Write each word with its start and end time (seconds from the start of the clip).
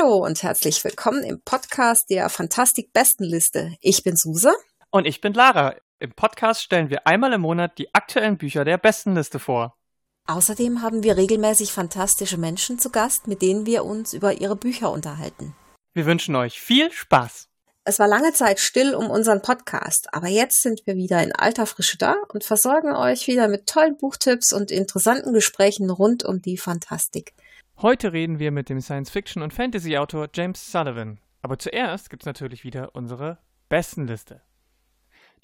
Hallo 0.00 0.24
und 0.24 0.42
herzlich 0.42 0.82
willkommen 0.84 1.24
im 1.24 1.42
Podcast 1.42 2.08
der 2.08 2.28
Fantastik 2.28 2.92
Bestenliste. 2.92 3.76
Ich 3.80 4.02
bin 4.02 4.16
Suse. 4.16 4.52
Und 4.90 5.06
ich 5.06 5.20
bin 5.20 5.34
Lara. 5.34 5.74
Im 5.98 6.12
Podcast 6.12 6.62
stellen 6.62 6.90
wir 6.90 7.06
einmal 7.06 7.32
im 7.32 7.42
Monat 7.42 7.76
die 7.76 7.94
aktuellen 7.94 8.38
Bücher 8.38 8.64
der 8.64 8.78
Bestenliste 8.78 9.38
vor. 9.38 9.76
Außerdem 10.26 10.80
haben 10.82 11.02
wir 11.02 11.16
regelmäßig 11.16 11.72
fantastische 11.72 12.38
Menschen 12.38 12.78
zu 12.78 12.90
Gast, 12.90 13.26
mit 13.26 13.42
denen 13.42 13.66
wir 13.66 13.84
uns 13.84 14.14
über 14.14 14.32
ihre 14.32 14.56
Bücher 14.56 14.90
unterhalten. 14.90 15.54
Wir 15.92 16.06
wünschen 16.06 16.34
euch 16.36 16.60
viel 16.60 16.90
Spaß. 16.90 17.48
Es 17.84 17.98
war 17.98 18.08
lange 18.08 18.32
Zeit 18.32 18.60
still 18.60 18.94
um 18.94 19.10
unseren 19.10 19.42
Podcast, 19.42 20.14
aber 20.14 20.28
jetzt 20.28 20.62
sind 20.62 20.80
wir 20.86 20.96
wieder 20.96 21.22
in 21.22 21.32
alter 21.32 21.66
Frische 21.66 21.98
da 21.98 22.16
und 22.28 22.44
versorgen 22.44 22.94
euch 22.94 23.26
wieder 23.26 23.48
mit 23.48 23.66
tollen 23.66 23.98
Buchtipps 23.98 24.52
und 24.52 24.70
interessanten 24.70 25.34
Gesprächen 25.34 25.90
rund 25.90 26.24
um 26.24 26.40
die 26.40 26.56
Fantastik. 26.56 27.34
Heute 27.82 28.12
reden 28.12 28.38
wir 28.38 28.50
mit 28.50 28.68
dem 28.68 28.82
Science-Fiction- 28.82 29.42
und 29.42 29.54
Fantasy-Autor 29.54 30.28
James 30.34 30.70
Sullivan. 30.70 31.18
Aber 31.40 31.58
zuerst 31.58 32.10
gibt's 32.10 32.26
natürlich 32.26 32.62
wieder 32.62 32.94
unsere 32.94 33.38
Bestenliste. 33.70 34.42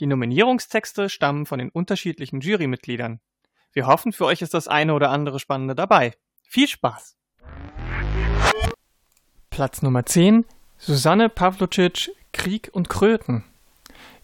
Die 0.00 0.06
Nominierungstexte 0.06 1.08
stammen 1.08 1.46
von 1.46 1.58
den 1.58 1.70
unterschiedlichen 1.70 2.42
Jurymitgliedern. 2.42 3.20
Wir 3.72 3.86
hoffen, 3.86 4.12
für 4.12 4.26
euch 4.26 4.42
ist 4.42 4.52
das 4.52 4.68
eine 4.68 4.92
oder 4.92 5.08
andere 5.08 5.40
Spannende 5.40 5.74
dabei. 5.74 6.12
Viel 6.42 6.68
Spaß! 6.68 7.16
Platz 9.48 9.80
Nummer 9.80 10.04
10 10.04 10.44
Susanne 10.76 11.30
Pavlocic 11.30 12.10
Krieg 12.32 12.68
und 12.74 12.90
Kröten. 12.90 13.44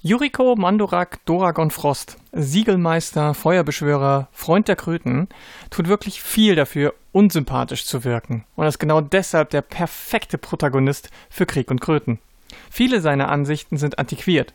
Juriko 0.01 0.55
Mandorak 0.55 1.25
Doragon 1.25 1.70
Frost, 1.70 2.19
Siegelmeister, 2.33 3.33
Feuerbeschwörer, 3.33 4.29
Freund 4.33 4.69
der 4.69 4.77
Kröten, 4.77 5.31
tut 5.70 5.89
wirklich 5.89 6.20
viel 6.20 6.56
dafür, 6.56 6.92
unsympathisch 7.12 7.84
zu 7.84 8.05
wirken 8.05 8.45
und 8.56 8.67
ist 8.67 8.78
genau 8.78 9.00
deshalb 9.00 9.50
der 9.50 9.62
perfekte 9.62 10.39
Protagonist 10.39 11.11
für 11.31 11.47
Krieg 11.47 11.70
und 11.70 11.81
Kröten. 11.81 12.19
Viele 12.70 13.00
seiner 13.00 13.31
Ansichten 13.31 13.77
sind 13.77 13.98
antiquiert, 13.98 14.53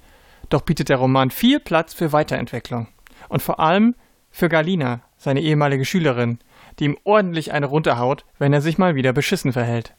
doch 0.50 0.62
bietet 0.62 0.90
der 0.90 0.98
Roman 0.98 1.32
viel 1.32 1.60
Platz 1.60 1.94
für 1.94 2.12
Weiterentwicklung. 2.12 2.88
Und 3.30 3.42
vor 3.42 3.60
allem 3.60 3.96
für 4.32 4.50
Galina, 4.50 5.02
seine 5.18 5.42
ehemalige 5.42 5.86
Schülerin, 5.86 6.40
die 6.80 6.86
ihm 6.86 6.98
ordentlich 7.04 7.52
eine 7.52 7.66
runterhaut, 7.66 8.26
wenn 8.38 8.54
er 8.54 8.62
sich 8.62 8.78
mal 8.78 8.96
wieder 8.96 9.14
beschissen 9.14 9.54
verhält. 9.54 9.94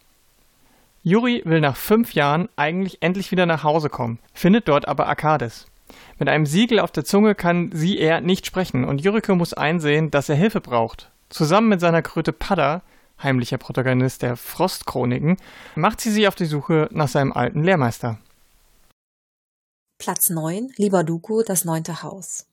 Juri 1.03 1.43
will 1.45 1.61
nach 1.61 1.77
fünf 1.77 2.15
Jahren 2.15 2.49
eigentlich 2.57 2.99
endlich 3.03 3.31
wieder 3.31 3.47
nach 3.47 3.65
Hause 3.65 3.89
kommen, 3.89 4.19
findet 4.33 4.69
dort 4.69 4.87
aber 4.89 5.07
Arkades. 5.07 5.67
Mit 6.19 6.29
einem 6.29 6.47
Siegel 6.47 6.81
auf 6.81 6.91
der 6.91 7.05
Zunge 7.05 7.35
kann 7.35 7.71
sie 7.73 7.99
er 7.99 8.21
nicht 8.21 8.47
sprechen 8.47 8.85
und 8.85 9.01
Juriko 9.01 9.35
muss 9.35 9.55
einsehen, 9.55 10.11
dass 10.11 10.29
er 10.29 10.37
Hilfe 10.37 10.61
braucht. 10.61 11.11
Zusammen 11.31 11.69
mit 11.69 11.81
seiner 11.81 12.03
Kröte 12.03 12.33
Padda, 12.33 12.83
heimlicher 13.23 13.59
Protagonist 13.59 14.23
der 14.23 14.37
Frostchroniken, 14.37 15.37
macht 15.75 16.01
sie 16.01 16.11
sich 16.11 16.27
auf 16.29 16.35
die 16.35 16.47
Suche 16.47 16.89
nach 16.91 17.09
seinem 17.09 17.33
alten 17.33 17.63
Lehrmeister. 17.63 18.19
Platz 19.99 20.31
9, 20.31 20.73
Lieber 20.77 21.05
Duku, 21.05 21.43
das 21.43 21.65
neunte 21.65 22.03
Haus. 22.03 22.48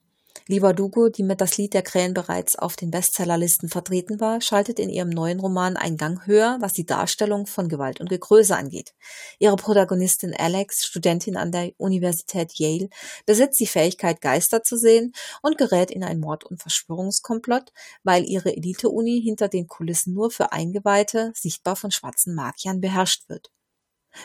Lieber 0.47 0.75
Dugo, 0.75 1.09
die 1.09 1.23
mit 1.23 1.41
Das 1.41 1.57
Lied 1.57 1.73
der 1.73 1.81
Krähen 1.81 2.13
bereits 2.13 2.55
auf 2.55 2.75
den 2.75 2.91
Bestsellerlisten 2.91 3.67
vertreten 3.67 4.19
war, 4.19 4.41
schaltet 4.41 4.77
in 4.77 4.91
ihrem 4.91 5.09
neuen 5.09 5.39
Roman 5.39 5.75
einen 5.75 5.97
Gang 5.97 6.27
höher, 6.27 6.57
was 6.59 6.73
die 6.73 6.85
Darstellung 6.85 7.47
von 7.47 7.67
Gewalt 7.67 7.99
und 7.99 8.09
Gegröße 8.09 8.55
angeht. 8.55 8.93
Ihre 9.39 9.55
Protagonistin 9.55 10.35
Alex, 10.37 10.85
Studentin 10.85 11.35
an 11.35 11.51
der 11.51 11.71
Universität 11.77 12.53
Yale, 12.59 12.89
besitzt 13.25 13.59
die 13.59 13.65
Fähigkeit, 13.65 14.21
Geister 14.21 14.61
zu 14.61 14.77
sehen 14.77 15.13
und 15.41 15.57
gerät 15.57 15.89
in 15.89 16.03
ein 16.03 16.19
Mord- 16.19 16.43
und 16.43 16.61
Verschwörungskomplott, 16.61 17.73
weil 18.03 18.23
ihre 18.23 18.55
Elite-Uni 18.55 19.19
hinter 19.23 19.47
den 19.47 19.65
Kulissen 19.65 20.13
nur 20.13 20.29
für 20.29 20.51
Eingeweihte, 20.51 21.31
sichtbar 21.33 21.75
von 21.75 21.89
schwarzen 21.89 22.35
Magiern, 22.35 22.81
beherrscht 22.81 23.29
wird. 23.29 23.49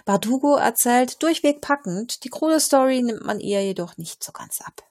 Bardugo 0.05 0.57
erzählt 0.57 1.23
durchweg 1.23 1.63
packend, 1.63 2.25
die 2.25 2.29
krude 2.29 2.61
Story 2.61 3.01
nimmt 3.01 3.25
man 3.25 3.41
ihr 3.41 3.65
jedoch 3.65 3.97
nicht 3.97 4.23
so 4.23 4.33
ganz 4.33 4.61
ab. 4.61 4.90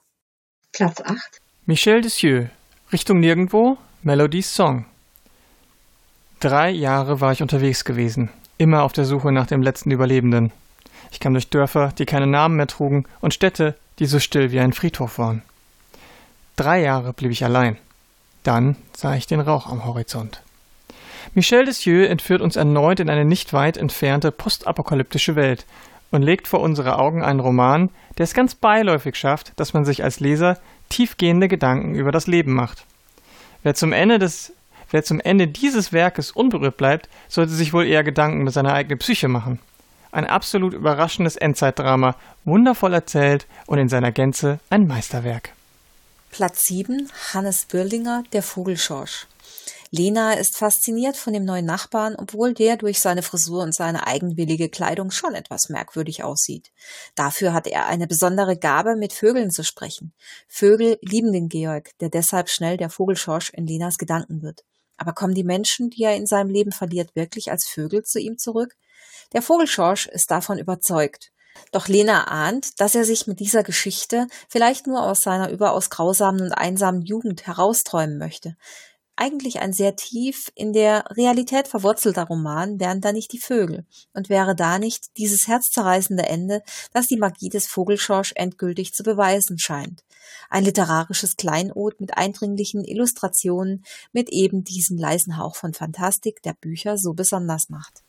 Platz 0.72 1.02
8. 1.02 1.18
Michel 1.66 2.02
Desieux, 2.02 2.48
Richtung 2.94 3.20
Nirgendwo, 3.20 3.78
Melodies 4.04 4.54
Song. 4.54 4.86
Drei 6.40 6.70
Jahre 6.70 7.20
war 7.20 7.32
ich 7.32 7.42
unterwegs 7.42 7.84
gewesen, 7.84 8.30
immer 8.58 8.84
auf 8.84 8.94
der 8.94 9.06
Suche 9.06 9.32
nach 9.32 9.48
dem 9.48 9.62
letzten 9.62 9.92
Überlebenden. 9.92 10.52
Ich 11.12 11.20
kam 11.20 11.34
durch 11.34 11.50
Dörfer, 11.50 11.92
die 11.98 12.06
keine 12.06 12.28
Namen 12.28 12.56
mehr 12.56 12.68
trugen, 12.68 13.06
und 13.20 13.34
Städte, 13.34 13.76
die 13.98 14.06
so 14.06 14.20
still 14.20 14.52
wie 14.52 14.60
ein 14.60 14.72
Friedhof 14.72 15.18
waren. 15.18 15.42
Drei 16.56 16.82
Jahre 16.82 17.14
blieb 17.14 17.32
ich 17.32 17.44
allein. 17.44 17.78
Dann 18.44 18.78
sah 18.96 19.16
ich 19.16 19.28
den 19.28 19.42
Rauch 19.42 19.68
am 19.68 19.86
Horizont. 19.86 20.44
Michel 21.34 21.66
Desieux 21.66 22.08
entführt 22.08 22.42
uns 22.42 22.56
erneut 22.56 23.00
in 23.00 23.10
eine 23.10 23.26
nicht 23.26 23.54
weit 23.54 23.76
entfernte 23.76 24.32
postapokalyptische 24.32 25.36
Welt, 25.36 25.66
und 26.12 26.22
legt 26.22 26.48
vor 26.48 26.62
unsere 26.62 26.98
Augen 26.98 27.24
einen 27.24 27.40
Roman, 27.40 27.90
der 28.18 28.24
es 28.24 28.34
ganz 28.34 28.56
beiläufig 28.56 29.16
schafft, 29.16 29.54
dass 29.58 29.74
man 29.74 29.86
sich 29.86 30.04
als 30.04 30.20
Leser 30.20 30.58
tiefgehende 30.90 31.48
Gedanken 31.48 31.96
über 31.96 32.12
das 32.12 32.28
Leben 32.28 32.54
macht. 32.54 32.86
Wer 33.64 33.76
zum 33.76 33.94
Ende 33.94 34.20
des 34.20 34.54
Wer 34.92 35.04
zum 35.04 35.20
Ende 35.20 35.48
dieses 35.48 35.94
Werkes 35.94 36.32
unberührt 36.32 36.78
bleibt, 36.78 37.10
sollte 37.28 37.54
sich 37.54 37.74
wohl 37.74 37.86
eher 37.86 38.04
Gedanken 38.04 38.42
über 38.42 38.52
seine 38.52 38.74
eigene 38.74 38.98
Psyche 38.98 39.28
machen. 39.28 39.60
Ein 40.12 40.26
absolut 40.26 40.74
überraschendes 40.74 41.36
Endzeitdrama, 41.36 42.16
wundervoll 42.44 42.94
erzählt 42.94 43.46
und 43.68 43.78
in 43.78 43.90
seiner 43.90 44.12
Gänze 44.12 44.60
ein 44.72 44.88
Meisterwerk. 44.88 45.54
Platz 46.32 46.66
7 46.66 47.08
Hannes 47.34 47.66
Birlinger, 47.66 48.24
Der 48.34 48.42
Vogelschorsch. 48.42 49.28
Lena 49.92 50.34
ist 50.34 50.56
fasziniert 50.56 51.18
von 51.18 51.34
dem 51.34 51.46
neuen 51.46 51.66
Nachbarn, 51.66 52.16
obwohl 52.16 52.54
der 52.54 52.78
durch 52.78 53.00
seine 53.00 53.24
Frisur 53.24 53.64
und 53.64 53.74
seine 53.74 54.06
eigenwillige 54.06 54.70
Kleidung 54.70 55.10
schon 55.10 55.34
etwas 55.34 55.70
merkwürdig 55.70 56.24
aussieht. 56.24 56.72
Dafür 57.16 57.54
hat 57.54 57.66
er 57.66 57.88
eine 57.88 58.06
besondere 58.06 58.56
Gabe, 58.56 58.96
mit 58.96 59.14
Vögeln 59.14 59.50
zu 59.50 59.64
sprechen. 59.64 60.14
Vögel 60.48 61.00
lieben 61.02 61.34
den 61.34 61.50
Georg, 61.50 61.98
der 62.02 62.10
deshalb 62.10 62.50
schnell 62.50 62.78
der 62.78 62.92
Vogelschorsch 62.92 63.50
in 63.50 63.66
Lenas 63.66 63.98
Gedanken 63.98 64.44
wird. 64.44 64.64
Aber 64.98 65.14
kommen 65.14 65.34
die 65.34 65.44
Menschen, 65.44 65.90
die 65.90 66.04
er 66.04 66.16
in 66.16 66.28
seinem 66.28 66.52
Leben 66.52 66.72
verliert, 66.72 67.16
wirklich 67.16 67.50
als 67.50 67.68
Vögel 67.68 68.04
zu 68.04 68.20
ihm 68.20 68.38
zurück? 68.38 68.76
Der 69.34 69.42
Vogelschorsch 69.42 70.06
ist 70.06 70.30
davon 70.30 70.60
überzeugt. 70.60 71.32
Doch 71.72 71.88
Lena 71.88 72.26
ahnt, 72.26 72.80
dass 72.80 72.96
er 72.96 73.06
sich 73.06 73.26
mit 73.26 73.40
dieser 73.40 73.64
Geschichte 73.64 74.28
vielleicht 74.48 74.86
nur 74.86 75.02
aus 75.04 75.22
seiner 75.22 75.50
überaus 75.50 75.90
grausamen 75.90 76.42
und 76.42 76.52
einsamen 76.52 77.02
Jugend 77.02 77.48
herausträumen 77.48 78.18
möchte 78.18 78.56
eigentlich 79.20 79.60
ein 79.60 79.74
sehr 79.74 79.96
tief 79.96 80.50
in 80.56 80.72
der 80.72 81.04
Realität 81.12 81.68
verwurzelter 81.68 82.24
Roman 82.24 82.80
wären 82.80 83.02
da 83.02 83.12
nicht 83.12 83.34
die 83.34 83.40
Vögel 83.40 83.86
und 84.14 84.30
wäre 84.30 84.56
da 84.56 84.80
nicht 84.80 85.18
dieses 85.18 85.48
herzzerreißende 85.48 86.26
Ende, 86.26 86.64
das 86.94 87.08
die 87.08 87.18
Magie 87.18 87.50
des 87.50 87.68
Vogelschorsch 87.68 88.32
endgültig 88.36 88.94
zu 88.94 89.04
beweisen 89.04 89.60
scheint. 89.60 90.04
Ein 90.50 90.64
literarisches 90.64 91.36
Kleinod 91.36 92.00
mit 92.00 92.18
eindringlichen 92.18 92.84
Illustrationen, 92.86 93.84
mit 94.14 94.30
eben 94.30 94.64
diesem 94.64 94.98
leisen 94.98 95.38
Hauch 95.38 95.56
von 95.56 95.74
Fantastik, 95.74 96.42
der 96.44 96.54
Bücher 96.54 96.98
so 96.98 97.14
besonders 97.14 97.70
macht. 97.70 98.04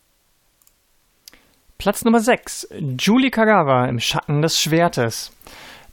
Platz 1.77 2.05
Nummer 2.05 2.21
6. 2.21 2.69
Julie 2.97 3.31
Kagawa 3.31 3.87
im 3.87 3.99
Schatten 3.99 4.41
des 4.41 4.59
Schwertes. 4.59 5.31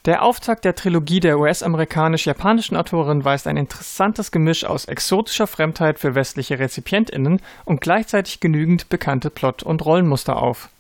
Der 0.09 0.23
Auftakt 0.23 0.65
der 0.65 0.75
Trilogie 0.75 1.21
der 1.21 1.39
US-amerikanisch-japanischen 1.39 2.79
Autorin 2.79 3.27
weist 3.27 3.47
ein 3.47 3.59
interessantes 3.59 4.31
Gemisch 4.31 4.65
aus 4.65 4.87
exotischer 4.87 5.47
Fremdheit 5.47 5.99
für 5.99 6.15
westliche 6.15 6.59
RezipientInnen 6.59 7.43
und 7.67 7.83
gleichzeitig 7.83 8.41
genügend 8.41 8.89
bekannte 8.89 9.29
Plot- 9.29 9.63
und 9.63 9.85
Rollenmuster 9.85 10.41
auf. 10.41 10.71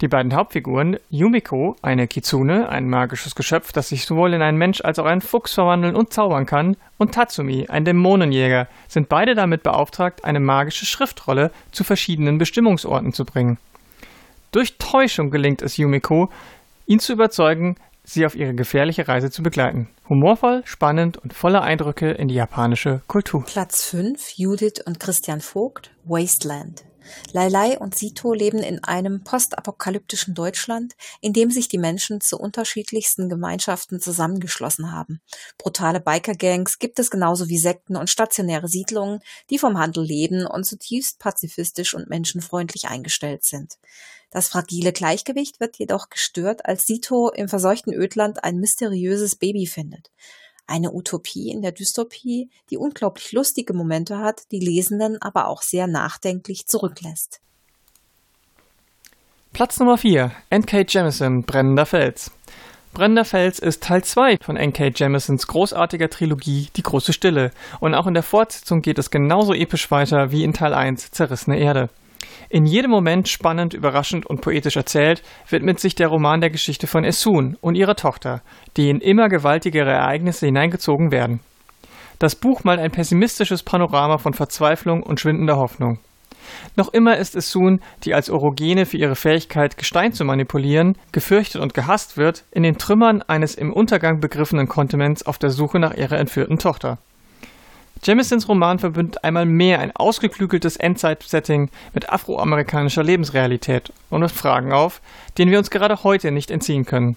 Die 0.00 0.08
beiden 0.08 0.34
Hauptfiguren, 0.34 0.96
Yumiko, 1.10 1.76
eine 1.82 2.08
Kitsune, 2.08 2.70
ein 2.70 2.88
magisches 2.88 3.34
Geschöpf, 3.34 3.70
das 3.72 3.90
sich 3.90 4.06
sowohl 4.06 4.32
in 4.32 4.40
einen 4.40 4.56
Mensch 4.56 4.80
als 4.80 4.98
auch 4.98 5.04
einen 5.04 5.20
Fuchs 5.20 5.52
verwandeln 5.52 5.94
und 5.94 6.14
zaubern 6.14 6.46
kann, 6.46 6.78
und 6.96 7.12
Tatsumi, 7.12 7.66
ein 7.68 7.84
Dämonenjäger, 7.84 8.66
sind 8.88 9.10
beide 9.10 9.34
damit 9.34 9.62
beauftragt, 9.62 10.24
eine 10.24 10.40
magische 10.40 10.86
Schriftrolle 10.86 11.50
zu 11.70 11.84
verschiedenen 11.84 12.38
Bestimmungsorten 12.38 13.12
zu 13.12 13.26
bringen. 13.26 13.58
Durch 14.52 14.78
Täuschung 14.78 15.30
gelingt 15.30 15.60
es 15.60 15.76
Yumiko, 15.76 16.30
ihn 16.86 16.98
zu 16.98 17.12
überzeugen, 17.12 17.76
sie 18.04 18.26
auf 18.26 18.34
ihre 18.34 18.54
gefährliche 18.54 19.08
Reise 19.08 19.30
zu 19.30 19.42
begleiten. 19.42 19.88
Humorvoll, 20.08 20.62
spannend 20.64 21.18
und 21.18 21.34
voller 21.34 21.62
Eindrücke 21.62 22.10
in 22.10 22.28
die 22.28 22.34
japanische 22.34 23.02
Kultur. 23.06 23.44
Platz 23.46 23.84
5 23.84 24.32
Judith 24.36 24.82
und 24.84 24.98
Christian 25.00 25.40
Vogt 25.40 25.90
Wasteland. 26.04 26.84
Lailai 27.32 27.78
und 27.78 27.96
Sito 27.96 28.32
leben 28.32 28.58
in 28.58 28.82
einem 28.84 29.24
postapokalyptischen 29.24 30.34
Deutschland, 30.34 30.94
in 31.20 31.32
dem 31.32 31.50
sich 31.50 31.68
die 31.68 31.78
Menschen 31.78 32.20
zu 32.20 32.38
unterschiedlichsten 32.38 33.28
Gemeinschaften 33.28 34.00
zusammengeschlossen 34.00 34.92
haben. 34.92 35.20
Brutale 35.58 36.00
Bikergangs 36.00 36.78
gibt 36.78 36.98
es 36.98 37.10
genauso 37.10 37.48
wie 37.48 37.58
Sekten 37.58 37.96
und 37.96 38.10
stationäre 38.10 38.68
Siedlungen, 38.68 39.20
die 39.50 39.58
vom 39.58 39.78
Handel 39.78 40.04
leben 40.04 40.46
und 40.46 40.64
zutiefst 40.64 41.18
pazifistisch 41.18 41.94
und 41.94 42.08
menschenfreundlich 42.08 42.88
eingestellt 42.88 43.44
sind. 43.44 43.78
Das 44.30 44.48
fragile 44.48 44.92
Gleichgewicht 44.92 45.58
wird 45.58 45.76
jedoch 45.78 46.08
gestört, 46.08 46.64
als 46.64 46.82
Sito 46.82 47.30
im 47.30 47.48
verseuchten 47.48 47.92
Ödland 47.92 48.44
ein 48.44 48.58
mysteriöses 48.58 49.34
Baby 49.34 49.66
findet. 49.66 50.10
Eine 50.68 50.92
Utopie 50.92 51.50
in 51.50 51.62
der 51.62 51.72
Dystopie, 51.72 52.48
die 52.70 52.76
unglaublich 52.76 53.32
lustige 53.32 53.74
Momente 53.74 54.18
hat, 54.18 54.42
die 54.52 54.60
Lesenden 54.60 55.20
aber 55.20 55.48
auch 55.48 55.62
sehr 55.62 55.88
nachdenklich 55.88 56.66
zurücklässt. 56.66 57.40
Platz 59.52 59.80
Nummer 59.80 59.98
4. 59.98 60.30
N.K. 60.50 60.84
Jemisin, 60.88 61.42
Brennender 61.42 61.86
Fels. 61.86 62.30
Brennender 62.92 63.24
Fels 63.24 63.58
ist 63.58 63.82
Teil 63.82 64.04
2 64.04 64.38
von 64.40 64.56
N.K. 64.56 64.92
Jemisons 64.94 65.48
großartiger 65.48 66.08
Trilogie 66.08 66.68
Die 66.76 66.82
große 66.82 67.12
Stille. 67.12 67.50
Und 67.80 67.94
auch 67.94 68.06
in 68.06 68.14
der 68.14 68.22
Fortsetzung 68.22 68.80
geht 68.80 68.98
es 69.00 69.10
genauso 69.10 69.54
episch 69.54 69.90
weiter 69.90 70.30
wie 70.30 70.44
in 70.44 70.52
Teil 70.52 70.72
1 70.72 71.10
Zerrissene 71.10 71.58
Erde. 71.58 71.88
In 72.48 72.66
jedem 72.66 72.90
Moment 72.90 73.28
spannend, 73.28 73.74
überraschend 73.74 74.26
und 74.26 74.40
poetisch 74.40 74.76
erzählt, 74.76 75.22
widmet 75.48 75.80
sich 75.80 75.94
der 75.94 76.08
Roman 76.08 76.40
der 76.40 76.50
Geschichte 76.50 76.86
von 76.86 77.04
Essun 77.04 77.56
und 77.60 77.74
ihrer 77.74 77.96
Tochter, 77.96 78.42
die 78.76 78.90
in 78.90 79.00
immer 79.00 79.28
gewaltigere 79.28 79.90
Ereignisse 79.90 80.46
hineingezogen 80.46 81.12
werden. 81.12 81.40
Das 82.18 82.34
Buch 82.34 82.64
malt 82.64 82.80
ein 82.80 82.90
pessimistisches 82.90 83.62
Panorama 83.62 84.18
von 84.18 84.34
Verzweiflung 84.34 85.02
und 85.02 85.20
schwindender 85.20 85.56
Hoffnung. 85.56 85.98
Noch 86.76 86.92
immer 86.92 87.16
ist 87.16 87.36
Essun, 87.36 87.80
die 88.04 88.14
als 88.14 88.30
Orogene 88.30 88.86
für 88.86 88.96
ihre 88.96 89.14
Fähigkeit, 89.14 89.76
Gestein 89.76 90.12
zu 90.12 90.24
manipulieren, 90.24 90.96
gefürchtet 91.12 91.60
und 91.62 91.74
gehasst 91.74 92.16
wird, 92.16 92.44
in 92.50 92.62
den 92.62 92.78
Trümmern 92.78 93.22
eines 93.22 93.54
im 93.54 93.72
Untergang 93.72 94.20
begriffenen 94.20 94.66
Kontinents 94.66 95.24
auf 95.24 95.38
der 95.38 95.50
Suche 95.50 95.78
nach 95.78 95.94
ihrer 95.94 96.18
entführten 96.18 96.58
Tochter. 96.58 96.98
Jemisons 98.02 98.48
Roman 98.48 98.78
verbindet 98.78 99.22
einmal 99.24 99.44
mehr 99.44 99.80
ein 99.80 99.94
ausgeklügeltes 99.94 100.76
Endzeit-Setting 100.76 101.68
mit 101.92 102.08
afroamerikanischer 102.08 103.02
Lebensrealität 103.02 103.92
und 104.08 104.22
wirft 104.22 104.36
Fragen 104.36 104.72
auf, 104.72 105.02
denen 105.36 105.50
wir 105.50 105.58
uns 105.58 105.70
gerade 105.70 106.02
heute 106.02 106.30
nicht 106.30 106.50
entziehen 106.50 106.86
können. 106.86 107.16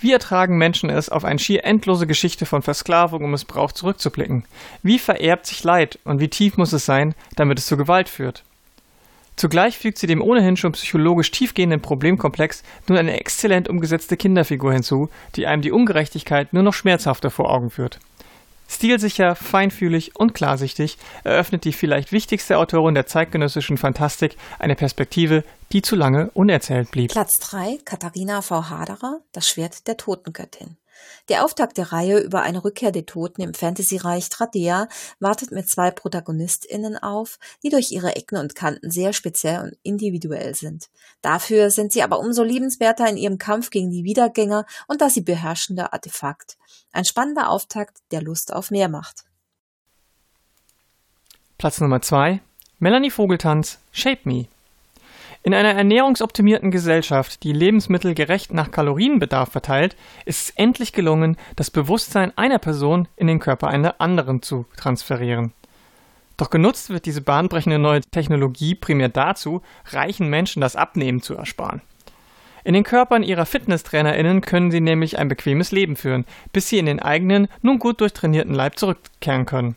Wie 0.00 0.12
ertragen 0.12 0.58
Menschen 0.58 0.90
es, 0.90 1.08
auf 1.08 1.24
eine 1.24 1.38
schier 1.38 1.64
endlose 1.64 2.08
Geschichte 2.08 2.46
von 2.46 2.62
Versklavung 2.62 3.22
und 3.22 3.30
Missbrauch 3.30 3.70
zurückzublicken? 3.70 4.44
Wie 4.82 4.98
vererbt 4.98 5.46
sich 5.46 5.62
Leid 5.62 6.00
und 6.04 6.18
wie 6.18 6.28
tief 6.28 6.56
muss 6.56 6.72
es 6.72 6.84
sein, 6.84 7.14
damit 7.36 7.60
es 7.60 7.66
zu 7.66 7.76
Gewalt 7.76 8.08
führt? 8.08 8.42
Zugleich 9.36 9.78
fügt 9.78 9.98
sie 9.98 10.08
dem 10.08 10.20
ohnehin 10.20 10.56
schon 10.56 10.72
psychologisch 10.72 11.30
tiefgehenden 11.30 11.80
Problemkomplex 11.80 12.64
nun 12.88 12.98
eine 12.98 13.20
exzellent 13.20 13.68
umgesetzte 13.68 14.16
Kinderfigur 14.16 14.72
hinzu, 14.72 15.10
die 15.36 15.46
einem 15.46 15.62
die 15.62 15.70
Ungerechtigkeit 15.70 16.52
nur 16.52 16.64
noch 16.64 16.74
schmerzhafter 16.74 17.30
vor 17.30 17.48
Augen 17.48 17.70
führt. 17.70 18.00
Stilsicher, 18.68 19.34
feinfühlig 19.34 20.16
und 20.16 20.34
klarsichtig 20.34 20.98
eröffnet 21.24 21.64
die 21.64 21.72
vielleicht 21.72 22.12
wichtigste 22.12 22.58
Autorin 22.58 22.94
der 22.94 23.06
zeitgenössischen 23.06 23.78
Fantastik 23.78 24.36
eine 24.58 24.76
Perspektive, 24.76 25.42
die 25.72 25.82
zu 25.82 25.96
lange 25.96 26.30
unerzählt 26.34 26.90
blieb. 26.90 27.10
Platz 27.10 27.34
3, 27.40 27.78
Katharina 27.84 28.42
V. 28.42 28.70
Haderer, 28.70 29.20
Das 29.32 29.48
Schwert 29.48 29.86
der 29.86 29.96
Totengöttin. 29.96 30.77
Der 31.28 31.44
Auftakt 31.44 31.76
der 31.76 31.92
Reihe 31.92 32.18
über 32.18 32.42
eine 32.42 32.64
Rückkehr 32.64 32.92
der 32.92 33.06
Toten 33.06 33.42
im 33.42 33.54
Fantasy-Reich 33.54 34.28
Tradea 34.28 34.88
wartet 35.20 35.52
mit 35.52 35.68
zwei 35.68 35.90
ProtagonistInnen 35.90 36.96
auf, 36.96 37.38
die 37.62 37.68
durch 37.68 37.90
ihre 37.90 38.16
Ecken 38.16 38.38
und 38.38 38.54
Kanten 38.54 38.90
sehr 38.90 39.12
speziell 39.12 39.60
und 39.60 39.76
individuell 39.82 40.54
sind. 40.54 40.88
Dafür 41.22 41.70
sind 41.70 41.92
sie 41.92 42.02
aber 42.02 42.18
umso 42.20 42.42
liebenswerter 42.42 43.08
in 43.08 43.16
ihrem 43.16 43.38
Kampf 43.38 43.70
gegen 43.70 43.90
die 43.90 44.04
Wiedergänger 44.04 44.64
und 44.86 45.00
das 45.00 45.14
sie 45.14 45.22
beherrschende 45.22 45.92
Artefakt. 45.92 46.56
Ein 46.92 47.04
spannender 47.04 47.50
Auftakt, 47.50 47.98
der 48.10 48.22
Lust 48.22 48.52
auf 48.52 48.70
mehr 48.70 48.88
macht. 48.88 49.24
Platz 51.58 51.80
Nummer 51.80 52.00
2 52.00 52.40
Melanie 52.78 53.10
Vogeltanz 53.10 53.78
Shape 53.90 54.20
Me 54.24 54.46
in 55.48 55.54
einer 55.54 55.72
ernährungsoptimierten 55.72 56.70
Gesellschaft, 56.70 57.42
die 57.42 57.54
Lebensmittel 57.54 58.12
gerecht 58.12 58.52
nach 58.52 58.70
Kalorienbedarf 58.70 59.50
verteilt, 59.50 59.96
ist 60.26 60.42
es 60.42 60.50
endlich 60.50 60.92
gelungen, 60.92 61.38
das 61.56 61.70
Bewusstsein 61.70 62.36
einer 62.36 62.58
Person 62.58 63.08
in 63.16 63.28
den 63.28 63.38
Körper 63.38 63.68
einer 63.68 63.98
anderen 63.98 64.42
zu 64.42 64.66
transferieren. 64.76 65.54
Doch 66.36 66.50
genutzt 66.50 66.90
wird 66.90 67.06
diese 67.06 67.22
bahnbrechende 67.22 67.78
neue 67.78 68.02
Technologie 68.02 68.74
primär 68.74 69.08
dazu, 69.08 69.62
reichen 69.86 70.28
Menschen 70.28 70.60
das 70.60 70.76
Abnehmen 70.76 71.22
zu 71.22 71.34
ersparen. 71.34 71.80
In 72.62 72.74
den 72.74 72.84
Körpern 72.84 73.22
ihrer 73.22 73.46
Fitnesstrainerinnen 73.46 74.42
können 74.42 74.70
sie 74.70 74.82
nämlich 74.82 75.18
ein 75.18 75.28
bequemes 75.28 75.72
Leben 75.72 75.96
führen, 75.96 76.26
bis 76.52 76.68
sie 76.68 76.76
in 76.76 76.84
den 76.84 77.00
eigenen, 77.00 77.48
nun 77.62 77.78
gut 77.78 78.02
durchtrainierten 78.02 78.52
Leib 78.52 78.78
zurückkehren 78.78 79.46
können. 79.46 79.76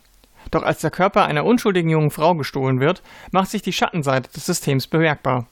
Doch 0.50 0.64
als 0.64 0.82
der 0.82 0.90
Körper 0.90 1.24
einer 1.24 1.46
unschuldigen 1.46 1.88
jungen 1.88 2.10
Frau 2.10 2.34
gestohlen 2.34 2.78
wird, 2.78 3.02
macht 3.30 3.48
sich 3.48 3.62
die 3.62 3.72
Schattenseite 3.72 4.30
des 4.30 4.44
Systems 4.44 4.86
bemerkbar. 4.86 5.46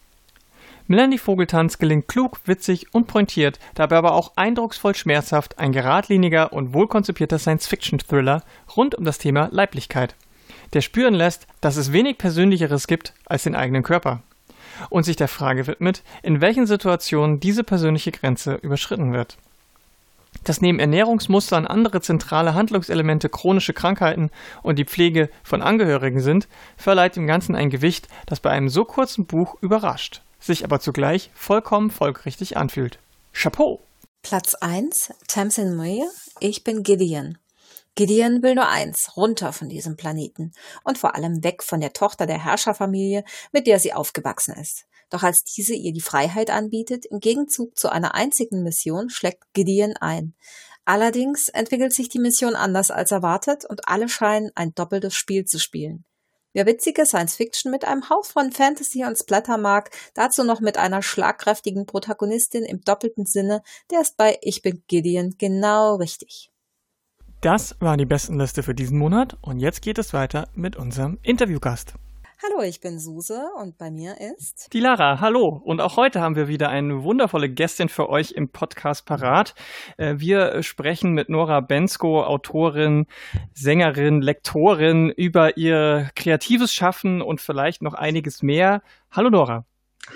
Melanie 0.90 1.18
Vogeltanz 1.18 1.78
gelingt 1.78 2.08
klug, 2.08 2.40
witzig 2.46 2.92
und 2.92 3.06
pointiert, 3.06 3.60
dabei 3.74 3.96
aber 3.96 4.12
auch 4.12 4.32
eindrucksvoll 4.34 4.96
schmerzhaft 4.96 5.56
ein 5.56 5.70
geradliniger 5.70 6.52
und 6.52 6.74
wohlkonzipierter 6.74 7.38
Science-Fiction-Thriller 7.38 8.42
rund 8.76 8.96
um 8.96 9.04
das 9.04 9.18
Thema 9.18 9.50
Leiblichkeit, 9.52 10.16
der 10.72 10.80
spüren 10.80 11.14
lässt, 11.14 11.46
dass 11.60 11.76
es 11.76 11.92
wenig 11.92 12.18
Persönlicheres 12.18 12.88
gibt 12.88 13.14
als 13.24 13.44
den 13.44 13.54
eigenen 13.54 13.84
Körper. 13.84 14.24
Und 14.88 15.04
sich 15.04 15.14
der 15.14 15.28
Frage 15.28 15.68
widmet, 15.68 16.02
in 16.24 16.40
welchen 16.40 16.66
Situationen 16.66 17.38
diese 17.38 17.62
persönliche 17.62 18.10
Grenze 18.10 18.54
überschritten 18.54 19.12
wird. 19.12 19.38
Dass 20.42 20.60
neben 20.60 20.80
Ernährungsmustern 20.80 21.68
andere 21.68 22.00
zentrale 22.00 22.54
Handlungselemente 22.54 23.28
chronische 23.28 23.74
Krankheiten 23.74 24.30
und 24.64 24.76
die 24.76 24.86
Pflege 24.86 25.30
von 25.44 25.62
Angehörigen 25.62 26.18
sind, 26.18 26.48
verleiht 26.76 27.14
dem 27.14 27.28
Ganzen 27.28 27.54
ein 27.54 27.70
Gewicht, 27.70 28.08
das 28.26 28.40
bei 28.40 28.50
einem 28.50 28.68
so 28.68 28.84
kurzen 28.84 29.26
Buch 29.26 29.54
überrascht 29.60 30.22
sich 30.40 30.64
aber 30.64 30.80
zugleich 30.80 31.30
vollkommen 31.34 31.90
folgerichtig 31.90 32.56
anfühlt. 32.56 32.98
Chapeau! 33.32 33.80
Platz 34.22 34.54
1, 34.54 35.12
Tamsin 35.28 35.76
Muir, 35.76 36.10
ich 36.40 36.64
bin 36.64 36.82
Gideon. 36.82 37.38
Gideon 37.94 38.42
will 38.42 38.54
nur 38.54 38.68
eins, 38.68 39.16
runter 39.16 39.52
von 39.52 39.68
diesem 39.68 39.96
Planeten 39.96 40.52
und 40.84 40.98
vor 40.98 41.14
allem 41.14 41.42
weg 41.42 41.62
von 41.62 41.80
der 41.80 41.92
Tochter 41.92 42.26
der 42.26 42.42
Herrscherfamilie, 42.42 43.24
mit 43.52 43.66
der 43.66 43.78
sie 43.78 43.92
aufgewachsen 43.92 44.54
ist. 44.54 44.84
Doch 45.10 45.22
als 45.22 45.42
diese 45.42 45.74
ihr 45.74 45.92
die 45.92 46.00
Freiheit 46.00 46.50
anbietet, 46.50 47.04
im 47.06 47.18
Gegenzug 47.18 47.76
zu 47.76 47.90
einer 47.90 48.14
einzigen 48.14 48.62
Mission, 48.62 49.10
schlägt 49.10 49.42
Gideon 49.52 49.96
ein. 49.96 50.34
Allerdings 50.84 51.48
entwickelt 51.48 51.94
sich 51.94 52.08
die 52.08 52.20
Mission 52.20 52.54
anders 52.54 52.90
als 52.90 53.10
erwartet 53.10 53.64
und 53.64 53.88
alle 53.88 54.08
scheinen 54.08 54.50
ein 54.54 54.74
doppeltes 54.74 55.14
Spiel 55.14 55.44
zu 55.44 55.58
spielen. 55.58 56.04
Wer 56.52 56.66
witzige 56.66 57.06
Science-Fiction 57.06 57.70
mit 57.70 57.84
einem 57.84 58.10
Hauch 58.10 58.24
von 58.24 58.50
Fantasy 58.50 59.04
und 59.04 59.16
Splatter 59.16 59.56
mag, 59.56 59.90
dazu 60.14 60.42
noch 60.42 60.60
mit 60.60 60.78
einer 60.78 61.00
schlagkräftigen 61.00 61.86
Protagonistin 61.86 62.64
im 62.64 62.80
doppelten 62.80 63.24
Sinne, 63.24 63.62
der 63.92 64.00
ist 64.00 64.16
bei 64.16 64.36
Ich 64.42 64.60
bin 64.60 64.82
Gideon 64.88 65.36
genau 65.38 65.94
richtig. 65.94 66.50
Das 67.40 67.76
war 67.78 67.96
die 67.96 68.04
besten 68.04 68.38
Liste 68.38 68.64
für 68.64 68.74
diesen 68.74 68.98
Monat 68.98 69.38
und 69.42 69.60
jetzt 69.60 69.80
geht 69.80 69.98
es 69.98 70.12
weiter 70.12 70.48
mit 70.54 70.74
unserem 70.74 71.18
Interviewgast. 71.22 71.94
Hallo, 72.42 72.62
ich 72.62 72.80
bin 72.80 72.98
Suse 72.98 73.50
und 73.60 73.76
bei 73.76 73.90
mir 73.90 74.18
ist 74.18 74.72
die 74.72 74.80
Lara. 74.80 75.20
Hallo. 75.20 75.60
Und 75.62 75.82
auch 75.82 75.98
heute 75.98 76.22
haben 76.22 76.36
wir 76.36 76.48
wieder 76.48 76.70
eine 76.70 77.02
wundervolle 77.02 77.50
Gästin 77.50 77.90
für 77.90 78.08
euch 78.08 78.30
im 78.30 78.48
Podcast 78.48 79.04
parat. 79.04 79.54
Äh, 79.98 80.14
wir 80.16 80.62
sprechen 80.62 81.12
mit 81.12 81.28
Nora 81.28 81.60
Bensko, 81.60 82.24
Autorin, 82.24 83.06
Sängerin, 83.52 84.22
Lektorin 84.22 85.10
über 85.10 85.58
ihr 85.58 86.08
kreatives 86.16 86.72
Schaffen 86.72 87.20
und 87.20 87.42
vielleicht 87.42 87.82
noch 87.82 87.92
einiges 87.92 88.42
mehr. 88.42 88.80
Hallo 89.10 89.28
Nora. 89.28 89.66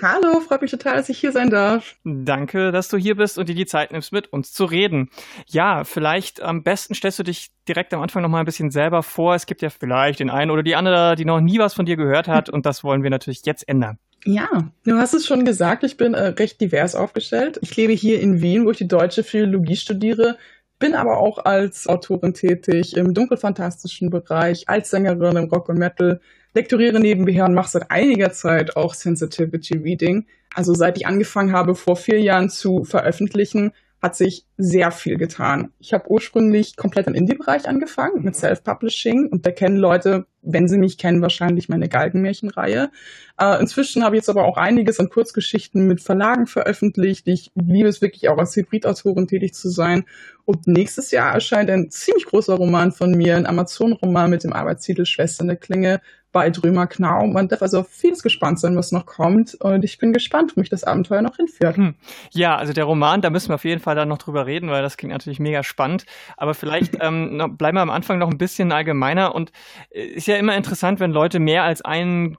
Hallo, 0.01 0.41
freut 0.41 0.61
mich 0.61 0.71
total, 0.71 0.97
dass 0.97 1.09
ich 1.09 1.19
hier 1.19 1.31
sein 1.31 1.49
darf. 1.49 1.95
Danke, 2.03 2.71
dass 2.71 2.89
du 2.89 2.97
hier 2.97 3.15
bist 3.15 3.37
und 3.37 3.47
dir 3.47 3.55
die 3.55 3.65
Zeit 3.65 3.91
nimmst, 3.91 4.11
mit 4.11 4.31
uns 4.33 4.51
zu 4.51 4.65
reden. 4.65 5.09
Ja, 5.47 5.83
vielleicht 5.83 6.41
am 6.41 6.63
besten 6.63 6.95
stellst 6.95 7.19
du 7.19 7.23
dich 7.23 7.51
direkt 7.67 7.93
am 7.93 8.01
Anfang 8.01 8.21
noch 8.21 8.29
mal 8.29 8.39
ein 8.39 8.45
bisschen 8.45 8.71
selber 8.71 9.03
vor. 9.03 9.35
Es 9.35 9.45
gibt 9.45 9.61
ja 9.61 9.69
vielleicht 9.69 10.19
den 10.19 10.29
einen 10.29 10.51
oder 10.51 10.63
die 10.63 10.75
andere, 10.75 11.15
die 11.15 11.25
noch 11.25 11.39
nie 11.39 11.59
was 11.59 11.73
von 11.73 11.85
dir 11.85 11.95
gehört 11.95 12.27
hat 12.27 12.49
und 12.49 12.65
das 12.65 12.83
wollen 12.83 13.03
wir 13.03 13.09
natürlich 13.09 13.45
jetzt 13.45 13.67
ändern. 13.67 13.97
Ja, 14.25 14.71
du 14.83 14.97
hast 14.97 15.13
es 15.13 15.27
schon 15.27 15.45
gesagt, 15.45 15.83
ich 15.83 15.97
bin 15.97 16.15
äh, 16.15 16.27
recht 16.27 16.59
divers 16.59 16.95
aufgestellt. 16.95 17.59
Ich 17.61 17.75
lebe 17.77 17.93
hier 17.93 18.19
in 18.19 18.41
Wien, 18.41 18.65
wo 18.65 18.71
ich 18.71 18.77
die 18.77 18.87
deutsche 18.87 19.23
Philologie 19.23 19.75
studiere, 19.75 20.37
bin 20.79 20.95
aber 20.95 21.19
auch 21.19 21.45
als 21.45 21.87
Autorin 21.87 22.33
tätig 22.33 22.97
im 22.97 23.13
dunkelfantastischen 23.13 24.09
Bereich, 24.09 24.67
als 24.67 24.89
Sängerin 24.89 25.37
im 25.37 25.49
Rock 25.49 25.69
und 25.69 25.77
Metal, 25.77 26.19
lektoriere 26.55 26.99
nebenher 26.99 27.45
und 27.45 27.53
mache 27.53 27.69
seit 27.69 27.91
einiger 27.91 28.31
Zeit 28.31 28.75
auch 28.75 28.93
Sensitivity 28.93 29.77
Reading. 29.77 30.25
Also 30.53 30.73
seit 30.73 30.97
ich 30.97 31.05
angefangen 31.05 31.51
habe, 31.51 31.75
vor 31.75 31.95
vier 31.95 32.19
Jahren 32.19 32.49
zu 32.49 32.83
veröffentlichen, 32.85 33.71
hat 34.05 34.15
sich 34.15 34.45
sehr 34.57 34.91
viel 34.91 35.17
getan. 35.17 35.71
Ich 35.79 35.91
habe 35.91 36.09
ursprünglich 36.11 36.75
komplett 36.75 37.07
im 37.07 37.15
Indie-Bereich 37.15 37.67
angefangen 37.67 38.23
mit 38.23 38.35
Self-Publishing 38.35 39.29
und 39.29 39.47
da 39.47 39.51
kennen 39.51 39.77
Leute, 39.77 40.27
wenn 40.43 40.67
sie 40.67 40.77
mich 40.77 40.99
kennen, 40.99 41.23
wahrscheinlich 41.23 41.69
meine 41.69 41.89
Galgenmärchenreihe. 41.89 42.91
Äh, 43.39 43.59
inzwischen 43.59 44.03
habe 44.03 44.15
ich 44.15 44.19
jetzt 44.19 44.29
aber 44.29 44.45
auch 44.45 44.57
einiges 44.57 44.99
an 44.99 45.09
Kurzgeschichten 45.09 45.87
mit 45.87 46.01
Verlagen 46.01 46.45
veröffentlicht. 46.45 47.27
Ich 47.27 47.51
liebe 47.55 47.89
es 47.89 48.01
wirklich 48.01 48.29
auch 48.29 48.37
als 48.37 48.55
Hybridautorin 48.55 49.27
tätig 49.27 49.55
zu 49.55 49.69
sein. 49.69 50.05
Und 50.45 50.67
nächstes 50.67 51.09
Jahr 51.09 51.33
erscheint 51.33 51.71
ein 51.71 51.89
ziemlich 51.89 52.25
großer 52.25 52.53
Roman 52.53 52.91
von 52.91 53.11
mir, 53.11 53.35
ein 53.35 53.47
Amazon-Roman 53.47 54.29
mit 54.29 54.43
dem 54.43 54.53
Arbeitstitel 54.53 55.05
Schwestern 55.05 55.47
der 55.47 55.57
Klinge 55.57 55.99
bei 56.35 56.49
Drömer 56.49 56.85
Knau. 56.85 57.27
Man 57.27 57.47
darf 57.47 57.61
also 57.61 57.79
auf 57.79 57.87
vieles 57.87 58.21
gespannt 58.21 58.59
sein, 58.59 58.75
was 58.75 58.91
noch 58.91 59.05
kommt. 59.05 59.55
Und 59.55 59.85
ich 59.85 59.99
bin 59.99 60.11
gespannt, 60.11 60.51
wo 60.53 60.59
mich 60.59 60.69
das 60.69 60.83
Abenteuer 60.83 61.21
noch 61.21 61.37
hinführt. 61.37 61.77
Hm. 61.77 61.95
Ja, 62.31 62.57
also 62.57 62.73
der 62.73 62.83
Roman, 62.83 63.21
da 63.21 63.29
müssen 63.29 63.47
wir 63.47 63.55
auf 63.55 63.63
jeden 63.63 63.79
Fall 63.79 63.95
dann 63.95 64.09
noch 64.09 64.17
drüber 64.17 64.45
reden, 64.45 64.69
weil 64.69 64.81
das 64.81 64.97
klingt 64.97 65.13
natürlich 65.13 65.39
mega 65.39 65.63
spannend. 65.63 66.05
Aber 66.35 66.53
vielleicht 66.53 66.97
ähm, 67.01 67.37
noch, 67.37 67.47
bleiben 67.47 67.77
wir 67.77 67.81
am 67.83 67.89
Anfang 67.89 68.19
noch 68.19 68.29
ein 68.29 68.37
bisschen 68.37 68.73
allgemeiner. 68.73 69.33
Und 69.33 69.53
äh, 69.91 70.03
ist 70.03 70.27
ja 70.27 70.35
immer 70.35 70.57
interessant, 70.57 70.99
wenn 70.99 71.11
Leute 71.11 71.39
mehr 71.39 71.63
als 71.63 71.81
einen 71.81 72.35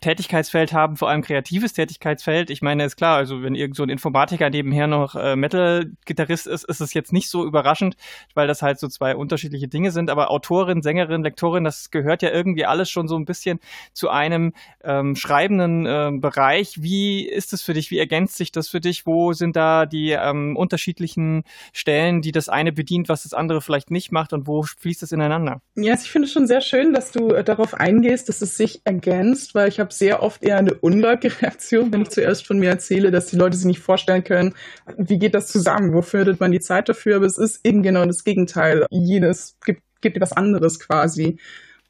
Tätigkeitsfeld 0.00 0.72
haben, 0.72 0.96
vor 0.96 1.08
allem 1.08 1.22
kreatives 1.22 1.72
Tätigkeitsfeld. 1.72 2.50
Ich 2.50 2.62
meine, 2.62 2.84
ist 2.84 2.96
klar, 2.96 3.16
also 3.16 3.42
wenn 3.42 3.54
irgend 3.54 3.76
so 3.76 3.82
ein 3.82 3.88
Informatiker 3.88 4.48
nebenher 4.48 4.86
noch 4.86 5.16
äh, 5.16 5.34
Metal-Gitarrist 5.34 6.46
ist, 6.46 6.64
ist 6.64 6.80
es 6.80 6.94
jetzt 6.94 7.12
nicht 7.12 7.28
so 7.28 7.44
überraschend, 7.44 7.96
weil 8.34 8.46
das 8.46 8.62
halt 8.62 8.78
so 8.78 8.88
zwei 8.88 9.16
unterschiedliche 9.16 9.68
Dinge 9.68 9.90
sind. 9.90 10.10
Aber 10.10 10.30
Autorin, 10.30 10.82
Sängerin, 10.82 11.22
Lektorin, 11.22 11.64
das 11.64 11.90
gehört 11.90 12.22
ja 12.22 12.30
irgendwie 12.30 12.64
alles 12.64 12.90
schon 12.90 13.08
so 13.08 13.16
ein 13.16 13.24
bisschen 13.24 13.58
zu 13.92 14.08
einem 14.08 14.52
ähm, 14.84 15.16
schreibenden 15.16 15.86
äh, 15.86 16.10
Bereich. 16.12 16.82
Wie 16.82 17.26
ist 17.26 17.52
es 17.52 17.62
für 17.62 17.74
dich? 17.74 17.90
Wie 17.90 17.98
ergänzt 17.98 18.36
sich 18.36 18.52
das 18.52 18.68
für 18.68 18.80
dich? 18.80 19.06
Wo 19.06 19.32
sind 19.32 19.56
da 19.56 19.86
die 19.86 20.10
ähm, 20.10 20.56
unterschiedlichen 20.56 21.42
Stellen, 21.72 22.22
die 22.22 22.32
das 22.32 22.48
eine 22.48 22.72
bedient, 22.72 23.08
was 23.08 23.24
das 23.24 23.34
andere 23.34 23.60
vielleicht 23.60 23.90
nicht 23.90 24.12
macht 24.12 24.32
und 24.32 24.46
wo 24.46 24.62
fließt 24.62 25.02
es 25.02 25.12
ineinander? 25.12 25.60
Ja, 25.74 25.92
also 25.92 26.04
ich 26.04 26.10
finde 26.10 26.26
es 26.26 26.32
schon 26.32 26.46
sehr 26.46 26.60
schön, 26.60 26.92
dass 26.92 27.10
du 27.10 27.30
äh, 27.30 27.42
darauf 27.42 27.74
eingehst, 27.74 28.28
dass 28.28 28.42
es 28.42 28.56
sich 28.56 28.80
ergänzt, 28.84 29.54
weil 29.54 29.68
ich 29.68 29.80
habe 29.80 29.92
sehr 29.98 30.22
oft 30.22 30.42
eher 30.42 30.58
eine 30.58 30.74
ungläubige 30.74 31.40
Reaktion, 31.42 31.92
wenn 31.92 32.02
ich 32.02 32.10
zuerst 32.10 32.46
von 32.46 32.58
mir 32.58 32.70
erzähle, 32.70 33.10
dass 33.10 33.26
die 33.26 33.36
Leute 33.36 33.56
sich 33.56 33.66
nicht 33.66 33.80
vorstellen 33.80 34.24
können, 34.24 34.54
wie 34.96 35.18
geht 35.18 35.34
das 35.34 35.48
zusammen, 35.48 35.92
wo 35.92 36.02
findet 36.02 36.40
man 36.40 36.52
die 36.52 36.60
Zeit 36.60 36.88
dafür, 36.88 37.16
aber 37.16 37.26
es 37.26 37.38
ist 37.38 37.64
eben 37.64 37.82
genau 37.82 38.04
das 38.06 38.24
Gegenteil. 38.24 38.86
Jedes 38.90 39.56
gibt, 39.64 39.82
gibt 40.00 40.16
etwas 40.16 40.32
anderes 40.32 40.78
quasi. 40.80 41.38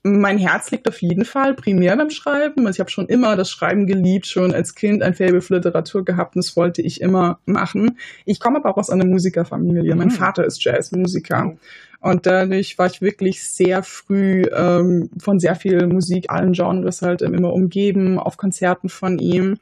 Mein 0.05 0.39
Herz 0.39 0.71
liegt 0.71 0.89
auf 0.89 1.03
jeden 1.03 1.25
Fall 1.25 1.55
primär 1.55 1.97
beim 1.97 2.11
Schreiben. 2.11 2.67
Also 2.67 2.77
ich 2.77 2.81
habe 2.81 2.91
schon 2.91 3.09
immer 3.09 3.37
das 3.37 3.51
Schreiben 3.51 3.87
geliebt, 3.87 4.27
schon 4.27 4.55
als 4.55 4.75
Kind 4.75 5.03
ein 5.03 5.15
Faible 5.15 5.41
für 5.41 5.57
Literatur 5.57 6.05
gehabt 6.05 6.37
und 6.37 6.45
das 6.45 6.57
wollte 6.57 6.83
ich 6.83 7.01
immer 7.01 7.41
machen. 7.47 7.99
Ich 8.25 8.39
komme 8.41 8.59
aber 8.59 8.71
auch 8.71 8.77
aus 8.77 8.91
einer 8.91 9.05
Musikerfamilie. 9.05 9.95
Mein 9.97 10.09
mhm. 10.09 10.13
Vater 10.13 10.45
ist 10.45 10.63
Jazzmusiker. 10.63 11.57
Und 12.01 12.27
dadurch 12.27 12.79
war 12.79 12.87
ich 12.87 13.03
wirklich 13.03 13.43
sehr 13.43 13.83
früh 13.83 14.45
ähm, 14.55 15.11
von 15.19 15.41
sehr 15.41 15.57
viel 15.57 15.87
Musik, 15.89 16.31
allen 16.31 16.53
Genres 16.53 17.03
halt 17.03 17.23
ähm, 17.23 17.35
immer 17.35 17.53
umgeben, 17.53 18.21
auf 18.21 18.37
Konzerten 18.37 18.89
von 18.89 19.19
ihm. 19.19 19.59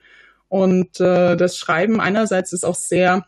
Und 0.48 1.00
äh, 1.00 1.36
das 1.36 1.56
Schreiben 1.56 1.98
einerseits 1.98 2.52
ist 2.52 2.64
auch 2.64 2.74
sehr 2.74 3.24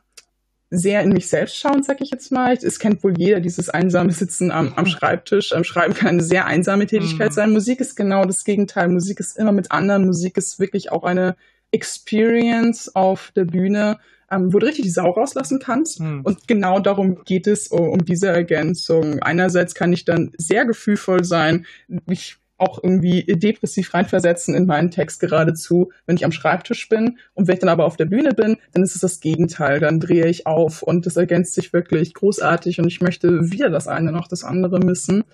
sehr 0.70 1.02
in 1.02 1.10
mich 1.10 1.28
selbst 1.28 1.56
schauen, 1.56 1.82
sag 1.82 2.00
ich 2.00 2.10
jetzt 2.10 2.30
mal. 2.30 2.52
Es 2.52 2.78
kennt 2.78 3.02
wohl 3.02 3.14
jeder 3.16 3.40
dieses 3.40 3.70
einsame 3.70 4.12
Sitzen 4.12 4.50
am, 4.50 4.74
am 4.74 4.86
Schreibtisch. 4.86 5.52
Am 5.52 5.64
Schreiben 5.64 5.94
kann 5.94 6.08
eine 6.08 6.22
sehr 6.22 6.46
einsame 6.46 6.86
Tätigkeit 6.86 7.30
mhm. 7.30 7.34
sein. 7.34 7.52
Musik 7.52 7.80
ist 7.80 7.96
genau 7.96 8.24
das 8.24 8.44
Gegenteil. 8.44 8.88
Musik 8.88 9.20
ist 9.20 9.38
immer 9.38 9.52
mit 9.52 9.70
anderen. 9.72 10.04
Musik 10.04 10.36
ist 10.36 10.60
wirklich 10.60 10.92
auch 10.92 11.04
eine 11.04 11.36
Experience 11.70 12.94
auf 12.94 13.32
der 13.34 13.44
Bühne, 13.44 13.98
ähm, 14.30 14.52
wo 14.52 14.58
du 14.58 14.66
richtig 14.66 14.84
die 14.84 14.90
Sau 14.90 15.10
rauslassen 15.10 15.58
kannst. 15.58 16.00
Mhm. 16.00 16.20
Und 16.24 16.46
genau 16.48 16.80
darum 16.80 17.24
geht 17.24 17.46
es, 17.46 17.68
um, 17.68 17.88
um 17.88 18.04
diese 18.04 18.28
Ergänzung. 18.28 19.22
Einerseits 19.22 19.74
kann 19.74 19.92
ich 19.92 20.04
dann 20.04 20.32
sehr 20.36 20.66
gefühlvoll 20.66 21.24
sein. 21.24 21.66
Ich 22.06 22.36
auch 22.58 22.82
irgendwie 22.82 23.22
depressiv 23.24 23.94
reinversetzen 23.94 24.54
in 24.54 24.66
meinen 24.66 24.90
Text 24.90 25.20
geradezu, 25.20 25.90
wenn 26.06 26.16
ich 26.16 26.24
am 26.24 26.32
Schreibtisch 26.32 26.88
bin. 26.88 27.18
Und 27.34 27.46
wenn 27.46 27.54
ich 27.54 27.60
dann 27.60 27.68
aber 27.68 27.84
auf 27.84 27.96
der 27.96 28.04
Bühne 28.04 28.34
bin, 28.34 28.56
dann 28.72 28.82
ist 28.82 28.94
es 28.94 29.00
das 29.00 29.20
Gegenteil. 29.20 29.80
Dann 29.80 30.00
drehe 30.00 30.26
ich 30.26 30.46
auf 30.46 30.82
und 30.82 31.06
das 31.06 31.16
ergänzt 31.16 31.54
sich 31.54 31.72
wirklich 31.72 32.14
großartig 32.14 32.80
und 32.80 32.88
ich 32.88 33.00
möchte 33.00 33.50
weder 33.50 33.70
das 33.70 33.88
eine 33.88 34.12
noch 34.12 34.28
das 34.28 34.44
andere 34.44 34.80
missen. 34.80 35.24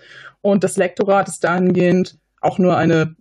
Und 0.41 0.63
das 0.63 0.77
Lektorat 0.77 1.27
ist 1.27 1.43
dahingehend 1.43 2.17
auch 2.41 2.59
nur 2.59 2.77
eine 2.77 3.15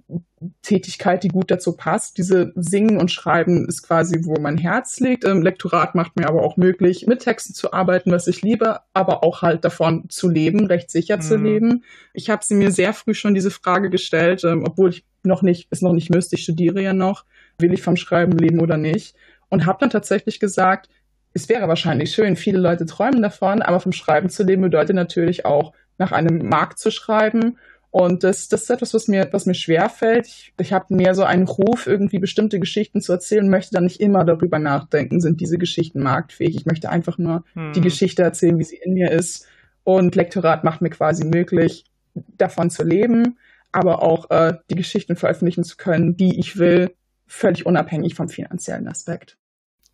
Tätigkeit, 0.63 1.23
die 1.23 1.29
gut 1.29 1.51
dazu 1.51 1.77
passt. 1.77 2.19
Diese 2.19 2.53
Singen 2.57 2.99
und 2.99 3.11
Schreiben 3.11 3.67
ist 3.67 3.83
quasi, 3.83 4.21
wo 4.25 4.41
mein 4.41 4.59
Herz 4.59 5.01
liegt. 5.01 5.25
Ähm, 5.25 5.43
Lektorat 5.43 5.95
macht 5.95 6.17
mir 6.17 6.29
aber 6.29 6.43
auch 6.43 6.57
möglich, 6.57 7.07
mit 7.07 7.21
Texten 7.21 7.55
zu 7.55 7.73
arbeiten, 7.73 8.11
was 8.11 8.27
ich 8.27 8.43
liebe, 8.43 8.81
aber 8.93 9.25
auch 9.25 9.43
halt 9.43 9.65
davon 9.65 10.05
zu 10.09 10.29
leben, 10.29 10.67
recht 10.67 10.91
sicher 10.91 11.17
mhm. 11.17 11.21
zu 11.23 11.37
leben. 11.37 11.85
Ich 12.13 12.31
habe 12.31 12.45
sie 12.45 12.55
mir 12.55 12.71
sehr 12.71 12.93
früh 12.93 13.15
schon 13.15 13.35
diese 13.35 13.51
Frage 13.51 13.91
gestellt, 13.91 14.45
ähm, 14.45 14.65
obwohl 14.67 14.91
ich 14.91 15.05
noch 15.23 15.43
nicht, 15.43 15.69
es 15.71 15.83
noch 15.83 15.93
nicht 15.93 16.11
müsste, 16.11 16.37
ich 16.37 16.43
studiere 16.43 16.83
ja 16.83 16.93
noch, 16.93 17.25
will 17.59 17.73
ich 17.73 17.83
vom 17.83 17.97
Schreiben 17.97 18.37
leben 18.37 18.61
oder 18.61 18.77
nicht? 18.77 19.15
Und 19.49 19.67
habe 19.67 19.79
dann 19.81 19.91
tatsächlich 19.91 20.41
gesagt, 20.41 20.89
es 21.33 21.49
wäre 21.49 21.69
wahrscheinlich 21.69 22.13
schön, 22.13 22.37
viele 22.37 22.59
Leute 22.59 22.87
träumen 22.87 23.23
davon, 23.23 23.63
aber 23.63 23.81
vom 23.81 23.93
Schreiben 23.93 24.29
zu 24.29 24.45
leben 24.45 24.63
bedeutet 24.63 24.95
natürlich 24.97 25.45
auch, 25.45 25.73
nach 25.99 26.13
einem 26.13 26.49
Markt 26.49 26.79
zu 26.79 26.91
schreiben 26.91 27.59
und 27.95 28.25
das, 28.25 28.49
das 28.49 28.63
ist 28.63 28.71
etwas, 28.71 28.93
was 28.93 29.07
mir, 29.07 29.29
was 29.31 29.47
mir 29.47 29.55
schwerfällt. 29.55 30.27
Ich, 30.27 30.53
ich 30.59 30.73
habe 30.73 30.93
mehr 30.93 31.15
so 31.15 31.23
einen 31.23 31.47
Ruf, 31.47 31.87
irgendwie 31.87 32.19
bestimmte 32.19 32.59
Geschichten 32.59 33.01
zu 33.01 33.13
erzählen, 33.13 33.49
möchte 33.49 33.71
dann 33.73 33.85
nicht 33.85 34.01
immer 34.01 34.25
darüber 34.25 34.59
nachdenken, 34.59 35.21
sind 35.21 35.41
diese 35.41 35.59
Geschichten 35.59 36.03
marktfähig. 36.03 36.57
Ich 36.57 36.67
möchte 36.67 36.91
einfach 36.91 37.19
nur 37.19 37.45
hm. 37.53 37.73
die 37.73 37.81
Geschichte 37.81 38.25
erzählen, 38.25 38.59
wie 38.59 38.65
sie 38.65 38.81
in 38.83 38.95
mir 38.95 39.13
ist. 39.13 39.47
Und 39.85 40.17
Lektorat 40.17 40.65
macht 40.65 40.83
mir 40.83 40.91
quasi 40.91 41.25
möglich, 41.25 41.85
davon 42.15 42.69
zu 42.69 42.83
leben, 42.83 43.39
aber 43.71 44.03
auch 44.03 44.29
äh, 44.29 44.55
die 44.69 44.75
Geschichten 44.75 45.15
veröffentlichen 45.15 45.63
zu 45.63 45.77
können, 45.77 46.17
die 46.17 46.37
ich 46.37 46.59
will, 46.59 46.97
völlig 47.29 47.65
unabhängig 47.65 48.17
vom 48.17 48.29
finanziellen 48.29 48.89
Aspekt. 48.89 49.39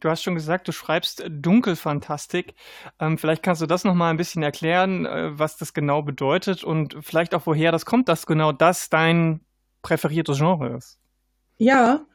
Du 0.00 0.08
hast 0.08 0.22
schon 0.22 0.34
gesagt, 0.34 0.66
du 0.66 0.72
schreibst 0.72 1.24
Dunkelfantastik. 1.28 2.54
Ähm, 2.98 3.18
vielleicht 3.18 3.42
kannst 3.42 3.62
du 3.62 3.66
das 3.66 3.84
noch 3.84 3.94
mal 3.94 4.10
ein 4.10 4.16
bisschen 4.16 4.42
erklären, 4.42 5.06
äh, 5.06 5.38
was 5.38 5.56
das 5.56 5.74
genau 5.74 6.02
bedeutet 6.02 6.64
und 6.64 6.96
vielleicht 7.00 7.34
auch 7.34 7.46
woher 7.46 7.70
das 7.72 7.86
kommt, 7.86 8.08
dass 8.08 8.26
genau 8.26 8.52
das 8.52 8.88
dein 8.88 9.40
präferiertes 9.82 10.38
Genre 10.38 10.76
ist. 10.76 10.98
Ja, 11.58 12.06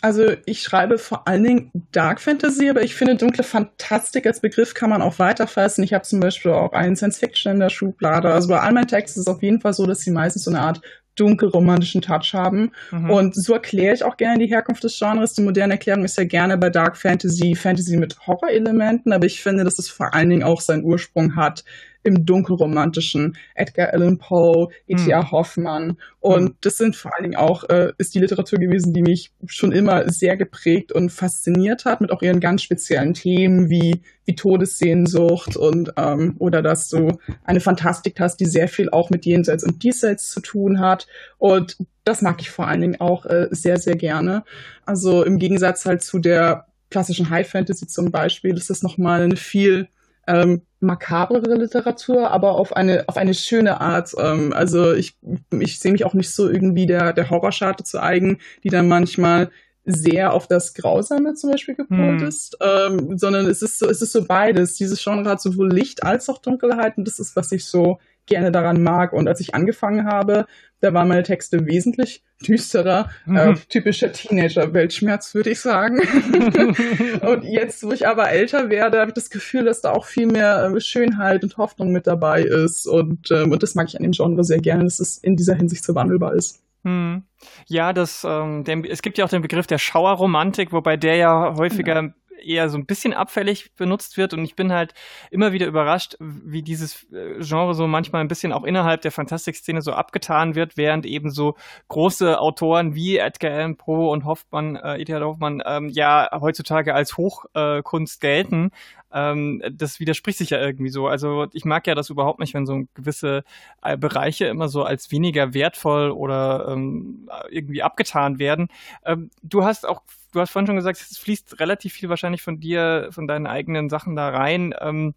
also 0.00 0.32
ich 0.46 0.62
schreibe 0.62 0.98
vor 0.98 1.28
allen 1.28 1.44
Dingen 1.44 1.70
Dark 1.92 2.20
Fantasy, 2.20 2.68
aber 2.68 2.82
ich 2.82 2.94
finde 2.94 3.16
dunkle 3.16 3.44
Fantastik 3.44 4.26
als 4.26 4.40
Begriff 4.40 4.74
kann 4.74 4.90
man 4.90 5.02
auch 5.02 5.18
weiterfassen. 5.18 5.84
Ich 5.84 5.92
habe 5.92 6.04
zum 6.04 6.20
Beispiel 6.20 6.52
auch 6.52 6.72
einen 6.72 6.96
Science 6.96 7.18
Fiction 7.18 7.52
in 7.52 7.60
der 7.60 7.68
Schublade. 7.68 8.32
Also 8.32 8.48
bei 8.48 8.58
all 8.60 8.72
meinen 8.72 8.88
Texten 8.88 9.20
ist 9.20 9.28
es 9.28 9.34
auf 9.34 9.42
jeden 9.42 9.60
Fall 9.60 9.72
so, 9.72 9.86
dass 9.86 10.00
sie 10.00 10.10
meistens 10.10 10.44
so 10.44 10.50
eine 10.50 10.60
Art 10.60 10.80
dunkelromantischen 11.16 12.02
Touch 12.02 12.32
haben. 12.32 12.72
Mhm. 12.90 13.10
Und 13.10 13.34
so 13.34 13.52
erkläre 13.52 13.94
ich 13.94 14.04
auch 14.04 14.16
gerne 14.16 14.38
die 14.38 14.50
Herkunft 14.50 14.84
des 14.84 14.98
Genres. 14.98 15.34
Die 15.34 15.42
moderne 15.42 15.74
Erklärung 15.74 16.04
ist 16.04 16.16
ja 16.16 16.24
gerne 16.24 16.56
bei 16.56 16.70
Dark 16.70 16.96
Fantasy, 16.96 17.54
Fantasy 17.54 17.96
mit 17.96 18.26
Horrorelementen, 18.26 19.12
aber 19.12 19.26
ich 19.26 19.42
finde, 19.42 19.64
dass 19.64 19.78
es 19.78 19.88
vor 19.88 20.14
allen 20.14 20.30
Dingen 20.30 20.42
auch 20.42 20.60
seinen 20.60 20.84
Ursprung 20.84 21.36
hat 21.36 21.64
im 22.02 22.26
dunkelromantischen 22.26 23.36
Edgar 23.54 23.92
Allan 23.92 24.18
Poe, 24.18 24.68
E.T.A. 24.86 25.22
Hm. 25.22 25.30
Hoffmann. 25.30 25.98
Und 26.20 26.48
hm. 26.48 26.56
das 26.60 26.76
sind 26.76 26.96
vor 26.96 27.12
allen 27.14 27.24
Dingen 27.24 27.36
auch, 27.36 27.64
äh, 27.68 27.92
ist 27.98 28.14
die 28.14 28.20
Literatur 28.20 28.58
gewesen, 28.58 28.92
die 28.92 29.02
mich 29.02 29.32
schon 29.46 29.72
immer 29.72 30.08
sehr 30.08 30.36
geprägt 30.36 30.92
und 30.92 31.10
fasziniert 31.10 31.84
hat, 31.84 32.00
mit 32.00 32.10
auch 32.10 32.22
ihren 32.22 32.40
ganz 32.40 32.62
speziellen 32.62 33.14
Themen 33.14 33.70
wie, 33.70 34.02
wie 34.24 34.34
Todessehnsucht 34.34 35.56
und 35.56 35.92
ähm, 35.96 36.36
oder 36.38 36.62
dass 36.62 36.88
du 36.88 37.18
eine 37.44 37.60
Fantastik 37.60 38.18
hast, 38.20 38.38
die 38.40 38.46
sehr 38.46 38.68
viel 38.68 38.90
auch 38.90 39.10
mit 39.10 39.24
Jenseits 39.24 39.64
und 39.64 39.82
Diesseits 39.82 40.30
zu 40.30 40.40
tun 40.40 40.80
hat. 40.80 41.06
Und 41.38 41.76
das 42.04 42.22
mag 42.22 42.40
ich 42.40 42.50
vor 42.50 42.68
allen 42.68 42.80
Dingen 42.80 43.00
auch 43.00 43.26
äh, 43.26 43.48
sehr, 43.50 43.78
sehr 43.78 43.96
gerne. 43.96 44.44
Also 44.84 45.24
im 45.24 45.38
Gegensatz 45.38 45.84
halt 45.86 46.02
zu 46.02 46.18
der 46.18 46.66
klassischen 46.90 47.30
High 47.30 47.48
Fantasy 47.48 47.86
zum 47.86 48.12
Beispiel, 48.12 48.56
ist 48.56 48.70
das 48.70 48.82
nochmal 48.82 49.22
eine 49.22 49.36
viel 49.36 49.88
ähm, 50.28 50.62
makabrere 50.82 51.54
Literatur, 51.54 52.30
aber 52.30 52.52
auf 52.52 52.74
eine, 52.74 53.04
auf 53.08 53.16
eine 53.16 53.34
schöne 53.34 53.80
Art. 53.80 54.14
Ähm, 54.18 54.52
also 54.52 54.92
ich, 54.92 55.16
ich 55.58 55.78
sehe 55.78 55.92
mich 55.92 56.04
auch 56.04 56.14
nicht 56.14 56.30
so 56.30 56.48
irgendwie 56.48 56.86
der, 56.86 57.12
der 57.12 57.30
Horrorscharte 57.30 57.84
zu 57.84 58.02
eigen, 58.02 58.38
die 58.64 58.68
dann 58.68 58.88
manchmal 58.88 59.50
sehr 59.84 60.32
auf 60.32 60.46
das 60.46 60.74
Grausame 60.74 61.34
zum 61.34 61.50
Beispiel 61.50 61.74
gepolt 61.74 62.20
hm. 62.20 62.28
ist, 62.28 62.56
ähm, 62.60 63.18
sondern 63.18 63.46
es 63.46 63.62
ist 63.62 63.78
so, 63.78 63.88
es 63.88 64.00
ist 64.00 64.12
so 64.12 64.24
beides. 64.24 64.76
Dieses 64.76 65.02
Genre 65.02 65.28
hat 65.28 65.40
sowohl 65.40 65.72
Licht 65.72 66.04
als 66.04 66.28
auch 66.28 66.38
Dunkelheit 66.38 66.98
und 66.98 67.06
das 67.06 67.18
ist, 67.18 67.34
was 67.34 67.50
ich 67.52 67.64
so 67.64 67.98
gerne 68.26 68.52
daran 68.52 68.82
mag. 68.82 69.12
Und 69.12 69.28
als 69.28 69.40
ich 69.40 69.54
angefangen 69.54 70.06
habe, 70.06 70.46
da 70.80 70.92
waren 70.92 71.08
meine 71.08 71.22
Texte 71.22 71.66
wesentlich 71.66 72.22
düsterer, 72.46 73.10
mhm. 73.24 73.36
äh, 73.36 73.54
typischer 73.68 74.12
Teenager-Weltschmerz, 74.12 75.34
würde 75.34 75.50
ich 75.50 75.60
sagen. 75.60 76.00
und 77.20 77.44
jetzt, 77.44 77.84
wo 77.84 77.92
ich 77.92 78.06
aber 78.06 78.30
älter 78.30 78.68
werde, 78.68 78.98
habe 78.98 79.10
ich 79.10 79.14
das 79.14 79.30
Gefühl, 79.30 79.64
dass 79.64 79.80
da 79.80 79.92
auch 79.92 80.04
viel 80.04 80.26
mehr 80.26 80.72
äh, 80.74 80.80
Schönheit 80.80 81.44
und 81.44 81.56
Hoffnung 81.56 81.92
mit 81.92 82.06
dabei 82.06 82.42
ist. 82.42 82.86
Und, 82.86 83.30
ähm, 83.30 83.52
und 83.52 83.62
das 83.62 83.74
mag 83.74 83.88
ich 83.88 83.96
an 83.96 84.02
dem 84.02 84.12
Genre 84.12 84.44
sehr 84.44 84.58
gerne, 84.58 84.84
dass 84.84 85.00
es 85.00 85.18
in 85.18 85.36
dieser 85.36 85.54
Hinsicht 85.54 85.84
so 85.84 85.94
wandelbar 85.94 86.34
ist. 86.34 86.62
Hm. 86.84 87.22
Ja, 87.68 87.92
das, 87.92 88.24
ähm, 88.28 88.64
der, 88.64 88.82
es 88.88 89.02
gibt 89.02 89.18
ja 89.18 89.24
auch 89.24 89.30
den 89.30 89.42
Begriff 89.42 89.68
der 89.68 89.78
Schauerromantik, 89.78 90.72
wobei 90.72 90.96
der 90.96 91.16
ja 91.16 91.54
häufiger 91.56 91.94
ja 91.94 92.08
eher 92.44 92.68
so 92.68 92.78
ein 92.78 92.86
bisschen 92.86 93.12
abfällig 93.12 93.74
benutzt 93.74 94.16
wird. 94.16 94.34
Und 94.34 94.44
ich 94.44 94.56
bin 94.56 94.72
halt 94.72 94.94
immer 95.30 95.52
wieder 95.52 95.66
überrascht, 95.66 96.16
wie 96.20 96.62
dieses 96.62 97.04
äh, 97.12 97.40
Genre 97.40 97.74
so 97.74 97.86
manchmal 97.86 98.20
ein 98.20 98.28
bisschen 98.28 98.52
auch 98.52 98.64
innerhalb 98.64 99.02
der 99.02 99.12
Fantastikszene 99.12 99.82
so 99.82 99.92
abgetan 99.92 100.54
wird, 100.54 100.76
während 100.76 101.06
eben 101.06 101.30
so 101.30 101.56
große 101.88 102.38
Autoren 102.38 102.94
wie 102.94 103.18
Edgar 103.18 103.52
Allan 103.52 103.76
Poe 103.76 104.10
und 104.10 104.24
Hoffmann, 104.24 104.76
äh, 104.76 105.00
E.T.H. 105.00 105.20
Hoffmann, 105.20 105.62
ähm, 105.64 105.88
ja 105.88 106.28
heutzutage 106.40 106.94
als 106.94 107.16
Hochkunst 107.16 108.22
äh, 108.22 108.26
gelten. 108.26 108.70
Ähm, 109.12 109.62
das 109.70 110.00
widerspricht 110.00 110.38
sich 110.38 110.50
ja 110.50 110.60
irgendwie 110.60 110.90
so. 110.90 111.06
Also 111.06 111.46
ich 111.52 111.64
mag 111.64 111.86
ja 111.86 111.94
das 111.94 112.10
überhaupt 112.10 112.40
nicht, 112.40 112.54
wenn 112.54 112.66
so 112.66 112.84
gewisse 112.94 113.44
äh, 113.82 113.96
Bereiche 113.96 114.46
immer 114.46 114.68
so 114.68 114.84
als 114.84 115.10
weniger 115.10 115.54
wertvoll 115.54 116.10
oder 116.10 116.68
ähm, 116.68 117.28
irgendwie 117.50 117.82
abgetan 117.82 118.38
werden. 118.38 118.68
Ähm, 119.04 119.30
du 119.42 119.64
hast 119.64 119.86
auch 119.86 120.02
du 120.32 120.40
hast 120.40 120.50
vorhin 120.50 120.66
schon 120.66 120.76
gesagt, 120.76 121.00
es 121.00 121.18
fließt 121.18 121.60
relativ 121.60 121.92
viel 121.92 122.08
wahrscheinlich 122.08 122.42
von 122.42 122.58
dir, 122.58 123.08
von 123.10 123.26
deinen 123.26 123.46
eigenen 123.46 123.88
Sachen 123.88 124.16
da 124.16 124.28
rein. 124.30 124.74
Ähm, 124.80 125.14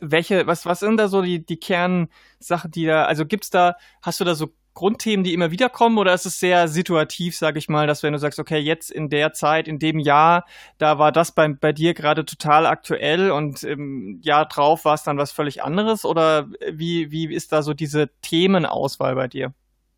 welche, 0.00 0.46
was, 0.46 0.66
was 0.66 0.80
sind 0.80 0.96
da 0.96 1.08
so 1.08 1.22
die, 1.22 1.44
die 1.44 1.58
Kernsachen, 1.58 2.70
die 2.70 2.86
da, 2.86 3.04
also 3.04 3.24
gibt's 3.24 3.50
da, 3.50 3.76
hast 4.02 4.20
du 4.20 4.24
da 4.24 4.34
so 4.34 4.52
Grundthemen, 4.74 5.22
die 5.22 5.34
immer 5.34 5.50
wieder 5.50 5.68
kommen, 5.68 5.98
oder 5.98 6.14
ist 6.14 6.24
es 6.24 6.40
sehr 6.40 6.66
situativ, 6.66 7.36
sage 7.36 7.58
ich 7.58 7.68
mal, 7.68 7.86
dass 7.86 8.02
wenn 8.02 8.14
du 8.14 8.18
sagst, 8.18 8.38
okay, 8.38 8.58
jetzt 8.58 8.90
in 8.90 9.10
der 9.10 9.34
Zeit, 9.34 9.68
in 9.68 9.78
dem 9.78 9.98
Jahr, 9.98 10.46
da 10.78 10.98
war 10.98 11.12
das 11.12 11.32
bei, 11.32 11.46
bei 11.48 11.72
dir 11.72 11.92
gerade 11.92 12.24
total 12.24 12.66
aktuell 12.66 13.30
und 13.30 13.62
im 13.64 14.18
Jahr 14.22 14.46
drauf 14.46 14.86
war 14.86 14.94
es 14.94 15.02
dann 15.02 15.18
was 15.18 15.30
völlig 15.30 15.62
anderes? 15.62 16.06
Oder 16.06 16.48
wie, 16.70 17.10
wie 17.10 17.32
ist 17.32 17.52
da 17.52 17.62
so 17.62 17.74
diese 17.74 18.08
Themenauswahl 18.22 19.14
bei 19.14 19.28
dir? 19.28 19.52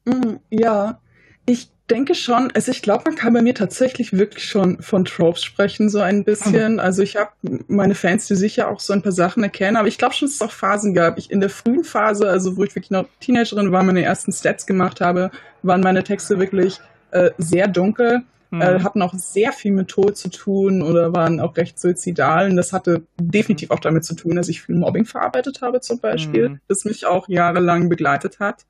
Mm, 0.07 0.37
ja, 0.51 0.99
ich 1.47 1.71
denke 1.91 2.15
schon, 2.15 2.51
also 2.55 2.71
ich 2.71 2.81
glaube, 2.81 3.05
man 3.07 3.15
kann 3.15 3.35
bei 3.35 3.43
mir 3.43 3.55
tatsächlich 3.55 4.15
wirklich 4.15 4.45
schon 4.45 4.81
von 4.81 5.05
Tropes 5.05 5.45
sprechen, 5.45 5.91
so 5.91 6.01
ein 6.01 6.25
bisschen. 6.25 6.81
Also 6.81 7.03
ich 7.03 7.17
habe 7.17 7.31
meine 7.69 7.95
Fans, 7.95 8.27
die 8.27 8.37
sicher 8.37 8.69
auch 8.69 8.81
so 8.81 8.93
ein 8.95 9.03
paar 9.03 9.13
Sachen 9.13 9.43
erkennen, 9.43 9.77
aber 9.77 9.89
ich 9.89 9.99
glaube 9.99 10.15
schon, 10.15 10.29
dass 10.29 10.37
es 10.37 10.43
auch 10.43 10.51
Phasen 10.51 10.95
gab. 10.95 11.19
Ich 11.19 11.31
in 11.31 11.41
der 11.41 11.51
frühen 11.51 11.85
Phase, 11.85 12.29
also 12.29 12.57
wo 12.57 12.65
ich 12.65 12.75
wirklich 12.75 12.91
noch 12.91 13.07
Teenagerin 13.21 13.71
war, 13.71 13.83
meine 13.83 14.03
ersten 14.03 14.33
Stats 14.33 14.67
gemacht 14.67 15.01
habe, 15.03 15.31
waren 15.63 15.83
meine 15.83 16.05
Texte 16.05 16.39
wirklich 16.39 16.81
äh, 17.11 17.31
sehr 17.37 17.69
dunkel, 17.69 18.23
mhm. 18.51 18.63
äh, 18.63 18.81
hatten 18.81 19.03
auch 19.03 19.13
sehr 19.15 19.53
viel 19.53 19.73
mit 19.73 19.89
Tod 19.89 20.17
zu 20.17 20.31
tun 20.31 20.81
oder 20.81 21.15
waren 21.15 21.39
auch 21.39 21.55
recht 21.59 21.79
suizidal. 21.79 22.49
Und 22.49 22.57
das 22.57 22.73
hatte 22.73 23.03
definitiv 23.21 23.71
auch 23.71 23.81
damit 23.81 24.05
zu 24.05 24.15
tun, 24.15 24.37
dass 24.37 24.49
ich 24.49 24.63
viel 24.63 24.77
Mobbing 24.77 25.05
verarbeitet 25.05 25.61
habe 25.61 25.81
zum 25.81 26.01
Beispiel, 26.01 26.49
mhm. 26.49 26.61
das 26.67 26.87
mich 26.87 27.05
auch 27.05 27.29
jahrelang 27.29 27.91
begleitet 27.91 28.41
hat. 28.41 28.65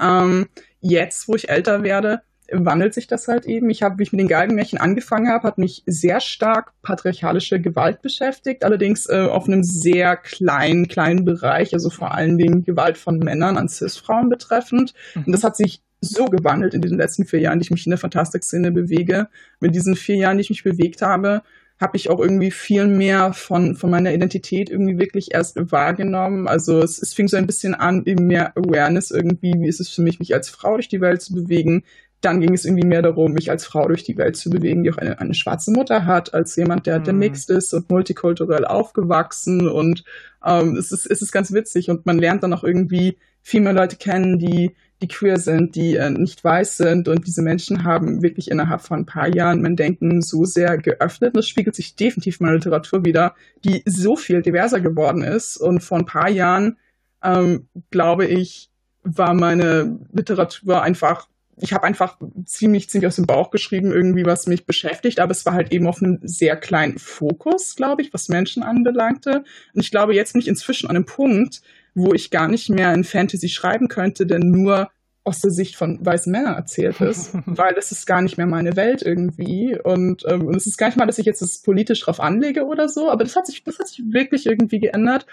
Ähm, 0.00 0.46
jetzt, 0.84 1.26
wo 1.28 1.34
ich 1.34 1.48
älter 1.48 1.82
werde, 1.82 2.22
wandelt 2.52 2.92
sich 2.94 3.06
das 3.06 3.26
halt 3.26 3.46
eben. 3.46 3.70
Ich 3.70 3.82
habe, 3.82 3.98
wie 3.98 4.02
ich 4.02 4.12
mit 4.12 4.20
den 4.20 4.28
Galgenmärchen 4.28 4.78
angefangen 4.78 5.28
habe, 5.28 5.46
hat 5.48 5.58
mich 5.58 5.82
sehr 5.86 6.20
stark 6.20 6.72
patriarchalische 6.82 7.60
Gewalt 7.60 8.02
beschäftigt, 8.02 8.64
allerdings 8.64 9.08
äh, 9.08 9.26
auf 9.30 9.46
einem 9.46 9.64
sehr 9.64 10.16
kleinen, 10.16 10.86
kleinen 10.86 11.24
Bereich, 11.24 11.72
also 11.72 11.88
vor 11.88 12.12
allen 12.12 12.36
Dingen 12.36 12.62
Gewalt 12.62 12.98
von 12.98 13.18
Männern 13.18 13.56
an 13.56 13.68
Cis-Frauen 13.68 14.28
betreffend. 14.28 14.92
Mhm. 15.14 15.24
Und 15.24 15.32
das 15.32 15.42
hat 15.42 15.56
sich 15.56 15.82
so 16.00 16.26
gewandelt 16.26 16.74
in 16.74 16.82
den 16.82 16.98
letzten 16.98 17.24
vier 17.24 17.40
Jahren, 17.40 17.58
die 17.58 17.64
ich 17.64 17.70
mich 17.70 17.86
in 17.86 17.90
der 17.90 17.98
Fantastik-Szene 17.98 18.72
bewege. 18.72 19.28
Mit 19.60 19.74
diesen 19.74 19.96
vier 19.96 20.16
Jahren, 20.16 20.36
die 20.36 20.42
ich 20.42 20.50
mich 20.50 20.64
bewegt 20.64 21.00
habe, 21.00 21.42
habe 21.80 21.96
ich 21.96 22.08
auch 22.08 22.20
irgendwie 22.20 22.50
viel 22.50 22.86
mehr 22.86 23.32
von, 23.32 23.74
von 23.74 23.90
meiner 23.90 24.14
Identität 24.14 24.70
irgendwie 24.70 24.98
wirklich 24.98 25.34
erst 25.34 25.56
wahrgenommen. 25.72 26.46
Also 26.46 26.80
es, 26.80 27.02
es 27.02 27.14
fing 27.14 27.28
so 27.28 27.36
ein 27.36 27.46
bisschen 27.46 27.74
an, 27.74 28.04
eben 28.06 28.26
mehr 28.26 28.56
Awareness 28.56 29.10
irgendwie, 29.10 29.54
wie 29.58 29.68
ist 29.68 29.80
es 29.80 29.88
für 29.88 30.02
mich, 30.02 30.20
mich 30.20 30.34
als 30.34 30.48
Frau 30.48 30.74
durch 30.74 30.88
die 30.88 31.00
Welt 31.00 31.20
zu 31.20 31.34
bewegen. 31.34 31.82
Dann 32.20 32.40
ging 32.40 32.54
es 32.54 32.64
irgendwie 32.64 32.86
mehr 32.86 33.02
darum, 33.02 33.32
mich 33.32 33.50
als 33.50 33.66
Frau 33.66 33.86
durch 33.88 34.04
die 34.04 34.16
Welt 34.16 34.36
zu 34.36 34.50
bewegen, 34.50 34.84
die 34.84 34.92
auch 34.92 34.98
eine, 34.98 35.18
eine 35.18 35.34
schwarze 35.34 35.72
Mutter 35.72 36.06
hat, 36.06 36.32
als 36.32 36.56
jemand, 36.56 36.86
der, 36.86 37.00
der 37.00 37.12
mhm. 37.12 37.18
mixed 37.18 37.50
ist 37.50 37.74
und 37.74 37.90
multikulturell 37.90 38.64
aufgewachsen. 38.64 39.68
Und 39.68 40.04
ähm, 40.46 40.76
es, 40.76 40.92
ist, 40.92 41.06
es 41.06 41.22
ist 41.22 41.32
ganz 41.32 41.52
witzig 41.52 41.90
und 41.90 42.06
man 42.06 42.18
lernt 42.18 42.44
dann 42.44 42.54
auch 42.54 42.64
irgendwie 42.64 43.18
viel 43.42 43.60
mehr 43.60 43.74
Leute 43.74 43.96
kennen, 43.96 44.38
die 44.38 44.74
die 45.04 45.08
queer 45.08 45.38
sind, 45.38 45.76
die 45.76 45.96
äh, 45.96 46.10
nicht 46.10 46.42
weiß 46.42 46.78
sind. 46.78 47.08
Und 47.08 47.26
diese 47.26 47.42
Menschen 47.42 47.84
haben 47.84 48.22
wirklich 48.22 48.50
innerhalb 48.50 48.80
von 48.80 49.00
ein 49.00 49.06
paar 49.06 49.28
Jahren 49.28 49.60
mein 49.60 49.76
Denken 49.76 50.22
so 50.22 50.46
sehr 50.46 50.78
geöffnet. 50.78 51.34
Und 51.34 51.36
das 51.36 51.48
spiegelt 51.48 51.76
sich 51.76 51.94
definitiv 51.94 52.40
in 52.40 52.46
meiner 52.46 52.56
Literatur 52.56 53.04
wieder, 53.04 53.34
die 53.64 53.82
so 53.84 54.16
viel 54.16 54.40
diverser 54.40 54.80
geworden 54.80 55.22
ist. 55.22 55.58
Und 55.58 55.80
vor 55.80 55.98
ein 55.98 56.06
paar 56.06 56.30
Jahren, 56.30 56.78
ähm, 57.22 57.68
glaube 57.90 58.24
ich, 58.26 58.70
war 59.02 59.34
meine 59.34 59.98
Literatur 60.12 60.82
einfach 60.82 61.28
ich 61.56 61.72
habe 61.72 61.84
einfach 61.84 62.18
ziemlich, 62.46 62.90
ziemlich 62.90 63.06
aus 63.06 63.14
dem 63.14 63.26
Bauch 63.26 63.52
geschrieben, 63.52 63.92
irgendwie, 63.92 64.26
was 64.26 64.48
mich 64.48 64.66
beschäftigt, 64.66 65.20
aber 65.20 65.30
es 65.30 65.46
war 65.46 65.54
halt 65.54 65.72
eben 65.72 65.86
auf 65.86 66.02
einem 66.02 66.18
sehr 66.24 66.56
kleinen 66.56 66.98
Fokus, 66.98 67.76
glaube 67.76 68.02
ich, 68.02 68.12
was 68.12 68.28
Menschen 68.28 68.64
anbelangte. 68.64 69.44
Und 69.72 69.80
ich 69.80 69.92
glaube, 69.92 70.16
jetzt 70.16 70.32
bin 70.32 70.42
ich 70.42 70.48
inzwischen 70.48 70.90
an 70.90 70.96
einem 70.96 71.06
Punkt, 71.06 71.62
wo 71.94 72.12
ich 72.12 72.30
gar 72.30 72.48
nicht 72.48 72.70
mehr 72.70 72.92
in 72.92 73.04
Fantasy 73.04 73.48
schreiben 73.48 73.86
könnte, 73.86 74.26
der 74.26 74.40
nur 74.40 74.90
aus 75.24 75.40
der 75.40 75.50
Sicht 75.50 75.76
von 75.76 76.04
weißen 76.04 76.30
Männern 76.30 76.54
erzählt 76.54 77.00
ist, 77.00 77.32
weil 77.46 77.74
das 77.74 77.92
ist 77.92 78.06
gar 78.06 78.22
nicht 78.22 78.36
mehr 78.36 78.46
meine 78.46 78.76
Welt 78.76 79.02
irgendwie. 79.02 79.78
Und, 79.82 80.22
ähm, 80.28 80.46
und 80.46 80.56
es 80.56 80.66
ist 80.66 80.76
gar 80.76 80.88
nicht 80.88 80.98
mal, 80.98 81.06
dass 81.06 81.18
ich 81.18 81.26
jetzt 81.26 81.42
das 81.42 81.62
politisch 81.62 82.00
drauf 82.00 82.20
anlege 82.20 82.66
oder 82.66 82.88
so, 82.88 83.10
aber 83.10 83.24
das 83.24 83.34
hat 83.34 83.46
sich, 83.46 83.64
das 83.64 83.78
hat 83.78 83.88
sich 83.88 84.02
wirklich 84.10 84.46
irgendwie 84.46 84.80
geändert. 84.80 85.26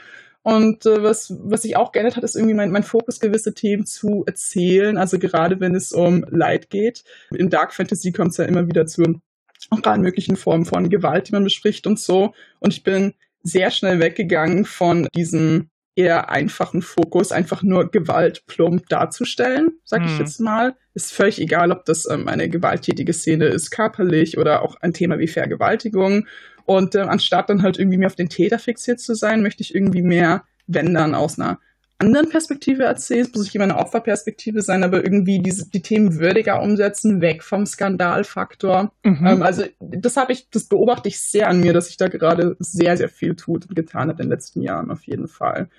Und 0.43 0.85
äh, 0.85 1.03
was, 1.03 1.33
was 1.43 1.61
sich 1.61 1.75
auch 1.75 1.91
geändert 1.91 2.15
hat, 2.15 2.23
ist 2.23 2.35
irgendwie 2.35 2.55
mein, 2.55 2.71
mein 2.71 2.83
Fokus, 2.83 3.19
gewisse 3.19 3.53
Themen 3.53 3.85
zu 3.85 4.23
erzählen, 4.25 4.97
also 4.97 5.19
gerade 5.19 5.59
wenn 5.59 5.75
es 5.75 5.91
um 5.91 6.25
Leid 6.29 6.69
geht. 6.69 7.03
In 7.31 7.49
Dark 7.49 7.73
Fantasy 7.73 8.11
kommt 8.11 8.31
es 8.31 8.37
ja 8.37 8.45
immer 8.45 8.67
wieder 8.67 8.87
zu 8.87 9.21
auch 9.69 9.83
allen 9.83 10.01
möglichen 10.01 10.35
Formen 10.35 10.65
von 10.65 10.89
Gewalt, 10.89 11.27
die 11.27 11.33
man 11.33 11.43
bespricht 11.43 11.85
und 11.85 11.99
so. 11.99 12.33
Und 12.59 12.73
ich 12.73 12.83
bin 12.83 13.13
sehr 13.43 13.71
schnell 13.71 13.99
weggegangen 13.99 14.65
von 14.65 15.07
diesem 15.15 15.69
eher 16.01 16.29
einfachen 16.29 16.81
Fokus, 16.81 17.31
einfach 17.31 17.63
nur 17.63 17.91
Gewalt 17.91 18.45
plump 18.47 18.89
darzustellen, 18.89 19.71
sag 19.83 20.01
hm. 20.01 20.07
ich 20.07 20.19
jetzt 20.19 20.39
mal. 20.39 20.75
Ist 20.93 21.13
völlig 21.13 21.39
egal, 21.39 21.71
ob 21.71 21.85
das 21.85 22.07
ähm, 22.09 22.27
eine 22.27 22.49
gewalttätige 22.49 23.13
Szene 23.13 23.45
ist, 23.45 23.71
körperlich 23.71 24.37
oder 24.37 24.63
auch 24.63 24.75
ein 24.81 24.93
Thema 24.93 25.19
wie 25.19 25.27
Vergewaltigung. 25.27 26.27
Und 26.65 26.95
äh, 26.95 26.99
anstatt 26.99 27.49
dann 27.49 27.61
halt 27.61 27.79
irgendwie 27.79 27.97
mehr 27.97 28.07
auf 28.07 28.15
den 28.15 28.29
Täter 28.29 28.59
fixiert 28.59 28.99
zu 28.99 29.15
sein, 29.15 29.41
möchte 29.41 29.63
ich 29.63 29.73
irgendwie 29.73 30.01
mehr, 30.01 30.43
wenn 30.67 30.93
dann 30.93 31.15
aus 31.15 31.39
einer 31.39 31.59
anderen 32.01 32.29
Perspektive 32.29 32.83
erzählen. 32.83 33.21
Es 33.21 33.33
muss 33.33 33.43
nicht 33.43 33.55
immer 33.55 33.63
eine 33.63 33.77
Opferperspektive 33.77 34.61
sein, 34.61 34.83
aber 34.83 35.03
irgendwie 35.03 35.39
diese, 35.39 35.69
die 35.69 35.81
Themen 35.81 36.19
würdiger 36.19 36.61
umsetzen, 36.61 37.21
weg 37.21 37.43
vom 37.43 37.65
Skandalfaktor. 37.65 38.91
Mhm. 39.03 39.25
Ähm, 39.25 39.41
also 39.43 39.63
das 39.79 40.17
habe 40.17 40.33
ich, 40.33 40.49
das 40.49 40.65
beobachte 40.65 41.07
ich 41.07 41.21
sehr 41.21 41.47
an 41.47 41.61
mir, 41.61 41.71
dass 41.71 41.89
ich 41.89 41.97
da 41.97 42.07
gerade 42.07 42.57
sehr, 42.59 42.97
sehr 42.97 43.09
viel 43.09 43.35
tut 43.35 43.69
und 43.69 43.75
getan 43.75 44.09
habe 44.09 44.21
in 44.23 44.27
den 44.27 44.31
letzten 44.31 44.61
Jahren 44.61 44.91
auf 44.91 45.03
jeden 45.03 45.27
Fall. 45.27 45.69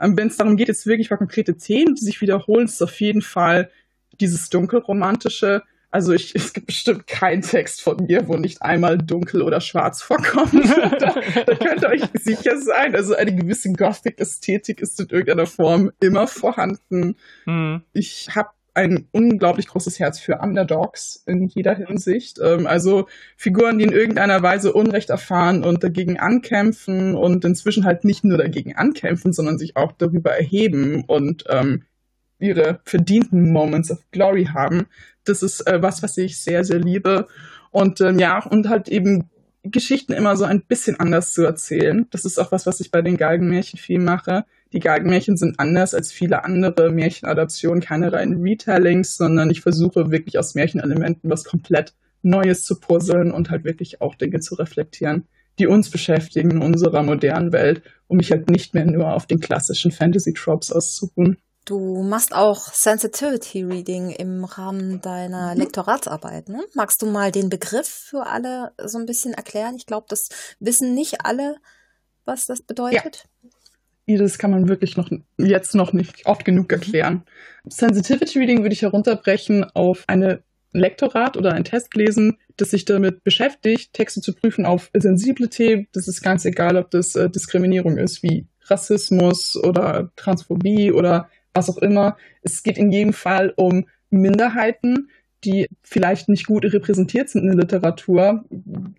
Ähm, 0.00 0.16
Wenn 0.16 0.28
es 0.28 0.38
darum 0.38 0.56
geht, 0.56 0.68
jetzt 0.68 0.86
wirklich 0.86 1.10
mal 1.10 1.18
konkrete 1.18 1.56
Themen, 1.56 1.94
die 1.94 2.04
sich 2.04 2.20
wiederholen, 2.20 2.64
ist 2.66 2.82
auf 2.82 2.98
jeden 3.00 3.22
Fall 3.22 3.68
dieses 4.20 4.48
dunkelromantische, 4.48 5.62
also 5.92 6.12
ich, 6.12 6.34
es 6.34 6.54
gibt 6.54 6.66
bestimmt 6.68 7.06
keinen 7.06 7.42
Text 7.42 7.82
von 7.82 7.98
mir, 8.06 8.26
wo 8.26 8.36
nicht 8.36 8.62
einmal 8.62 8.96
dunkel 8.96 9.42
oder 9.42 9.60
schwarz 9.60 10.02
vorkommt. 10.02 10.54
da, 10.98 11.14
da 11.46 11.54
könnt 11.54 11.82
ihr 11.82 11.88
euch 11.90 12.02
sicher 12.14 12.58
sein. 12.58 12.96
Also 12.96 13.14
eine 13.14 13.34
gewisse 13.34 13.70
Gothic-Ästhetik 13.72 14.80
ist 14.80 14.98
in 15.00 15.08
irgendeiner 15.10 15.46
Form 15.46 15.92
immer 16.00 16.26
vorhanden. 16.26 17.16
Mhm. 17.44 17.82
Ich 17.92 18.34
habe 18.34 18.48
ein 18.74 19.06
unglaublich 19.12 19.66
großes 19.68 19.98
Herz 19.98 20.18
für 20.18 20.38
Underdogs 20.38 21.22
in 21.26 21.46
jeder 21.48 21.74
Hinsicht. 21.74 22.38
Ähm, 22.42 22.66
also 22.66 23.06
Figuren, 23.36 23.78
die 23.78 23.84
in 23.84 23.92
irgendeiner 23.92 24.42
Weise 24.42 24.72
Unrecht 24.72 25.10
erfahren 25.10 25.62
und 25.62 25.84
dagegen 25.84 26.18
ankämpfen 26.18 27.14
und 27.14 27.44
inzwischen 27.44 27.84
halt 27.84 28.04
nicht 28.04 28.24
nur 28.24 28.38
dagegen 28.38 28.74
ankämpfen, 28.74 29.34
sondern 29.34 29.58
sich 29.58 29.76
auch 29.76 29.92
darüber 29.92 30.30
erheben 30.30 31.04
und 31.06 31.44
ähm, 31.50 31.82
ihre 32.38 32.80
verdienten 32.84 33.52
Moments 33.52 33.90
of 33.90 33.98
Glory 34.10 34.46
haben 34.46 34.86
das 35.24 35.42
ist 35.42 35.66
äh, 35.66 35.82
was, 35.82 36.02
was 36.02 36.16
ich 36.18 36.38
sehr, 36.40 36.64
sehr 36.64 36.78
liebe. 36.78 37.26
Und 37.70 38.00
ähm, 38.00 38.18
ja, 38.18 38.44
und 38.44 38.68
halt 38.68 38.88
eben 38.88 39.30
Geschichten 39.64 40.12
immer 40.12 40.36
so 40.36 40.44
ein 40.44 40.62
bisschen 40.62 40.98
anders 40.98 41.32
zu 41.32 41.42
erzählen. 41.44 42.06
Das 42.10 42.24
ist 42.24 42.38
auch 42.38 42.50
was, 42.50 42.66
was 42.66 42.80
ich 42.80 42.90
bei 42.90 43.00
den 43.00 43.16
Galgenmärchen 43.16 43.78
viel 43.78 44.00
mache. 44.00 44.44
Die 44.72 44.80
Galgenmärchen 44.80 45.36
sind 45.36 45.60
anders 45.60 45.94
als 45.94 46.10
viele 46.10 46.44
andere 46.44 46.90
Märchenadaptionen, 46.90 47.80
keine 47.80 48.12
reinen 48.12 48.42
Retellings, 48.42 49.16
sondern 49.16 49.50
ich 49.50 49.60
versuche 49.60 50.10
wirklich 50.10 50.38
aus 50.38 50.54
Märchenelementen 50.54 51.30
was 51.30 51.44
komplett 51.44 51.94
Neues 52.22 52.64
zu 52.64 52.80
puzzeln 52.80 53.30
und 53.30 53.50
halt 53.50 53.64
wirklich 53.64 54.00
auch 54.00 54.14
Dinge 54.14 54.40
zu 54.40 54.54
reflektieren, 54.56 55.26
die 55.58 55.66
uns 55.66 55.90
beschäftigen 55.90 56.50
in 56.50 56.62
unserer 56.62 57.02
modernen 57.02 57.52
Welt, 57.52 57.82
um 58.08 58.16
mich 58.16 58.30
halt 58.32 58.50
nicht 58.50 58.74
mehr 58.74 58.86
nur 58.86 59.12
auf 59.12 59.26
den 59.26 59.40
klassischen 59.40 59.92
Fantasy-Tropes 59.92 60.72
auszuruhen. 60.72 61.38
Du 61.64 62.02
machst 62.02 62.34
auch 62.34 62.58
Sensitivity 62.72 63.62
Reading 63.62 64.10
im 64.10 64.44
Rahmen 64.44 65.00
deiner 65.00 65.54
mhm. 65.54 65.60
Lektoratsarbeit. 65.60 66.48
Ne? 66.48 66.64
Magst 66.74 67.00
du 67.02 67.06
mal 67.06 67.30
den 67.30 67.50
Begriff 67.50 67.86
für 67.86 68.26
alle 68.26 68.72
so 68.84 68.98
ein 68.98 69.06
bisschen 69.06 69.32
erklären? 69.32 69.76
Ich 69.76 69.86
glaube, 69.86 70.06
das 70.08 70.28
wissen 70.58 70.94
nicht 70.94 71.24
alle, 71.24 71.56
was 72.24 72.46
das 72.46 72.62
bedeutet. 72.62 73.28
Ja. 74.06 74.18
Das 74.18 74.36
kann 74.36 74.50
man 74.50 74.68
wirklich 74.68 74.96
noch 74.96 75.10
jetzt 75.38 75.74
noch 75.74 75.92
nicht 75.92 76.26
oft 76.26 76.44
genug 76.44 76.70
mhm. 76.70 76.74
erklären. 76.74 77.22
Sensitivity 77.68 78.40
Reading 78.40 78.62
würde 78.62 78.74
ich 78.74 78.82
herunterbrechen 78.82 79.64
auf 79.74 80.04
eine 80.08 80.42
Lektorat 80.72 81.36
oder 81.36 81.52
ein 81.52 81.64
Test 81.64 81.94
lesen, 81.94 82.38
das 82.56 82.70
sich 82.70 82.84
damit 82.84 83.24
beschäftigt, 83.24 83.92
Texte 83.92 84.20
zu 84.20 84.34
prüfen 84.34 84.66
auf 84.66 84.90
sensible 84.94 85.48
Themen. 85.48 85.86
Das 85.92 86.08
ist 86.08 86.22
ganz 86.22 86.44
egal, 86.44 86.76
ob 86.76 86.90
das 86.90 87.14
äh, 87.14 87.30
Diskriminierung 87.30 87.98
ist, 87.98 88.22
wie 88.22 88.46
Rassismus 88.64 89.56
oder 89.56 90.10
Transphobie 90.16 90.92
oder 90.92 91.28
was 91.54 91.70
auch 91.70 91.78
immer. 91.78 92.16
Es 92.42 92.62
geht 92.62 92.78
in 92.78 92.90
jedem 92.90 93.12
Fall 93.12 93.52
um 93.56 93.86
Minderheiten, 94.10 95.08
die 95.44 95.66
vielleicht 95.82 96.28
nicht 96.28 96.46
gut 96.46 96.64
repräsentiert 96.64 97.28
sind 97.28 97.42
in 97.42 97.48
der 97.48 97.66
Literatur, 97.66 98.44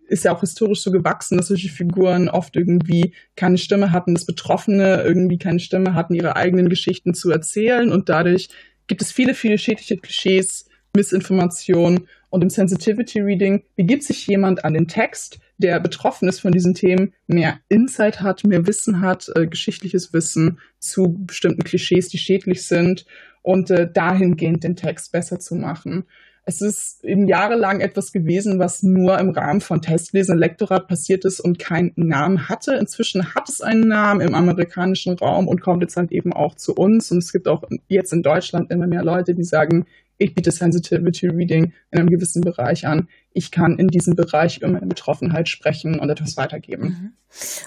ist 0.07 0.25
ja 0.25 0.35
auch 0.35 0.41
historisch 0.41 0.81
so 0.81 0.91
gewachsen, 0.91 1.37
dass 1.37 1.47
solche 1.47 1.69
Figuren 1.69 2.27
oft 2.27 2.55
irgendwie 2.55 3.13
keine 3.35 3.57
Stimme 3.57 3.91
hatten, 3.91 4.13
dass 4.13 4.25
Betroffene 4.25 5.03
irgendwie 5.03 5.37
keine 5.37 5.59
Stimme 5.59 5.93
hatten, 5.93 6.15
ihre 6.15 6.35
eigenen 6.35 6.67
Geschichten 6.67 7.13
zu 7.13 7.31
erzählen 7.31 7.91
und 7.91 8.09
dadurch 8.09 8.49
gibt 8.87 9.01
es 9.01 9.11
viele, 9.11 9.33
viele 9.33 9.57
schädliche 9.57 9.95
Klischees, 9.97 10.67
Missinformationen 10.95 12.07
und 12.29 12.41
im 12.41 12.49
Sensitivity 12.49 13.21
Reading 13.21 13.63
begibt 13.75 14.03
sich 14.03 14.27
jemand 14.27 14.65
an 14.65 14.73
den 14.73 14.87
Text, 14.87 15.39
der 15.63 15.79
betroffen 15.79 16.27
ist 16.27 16.41
von 16.41 16.51
diesen 16.51 16.75
Themen, 16.75 17.13
mehr 17.25 17.59
Insight 17.69 18.21
hat, 18.21 18.43
mehr 18.43 18.67
Wissen 18.67 19.01
hat, 19.01 19.31
äh, 19.35 19.47
geschichtliches 19.47 20.13
Wissen 20.13 20.59
zu 20.77 21.25
bestimmten 21.25 21.63
Klischees, 21.63 22.09
die 22.09 22.17
schädlich 22.17 22.67
sind 22.67 23.05
und 23.41 23.71
äh, 23.71 23.89
dahingehend 23.91 24.63
den 24.63 24.75
Text 24.75 25.11
besser 25.13 25.39
zu 25.39 25.55
machen. 25.55 26.03
Es 26.45 26.59
ist 26.59 27.05
eben 27.05 27.25
jahrelang 27.29 27.79
etwas 27.79 28.11
gewesen, 28.11 28.59
was 28.59 28.83
nur 28.83 29.17
im 29.17 29.29
Rahmen 29.29 29.61
von 29.61 29.81
Testlesen 29.81 30.37
Lektorat 30.37 30.89
passiert 30.89 31.23
ist 31.23 31.39
und 31.39 31.57
keinen 31.57 31.93
Namen 31.95 32.49
hatte. 32.49 32.75
Inzwischen 32.75 33.33
hat 33.33 33.47
es 33.47 33.61
einen 33.61 33.87
Namen 33.87 34.19
im 34.19 34.35
amerikanischen 34.35 35.17
Raum 35.17 35.47
und 35.47 35.61
kommt 35.61 35.83
jetzt 35.83 35.95
halt 35.95 36.11
eben 36.11 36.33
auch 36.33 36.55
zu 36.55 36.75
uns. 36.75 37.09
Und 37.13 37.19
es 37.19 37.31
gibt 37.31 37.47
auch 37.47 37.63
jetzt 37.87 38.11
in 38.11 38.23
Deutschland 38.23 38.71
immer 38.71 38.87
mehr 38.87 39.05
Leute, 39.05 39.33
die 39.33 39.45
sagen, 39.45 39.85
ich 40.23 40.33
biete 40.33 40.51
Sensitivity 40.51 41.27
Reading 41.27 41.73
in 41.91 41.99
einem 41.99 42.09
gewissen 42.09 42.41
Bereich 42.41 42.87
an. 42.87 43.09
Ich 43.31 43.51
kann 43.51 43.77
in 43.77 43.87
diesem 43.87 44.15
Bereich 44.15 44.57
über 44.57 44.67
meine 44.67 44.85
Betroffenheit 44.85 45.49
sprechen 45.49 45.99
und 45.99 46.09
etwas 46.09 46.37
weitergeben. 46.37 46.83
Mhm. 46.83 47.13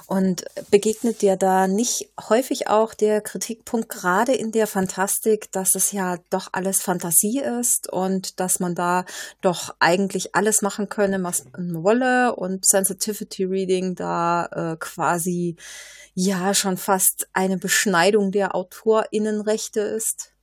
Und 0.07 0.45
begegnet 0.71 1.23
dir 1.23 1.37
da 1.37 1.67
nicht 1.67 2.09
häufig 2.29 2.69
auch 2.69 2.95
der 2.95 3.21
Kritikpunkt, 3.21 3.89
gerade 3.89 4.33
in 4.33 4.53
der 4.53 4.67
Fantastik, 4.67 5.51
dass 5.53 5.75
es 5.75 5.93
ja 5.93 6.19
doch 6.31 6.49
alles 6.53 6.81
Fantasie 6.81 7.41
ist 7.41 7.93
und 7.93 8.39
dass 8.41 8.61
man 8.61 8.75
da 8.75 9.05
doch 9.41 9.75
eigentlich 9.81 10.35
alles 10.35 10.63
machen 10.63 10.89
könne, 10.89 11.23
was 11.23 11.45
man 11.53 11.83
wolle 11.83 12.37
und 12.37 12.65
Sensitivity 12.65 13.45
Reading 13.45 13.97
da 13.97 14.47
äh, 14.47 14.77
quasi 14.79 15.57
ja 16.15 16.55
schon 16.55 16.77
fast 16.77 17.29
eine 17.33 17.59
Beschneidung 17.59 18.33
der 18.33 18.55
AutorInnenrechte 18.55 19.81
ist? 19.81 20.36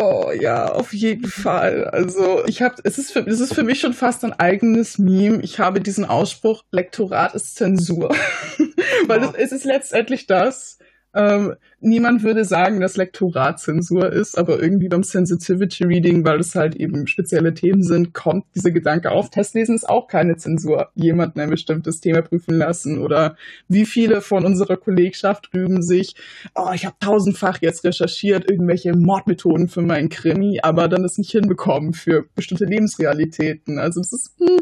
Oh 0.00 0.30
ja, 0.30 0.70
auf 0.70 0.94
jeden 0.94 1.26
Fall. 1.26 1.86
Also 1.86 2.44
ich 2.46 2.62
habe, 2.62 2.76
es 2.84 2.98
ist 2.98 3.10
für, 3.10 3.26
es 3.26 3.40
ist 3.40 3.52
für 3.52 3.64
mich 3.64 3.80
schon 3.80 3.94
fast 3.94 4.24
ein 4.24 4.32
eigenes 4.32 4.96
Meme. 4.96 5.42
Ich 5.42 5.58
habe 5.58 5.80
diesen 5.80 6.04
Ausspruch: 6.04 6.62
Lektorat 6.70 7.34
ist 7.34 7.56
Zensur, 7.56 8.14
weil 9.08 9.22
wow. 9.22 9.34
es, 9.36 9.46
es 9.46 9.52
ist 9.52 9.64
letztendlich 9.64 10.28
das. 10.28 10.78
Ähm, 11.14 11.54
niemand 11.80 12.22
würde 12.22 12.44
sagen, 12.44 12.80
dass 12.80 12.96
Lektorat 12.96 13.58
Zensur 13.60 14.12
ist, 14.12 14.36
aber 14.36 14.62
irgendwie 14.62 14.88
beim 14.88 15.02
Sensitivity 15.02 15.84
Reading, 15.84 16.24
weil 16.24 16.38
es 16.38 16.54
halt 16.54 16.76
eben 16.76 17.06
spezielle 17.06 17.54
Themen 17.54 17.82
sind, 17.82 18.12
kommt 18.12 18.44
dieser 18.54 18.72
Gedanke 18.72 19.10
auf. 19.10 19.30
Testlesen 19.30 19.74
ist 19.74 19.88
auch 19.88 20.06
keine 20.06 20.36
Zensur. 20.36 20.90
Jemanden 20.94 21.40
ein 21.40 21.48
bestimmtes 21.48 22.00
Thema 22.00 22.20
prüfen 22.20 22.58
lassen 22.58 22.98
oder 22.98 23.36
wie 23.68 23.86
viele 23.86 24.20
von 24.20 24.44
unserer 24.44 24.76
Kollegschaft 24.76 25.48
üben 25.54 25.82
sich, 25.82 26.14
oh, 26.54 26.70
ich 26.74 26.84
habe 26.84 26.96
tausendfach 27.00 27.58
jetzt 27.62 27.84
recherchiert, 27.84 28.50
irgendwelche 28.50 28.94
Mordmethoden 28.94 29.68
für 29.68 29.82
meinen 29.82 30.10
Krimi, 30.10 30.60
aber 30.62 30.88
dann 30.88 31.02
das 31.02 31.16
nicht 31.16 31.30
hinbekommen 31.30 31.94
für 31.94 32.26
bestimmte 32.34 32.66
Lebensrealitäten. 32.66 33.78
Also 33.78 34.00
es 34.00 34.12
ist, 34.12 34.34
hm, 34.38 34.60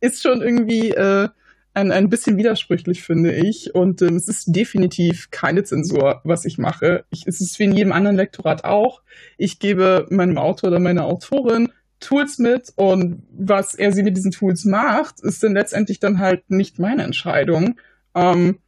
ist 0.00 0.22
schon 0.22 0.42
irgendwie 0.42 0.90
äh, 0.90 1.28
ein, 1.74 1.90
ein 1.90 2.08
bisschen 2.08 2.36
widersprüchlich, 2.36 3.02
finde 3.02 3.34
ich. 3.34 3.74
Und 3.74 4.00
ähm, 4.00 4.16
es 4.16 4.28
ist 4.28 4.44
definitiv 4.54 5.30
keine 5.30 5.64
Zensur, 5.64 6.20
was 6.24 6.44
ich 6.44 6.56
mache. 6.56 7.04
Ich, 7.10 7.26
es 7.26 7.40
ist 7.40 7.58
wie 7.58 7.64
in 7.64 7.76
jedem 7.76 7.92
anderen 7.92 8.16
Lektorat 8.16 8.64
auch. 8.64 9.02
Ich 9.36 9.58
gebe 9.58 10.06
meinem 10.10 10.38
Autor 10.38 10.70
oder 10.70 10.80
meiner 10.80 11.04
Autorin 11.04 11.70
Tools 12.00 12.38
mit 12.38 12.72
und 12.76 13.22
was 13.30 13.74
er 13.74 13.92
sie 13.92 14.02
mit 14.02 14.16
diesen 14.16 14.30
Tools 14.30 14.64
macht, 14.64 15.20
ist 15.20 15.42
dann 15.42 15.54
letztendlich 15.54 16.00
dann 16.00 16.18
halt 16.18 16.50
nicht 16.50 16.78
meine 16.78 17.02
Entscheidung. 17.02 17.80
Ähm, 18.14 18.58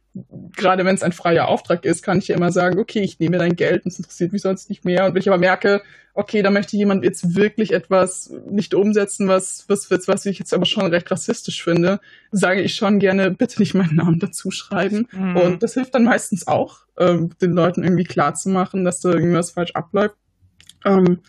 gerade 0.55 0.85
wenn 0.85 0.95
es 0.95 1.03
ein 1.03 1.11
freier 1.11 1.47
Auftrag 1.47 1.85
ist, 1.85 2.03
kann 2.03 2.19
ich 2.19 2.27
ja 2.27 2.35
immer 2.35 2.51
sagen, 2.51 2.79
okay, 2.79 3.01
ich 3.01 3.19
nehme 3.19 3.37
dein 3.37 3.55
Geld 3.55 3.85
und 3.85 3.91
es 3.91 3.99
interessiert 3.99 4.33
mich 4.33 4.41
sonst 4.41 4.69
nicht 4.69 4.85
mehr. 4.85 5.05
Und 5.05 5.13
wenn 5.13 5.21
ich 5.21 5.27
aber 5.27 5.37
merke, 5.37 5.81
okay, 6.13 6.41
da 6.41 6.49
möchte 6.49 6.75
jemand 6.77 7.03
jetzt 7.03 7.35
wirklich 7.35 7.73
etwas 7.73 8.33
nicht 8.49 8.73
umsetzen, 8.73 9.27
was, 9.27 9.65
was, 9.67 9.89
was 9.89 10.25
ich 10.25 10.39
jetzt 10.39 10.53
aber 10.53 10.65
schon 10.65 10.87
recht 10.87 11.11
rassistisch 11.11 11.63
finde, 11.63 11.99
sage 12.31 12.61
ich 12.61 12.75
schon 12.75 12.99
gerne, 12.99 13.31
bitte 13.31 13.59
nicht 13.59 13.75
meinen 13.75 13.95
Namen 13.95 14.19
dazu 14.19 14.49
schreiben. 14.49 15.07
Mhm. 15.11 15.37
Und 15.37 15.63
das 15.63 15.75
hilft 15.75 15.93
dann 15.93 16.05
meistens 16.05 16.47
auch, 16.47 16.79
ähm, 16.97 17.29
den 17.41 17.51
Leuten 17.51 17.83
irgendwie 17.83 18.03
klar 18.03 18.33
zu 18.33 18.49
machen, 18.49 18.83
dass 18.83 18.99
da 18.99 19.11
irgendwas 19.11 19.51
falsch 19.51 19.71
abläuft. 19.73 20.15
Ähm, 20.85 21.19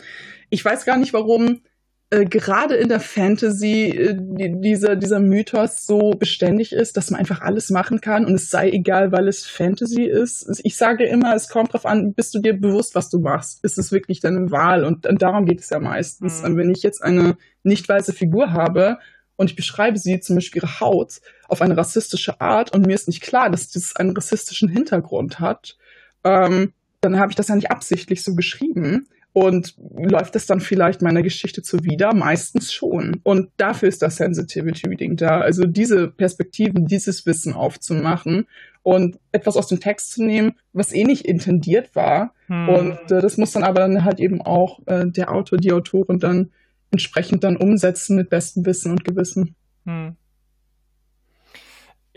ich 0.49 0.65
weiß 0.65 0.87
gar 0.87 0.97
nicht, 0.97 1.13
warum 1.13 1.61
äh, 2.11 2.25
gerade 2.25 2.75
in 2.75 2.89
der 2.89 3.01
Fantasy 3.01 3.91
äh, 3.91 4.17
die, 4.19 4.61
dieser, 4.61 4.97
dieser 4.97 5.21
Mythos 5.21 5.87
so 5.87 6.13
beständig 6.13 6.73
ist, 6.73 6.97
dass 6.97 7.11
man 7.11 7.21
einfach 7.21 7.43
alles 7.43 7.69
machen 7.69 8.01
kann 8.01 8.25
und 8.25 8.35
es 8.35 8.51
sei 8.51 8.71
egal, 8.71 9.13
weil 9.13 9.29
es 9.29 9.47
Fantasy 9.47 10.05
ist. 10.05 10.61
Ich 10.65 10.77
sage 10.77 11.05
immer, 11.05 11.35
es 11.35 11.49
kommt 11.49 11.71
darauf 11.71 11.85
an, 11.85 12.15
bist 12.15 12.35
du 12.35 12.39
dir 12.39 12.55
bewusst, 12.59 12.95
was 12.95 13.11
du 13.11 13.19
machst? 13.19 13.63
Ist 13.63 13.77
es 13.77 13.93
wirklich 13.93 14.21
deine 14.21 14.51
Wahl? 14.51 14.85
Und, 14.85 15.07
und 15.07 15.21
darum 15.21 15.45
geht 15.45 15.61
es 15.61 15.69
ja 15.69 15.81
meistens. 15.81 16.43
Mhm. 16.43 16.57
Wenn 16.57 16.71
ich 16.71 16.83
jetzt 16.83 17.03
eine 17.03 17.37
nicht 17.63 17.87
weiße 17.89 18.15
Figur 18.15 18.53
habe 18.53 18.99
und 19.37 19.51
ich 19.51 19.57
beschreibe 19.57 19.99
sie, 19.99 20.21
zum 20.21 20.37
Beispiel 20.37 20.63
ihre 20.63 20.81
Haut, 20.81 21.21
auf 21.47 21.61
eine 21.61 21.77
rassistische 21.77 22.41
Art 22.41 22.75
und 22.75 22.87
mir 22.87 22.95
ist 22.95 23.09
nicht 23.09 23.23
klar, 23.23 23.51
dass 23.51 23.71
das 23.71 23.95
einen 23.97 24.17
rassistischen 24.17 24.71
Hintergrund 24.71 25.41
hat, 25.41 25.77
ähm, 26.25 26.73
dann 27.03 27.19
habe 27.19 27.31
ich 27.31 27.37
das 27.37 27.49
ja 27.49 27.55
nicht 27.55 27.71
absichtlich 27.71 28.25
so 28.25 28.35
geschrieben 28.35 29.09
und 29.39 29.77
läuft 29.97 30.35
es 30.35 30.47
dann 30.47 30.61
vielleicht 30.61 31.01
meiner 31.01 31.23
Geschichte 31.23 31.63
zuwider? 31.63 32.13
Meistens 32.13 32.73
schon. 32.73 33.21
Und 33.23 33.51
dafür 33.57 33.89
ist 33.89 34.03
das 34.03 34.17
Sensitivity 34.17 34.89
Reading 34.89 35.17
da. 35.17 35.41
Also 35.41 35.65
diese 35.65 36.09
Perspektiven, 36.09 36.87
dieses 36.87 37.25
Wissen 37.25 37.53
aufzumachen 37.53 38.47
und 38.83 39.21
etwas 39.31 39.57
aus 39.57 39.69
dem 39.69 39.79
Text 39.79 40.11
zu 40.11 40.25
nehmen, 40.25 40.55
was 40.73 40.93
eh 40.93 41.05
nicht 41.05 41.25
intendiert 41.25 41.95
war. 41.95 42.35
Hm. 42.49 42.69
Und 42.69 43.13
äh, 43.13 43.21
das 43.21 43.37
muss 43.37 43.53
dann 43.53 43.63
aber 43.63 43.81
dann 43.81 44.05
halt 44.05 44.19
eben 44.19 44.43
auch 44.43 44.81
äh, 44.87 45.07
der 45.07 45.33
Autor, 45.33 45.59
die 45.59 45.73
Autorin 45.73 46.19
dann 46.19 46.51
entsprechend 46.91 47.45
dann 47.45 47.57
umsetzen 47.57 48.17
mit 48.17 48.31
bestem 48.31 48.67
Wissen 48.67 48.91
und 48.91 49.05
Gewissen. 49.05 49.55
Hm. 49.85 50.17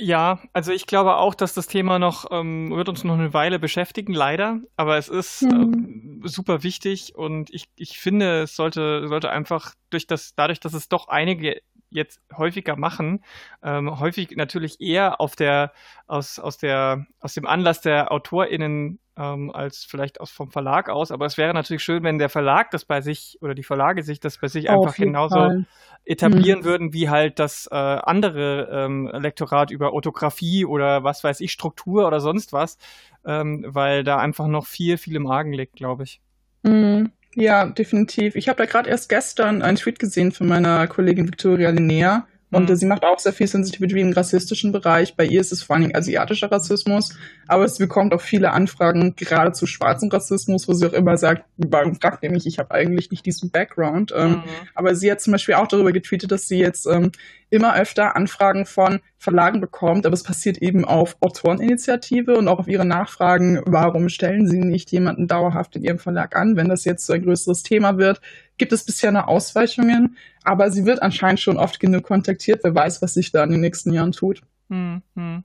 Ja, 0.04 0.40
also 0.52 0.72
ich 0.72 0.88
glaube 0.88 1.18
auch, 1.18 1.36
dass 1.36 1.54
das 1.54 1.68
Thema 1.68 2.00
noch 2.00 2.26
ähm, 2.32 2.72
wird 2.72 2.90
uns 2.90 3.04
noch 3.04 3.14
eine 3.14 3.36
Weile 3.36 3.60
beschäftigen, 3.60 4.14
leider. 4.14 4.60
Aber 4.76 4.98
es 4.98 5.10
ist 5.10 5.44
mhm. 5.44 6.24
äh, 6.26 6.28
super 6.28 6.64
wichtig 6.64 7.14
und 7.14 7.54
ich, 7.54 7.66
ich 7.76 8.00
finde, 8.00 8.42
es 8.42 8.56
sollte 8.56 9.08
sollte 9.08 9.30
einfach 9.30 9.76
durch 9.92 10.08
das 10.08 10.34
dadurch, 10.34 10.60
dass 10.60 10.74
es 10.74 10.90
doch 10.90 11.08
einige 11.08 11.62
jetzt 11.92 12.22
häufiger 12.36 12.76
machen, 12.76 13.24
ähm, 13.64 14.00
häufig 14.00 14.32
natürlich 14.36 14.82
eher 14.82 15.22
auf 15.22 15.36
der 15.36 15.74
aus 16.08 16.40
aus 16.40 16.58
der 16.58 17.06
aus 17.20 17.34
dem 17.34 17.46
Anlass 17.46 17.82
der 17.82 18.12
AutorInnen 18.12 19.00
ähm, 19.18 19.52
als 19.52 19.84
vielleicht 19.84 20.22
aus 20.22 20.32
vom 20.32 20.52
Verlag 20.52 20.90
aus. 20.90 21.12
Aber 21.12 21.26
es 21.26 21.38
wäre 21.38 21.54
natürlich 21.54 21.84
schön, 21.84 22.04
wenn 22.04 22.18
der 22.18 22.30
Verlag 22.30 22.72
das 22.72 22.86
bei 22.86 23.02
sich 23.02 23.38
oder 23.42 23.54
die 23.54 23.64
Verlage 23.64 24.04
sich 24.04 24.20
das 24.20 24.38
bei 24.38 24.48
sich 24.48 24.70
Auf 24.70 24.86
einfach 24.86 24.96
genauso 24.96 25.36
Fall. 25.36 25.66
etablieren 26.06 26.60
mhm. 26.60 26.66
würden, 26.66 26.94
wie 26.94 27.10
halt 27.10 27.40
das 27.40 27.68
äh, 27.72 27.76
andere 27.76 28.70
ähm, 28.72 29.10
Lektorat 29.14 29.72
über 29.72 29.94
Orthographie 29.94 30.66
oder 30.66 31.04
was 31.04 31.24
weiß 31.24 31.42
ich, 31.42 31.52
Struktur 31.52 32.08
oder 32.08 32.20
sonst 32.20 32.54
was, 32.54 32.78
ähm, 33.26 33.66
weil 33.68 34.04
da 34.04 34.18
einfach 34.18 34.48
noch 34.48 34.66
viel, 34.66 34.98
viel 34.98 35.16
im 35.16 35.28
Argen 35.28 35.54
liegt, 35.54 35.76
glaube 35.76 36.04
ich. 36.04 36.22
Mhm. 36.64 37.12
Ja, 37.36 37.66
definitiv. 37.66 38.36
Ich 38.36 38.50
habe 38.50 38.58
da 38.58 38.66
gerade 38.66 38.90
erst 38.90 39.10
gestern 39.10 39.62
einen 39.62 39.78
Tweet 39.78 40.00
gesehen 40.00 40.32
von 40.32 40.48
meiner 40.48 40.88
Kollegin 40.88 41.28
Victoria 41.28 41.70
Linnea, 41.70 42.28
und 42.52 42.70
mhm. 42.70 42.76
sie 42.76 42.86
macht 42.86 43.04
auch 43.04 43.18
sehr 43.18 43.34
viel 43.34 43.48
Sensitivity 43.48 44.02
im 44.02 44.12
rassistischen 44.12 44.72
Bereich. 44.72 45.16
Bei 45.16 45.26
ihr 45.26 45.40
ist 45.40 45.52
es 45.52 45.64
vor 45.64 45.78
allem 45.78 45.92
asiatischer 45.96 46.52
Rassismus, 46.52 47.16
aber 47.52 47.68
sie 47.68 47.84
bekommt 47.84 48.14
auch 48.14 48.22
viele 48.22 48.52
Anfragen 48.52 49.14
gerade 49.18 49.52
zu 49.52 49.68
schwarzem 49.68 50.08
Rassismus, 50.08 50.70
wo 50.70 50.74
sie 50.74 50.88
auch 50.88 50.94
immer 50.94 51.18
sagt, 51.18 51.44
warum 51.58 51.96
fragt 51.96 52.24
ihr 52.24 52.32
mich, 52.32 52.48
ich 52.48 52.60
habe 52.60 52.72
eigentlich 52.72 53.12
nicht 53.12 53.26
diesen 53.26 53.52
Background. 53.52 54.14
Ähm, 54.16 54.32
mhm. 54.32 54.44
aber 54.74 54.96
sie 54.96 55.12
hat 55.12 55.20
zum 55.20 55.34
Beispiel 55.34 55.56
auch 55.56 55.68
darüber 55.68 55.92
getweetet, 55.92 56.32
dass 56.32 56.48
sie 56.48 56.60
jetzt 56.60 56.88
ähm, 56.88 57.12
immer 57.50 57.76
öfter 57.76 58.16
Anfragen 58.16 58.66
von 58.66 59.02
Verlagen 59.18 59.60
bekommt, 59.60 60.06
aber 60.06 60.14
es 60.14 60.24
passiert 60.24 60.60
eben 60.60 60.86
auf 60.86 61.18
Autoreninitiative 61.20 62.38
und 62.38 62.48
auch 62.48 62.60
auf 62.60 62.70
ihre 62.70 62.86
Nachfragen, 62.86 63.62
warum 63.66 64.08
stellen 64.08 64.48
sie 64.48 64.60
nicht 64.60 64.90
jemanden 64.94 65.28
dauerhaft 65.28 65.76
in 65.76 65.84
ihrem 65.84 66.00
Verlag 66.00 66.38
an, 66.38 66.56
wenn 66.56 66.70
das 66.70 66.86
jetzt 66.86 67.06
so 67.06 67.12
ein 67.12 67.22
größeres 67.22 67.64
Thema 67.64 67.98
wird, 67.98 68.22
gibt 68.58 68.72
es 68.72 68.86
bisher 68.86 69.12
noch 69.12 69.28
Ausweichungen, 69.28 70.16
aber 70.46 70.72
sie 70.72 70.86
wird 70.86 71.02
anscheinend 71.02 71.42
schon 71.42 71.58
oft 71.58 71.82
genug 71.82 72.04
kontaktiert. 72.04 72.64
Wer 72.64 72.74
weiß, 72.74 73.02
was 73.02 73.14
sich 73.14 73.34
da 73.34 73.44
in 73.44 73.52
den 73.52 73.60
nächsten 73.62 73.92
Jahren 73.92 74.14
tut. 74.14 74.42
Hm, 74.70 75.02
hm. 75.16 75.44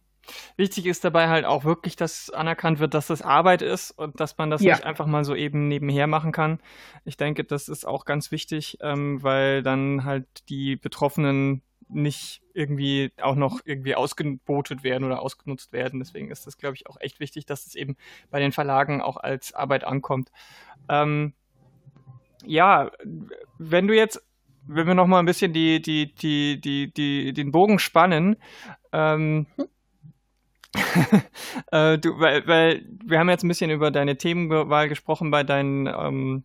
Wichtig 0.56 0.86
ist 0.86 1.04
dabei 1.04 1.28
halt 1.28 1.44
auch 1.44 1.64
wirklich, 1.64 1.96
dass 1.96 2.30
anerkannt 2.30 2.78
wird, 2.78 2.94
dass 2.94 3.06
das 3.06 3.22
Arbeit 3.22 3.62
ist 3.62 3.90
und 3.90 4.20
dass 4.20 4.38
man 4.38 4.50
das 4.50 4.62
ja. 4.62 4.74
nicht 4.74 4.84
einfach 4.84 5.06
mal 5.06 5.24
so 5.24 5.34
eben 5.34 5.68
nebenher 5.68 6.06
machen 6.06 6.32
kann. 6.32 6.60
Ich 7.04 7.16
denke, 7.16 7.44
das 7.44 7.68
ist 7.68 7.86
auch 7.86 8.04
ganz 8.04 8.30
wichtig, 8.30 8.78
ähm, 8.80 9.22
weil 9.22 9.62
dann 9.62 10.04
halt 10.04 10.26
die 10.48 10.76
Betroffenen 10.76 11.62
nicht 11.88 12.42
irgendwie 12.52 13.12
auch 13.20 13.36
noch 13.36 13.60
irgendwie 13.64 13.94
ausgebotet 13.94 14.82
werden 14.82 15.04
oder 15.04 15.22
ausgenutzt 15.22 15.72
werden. 15.72 16.00
Deswegen 16.00 16.30
ist 16.30 16.46
das, 16.46 16.58
glaube 16.58 16.74
ich, 16.74 16.88
auch 16.88 16.96
echt 17.00 17.20
wichtig, 17.20 17.46
dass 17.46 17.66
es 17.66 17.74
eben 17.74 17.96
bei 18.30 18.40
den 18.40 18.52
Verlagen 18.52 19.00
auch 19.00 19.16
als 19.16 19.54
Arbeit 19.54 19.84
ankommt. 19.84 20.30
Ähm, 20.88 21.34
ja, 22.44 22.90
wenn 23.58 23.86
du 23.86 23.94
jetzt, 23.94 24.22
wenn 24.66 24.86
wir 24.86 24.94
noch 24.94 25.06
mal 25.06 25.20
ein 25.20 25.26
bisschen 25.26 25.52
die, 25.52 25.80
die, 25.80 26.12
die, 26.12 26.60
die, 26.60 26.92
die, 26.92 27.32
den 27.32 27.52
Bogen 27.52 27.78
spannen, 27.78 28.36
ähm, 28.92 29.46
äh, 31.72 31.98
du, 31.98 32.18
weil, 32.18 32.46
weil 32.46 32.86
wir 33.04 33.18
haben 33.18 33.28
jetzt 33.28 33.44
ein 33.44 33.48
bisschen 33.48 33.70
über 33.70 33.90
deine 33.90 34.16
Themenwahl 34.16 34.88
gesprochen 34.88 35.30
bei 35.30 35.42
deinen 35.42 35.86
ähm, 35.86 36.44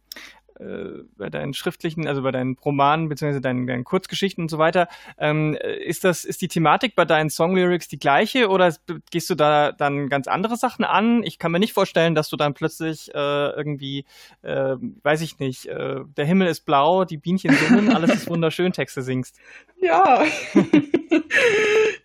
äh, 0.61 1.03
bei 1.17 1.29
deinen 1.29 1.53
schriftlichen, 1.53 2.07
also 2.07 2.21
bei 2.21 2.31
deinen 2.31 2.55
Romanen 2.63 3.09
beziehungsweise 3.09 3.41
deinen, 3.41 3.65
deinen 3.65 3.83
Kurzgeschichten 3.83 4.43
und 4.43 4.49
so 4.49 4.59
weiter. 4.59 4.87
Ähm, 5.17 5.55
ist 5.55 6.03
das, 6.03 6.23
ist 6.23 6.41
die 6.41 6.47
Thematik 6.47 6.95
bei 6.95 7.03
deinen 7.03 7.31
Songlyrics 7.31 7.87
die 7.87 7.97
gleiche 7.97 8.47
oder 8.47 8.71
gehst 9.09 9.29
du 9.31 9.35
da 9.35 9.71
dann 9.71 10.07
ganz 10.07 10.27
andere 10.27 10.57
Sachen 10.57 10.85
an? 10.85 11.23
Ich 11.23 11.39
kann 11.39 11.51
mir 11.51 11.59
nicht 11.59 11.73
vorstellen, 11.73 12.13
dass 12.13 12.29
du 12.29 12.37
dann 12.37 12.53
plötzlich 12.53 13.09
äh, 13.13 13.17
irgendwie, 13.17 14.05
äh, 14.43 14.75
weiß 15.03 15.21
ich 15.21 15.39
nicht, 15.39 15.65
äh, 15.65 16.01
der 16.15 16.25
Himmel 16.25 16.47
ist 16.47 16.65
blau, 16.65 17.05
die 17.05 17.17
Bienchen 17.17 17.55
summen, 17.55 17.95
alles 17.95 18.13
ist 18.13 18.29
wunderschön, 18.29 18.71
Texte 18.71 19.01
singst. 19.01 19.39
Ja. 19.81 20.23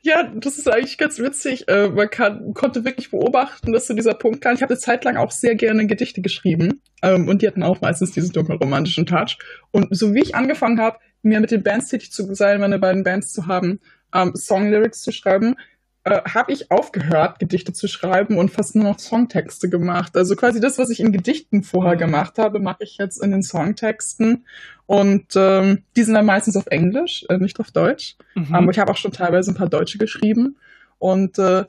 ja, 0.02 0.24
das 0.34 0.58
ist 0.58 0.70
eigentlich 0.70 0.98
ganz 0.98 1.18
witzig. 1.18 1.68
Äh, 1.68 1.88
man 1.88 2.10
kann, 2.10 2.54
konnte 2.54 2.84
wirklich 2.84 3.10
beobachten, 3.10 3.72
dass 3.72 3.86
so 3.86 3.94
dieser 3.94 4.14
Punkt 4.14 4.40
kam. 4.40 4.54
Ich 4.54 4.62
habe 4.62 4.72
eine 4.72 4.80
Zeit 4.80 5.04
lang 5.04 5.16
auch 5.16 5.30
sehr 5.30 5.54
gerne 5.54 5.86
Gedichte 5.86 6.22
geschrieben. 6.22 6.80
Ähm, 7.02 7.28
und 7.28 7.42
die 7.42 7.46
hatten 7.46 7.62
auch 7.62 7.80
meistens 7.80 8.12
diesen 8.12 8.32
dunkelromantischen 8.32 9.06
Touch. 9.06 9.38
Und 9.70 9.88
so 9.96 10.14
wie 10.14 10.22
ich 10.22 10.34
angefangen 10.34 10.80
habe, 10.80 10.98
mir 11.22 11.40
mit 11.40 11.50
den 11.50 11.62
Bands 11.62 11.88
tätig 11.88 12.12
zu 12.12 12.34
sein, 12.34 12.60
meine 12.60 12.78
beiden 12.78 13.04
Bands 13.04 13.32
zu 13.32 13.46
haben, 13.46 13.80
ähm, 14.14 14.34
Songlyrics 14.34 15.02
zu 15.02 15.12
schreiben, 15.12 15.56
äh, 16.04 16.22
habe 16.22 16.52
ich 16.52 16.70
aufgehört, 16.70 17.40
Gedichte 17.40 17.72
zu 17.72 17.88
schreiben 17.88 18.38
und 18.38 18.52
fast 18.52 18.76
nur 18.76 18.84
noch 18.84 19.00
Songtexte 19.00 19.68
gemacht. 19.68 20.16
Also 20.16 20.36
quasi 20.36 20.60
das, 20.60 20.78
was 20.78 20.88
ich 20.90 21.00
in 21.00 21.10
Gedichten 21.10 21.64
vorher 21.64 21.96
gemacht 21.96 22.38
habe, 22.38 22.60
mache 22.60 22.84
ich 22.84 22.96
jetzt 22.98 23.22
in 23.22 23.32
den 23.32 23.42
Songtexten. 23.42 24.46
Und 24.86 25.34
ähm, 25.34 25.82
die 25.96 26.02
sind 26.02 26.14
dann 26.14 26.26
meistens 26.26 26.56
auf 26.56 26.66
Englisch, 26.68 27.24
äh, 27.28 27.38
nicht 27.38 27.58
auf 27.58 27.72
Deutsch. 27.72 28.16
Mhm. 28.34 28.54
Aber 28.54 28.70
ich 28.70 28.78
habe 28.78 28.92
auch 28.92 28.96
schon 28.96 29.12
teilweise 29.12 29.50
ein 29.50 29.56
paar 29.56 29.68
Deutsche 29.68 29.98
geschrieben. 29.98 30.56
Und 30.98 31.38
äh, 31.38 31.64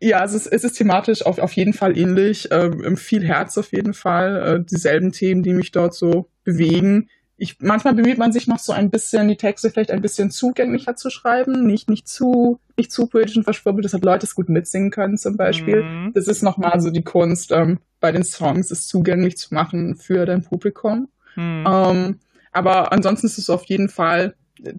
ja, 0.00 0.24
es 0.24 0.32
ist, 0.32 0.46
es 0.46 0.64
ist 0.64 0.74
thematisch 0.74 1.24
auf, 1.24 1.38
auf 1.38 1.52
jeden 1.52 1.74
Fall 1.74 1.96
ähnlich. 1.96 2.48
Ähm, 2.50 2.96
viel 2.96 3.24
Herz 3.24 3.58
auf 3.58 3.72
jeden 3.72 3.94
Fall. 3.94 4.60
Äh, 4.60 4.64
dieselben 4.64 5.12
Themen, 5.12 5.42
die 5.42 5.52
mich 5.52 5.70
dort 5.70 5.94
so 5.94 6.28
bewegen 6.44 7.08
ich, 7.42 7.56
manchmal 7.60 7.94
bemüht 7.94 8.18
man 8.18 8.32
sich 8.32 8.46
noch 8.46 8.60
so 8.60 8.72
ein 8.72 8.90
bisschen, 8.90 9.26
die 9.26 9.36
Texte 9.36 9.68
vielleicht 9.68 9.90
ein 9.90 10.00
bisschen 10.00 10.30
zugänglicher 10.30 10.94
zu 10.94 11.10
schreiben, 11.10 11.66
nicht, 11.66 11.90
nicht 11.90 12.06
zu, 12.06 12.60
nicht 12.76 12.92
zu 12.92 13.08
poetisch 13.08 13.36
und 13.36 13.42
verschwurbelt, 13.42 13.84
dass 13.84 13.94
halt 13.94 14.04
Leute 14.04 14.26
es 14.26 14.36
gut 14.36 14.48
mitsingen 14.48 14.92
können 14.92 15.18
zum 15.18 15.36
Beispiel. 15.36 15.82
Mhm. 15.82 16.12
Das 16.14 16.28
ist 16.28 16.42
nochmal 16.42 16.80
so 16.80 16.90
die 16.90 17.02
Kunst, 17.02 17.50
ähm, 17.50 17.80
bei 17.98 18.12
den 18.12 18.22
Songs 18.22 18.70
es 18.70 18.86
zugänglich 18.86 19.38
zu 19.38 19.54
machen 19.54 19.96
für 19.96 20.24
dein 20.24 20.44
Publikum. 20.44 21.08
Mhm. 21.34 21.64
Ähm, 21.66 22.18
aber 22.52 22.92
ansonsten 22.92 23.26
ist 23.26 23.38
es 23.38 23.50
auf 23.50 23.64
jeden 23.64 23.88
Fall, 23.88 24.34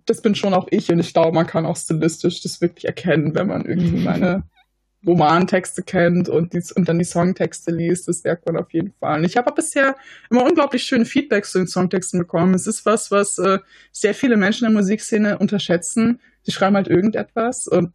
das 0.05 0.21
bin 0.21 0.35
schon 0.35 0.53
auch 0.53 0.67
ich 0.69 0.91
und 0.91 0.99
ich 0.99 1.13
glaube, 1.13 1.33
man 1.33 1.47
kann 1.47 1.65
auch 1.65 1.75
stilistisch 1.75 2.41
das 2.41 2.61
wirklich 2.61 2.85
erkennen, 2.85 3.35
wenn 3.35 3.47
man 3.47 3.65
irgendwie 3.65 3.97
meine 4.03 4.43
Romantexte 5.05 5.83
kennt 5.83 6.29
und, 6.29 6.53
die, 6.53 6.61
und 6.75 6.87
dann 6.87 6.99
die 6.99 7.05
Songtexte 7.05 7.71
liest, 7.71 8.07
das 8.07 8.23
merkt 8.23 8.45
man 8.45 8.57
auf 8.57 8.71
jeden 8.71 8.93
Fall. 8.99 9.19
Und 9.19 9.25
ich 9.25 9.37
habe 9.37 9.51
bisher 9.51 9.95
immer 10.29 10.43
unglaublich 10.43 10.83
schöne 10.83 11.05
Feedbacks 11.05 11.51
zu 11.51 11.59
den 11.59 11.67
Songtexten 11.67 12.19
bekommen. 12.19 12.53
Es 12.53 12.67
ist 12.67 12.85
was, 12.85 13.11
was 13.11 13.37
äh, 13.37 13.59
sehr 13.91 14.13
viele 14.13 14.37
Menschen 14.37 14.65
in 14.65 14.73
der 14.73 14.81
Musikszene 14.81 15.37
unterschätzen. 15.37 16.19
Die 16.45 16.51
schreiben 16.51 16.75
halt 16.75 16.87
irgendetwas 16.87 17.67
und 17.67 17.91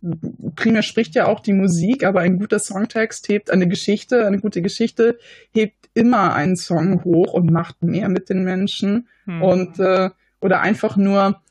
primär 0.56 0.82
spricht 0.82 1.14
ja 1.14 1.26
auch 1.26 1.40
die 1.40 1.52
Musik, 1.52 2.04
aber 2.04 2.20
ein 2.20 2.38
guter 2.38 2.58
Songtext 2.58 3.28
hebt 3.28 3.50
eine 3.50 3.68
Geschichte, 3.68 4.26
eine 4.26 4.38
gute 4.38 4.62
Geschichte 4.62 5.18
hebt 5.52 5.90
immer 5.92 6.34
einen 6.34 6.56
Song 6.56 7.04
hoch 7.04 7.34
und 7.34 7.50
macht 7.50 7.82
mehr 7.82 8.08
mit 8.08 8.30
den 8.30 8.44
Menschen. 8.44 9.08
Hm. 9.24 9.42
Und 9.42 9.78
äh, 9.80 10.10
oder 10.40 10.60
einfach 10.60 10.96
nur 10.96 11.42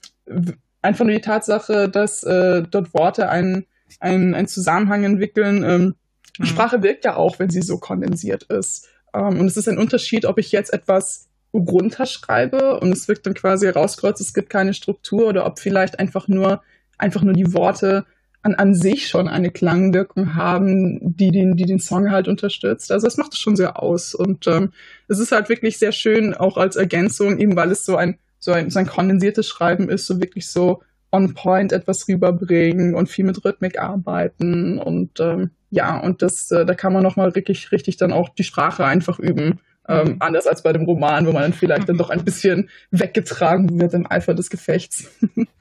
einfach 0.82 1.06
nur 1.06 1.16
die 1.16 1.22
Tatsache, 1.22 1.90
dass 1.90 2.24
äh, 2.24 2.64
dort 2.64 2.94
Worte 2.94 3.30
einen 3.30 3.66
einen, 4.00 4.34
einen 4.34 4.48
Zusammenhang 4.48 5.04
entwickeln. 5.04 5.64
Ähm, 5.64 5.96
mhm. 6.38 6.46
Sprache 6.46 6.84
wirkt 6.84 7.06
ja 7.06 7.16
auch, 7.16 7.40
wenn 7.40 7.50
sie 7.50 7.62
so 7.62 7.78
kondensiert 7.78 8.44
ist. 8.44 8.88
Ähm, 9.14 9.40
und 9.40 9.48
es 9.48 9.58
ist 9.58 9.68
ein 9.68 9.78
Unterschied, 9.78 10.26
ob 10.26 10.38
ich 10.38 10.52
jetzt 10.52 10.74
etwas 10.74 11.28
runterschreibe 11.54 12.80
und 12.80 12.92
es 12.92 13.08
wirkt 13.08 13.26
dann 13.26 13.34
quasi 13.34 13.66
herauskreuzt, 13.66 14.22
es 14.22 14.34
gibt 14.34 14.50
keine 14.50 14.74
Struktur 14.74 15.28
oder 15.28 15.46
ob 15.46 15.60
vielleicht 15.60 16.00
einfach 16.00 16.28
nur, 16.28 16.62
einfach 16.98 17.24
nur 17.24 17.34
die 17.34 17.54
Worte 17.54 18.06
an, 18.44 18.56
an 18.56 18.76
sich 18.76 19.08
schon 19.08 19.28
eine 19.28 19.52
Klangwirkung 19.52 20.36
haben, 20.36 21.00
die 21.02 21.32
den, 21.32 21.56
die 21.56 21.66
den 21.66 21.80
Song 21.80 22.12
halt 22.12 22.28
unterstützt. 22.28 22.92
Also 22.92 23.08
es 23.08 23.18
macht 23.18 23.34
es 23.34 23.40
schon 23.40 23.56
sehr 23.56 23.82
aus. 23.82 24.14
Und 24.14 24.48
ähm, 24.48 24.72
es 25.08 25.20
ist 25.20 25.32
halt 25.32 25.50
wirklich 25.50 25.78
sehr 25.78 25.92
schön, 25.92 26.34
auch 26.34 26.58
als 26.58 26.76
Ergänzung, 26.76 27.40
eben 27.40 27.56
weil 27.56 27.72
es 27.72 27.86
so 27.86 27.96
ein, 27.96 28.20
so 28.40 28.52
ein, 28.52 28.70
so 28.70 28.80
ein 28.80 28.88
kondensiertes 28.88 29.48
Schreiben 29.48 29.90
ist, 29.90 30.06
so 30.06 30.22
wirklich 30.22 30.48
so 30.48 30.82
on 31.12 31.34
point 31.34 31.72
etwas 31.72 32.08
rüberbringen 32.08 32.96
und 32.96 33.10
viel 33.10 33.26
mit 33.26 33.44
Rhythmik 33.44 33.80
arbeiten 33.80 34.80
und 34.80 35.20
ähm, 35.20 35.52
ja, 35.70 36.00
und 36.00 36.22
das, 36.22 36.50
äh, 36.52 36.66
da 36.66 36.74
kann 36.76 36.94
man 36.94 37.04
nochmal 37.04 37.30
richtig, 37.30 37.72
richtig 37.72 37.98
dann 37.98 38.14
auch 38.14 38.30
die 38.30 38.44
Sprache 38.44 38.86
einfach 38.86 39.20
üben. 39.20 39.60
Ähm, 39.90 40.08
mhm. 40.08 40.16
anders 40.20 40.48
als 40.48 40.64
bei 40.64 40.74
dem 40.74 40.84
Roman, 40.84 41.26
wo 41.28 41.32
man 41.32 41.44
dann 41.44 41.54
vielleicht 41.54 41.88
dann 41.88 41.98
doch 41.98 42.10
ein 42.10 42.26
bisschen 42.26 42.70
weggetragen 42.92 43.80
wird 43.80 43.94
im 43.94 44.06
Eifer 44.10 44.34
des 44.34 44.50
Gefechts. 44.50 45.10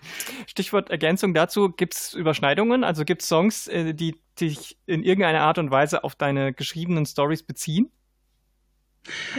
Stichwort 0.48 0.90
Ergänzung 0.90 1.32
dazu, 1.32 1.70
gibt 1.70 1.94
es 1.94 2.12
Überschneidungen? 2.12 2.82
Also 2.82 3.04
gibt 3.04 3.22
es 3.22 3.28
Songs, 3.28 3.68
äh, 3.68 3.94
die 3.94 4.16
dich 4.40 4.78
in 4.86 5.04
irgendeiner 5.04 5.42
Art 5.42 5.58
und 5.58 5.70
Weise 5.70 6.02
auf 6.02 6.16
deine 6.16 6.52
geschriebenen 6.52 7.06
Stories 7.06 7.44
beziehen? 7.44 7.92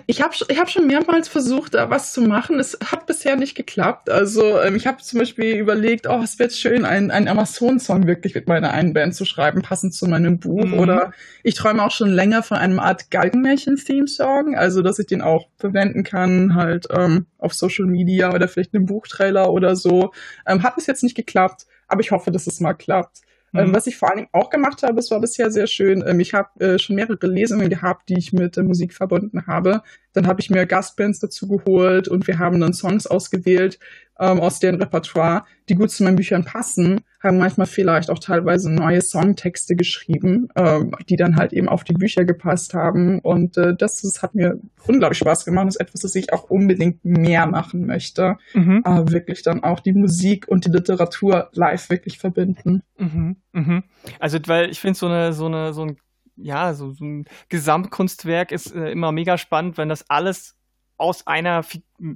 Ich 0.05 0.21
habe 0.21 0.33
ich 0.47 0.59
hab 0.59 0.69
schon 0.69 0.87
mehrmals 0.87 1.27
versucht, 1.27 1.73
da 1.73 1.89
was 1.89 2.13
zu 2.13 2.21
machen. 2.21 2.59
Es 2.59 2.77
hat 2.85 3.05
bisher 3.05 3.35
nicht 3.35 3.55
geklappt. 3.55 4.09
Also 4.09 4.61
ähm, 4.61 4.75
ich 4.75 4.87
habe 4.87 5.01
zum 5.01 5.19
Beispiel 5.19 5.55
überlegt, 5.55 6.07
oh, 6.07 6.21
es 6.23 6.39
wäre 6.39 6.49
schön, 6.49 6.85
einen, 6.85 7.11
einen 7.11 7.27
Amazon-Song 7.27 8.07
wirklich 8.07 8.35
mit 8.35 8.47
meiner 8.47 8.71
einen 8.71 8.93
Band 8.93 9.15
zu 9.15 9.25
schreiben, 9.25 9.61
passend 9.61 9.93
zu 9.93 10.07
meinem 10.07 10.39
Buch. 10.39 10.65
Mhm. 10.65 10.79
Oder 10.79 11.11
ich 11.43 11.55
träume 11.55 11.83
auch 11.83 11.91
schon 11.91 12.09
länger 12.09 12.43
von 12.43 12.57
einem 12.57 12.79
Art 12.79 13.11
Galgenmärchen-Theme-Song, 13.11 14.55
also 14.55 14.81
dass 14.81 14.99
ich 14.99 15.07
den 15.07 15.21
auch 15.21 15.47
verwenden 15.57 16.03
kann, 16.03 16.55
halt 16.55 16.87
ähm, 16.91 17.25
auf 17.37 17.53
Social 17.53 17.85
Media 17.85 18.33
oder 18.33 18.47
vielleicht 18.47 18.73
einem 18.73 18.85
Buchtrailer 18.85 19.51
oder 19.51 19.75
so. 19.75 20.11
Ähm, 20.45 20.63
hat 20.63 20.75
bis 20.75 20.87
jetzt 20.87 21.03
nicht 21.03 21.15
geklappt, 21.15 21.65
aber 21.87 22.01
ich 22.01 22.11
hoffe, 22.11 22.31
dass 22.31 22.47
es 22.47 22.59
mal 22.59 22.73
klappt. 22.73 23.21
Ähm, 23.53 23.69
mhm. 23.69 23.75
was 23.75 23.87
ich 23.87 23.97
vor 23.97 24.11
allem 24.11 24.27
auch 24.33 24.49
gemacht 24.49 24.83
habe, 24.83 24.99
es 24.99 25.09
war 25.09 25.21
bisher 25.21 25.51
sehr 25.51 25.67
schön. 25.67 26.03
Ähm, 26.05 26.19
ich 26.19 26.33
habe 26.33 26.59
äh, 26.59 26.79
schon 26.79 26.95
mehrere 26.95 27.27
Lesungen 27.27 27.69
gehabt, 27.69 28.09
die 28.09 28.17
ich 28.17 28.33
mit 28.33 28.57
äh, 28.57 28.63
Musik 28.63 28.93
verbunden 28.93 29.47
habe. 29.47 29.83
Dann 30.13 30.27
habe 30.27 30.41
ich 30.41 30.49
mir 30.49 30.65
Gastbands 30.65 31.19
dazu 31.19 31.47
geholt 31.47 32.07
und 32.07 32.27
wir 32.27 32.39
haben 32.39 32.59
dann 32.59 32.73
Songs 32.73 33.07
ausgewählt, 33.07 33.79
ähm, 34.19 34.39
aus 34.39 34.59
deren 34.59 34.81
Repertoire, 34.81 35.43
die 35.69 35.75
gut 35.75 35.91
zu 35.91 36.03
meinen 36.03 36.15
Büchern 36.15 36.45
passen, 36.45 37.01
haben 37.21 37.37
manchmal 37.37 37.67
vielleicht 37.67 38.09
auch 38.09 38.19
teilweise 38.19 38.71
neue 38.71 39.01
Songtexte 39.01 39.75
geschrieben, 39.75 40.49
ähm, 40.55 40.95
die 41.09 41.15
dann 41.15 41.35
halt 41.35 41.53
eben 41.53 41.67
auf 41.67 41.83
die 41.83 41.93
Bücher 41.93 42.25
gepasst 42.25 42.73
haben. 42.73 43.19
Und 43.19 43.57
äh, 43.57 43.75
das, 43.75 44.01
das 44.01 44.21
hat 44.21 44.35
mir 44.35 44.59
unglaublich 44.85 45.19
Spaß 45.19 45.45
gemacht. 45.45 45.67
Das 45.67 45.75
ist 45.75 45.81
etwas, 45.81 46.01
das 46.01 46.15
ich 46.15 46.31
auch 46.33 46.43
unbedingt 46.49 47.03
mehr 47.03 47.47
machen 47.47 47.85
möchte. 47.85 48.37
Mhm. 48.53 48.83
Äh, 48.85 49.11
wirklich 49.11 49.41
dann 49.41 49.63
auch 49.63 49.79
die 49.79 49.93
Musik 49.93 50.47
und 50.47 50.65
die 50.65 50.71
Literatur 50.71 51.49
live 51.53 51.89
wirklich 51.89 52.17
verbinden. 52.17 52.83
Mhm. 52.97 53.37
Mhm. 53.51 53.83
Also, 54.19 54.37
weil 54.45 54.69
ich 54.69 54.79
finde 54.79 54.97
so 54.97 55.07
eine, 55.07 55.33
so 55.33 55.45
eine, 55.47 55.73
so 55.73 55.83
ein 55.83 55.97
ja, 56.39 56.73
so, 56.73 56.91
so 56.91 57.03
ein 57.03 57.25
Gesamtkunstwerk 57.49 58.51
ist 58.51 58.73
äh, 58.73 58.91
immer 58.91 59.11
mega 59.11 59.37
spannend, 59.37 59.77
wenn 59.77 59.89
das 59.89 60.09
alles 60.09 60.56
aus 60.97 61.27
einer 61.27 61.63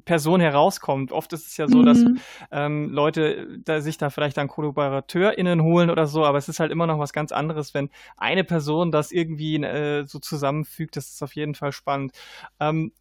Person 0.05 0.41
herauskommt. 0.41 1.11
Oft 1.11 1.33
ist 1.33 1.47
es 1.47 1.57
ja 1.57 1.67
so, 1.67 1.79
mhm. 1.79 1.85
dass 1.85 2.05
ähm, 2.51 2.89
Leute 2.91 3.59
da 3.63 3.81
sich 3.81 3.97
da 3.97 4.09
vielleicht 4.09 4.37
dann 4.37 4.47
KollaborateurInnen 4.47 5.61
holen 5.61 5.89
oder 5.89 6.07
so, 6.07 6.25
aber 6.25 6.37
es 6.37 6.49
ist 6.49 6.59
halt 6.59 6.71
immer 6.71 6.87
noch 6.87 6.99
was 6.99 7.13
ganz 7.13 7.31
anderes, 7.31 7.73
wenn 7.73 7.89
eine 8.17 8.43
Person 8.43 8.91
das 8.91 9.11
irgendwie 9.11 9.55
äh, 9.55 10.05
so 10.05 10.19
zusammenfügt. 10.19 10.95
Das 10.97 11.09
ist 11.09 11.23
auf 11.23 11.35
jeden 11.35 11.55
Fall 11.55 11.71
spannend. 11.71 12.11
Ähm, 12.59 12.91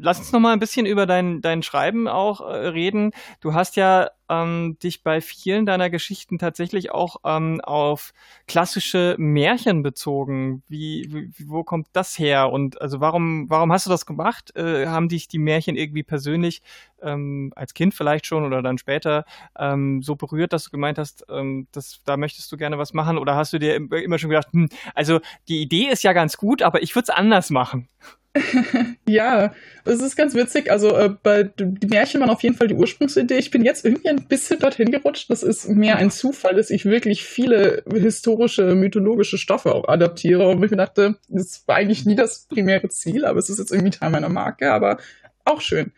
lass 0.00 0.18
uns 0.18 0.32
noch 0.32 0.40
mal 0.40 0.52
ein 0.52 0.60
bisschen 0.60 0.86
über 0.86 1.06
dein, 1.06 1.40
dein 1.40 1.62
Schreiben 1.62 2.08
auch 2.08 2.40
äh, 2.40 2.68
reden. 2.68 3.12
Du 3.40 3.54
hast 3.54 3.76
ja 3.76 4.10
ähm, 4.28 4.78
dich 4.82 5.02
bei 5.02 5.20
vielen 5.20 5.66
deiner 5.66 5.90
Geschichten 5.90 6.38
tatsächlich 6.38 6.92
auch 6.92 7.16
ähm, 7.24 7.60
auf 7.60 8.12
klassische 8.46 9.16
Märchen 9.18 9.82
bezogen. 9.82 10.62
Wie, 10.68 11.08
wie, 11.10 11.48
wo 11.48 11.64
kommt 11.64 11.88
das 11.92 12.18
her? 12.18 12.50
Und 12.50 12.80
also 12.80 13.00
warum, 13.00 13.50
warum 13.50 13.72
hast 13.72 13.86
du 13.86 13.90
das 13.90 14.06
gemacht? 14.06 14.56
Äh, 14.56 14.86
haben 14.86 15.08
dich 15.08 15.28
die 15.28 15.38
Märchen 15.38 15.76
irgendwie 15.76 16.02
persönlich 16.02 16.62
ähm, 17.02 17.52
als 17.56 17.74
Kind 17.74 17.94
vielleicht 17.94 18.26
schon 18.26 18.44
oder 18.44 18.62
dann 18.62 18.78
später 18.78 19.24
ähm, 19.58 20.02
so 20.02 20.16
berührt, 20.16 20.52
dass 20.52 20.64
du 20.64 20.70
gemeint 20.70 20.98
hast, 20.98 21.24
ähm, 21.28 21.66
dass, 21.72 22.00
da 22.04 22.16
möchtest 22.16 22.50
du 22.52 22.56
gerne 22.56 22.78
was 22.78 22.94
machen? 22.94 23.18
Oder 23.18 23.34
hast 23.34 23.52
du 23.52 23.58
dir 23.58 23.74
immer 23.74 24.18
schon 24.18 24.30
gedacht, 24.30 24.48
hm, 24.52 24.68
also 24.94 25.20
die 25.48 25.60
Idee 25.60 25.88
ist 25.88 26.04
ja 26.04 26.12
ganz 26.12 26.36
gut, 26.36 26.62
aber 26.62 26.82
ich 26.82 26.94
würde 26.94 27.04
es 27.04 27.10
anders 27.10 27.50
machen? 27.50 27.88
ja, 29.08 29.52
es 29.84 30.00
ist 30.00 30.16
ganz 30.16 30.34
witzig. 30.34 30.70
Also 30.70 30.96
äh, 30.96 31.10
bei 31.22 31.42
die 31.42 31.86
Märchen 31.88 32.20
waren 32.20 32.30
auf 32.30 32.42
jeden 32.42 32.54
Fall 32.54 32.68
die 32.68 32.74
Ursprungsidee. 32.74 33.38
Ich 33.38 33.50
bin 33.50 33.64
jetzt 33.64 33.84
irgendwie 33.84 34.08
ein 34.08 34.28
bisschen 34.28 34.60
dorthin 34.60 34.92
gerutscht. 34.92 35.30
Das 35.30 35.42
ist 35.42 35.68
mehr 35.68 35.96
ein 35.96 36.12
Zufall, 36.12 36.54
dass 36.54 36.70
ich 36.70 36.84
wirklich 36.84 37.24
viele 37.24 37.82
historische, 37.92 38.74
mythologische 38.76 39.36
Stoffe 39.36 39.74
auch 39.74 39.88
adaptiere. 39.88 40.48
Und 40.48 40.62
ich 40.62 40.70
mir 40.70 40.76
dachte, 40.76 41.16
das 41.28 41.64
war 41.66 41.76
eigentlich 41.76 42.06
nie 42.06 42.14
das 42.14 42.46
primäre 42.46 42.88
Ziel, 42.88 43.24
aber 43.24 43.40
es 43.40 43.50
ist 43.50 43.58
jetzt 43.58 43.72
irgendwie 43.72 43.90
Teil 43.90 44.10
meiner 44.10 44.28
Marke. 44.28 44.72
Aber 44.72 44.98
auch 45.44 45.60
schön. 45.60 45.90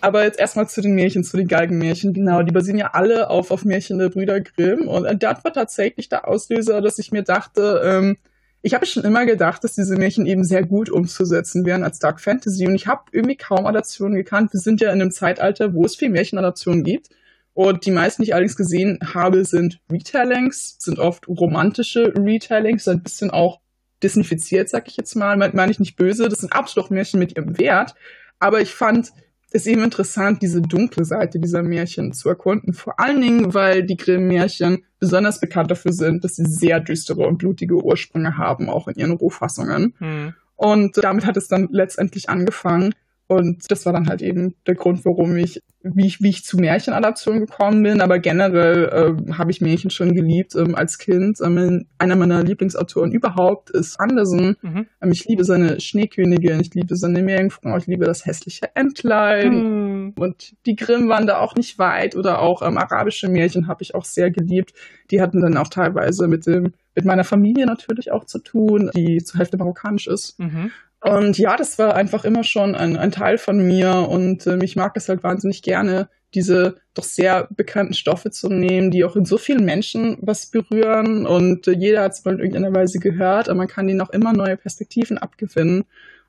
Aber 0.00 0.24
jetzt 0.24 0.38
erstmal 0.38 0.68
zu 0.68 0.80
den 0.80 0.94
Märchen, 0.94 1.24
zu 1.24 1.36
den 1.36 1.48
Galgenmärchen. 1.48 2.14
Genau, 2.14 2.42
die 2.42 2.52
basieren 2.52 2.78
ja 2.78 2.90
alle 2.94 3.28
auf, 3.28 3.50
auf 3.50 3.66
Märchen 3.66 3.98
der 3.98 4.08
Brüder 4.08 4.40
Grimm. 4.40 4.88
Und 4.88 5.22
das 5.22 5.44
war 5.44 5.52
tatsächlich 5.52 6.08
der 6.08 6.26
Auslöser, 6.26 6.80
dass 6.80 6.98
ich 6.98 7.12
mir 7.12 7.22
dachte, 7.22 7.82
ähm, 7.84 8.16
ich 8.62 8.74
habe 8.74 8.84
schon 8.86 9.04
immer 9.04 9.24
gedacht, 9.24 9.64
dass 9.64 9.74
diese 9.74 9.96
Märchen 9.96 10.26
eben 10.26 10.44
sehr 10.44 10.64
gut 10.64 10.90
umzusetzen 10.90 11.64
wären 11.64 11.82
als 11.82 11.98
Dark 11.98 12.20
Fantasy. 12.20 12.66
Und 12.66 12.74
ich 12.74 12.86
habe 12.86 13.04
irgendwie 13.12 13.36
kaum 13.36 13.66
Adaptionen 13.66 14.14
gekannt. 14.14 14.52
Wir 14.52 14.60
sind 14.60 14.80
ja 14.80 14.92
in 14.92 15.00
einem 15.00 15.10
Zeitalter, 15.10 15.72
wo 15.72 15.84
es 15.84 15.96
viel 15.96 16.10
Märchenadaptionen 16.10 16.84
gibt. 16.84 17.08
Und 17.54 17.86
die 17.86 17.90
meisten, 17.90 18.22
die 18.22 18.28
ich 18.28 18.34
allerdings 18.34 18.56
gesehen 18.56 18.98
habe, 19.14 19.44
sind 19.44 19.80
Retellings, 19.90 20.76
sind 20.78 20.98
oft 20.98 21.26
romantische 21.28 22.12
Retellings, 22.16 22.86
ein 22.86 23.02
bisschen 23.02 23.30
auch 23.30 23.60
disnifiziert, 24.02 24.68
sag 24.68 24.88
ich 24.88 24.96
jetzt 24.96 25.14
mal. 25.14 25.36
Meine 25.36 25.70
ich 25.70 25.80
nicht 25.80 25.96
böse, 25.96 26.28
das 26.28 26.40
sind 26.40 26.52
absolut 26.52 26.90
Märchen 26.90 27.18
mit 27.18 27.36
ihrem 27.36 27.58
Wert. 27.58 27.94
Aber 28.38 28.60
ich 28.60 28.74
fand 28.74 29.10
es 29.52 29.66
eben 29.66 29.82
interessant, 29.82 30.42
diese 30.42 30.62
dunkle 30.62 31.04
Seite 31.04 31.38
dieser 31.38 31.62
Märchen 31.62 32.12
zu 32.12 32.28
erkunden. 32.28 32.72
Vor 32.72 33.00
allen 33.00 33.20
Dingen, 33.20 33.54
weil 33.54 33.82
die 33.82 33.96
Grimm-Märchen 33.96 34.84
besonders 34.98 35.40
bekannt 35.40 35.70
dafür 35.70 35.92
sind, 35.92 36.24
dass 36.24 36.36
sie 36.36 36.44
sehr 36.46 36.80
düstere 36.80 37.26
und 37.26 37.38
blutige 37.38 37.82
Ursprünge 37.82 38.36
haben, 38.36 38.68
auch 38.68 38.88
in 38.88 38.94
ihren 38.94 39.12
Rohfassungen. 39.12 39.94
Mhm. 39.98 40.34
Und 40.56 40.96
damit 40.98 41.26
hat 41.26 41.36
es 41.36 41.48
dann 41.48 41.68
letztendlich 41.70 42.28
angefangen. 42.28 42.94
Und 43.30 43.70
das 43.70 43.86
war 43.86 43.92
dann 43.92 44.08
halt 44.08 44.22
eben 44.22 44.56
der 44.66 44.74
Grund, 44.74 45.04
warum 45.04 45.36
ich, 45.36 45.62
wie 45.84 46.06
ich, 46.06 46.20
wie 46.20 46.30
ich 46.30 46.42
zu 46.42 46.56
Märchenadaptionen 46.56 47.46
gekommen 47.46 47.80
bin. 47.80 48.00
Aber 48.00 48.18
generell 48.18 48.86
äh, 48.86 49.32
habe 49.34 49.52
ich 49.52 49.60
Märchen 49.60 49.90
schon 49.90 50.16
geliebt 50.16 50.56
ähm, 50.56 50.74
als 50.74 50.98
Kind. 50.98 51.38
Ähm, 51.40 51.86
einer 51.96 52.16
meiner 52.16 52.42
Lieblingsautoren 52.42 53.12
überhaupt 53.12 53.70
ist 53.70 54.00
Andersen. 54.00 54.56
Mhm. 54.62 54.86
Ähm, 55.00 55.12
ich 55.12 55.26
liebe 55.26 55.44
seine 55.44 55.78
Schneekönigin, 55.78 56.58
ich 56.58 56.74
liebe 56.74 56.96
seine 56.96 57.22
Meerjungfrau, 57.22 57.76
ich 57.76 57.86
liebe 57.86 58.04
das 58.04 58.26
hässliche 58.26 58.74
Entlein. 58.74 59.52
Mhm. 59.52 60.14
Und 60.18 60.56
die 60.66 60.74
Grimm 60.74 61.08
waren 61.08 61.28
da 61.28 61.38
auch 61.38 61.54
nicht 61.54 61.78
weit. 61.78 62.16
Oder 62.16 62.42
auch 62.42 62.62
ähm, 62.62 62.78
arabische 62.78 63.28
Märchen 63.28 63.68
habe 63.68 63.84
ich 63.84 63.94
auch 63.94 64.04
sehr 64.04 64.32
geliebt. 64.32 64.72
Die 65.12 65.20
hatten 65.20 65.40
dann 65.40 65.56
auch 65.56 65.68
teilweise 65.68 66.26
mit 66.26 66.48
dem 66.48 66.72
mit 66.96 67.04
meiner 67.04 67.22
Familie 67.22 67.66
natürlich 67.66 68.10
auch 68.10 68.24
zu 68.24 68.40
tun, 68.40 68.90
die 68.96 69.18
zur 69.18 69.38
Hälfte 69.38 69.56
marokkanisch 69.56 70.08
ist. 70.08 70.36
Mhm. 70.40 70.72
Und 71.02 71.38
ja, 71.38 71.56
das 71.56 71.78
war 71.78 71.94
einfach 71.94 72.24
immer 72.24 72.44
schon 72.44 72.74
ein, 72.74 72.96
ein 72.96 73.10
Teil 73.10 73.38
von 73.38 73.58
mir. 73.58 74.06
Und 74.08 74.46
äh, 74.46 74.62
ich 74.62 74.76
mag 74.76 74.96
es 74.96 75.08
halt 75.08 75.22
wahnsinnig 75.22 75.62
gerne, 75.62 76.08
diese 76.34 76.76
doch 76.94 77.04
sehr 77.04 77.48
bekannten 77.50 77.94
Stoffe 77.94 78.30
zu 78.30 78.48
nehmen, 78.50 78.90
die 78.90 79.04
auch 79.04 79.16
in 79.16 79.24
so 79.24 79.38
vielen 79.38 79.64
Menschen 79.64 80.18
was 80.20 80.46
berühren. 80.46 81.26
Und 81.26 81.66
äh, 81.68 81.72
jeder 81.72 82.02
hat 82.02 82.12
es 82.12 82.24
mal 82.24 82.34
in 82.34 82.40
irgendeiner 82.40 82.74
Weise 82.74 82.98
gehört, 82.98 83.48
aber 83.48 83.56
man 83.56 83.68
kann 83.68 83.88
ihnen 83.88 84.02
auch 84.02 84.10
immer 84.10 84.32
neue 84.34 84.58
Perspektiven 84.58 85.16
abgewinnen. 85.16 85.84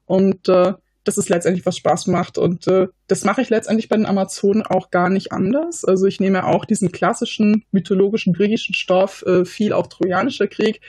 Und 0.06 0.48
äh, 0.48 0.74
das 1.04 1.18
ist 1.18 1.30
letztendlich 1.30 1.66
was 1.66 1.78
Spaß 1.78 2.08
macht. 2.08 2.38
Und 2.38 2.68
äh, 2.68 2.88
das 3.08 3.26
mache 3.26 3.42
ich 3.42 3.50
letztendlich 3.50 3.90
bei 3.90 3.98
den 3.98 4.06
Amazonen 4.06 4.62
auch 4.62 4.90
gar 4.90 5.10
nicht 5.10 5.34
anders. 5.34 5.84
Also 5.84 6.06
ich 6.06 6.22
nehme 6.22 6.46
auch 6.46 6.64
diesen 6.64 6.92
klassischen 6.92 7.66
mythologischen 7.72 8.34
griechischen 8.34 8.76
Stoff, 8.76 9.24
äh, 9.26 9.44
viel 9.44 9.74
auch 9.74 9.88
trojanischer 9.88 10.48
Krieg, 10.48 10.80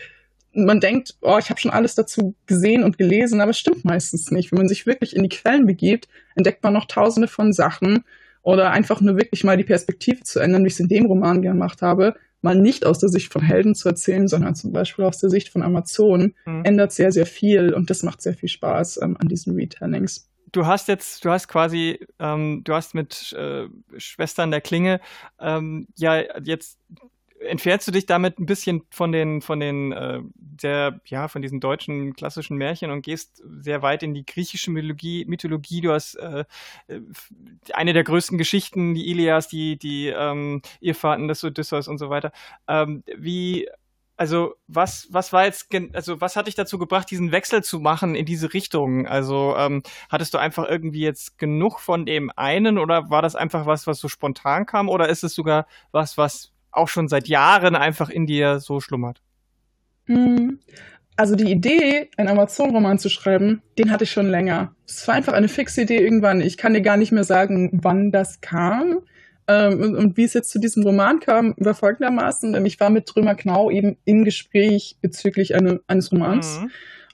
man 0.55 0.81
denkt, 0.81 1.17
oh, 1.23 1.39
ich 1.39 1.51
habe 1.51 1.61
schon 1.61 1.71
alles 1.71 1.95
dazu 1.95 2.35
gesehen 2.47 2.85
und 2.85 2.99
gelesen, 2.99 3.41
aber 3.41 3.51
es 3.51 3.59
stimmt 3.59 3.85
meistens 3.85 4.31
nicht. 4.31 4.53
Wenn 4.53 4.59
man 4.59 4.69
sich 4.69 4.87
wirklich 4.87 5.17
in 5.17 5.23
die 5.23 5.29
Quellen 5.29 5.67
begibt, 5.67 6.09
entdeckt 6.35 6.63
man 6.63 6.75
noch 6.75 6.87
tausende 6.87 7.29
von 7.29 7.53
Sachen 7.53 8.05
oder 8.43 8.71
einfach 8.71 9.01
nur 9.01 9.17
wirklich 9.17 9.45
mal 9.45 9.57
die 9.57 9.65
Perspektive 9.65 10.23
zu 10.23 10.41
ändern, 10.41 10.65
wie 10.65 10.69
ich 10.69 10.75
es 10.75 10.81
in 10.81 10.89
dem 10.89 11.07
Roman 11.07 11.43
gemacht 11.43 11.81
habe, 11.81 12.15
mal 12.43 12.57
nicht 12.57 12.85
aus 12.85 12.99
der 12.99 13.09
Sicht 13.09 13.33
von 13.33 13.43
Helden 13.43 13.75
zu 13.75 13.89
erzählen, 13.89 14.29
sondern 14.29 14.55
zum 14.55 14.73
Beispiel 14.73 15.05
aus 15.05 15.19
der 15.19 15.31
Sicht 15.31 15.49
von 15.49 15.63
Amazonen, 15.63 16.35
mhm. 16.45 16.65
ändert 16.65 16.93
sehr, 16.93 17.13
sehr 17.13 17.27
viel 17.27 17.73
und 17.73 17.89
das 17.89 18.03
macht 18.03 18.21
sehr 18.21 18.35
viel 18.35 18.49
Spaß 18.49 19.01
ähm, 19.03 19.17
an 19.19 19.29
diesen 19.29 19.55
Retellings 19.55 20.29
du 20.53 20.67
hast 20.67 20.89
jetzt, 20.89 21.25
du 21.25 21.31
hast 21.31 21.49
quasi, 21.49 21.99
ähm, 22.19 22.61
du 22.65 22.75
hast 22.75 22.95
mit 22.95 23.33
äh, 23.33 23.69
Schwestern 23.97 24.51
der 24.51 24.61
Klinge 24.61 25.01
ähm, 25.41 25.89
ja 25.97 26.23
jetzt 26.43 26.79
entfernst 27.47 27.87
du 27.87 27.93
dich 27.93 28.07
damit 28.07 28.39
ein 28.39 28.47
bisschen 28.47 28.83
von 28.91 29.13
den, 29.13 29.43
von 29.43 29.61
den, 29.61 29.93
äh, 29.93 30.21
der, 30.35 31.01
ja, 31.07 31.29
von 31.29 31.43
diesen 31.43 31.61
deutschen 31.61 32.15
klassischen 32.15 32.57
Märchen 32.57 32.91
und 32.91 33.03
gehst 33.03 33.43
sehr 33.59 33.83
weit 33.83 34.03
in 34.03 34.15
die 34.15 34.27
griechische 34.27 34.71
Mythologie. 34.71 35.25
Mythologie. 35.27 35.81
Du 35.81 35.93
hast 35.93 36.15
äh, 36.17 36.45
eine 37.73 37.93
der 37.93 38.05
größten 38.05 38.39
Geschichten, 38.39 38.95
die 38.95 39.11
Ilias, 39.11 39.49
die, 39.49 39.79
die 39.79 40.09
ähm, 40.09 40.63
Irrfahrten 40.81 41.29
des 41.29 41.45
Odysseus 41.45 41.89
und 41.89 41.99
so 41.99 42.11
weiter. 42.11 42.33
Ähm, 42.69 43.03
wie, 43.17 43.69
also 44.17 44.55
was, 44.69 45.09
was 45.11 45.33
war 45.33 45.45
jetzt, 45.47 45.69
also 45.95 46.21
was 46.21 46.37
hat 46.37 46.47
dich 46.47 46.55
dazu 46.55 46.79
gebracht, 46.79 47.11
diesen 47.11 47.33
Wechsel 47.33 47.65
zu 47.65 47.81
machen 47.81 48.15
in 48.15 48.25
diese 48.25 48.53
Richtung? 48.55 49.07
Also 49.07 49.57
ähm, 49.57 49.83
hattest 50.09 50.35
du 50.35 50.39
einfach 50.39 50.69
irgendwie 50.69 51.01
jetzt 51.01 51.39
genug 51.39 51.81
von 51.81 52.07
dem 52.07 52.31
einen 52.37 52.79
oder 52.79 53.11
war 53.11 53.23
das 53.23 53.35
einfach 53.35 53.67
was, 53.67 53.87
was 53.87 53.99
so 53.99 54.09
spontan 54.09 54.67
kam 54.67 54.89
oder 54.89 55.09
ist 55.09 55.25
es 55.25 55.35
sogar 55.35 55.67
was, 55.91 56.19
was 56.19 56.52
auch 56.73 56.89
schon 56.89 57.09
seit 57.09 57.29
Jahren 57.29 57.77
einfach 57.77 58.11
in 58.11 58.27
dir 58.27 58.61
so 58.61 58.81
schlummert? 58.81 59.23
Hm. 60.07 60.59
Also 61.17 61.37
die 61.37 61.51
Idee, 61.51 62.11
einen 62.17 62.29
Amazon-Roman 62.29 62.99
zu 62.99 63.09
schreiben, 63.09 63.63
den 63.79 63.91
hatte 63.91 64.05
ich 64.05 64.11
schon 64.11 64.29
länger. 64.29 64.75
Es 64.87 65.07
war 65.07 65.15
einfach 65.15 65.35
eine 65.35 65.49
fixe 65.49 65.83
Idee 65.83 65.99
irgendwann. 65.99 66.41
Ich 66.41 66.57
kann 66.57 66.75
dir 66.75 66.81
gar 66.81 66.97
nicht 66.97 67.13
mehr 67.13 67.25
sagen, 67.25 67.71
wann 67.83 68.11
das 68.11 68.41
kam. 68.41 69.01
Ähm, 69.47 69.81
und, 69.81 69.97
und, 69.97 70.17
wie 70.17 70.25
es 70.25 70.33
jetzt 70.33 70.51
zu 70.51 70.59
diesem 70.59 70.83
Roman 70.85 71.21
kam, 71.21 71.55
war 71.59 71.75
folgendermaßen. 71.75 72.65
Ich 72.65 72.81
war 72.81 72.91
mit 72.91 73.07
Trömer 73.07 73.35
Knau 73.35 73.71
eben 73.71 73.99
im 74.05 74.25
Gespräch 74.25 74.97
bezüglich 75.03 75.55
eine, 75.55 75.81
eines 75.87 76.13
Romans. 76.13 76.61
Mhm 76.61 76.71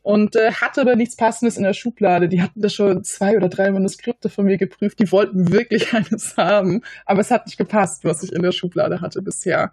und 0.08 0.36
äh, 0.36 0.52
hatte 0.52 0.80
aber 0.80 0.96
nichts 0.96 1.16
Passendes 1.16 1.58
in 1.58 1.64
der 1.64 1.74
Schublade. 1.74 2.30
Die 2.30 2.40
hatten 2.40 2.62
da 2.62 2.70
schon 2.70 3.04
zwei 3.04 3.36
oder 3.36 3.50
drei 3.50 3.70
Manuskripte 3.70 4.30
von 4.30 4.46
mir 4.46 4.56
geprüft. 4.56 5.00
Die 5.00 5.12
wollten 5.12 5.52
wirklich 5.52 5.92
eines 5.92 6.34
haben, 6.38 6.80
aber 7.04 7.20
es 7.20 7.30
hat 7.30 7.44
nicht 7.44 7.58
gepasst, 7.58 8.06
was 8.06 8.22
ich 8.22 8.32
in 8.32 8.40
der 8.40 8.52
Schublade 8.52 9.02
hatte 9.02 9.20
bisher. 9.20 9.70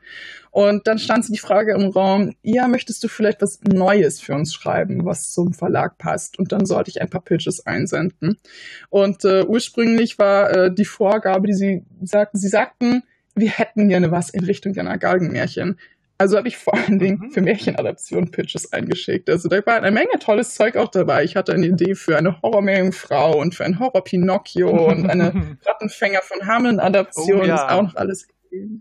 Und 0.52 0.88
dann 0.88 1.00
stand 1.00 1.30
die 1.30 1.38
Frage 1.38 1.74
im 1.74 1.88
Raum, 1.90 2.36
ja, 2.42 2.68
möchtest 2.68 3.02
du 3.06 3.08
vielleicht 3.08 3.42
was 3.42 3.62
Neues 3.64 4.20
für 4.20 4.36
uns 4.36 4.54
schreiben, 4.54 5.06
was 5.06 5.32
zum 5.32 5.54
Verlag 5.54 5.98
passt? 5.98 6.38
Und 6.38 6.52
dann 6.52 6.66
sollte 6.66 6.90
ich 6.90 7.02
ein 7.02 7.10
paar 7.10 7.22
Pitches 7.22 7.66
einsenden. 7.66 8.36
Und 8.90 9.24
äh, 9.24 9.46
ursprünglich 9.46 10.20
war 10.20 10.52
äh, 10.52 10.74
die 10.74 10.84
Vorgabe, 10.84 11.48
die 11.48 11.54
sie 11.54 11.86
sagten, 12.02 12.38
sie 12.38 12.50
sagten, 12.50 13.04
wir 13.36 13.52
hätten 13.52 13.90
gerne 13.90 14.12
was 14.12 14.30
in 14.30 14.44
Richtung 14.44 14.78
einer 14.78 14.98
Galgenmärchen. 14.98 15.78
Also 16.18 16.38
habe 16.38 16.48
ich 16.48 16.58
vor 16.58 16.74
allen 16.74 16.98
Dingen 16.98 17.20
mhm. 17.20 17.32
für 17.32 17.42
Märchenadaption 17.42 18.32
Pitches 18.32 18.72
eingeschickt. 18.72 19.30
Also 19.30 19.50
da 19.50 19.66
war 19.66 19.76
eine 19.76 19.92
Menge 19.92 20.18
tolles 20.20 20.56
Zeug 20.56 20.78
auch 20.78 20.90
dabei. 20.90 21.24
Ich 21.24 21.36
hatte 21.36 21.54
eine 21.54 21.68
Idee 21.68 21.96
für 21.96 22.18
eine 22.18 22.42
Horrormeerjungfrau 22.42 23.38
und 23.38 23.54
für 23.54 23.66
ein 23.66 23.80
Horror 23.80 24.04
Pinocchio 24.04 24.70
und 24.70 25.10
eine 25.10 25.58
Rattenfänger 25.66 26.22
von 26.22 26.48
Hameln 26.48 26.80
Adaption. 26.80 27.42
Oh, 27.42 27.44
ja. 27.44 27.56
ist 27.56 27.72
auch 27.72 27.82
noch 27.82 27.96
alles 27.96 28.28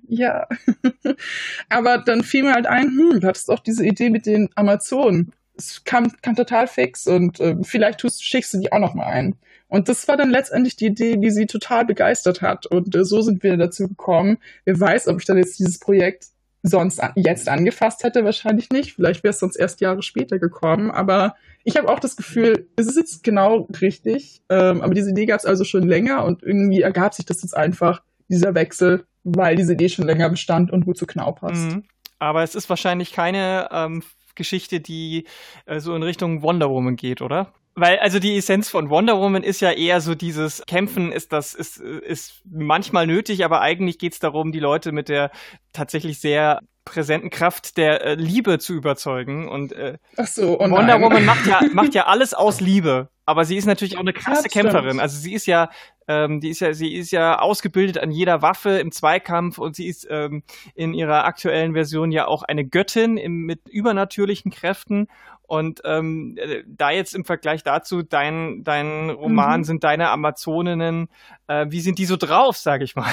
ja. 0.09 0.47
Aber 1.69 1.99
dann 1.99 2.23
fiel 2.23 2.45
mir 2.45 2.55
halt 2.55 2.67
ein, 2.67 2.89
hm, 2.89 3.21
du 3.21 3.27
hattest 3.27 3.51
auch 3.51 3.61
diese 3.61 3.85
Idee 3.85 4.11
mit 4.11 4.27
den 4.27 4.49
Amazonen. 4.55 5.33
Es 5.57 5.85
kam, 5.85 6.11
kam 6.23 6.35
total 6.35 6.67
fix 6.67 7.07
und 7.07 7.41
äh, 7.41 7.57
vielleicht 7.63 8.01
tust, 8.01 8.25
schickst 8.25 8.55
du 8.55 8.59
die 8.59 8.73
auch 8.73 8.79
noch 8.81 8.95
mal 8.95 9.07
ein. 9.07 9.37
Und 9.69 9.89
das 9.89 10.07
war 10.09 10.17
dann 10.17 10.31
letztendlich 10.31 10.77
die 10.77 10.87
Idee, 10.87 11.17
die 11.17 11.31
sie 11.31 11.47
total 11.47 11.85
begeistert 11.85 12.43
hat. 12.43 12.67
Und 12.67 12.95
äh, 12.95 13.05
so 13.05 13.23
sind 13.23 13.43
wir 13.43 13.57
dazu 13.57 13.89
gekommen. 13.89 14.39
Wer 14.65 14.79
weiß, 14.79 15.09
ob 15.09 15.19
ich 15.19 15.27
dann 15.27 15.39
jetzt 15.39 15.59
dieses 15.59 15.79
Projekt 15.79 16.27
sonst 16.67 17.01
jetzt 17.15 17.49
angefasst 17.49 18.05
hätte, 18.05 18.25
wahrscheinlich 18.25 18.71
nicht. 18.71 18.95
Vielleicht 18.95 19.23
wäre 19.23 19.33
es 19.33 19.39
sonst 19.39 19.57
erst 19.57 19.83
Jahre 19.83 20.03
später 20.03 20.39
gekommen. 20.39 20.91
Aber 20.91 21.37
ich 21.63 21.77
habe 21.77 21.89
auch 21.91 22.01
das 22.01 22.17
Gefühl, 22.17 22.69
es 22.77 22.87
ist 22.87 22.97
jetzt 22.97 23.23
genau 23.23 23.69
richtig. 23.83 24.43
Ähm, 24.49 24.81
aber 24.81 24.95
diese 24.95 25.11
Idee 25.11 25.27
gab 25.27 25.39
es 25.39 25.45
also 25.45 25.65
schon 25.65 25.83
länger 25.83 26.25
und 26.25 26.43
irgendwie 26.43 26.81
ergab 26.81 27.13
sich 27.13 27.27
das 27.27 27.43
jetzt 27.43 27.57
einfach, 27.57 28.03
dieser 28.29 28.55
Wechsel, 28.55 29.05
weil 29.23 29.57
diese 29.57 29.75
Idee 29.75 29.91
schon 29.91 30.07
länger 30.07 30.31
bestand 30.31 30.71
und 30.71 30.87
gut 30.87 30.97
zu 30.97 31.07
Knau 31.07 31.33
passt. 31.33 31.71
Mhm. 31.71 31.85
Aber 32.19 32.43
es 32.43 32.55
ist 32.55 32.71
wahrscheinlich 32.71 33.13
keine 33.13 33.69
ähm, 33.71 34.03
Geschichte, 34.35 34.81
die 34.81 35.27
äh, 35.67 35.81
so 35.81 35.95
in 35.95 36.03
Richtung 36.03 36.43
Wonder 36.43 36.71
Woman 36.71 36.97
geht, 36.97 37.21
oder? 37.21 37.53
Weil, 37.77 37.99
also 37.99 38.21
die 38.21 38.37
Essenz 38.37 38.69
von 38.69 38.89
Wonder 38.89 39.19
Woman 39.19 39.43
ist 39.43 39.61
ja 39.61 39.73
eher 39.73 40.01
so 40.01 40.15
dieses 40.15 40.63
Kämpfen 40.67 41.11
ist 41.11 41.33
das, 41.33 41.55
ist, 41.55 41.79
ist 41.79 42.43
manchmal 42.45 43.07
nötig, 43.07 43.45
aber 43.45 43.61
eigentlich 43.61 43.99
geht's 43.99 44.21
darum, 44.21 44.53
die 44.53 44.61
Leute 44.61 44.93
mit 44.93 45.09
der 45.09 45.33
tatsächlich 45.73 46.21
sehr 46.21 46.61
präsenten 46.85 47.31
Kraft 47.31 47.77
der 47.77 48.05
äh, 48.05 48.15
Liebe 48.15 48.59
zu 48.59 48.75
überzeugen. 48.75 49.49
Und 49.49 49.73
äh, 49.73 49.99
Ach 50.17 50.27
so, 50.27 50.61
oh 50.61 50.71
Wonder 50.71 51.01
Woman 51.01 51.25
macht 51.25 51.47
ja, 51.47 51.61
macht 51.73 51.95
ja 51.95 52.07
alles 52.07 52.35
aus 52.35 52.61
Liebe. 52.61 53.09
Aber 53.27 53.45
sie 53.45 53.57
ist 53.57 53.67
natürlich 53.67 53.97
auch 53.97 54.03
eine 54.03 54.13
krasse 54.13 54.49
Kämpferin. 54.49 55.01
Also 55.01 55.19
sie 55.19 55.33
ist 55.33 55.47
ja, 55.47 55.71
ähm, 56.09 56.41
die 56.41 56.51
ist 56.51 56.61
ja, 56.61 56.75
sie 56.75 56.95
ist 56.95 57.11
ja 57.11 57.39
ausgebildet 57.39 57.99
an 57.99 58.11
jeder 58.11 58.43
Waffe 58.43 58.79
im 58.79 58.93
Zweikampf 58.93 59.59
und 59.59 59.77
sie 59.77 59.87
ist 59.87 60.07
ähm, 60.11 60.43
in 60.75 60.93
ihrer 60.93 61.25
aktuellen 61.25 61.73
Version 61.73 62.13
ja 62.13 62.27
auch 62.27 62.43
eine 62.43 62.67
Göttin 62.67 63.17
im, 63.17 63.47
mit 63.47 63.69
übernatürlichen 63.69 64.51
Kräften. 64.51 65.09
Und 65.47 65.83
ähm, 65.85 66.37
äh, 66.39 66.63
da 66.67 66.91
jetzt 66.91 67.15
im 67.15 67.25
Vergleich 67.25 67.63
dazu, 67.63 68.03
dein, 68.03 68.65
dein 68.65 69.11
Roman 69.11 69.61
mhm. 69.61 69.65
sind 69.65 69.85
deine 69.85 70.11
Amazoninnen, 70.11 71.09
äh, 71.47 71.67
wie 71.69 71.81
sind 71.81 71.99
die 71.99 72.07
so 72.07 72.17
drauf, 72.17 72.57
sage 72.57 72.85
ich 72.85 72.97
mal? 72.97 73.13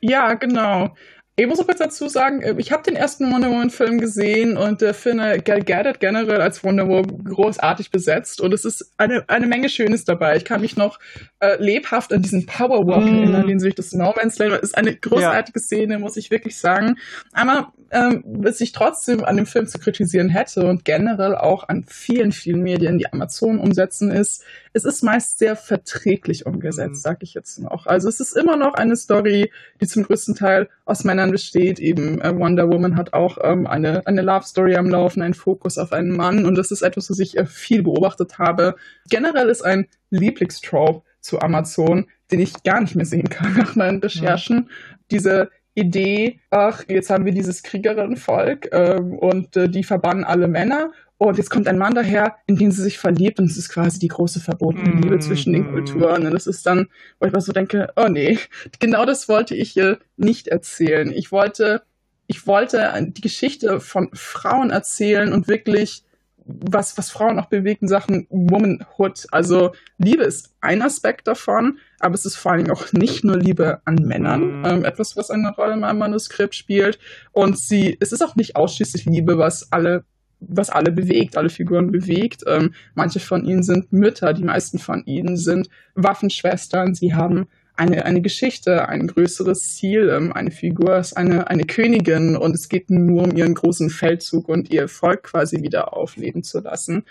Ja, 0.00 0.34
genau. 0.34 0.94
Ich 1.38 1.46
muss 1.46 1.60
auch 1.60 1.66
kurz 1.66 1.78
dazu 1.78 2.08
sagen, 2.08 2.42
äh, 2.42 2.56
ich 2.58 2.72
habe 2.72 2.82
den 2.82 2.96
ersten 2.96 3.32
Wonder 3.32 3.48
Woman-Film 3.48 4.00
gesehen 4.00 4.56
und 4.56 4.82
äh, 4.82 4.92
finde 4.92 5.40
Gal 5.40 5.62
Gadot 5.62 6.00
generell 6.00 6.40
als 6.40 6.64
Wonder 6.64 6.88
Woman 6.88 7.22
großartig 7.22 7.92
besetzt 7.92 8.40
und 8.40 8.52
es 8.52 8.64
ist 8.64 8.92
eine, 8.96 9.24
eine 9.28 9.46
Menge 9.46 9.68
Schönes 9.68 10.04
dabei. 10.04 10.36
Ich 10.36 10.44
kann 10.44 10.60
mich 10.60 10.76
noch 10.76 10.98
äh, 11.38 11.54
lebhaft 11.62 12.12
an 12.12 12.22
diesen 12.22 12.44
Powerwalk 12.46 13.04
mm. 13.04 13.14
erinnern, 13.14 13.46
den 13.46 13.60
sich 13.60 13.76
das 13.76 13.92
No 13.92 14.12
Man's 14.16 14.36
Land 14.38 14.54
ist 14.54 14.76
eine 14.76 14.96
großartige 14.96 15.60
ja. 15.60 15.64
Szene, 15.64 15.98
muss 16.00 16.16
ich 16.16 16.32
wirklich 16.32 16.58
sagen. 16.58 16.96
Aber 17.32 17.72
ähm, 17.90 18.22
was 18.26 18.60
ich 18.60 18.72
trotzdem 18.72 19.24
an 19.24 19.36
dem 19.36 19.46
Film 19.46 19.66
zu 19.66 19.78
kritisieren 19.78 20.28
hätte 20.28 20.66
und 20.66 20.84
generell 20.84 21.34
auch 21.34 21.68
an 21.68 21.84
vielen, 21.88 22.32
vielen 22.32 22.62
Medien, 22.62 22.98
die 22.98 23.10
Amazon 23.12 23.58
umsetzen, 23.58 24.10
ist, 24.10 24.44
es 24.72 24.84
ist 24.84 25.02
meist 25.02 25.38
sehr 25.38 25.56
verträglich 25.56 26.46
umgesetzt, 26.46 26.90
mhm. 26.90 27.00
sag 27.00 27.22
ich 27.22 27.34
jetzt 27.34 27.58
noch. 27.58 27.86
Also 27.86 28.08
es 28.08 28.20
ist 28.20 28.36
immer 28.36 28.56
noch 28.56 28.74
eine 28.74 28.96
Story, 28.96 29.50
die 29.80 29.86
zum 29.86 30.02
größten 30.02 30.34
Teil 30.34 30.68
aus 30.84 31.04
Männern 31.04 31.30
besteht. 31.30 31.80
Eben 31.80 32.20
äh, 32.20 32.36
Wonder 32.36 32.68
Woman 32.68 32.96
hat 32.96 33.12
auch 33.12 33.38
ähm, 33.42 33.66
eine, 33.66 34.06
eine 34.06 34.22
Love 34.22 34.44
Story 34.44 34.76
am 34.76 34.88
Laufen, 34.88 35.22
einen 35.22 35.34
Fokus 35.34 35.78
auf 35.78 35.92
einen 35.92 36.14
Mann 36.14 36.44
und 36.44 36.56
das 36.56 36.70
ist 36.70 36.82
etwas, 36.82 37.10
was 37.10 37.18
ich 37.18 37.38
äh, 37.38 37.46
viel 37.46 37.82
beobachtet 37.82 38.38
habe. 38.38 38.76
Generell 39.08 39.48
ist 39.48 39.62
ein 39.62 39.86
Lieblingstrope 40.10 41.02
zu 41.20 41.40
Amazon, 41.40 42.06
den 42.30 42.40
ich 42.40 42.62
gar 42.62 42.80
nicht 42.80 42.94
mehr 42.94 43.06
sehen 43.06 43.28
kann 43.28 43.54
nach 43.58 43.76
meinen 43.76 44.00
Recherchen. 44.00 44.68
Ja. 44.68 44.96
Diese 45.10 45.50
Idee, 45.78 46.40
ach, 46.50 46.84
jetzt 46.88 47.10
haben 47.10 47.24
wir 47.24 47.32
dieses 47.32 47.62
Kriegerinnenvolk 47.62 48.68
ähm, 48.72 49.14
und 49.18 49.56
äh, 49.56 49.68
die 49.68 49.84
verbannen 49.84 50.24
alle 50.24 50.48
Männer 50.48 50.92
und 51.18 51.36
jetzt 51.36 51.50
kommt 51.50 51.66
ein 51.66 51.78
Mann 51.78 51.94
daher, 51.94 52.36
in 52.46 52.56
den 52.56 52.70
sie 52.70 52.82
sich 52.82 52.98
verliebt 52.98 53.40
und 53.40 53.46
es 53.46 53.56
ist 53.56 53.70
quasi 53.70 53.98
die 53.98 54.08
große 54.08 54.38
verbotene 54.38 55.00
Liebe 55.00 55.16
mm. 55.16 55.20
zwischen 55.20 55.52
den 55.52 55.68
Kulturen 55.70 56.26
und 56.26 56.32
das 56.32 56.46
ist 56.46 56.64
dann, 56.64 56.88
wo 57.18 57.26
ich 57.26 57.32
mal 57.32 57.40
so 57.40 57.52
denke, 57.52 57.88
oh 57.96 58.06
nee, 58.08 58.38
genau 58.78 59.04
das 59.04 59.28
wollte 59.28 59.56
ich 59.56 59.76
äh, 59.76 59.96
nicht 60.16 60.46
erzählen. 60.46 61.12
Ich 61.12 61.32
wollte, 61.32 61.82
ich 62.28 62.46
wollte 62.46 62.92
die 63.16 63.20
Geschichte 63.20 63.80
von 63.80 64.10
Frauen 64.12 64.70
erzählen 64.70 65.32
und 65.32 65.48
wirklich 65.48 66.04
was, 66.48 66.96
was 66.96 67.10
Frauen 67.10 67.38
auch 67.38 67.46
bewegt 67.46 67.82
in 67.82 67.88
Sachen 67.88 68.26
Womanhood. 68.30 69.26
Also 69.32 69.72
Liebe 69.98 70.22
ist 70.22 70.54
ein 70.60 70.82
Aspekt 70.82 71.26
davon, 71.26 71.78
aber 72.00 72.14
es 72.14 72.24
ist 72.24 72.36
vor 72.36 72.52
allem 72.52 72.70
auch 72.70 72.92
nicht 72.92 73.24
nur 73.24 73.36
Liebe 73.36 73.80
an 73.84 73.96
Männern, 73.96 74.60
mhm. 74.60 74.64
ähm, 74.64 74.84
etwas, 74.84 75.16
was 75.16 75.30
eine 75.30 75.54
Rolle 75.54 75.74
in 75.74 75.80
meinem 75.80 75.98
Manuskript 75.98 76.54
spielt. 76.54 76.98
Und 77.32 77.58
sie, 77.58 77.96
es 78.00 78.12
ist 78.12 78.22
auch 78.22 78.36
nicht 78.36 78.56
ausschließlich 78.56 79.04
Liebe, 79.04 79.38
was 79.38 79.72
alle 79.72 80.04
was 80.40 80.70
alle 80.70 80.92
bewegt, 80.92 81.36
alle 81.36 81.50
Figuren 81.50 81.90
bewegt. 81.90 82.44
Ähm, 82.46 82.72
manche 82.94 83.18
von 83.18 83.44
ihnen 83.44 83.64
sind 83.64 83.92
Mütter, 83.92 84.32
die 84.32 84.44
meisten 84.44 84.78
von 84.78 85.04
ihnen 85.04 85.36
sind 85.36 85.68
Waffenschwestern. 85.96 86.94
Sie 86.94 87.14
haben 87.14 87.48
eine, 87.78 88.04
eine 88.04 88.20
Geschichte, 88.20 88.88
ein 88.88 89.06
größeres 89.06 89.76
Ziel. 89.76 90.08
Ähm, 90.10 90.32
eine 90.32 90.50
Figur 90.50 90.96
ist 90.98 91.16
eine, 91.16 91.48
eine 91.48 91.64
Königin 91.64 92.36
und 92.36 92.54
es 92.54 92.68
geht 92.68 92.90
nur 92.90 93.24
um 93.24 93.36
ihren 93.36 93.54
großen 93.54 93.90
Feldzug 93.90 94.48
und 94.48 94.70
ihr 94.70 94.88
Volk 94.88 95.24
quasi 95.24 95.62
wieder 95.62 95.96
aufleben 95.96 96.42
zu 96.42 96.60
lassen. 96.60 97.04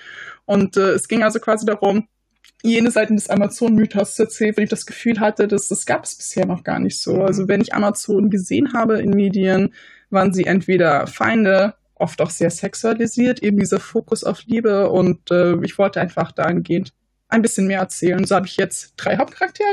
Und 0.46 0.78
äh, 0.78 0.92
es 0.92 1.08
ging 1.08 1.24
also 1.24 1.40
quasi 1.40 1.66
darum, 1.66 2.08
jene 2.64 2.91
Seiten 2.91 3.16
des 3.16 3.30
Amazon-Mythos 3.30 4.16
zu 4.16 4.24
erzählen, 4.24 4.55
weil 4.58 4.64
ich 4.66 4.70
das 4.70 4.86
Gefühl 4.86 5.20
hatte, 5.20 5.47
dass 5.47 5.68
das 5.68 5.86
gab 5.86 6.03
es 6.03 6.16
bisher 6.16 6.45
noch 6.45 6.64
gar 6.64 6.80
nicht 6.80 6.99
so. 6.99 7.22
Also 7.22 7.47
wenn 7.47 7.62
ich 7.62 7.74
Amazon 7.74 8.30
gesehen 8.30 8.74
habe 8.74 8.99
in 8.99 9.12
Medien, 9.12 9.74
waren 10.10 10.34
sie 10.34 10.45
entweder 10.45 11.08
Feinde, 11.08 11.76
oft 11.95 12.22
auch 12.22 12.30
sehr 12.30 12.49
sexualisiert, 12.49 13.41
eben 13.41 13.60
dieser 13.60 13.80
Fokus 13.80 14.24
auf 14.24 14.43
Liebe 14.45 14.89
und 14.89 15.32
äh, 15.32 15.55
ich 15.64 15.78
wollte 15.78 15.99
einfach 15.99 16.32
dahingehend 16.32 16.93
ein 17.30 17.41
bisschen 17.41 17.67
mehr 17.67 17.80
erzählen. 17.80 18.23
So 18.25 18.36
habe 18.36 18.47
ich 18.47 18.57
jetzt 18.57 18.93
drei 18.97 19.17
Hauptcharaktere. 19.17 19.67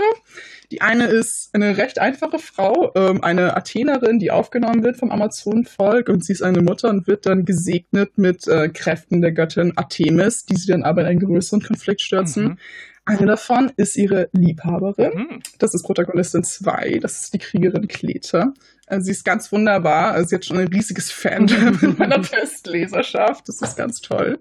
Die 0.72 0.80
eine 0.80 1.06
ist 1.06 1.50
eine 1.54 1.76
recht 1.76 1.98
einfache 1.98 2.38
Frau, 2.38 2.90
ähm, 2.96 3.22
eine 3.22 3.56
Athenerin, 3.56 4.18
die 4.18 4.30
aufgenommen 4.30 4.82
wird 4.82 4.96
vom 4.96 5.12
Amazonenvolk 5.12 6.08
und 6.08 6.24
sie 6.24 6.32
ist 6.32 6.42
eine 6.42 6.62
Mutter 6.62 6.88
und 6.88 7.06
wird 7.06 7.26
dann 7.26 7.44
gesegnet 7.44 8.18
mit 8.18 8.48
äh, 8.48 8.68
Kräften 8.70 9.20
der 9.20 9.32
Göttin 9.32 9.76
Artemis, 9.76 10.46
die 10.46 10.56
sie 10.56 10.72
dann 10.72 10.82
aber 10.82 11.02
in 11.02 11.08
einen 11.08 11.20
größeren 11.20 11.62
Konflikt 11.62 12.02
stürzen. 12.02 12.44
Mhm. 12.44 12.58
Eine 13.06 13.26
davon 13.26 13.70
ist 13.76 13.96
ihre 13.96 14.30
Liebhaberin. 14.32 15.12
Mhm. 15.14 15.40
Das 15.58 15.74
ist 15.74 15.82
Protagonistin 15.82 16.42
2. 16.42 17.00
Das 17.02 17.22
ist 17.22 17.34
die 17.34 17.38
Kriegerin 17.38 17.86
Klete. 17.86 18.54
Also 18.86 19.04
sie 19.04 19.10
ist 19.12 19.24
ganz 19.24 19.52
wunderbar. 19.52 20.12
Also 20.12 20.28
sie 20.28 20.34
hat 20.36 20.44
schon 20.46 20.58
ein 20.58 20.68
riesiges 20.68 21.10
Fan 21.10 21.46
in 21.82 21.96
meiner 21.98 22.22
Testleserschaft. 22.22 23.46
Das 23.48 23.60
ist 23.60 23.76
ganz 23.76 24.00
toll. 24.00 24.38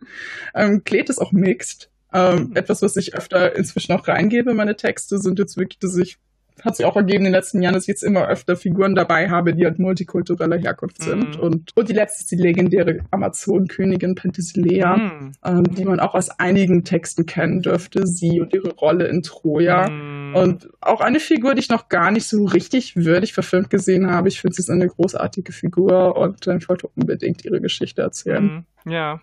Ähm, 0.56 0.84
Klete 0.86 1.12
ist 1.12 1.20
auch 1.20 1.34
mixed. 1.34 1.90
Ähm, 2.14 2.52
etwas, 2.54 2.82
was 2.82 2.96
ich 2.96 3.16
öfter 3.16 3.56
inzwischen 3.56 3.94
auch 3.94 4.08
reingebe 4.08 4.52
in 4.52 4.58
meine 4.58 4.76
Texte, 4.76 5.18
sind 5.18 5.40
jetzt 5.40 5.58
wirklich, 5.58 5.80
dass 5.80 5.98
ich 5.98 6.18
hat 6.62 6.76
sich 6.76 6.86
auch 6.86 6.96
ergeben 6.96 7.20
in 7.20 7.26
den 7.26 7.34
letzten 7.34 7.62
Jahren, 7.62 7.74
dass 7.74 7.84
ich 7.84 7.90
jetzt 7.90 8.04
immer 8.04 8.28
öfter 8.28 8.56
Figuren 8.56 8.96
dabei 8.96 9.30
habe, 9.30 9.54
die 9.54 9.66
halt 9.66 9.80
multikultureller 9.80 10.58
Herkunft 10.58 11.00
mhm. 11.00 11.04
sind. 11.04 11.40
Und, 11.40 11.76
und 11.76 11.90
die 11.90 11.94
letzte 11.94 12.22
ist 12.22 12.32
die 12.32 12.36
legendäre 12.36 13.00
Amazonenkönigin 13.12 14.16
Penthesilea, 14.16 14.98
mhm. 14.98 15.32
ähm, 15.44 15.64
die 15.76 15.86
man 15.86 16.00
auch 16.00 16.14
aus 16.14 16.30
einigen 16.30 16.84
Texten 16.84 17.26
kennen 17.26 17.62
dürfte. 17.62 18.06
Sie 18.08 18.40
und 18.40 18.54
ihre 18.54 18.74
Rolle 18.76 19.08
in 19.08 19.24
Troja. 19.24 19.90
Mhm. 19.90 20.36
Und 20.36 20.70
auch 20.82 21.02
eine 21.02 21.20
Figur, 21.20 21.56
die 21.56 21.62
ich 21.62 21.70
noch 21.70 21.90
gar 21.90 22.12
nicht 22.12 22.28
so 22.28 22.46
richtig 22.46 22.96
würdig 22.96 23.34
verfilmt 23.34 23.70
gesehen 23.70 24.10
habe. 24.10 24.28
Ich 24.28 24.42
finde, 24.42 24.56
sie 24.56 24.62
ist 24.62 24.70
eine 24.70 24.88
großartige 24.88 25.52
Figur 25.52 26.16
und 26.16 26.48
ich 26.48 26.70
wollte 26.70 26.88
unbedingt 26.96 27.44
ihre 27.46 27.62
Geschichte 27.62 28.02
erzählen. 28.02 28.66
Mhm. 28.86 28.92
Ja, 28.92 29.22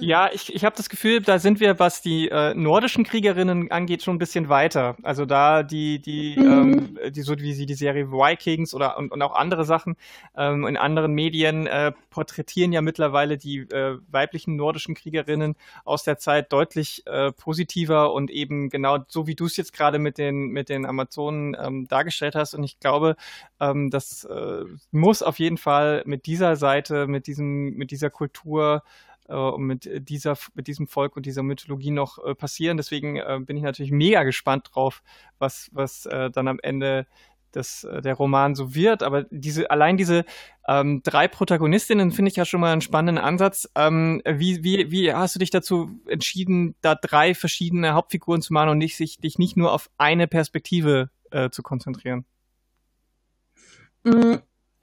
ja, 0.00 0.30
ich, 0.32 0.54
ich 0.54 0.64
habe 0.64 0.76
das 0.76 0.88
Gefühl, 0.88 1.20
da 1.20 1.38
sind 1.38 1.60
wir, 1.60 1.78
was 1.78 2.02
die 2.02 2.28
äh, 2.28 2.54
nordischen 2.54 3.04
Kriegerinnen 3.04 3.70
angeht, 3.70 4.02
schon 4.02 4.16
ein 4.16 4.18
bisschen 4.18 4.48
weiter. 4.48 4.96
Also 5.02 5.26
da 5.26 5.62
die, 5.62 6.00
die, 6.00 6.36
mhm. 6.38 6.96
ähm, 6.98 7.12
die 7.12 7.22
so 7.22 7.38
wie 7.38 7.52
sie 7.52 7.66
die 7.66 7.74
Serie 7.74 8.10
Vikings 8.10 8.74
oder 8.74 8.96
und, 8.98 9.10
und 9.12 9.22
auch 9.22 9.34
andere 9.34 9.64
Sachen 9.64 9.96
ähm, 10.36 10.66
in 10.66 10.76
anderen 10.76 11.12
Medien 11.12 11.66
äh, 11.66 11.92
porträtieren 12.10 12.72
ja 12.72 12.80
mittlerweile 12.80 13.36
die 13.36 13.58
äh, 13.58 13.98
weiblichen 14.08 14.56
nordischen 14.56 14.94
Kriegerinnen 14.94 15.56
aus 15.84 16.04
der 16.04 16.18
Zeit 16.18 16.52
deutlich 16.52 17.06
äh, 17.06 17.32
positiver 17.32 18.12
und 18.12 18.30
eben 18.30 18.70
genau 18.70 18.98
so 19.08 19.26
wie 19.26 19.34
du 19.34 19.46
es 19.46 19.56
jetzt 19.56 19.72
gerade 19.72 19.98
mit 19.98 20.18
den 20.18 20.48
mit 20.48 20.68
den 20.68 20.86
Amazonen 20.86 21.56
ähm, 21.60 21.88
dargestellt 21.88 22.34
hast. 22.34 22.54
Und 22.54 22.64
ich 22.64 22.78
glaube, 22.78 23.16
ähm, 23.60 23.90
das 23.90 24.24
äh, 24.24 24.64
muss 24.90 25.22
auf 25.22 25.38
jeden 25.38 25.58
Fall 25.58 26.02
mit 26.06 26.26
dieser 26.26 26.56
Seite, 26.56 27.06
mit 27.06 27.26
diesem, 27.26 27.74
mit 27.74 27.90
dieser 27.90 28.10
Kultur 28.10 28.82
mit 29.56 29.88
dieser, 30.08 30.36
mit 30.54 30.66
diesem 30.66 30.86
Volk 30.86 31.16
und 31.16 31.24
dieser 31.24 31.42
Mythologie 31.42 31.90
noch 31.90 32.18
äh, 32.18 32.34
passieren. 32.34 32.76
Deswegen 32.76 33.16
äh, 33.16 33.40
bin 33.40 33.56
ich 33.56 33.62
natürlich 33.62 33.90
mega 33.90 34.22
gespannt 34.22 34.70
drauf, 34.72 35.02
was, 35.38 35.70
was 35.72 36.06
äh, 36.06 36.30
dann 36.30 36.48
am 36.48 36.58
Ende 36.62 37.06
äh, 37.56 38.02
der 38.02 38.14
Roman 38.14 38.54
so 38.54 38.74
wird. 38.74 39.02
Aber 39.02 39.24
diese, 39.30 39.70
allein 39.70 39.96
diese 39.96 40.24
ähm, 40.66 41.02
drei 41.02 41.28
Protagonistinnen 41.28 42.10
finde 42.12 42.30
ich 42.30 42.36
ja 42.36 42.44
schon 42.44 42.60
mal 42.60 42.72
einen 42.72 42.80
spannenden 42.80 43.22
Ansatz. 43.22 43.68
Ähm, 43.74 44.22
wie, 44.26 44.64
wie, 44.64 44.90
wie 44.90 45.12
hast 45.12 45.34
du 45.34 45.38
dich 45.38 45.50
dazu 45.50 45.90
entschieden, 46.06 46.74
da 46.80 46.94
drei 46.94 47.34
verschiedene 47.34 47.94
Hauptfiguren 47.94 48.42
zu 48.42 48.52
machen 48.52 48.70
und 48.70 48.78
nicht, 48.78 48.96
sich, 48.96 49.18
dich 49.18 49.38
nicht 49.38 49.56
nur 49.56 49.72
auf 49.72 49.90
eine 49.98 50.26
Perspektive 50.26 51.10
äh, 51.30 51.50
zu 51.50 51.62
konzentrieren? 51.62 52.24
Mm, 54.04 54.36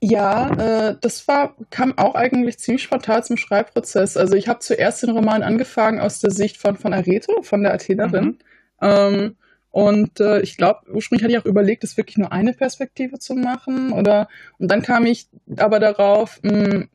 ja, 0.04 0.88
äh, 0.90 0.96
das 1.00 1.28
war, 1.28 1.54
kam 1.70 1.96
auch 1.96 2.16
eigentlich 2.16 2.58
ziemlich 2.58 2.82
spontan 2.82 3.22
zum 3.22 3.36
Schreibprozess. 3.36 4.16
Also 4.16 4.34
ich 4.34 4.48
habe 4.48 4.58
zuerst 4.58 5.04
den 5.04 5.10
Roman 5.10 5.44
angefangen 5.44 6.00
aus 6.00 6.18
der 6.18 6.32
Sicht 6.32 6.56
von, 6.56 6.76
von 6.76 6.92
Areto, 6.92 7.42
von 7.42 7.62
der 7.62 7.72
Athenerin. 7.72 8.24
Mhm. 8.24 8.38
Ähm, 8.80 9.36
und 9.70 10.18
äh, 10.18 10.40
ich 10.40 10.56
glaube, 10.56 10.80
ursprünglich 10.92 11.22
hatte 11.22 11.32
ich 11.34 11.38
auch 11.38 11.44
überlegt, 11.44 11.84
das 11.84 11.96
wirklich 11.96 12.18
nur 12.18 12.32
eine 12.32 12.52
Perspektive 12.52 13.20
zu 13.20 13.36
machen. 13.36 13.92
Oder 13.92 14.26
und 14.58 14.72
dann 14.72 14.82
kam 14.82 15.06
ich 15.06 15.28
aber 15.56 15.78
darauf, 15.78 16.40
mh, 16.42 16.50
hm, 16.50 16.88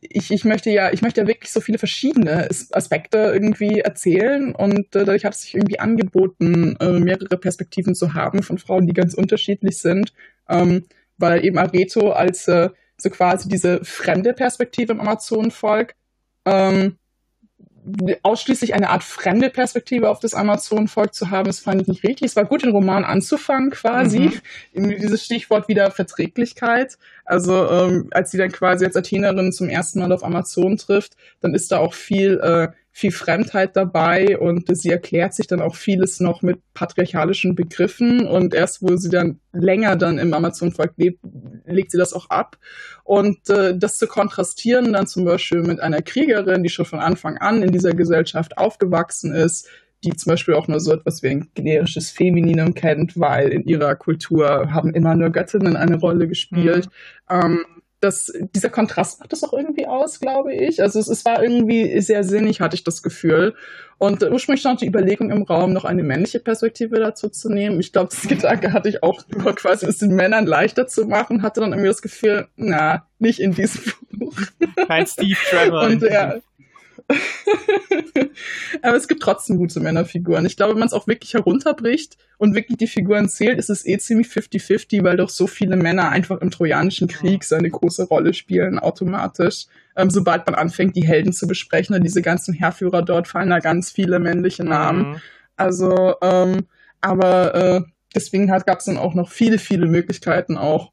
ich, 0.00 0.30
ich 0.30 0.44
möchte 0.44 0.70
ja, 0.70 0.92
ich 0.92 1.02
möchte 1.02 1.22
ja 1.22 1.26
wirklich 1.26 1.50
so 1.50 1.60
viele 1.60 1.78
verschiedene 1.78 2.48
Aspekte 2.70 3.18
irgendwie 3.34 3.80
erzählen 3.80 4.54
und 4.54 4.94
äh, 4.94 5.04
dadurch 5.04 5.24
hat 5.24 5.34
es 5.34 5.42
sich 5.42 5.54
irgendwie 5.54 5.80
angeboten, 5.80 6.76
äh, 6.78 7.00
mehrere 7.00 7.38
Perspektiven 7.38 7.96
zu 7.96 8.14
haben 8.14 8.44
von 8.44 8.58
Frauen, 8.58 8.86
die 8.86 8.92
ganz 8.92 9.14
unterschiedlich 9.14 9.78
sind. 9.78 10.12
Ähm, 10.48 10.84
weil 11.18 11.44
eben 11.44 11.58
Areto 11.58 12.10
als 12.10 12.48
äh, 12.48 12.70
so 12.96 13.10
quasi 13.10 13.48
diese 13.48 13.84
fremde 13.84 14.32
Perspektive 14.32 14.92
im 14.92 15.00
Amazonenvolk 15.00 15.94
ähm, 16.44 16.96
ausschließlich 18.22 18.74
eine 18.74 18.88
Art 18.88 19.04
fremde 19.04 19.50
Perspektive 19.50 20.08
auf 20.08 20.18
das 20.18 20.34
Amazonenvolk 20.34 21.12
zu 21.12 21.30
haben, 21.30 21.46
das 21.46 21.60
fand 21.60 21.82
ich 21.82 21.88
nicht 21.88 22.02
richtig. 22.02 22.28
Es 22.28 22.36
war 22.36 22.46
gut, 22.46 22.62
den 22.62 22.70
Roman 22.70 23.04
anzufangen 23.04 23.70
quasi. 23.70 24.30
Mhm. 24.72 24.90
Dieses 24.96 25.24
Stichwort 25.24 25.68
wieder 25.68 25.90
Verträglichkeit. 25.90 26.98
Also 27.24 27.68
ähm, 27.68 28.08
als 28.10 28.30
sie 28.30 28.38
dann 28.38 28.52
quasi 28.52 28.84
als 28.84 28.96
Athenerin 28.96 29.52
zum 29.52 29.68
ersten 29.68 30.00
Mal 30.00 30.12
auf 30.12 30.24
Amazon 30.24 30.76
trifft, 30.76 31.14
dann 31.40 31.54
ist 31.54 31.72
da 31.72 31.78
auch 31.78 31.94
viel 31.94 32.38
äh, 32.40 32.68
viel 32.96 33.10
Fremdheit 33.10 33.74
dabei 33.74 34.38
und 34.38 34.68
sie 34.76 34.90
erklärt 34.90 35.34
sich 35.34 35.48
dann 35.48 35.60
auch 35.60 35.74
vieles 35.74 36.20
noch 36.20 36.42
mit 36.42 36.60
patriarchalischen 36.74 37.56
Begriffen 37.56 38.24
und 38.24 38.54
erst 38.54 38.82
wo 38.82 38.96
sie 38.96 39.08
dann 39.08 39.40
länger 39.52 39.96
dann 39.96 40.18
im 40.18 40.32
Amazonvolk 40.32 40.92
lebt, 40.96 41.18
legt 41.66 41.90
sie 41.90 41.98
das 41.98 42.12
auch 42.12 42.30
ab. 42.30 42.56
Und 43.02 43.50
äh, 43.50 43.76
das 43.76 43.98
zu 43.98 44.06
kontrastieren 44.06 44.92
dann 44.92 45.08
zum 45.08 45.24
Beispiel 45.24 45.62
mit 45.62 45.80
einer 45.80 46.02
Kriegerin, 46.02 46.62
die 46.62 46.68
schon 46.68 46.84
von 46.84 47.00
Anfang 47.00 47.36
an 47.38 47.64
in 47.64 47.72
dieser 47.72 47.94
Gesellschaft 47.94 48.56
aufgewachsen 48.58 49.34
ist, 49.34 49.68
die 50.04 50.14
zum 50.14 50.30
Beispiel 50.30 50.54
auch 50.54 50.68
nur 50.68 50.80
so 50.80 50.92
etwas 50.92 51.22
wie 51.22 51.28
ein 51.28 51.48
generisches 51.54 52.10
Femininum 52.10 52.74
kennt, 52.74 53.18
weil 53.18 53.48
in 53.48 53.64
ihrer 53.64 53.94
Kultur 53.96 54.72
haben 54.72 54.94
immer 54.94 55.14
nur 55.14 55.30
Göttinnen 55.30 55.76
eine 55.76 55.96
Rolle 55.96 56.28
gespielt. 56.28 56.88
Mhm. 57.30 57.40
Ähm, 57.42 57.64
das, 58.04 58.32
dieser 58.54 58.68
Kontrast 58.68 59.20
macht 59.20 59.32
das 59.32 59.42
auch 59.42 59.54
irgendwie 59.54 59.86
aus, 59.86 60.20
glaube 60.20 60.54
ich. 60.54 60.82
Also 60.82 61.00
es, 61.00 61.08
es 61.08 61.24
war 61.24 61.42
irgendwie 61.42 62.00
sehr 62.00 62.22
sinnig, 62.22 62.60
hatte 62.60 62.76
ich 62.76 62.84
das 62.84 63.02
Gefühl. 63.02 63.54
Und 63.96 64.22
ursprünglich 64.22 64.60
stand 64.60 64.82
die 64.82 64.86
Überlegung 64.86 65.30
im 65.30 65.42
Raum, 65.42 65.72
noch 65.72 65.84
eine 65.84 66.02
männliche 66.02 66.40
Perspektive 66.40 66.98
dazu 66.98 67.30
zu 67.30 67.48
nehmen. 67.48 67.80
Ich 67.80 67.92
glaube, 67.92 68.10
das 68.10 68.22
Gedanke 68.28 68.72
hatte 68.72 68.88
ich 68.88 69.02
auch 69.02 69.22
nur 69.28 69.54
quasi, 69.54 69.86
es 69.86 69.98
den 69.98 70.14
Männern 70.14 70.46
leichter 70.46 70.86
zu 70.86 71.06
machen, 71.06 71.42
hatte 71.42 71.60
dann 71.60 71.70
irgendwie 71.70 71.88
das 71.88 72.02
Gefühl, 72.02 72.48
na, 72.56 73.06
nicht 73.18 73.40
in 73.40 73.52
diesem 73.52 73.92
Buch. 74.12 74.36
Kein 74.86 75.06
Steve 75.06 75.38
Trevor. 75.48 75.82
Und 75.86 76.02
ja, 76.02 76.36
Aber 78.82 78.96
es 78.96 79.08
gibt 79.08 79.22
trotzdem 79.22 79.56
gute 79.56 79.80
Männerfiguren. 79.80 80.46
Ich 80.46 80.56
glaube, 80.56 80.72
wenn 80.72 80.80
man 80.80 80.88
es 80.88 80.94
auch 80.94 81.06
wirklich 81.06 81.34
herunterbricht 81.34 82.16
und 82.38 82.54
wirklich 82.54 82.78
die 82.78 82.86
Figuren 82.86 83.28
zählt, 83.28 83.58
ist 83.58 83.70
es 83.70 83.86
eh 83.86 83.98
ziemlich 83.98 84.28
50-50, 84.28 85.04
weil 85.04 85.16
doch 85.16 85.28
so 85.28 85.46
viele 85.46 85.76
Männer 85.76 86.10
einfach 86.10 86.40
im 86.40 86.50
Trojanischen 86.50 87.08
Krieg 87.08 87.44
so 87.44 87.56
eine 87.56 87.70
große 87.70 88.04
Rolle 88.04 88.34
spielen, 88.34 88.78
automatisch. 88.78 89.66
Ähm, 89.96 90.10
sobald 90.10 90.46
man 90.46 90.54
anfängt, 90.54 90.96
die 90.96 91.06
Helden 91.06 91.32
zu 91.32 91.46
besprechen 91.46 91.94
und 91.94 92.02
diese 92.02 92.22
ganzen 92.22 92.54
Herrführer 92.54 93.02
dort 93.02 93.28
fallen 93.28 93.50
da 93.50 93.60
ganz 93.60 93.90
viele 93.90 94.18
männliche 94.18 94.64
Namen. 94.64 95.10
Mhm. 95.12 95.16
Also, 95.56 96.14
ähm, 96.20 96.66
aber 97.00 97.54
äh, 97.54 97.80
deswegen 98.14 98.48
gab 98.48 98.78
es 98.78 98.86
dann 98.86 98.98
auch 98.98 99.14
noch 99.14 99.30
viele, 99.30 99.58
viele 99.58 99.86
Möglichkeiten, 99.86 100.56
auch 100.56 100.92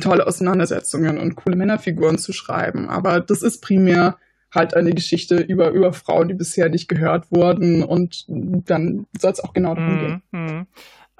tolle 0.00 0.26
Auseinandersetzungen 0.26 1.18
und 1.18 1.36
coole 1.36 1.56
Männerfiguren 1.56 2.18
zu 2.18 2.32
schreiben. 2.32 2.88
Aber 2.88 3.20
das 3.20 3.42
ist 3.42 3.60
primär 3.60 4.18
halt 4.56 4.74
eine 4.74 4.92
Geschichte 4.92 5.36
über, 5.36 5.70
über 5.70 5.92
Frauen, 5.92 6.28
die 6.28 6.34
bisher 6.34 6.68
nicht 6.68 6.88
gehört 6.88 7.30
wurden 7.30 7.82
und 7.82 8.24
dann 8.28 9.06
soll 9.18 9.32
es 9.32 9.40
auch 9.40 9.52
genau 9.52 9.74
darum 9.74 9.98
gehen. 9.98 10.22
Mhm. 10.32 10.66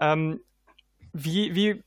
Ähm, 0.01 0.41
wie, 1.13 1.55
wie, 1.55 1.83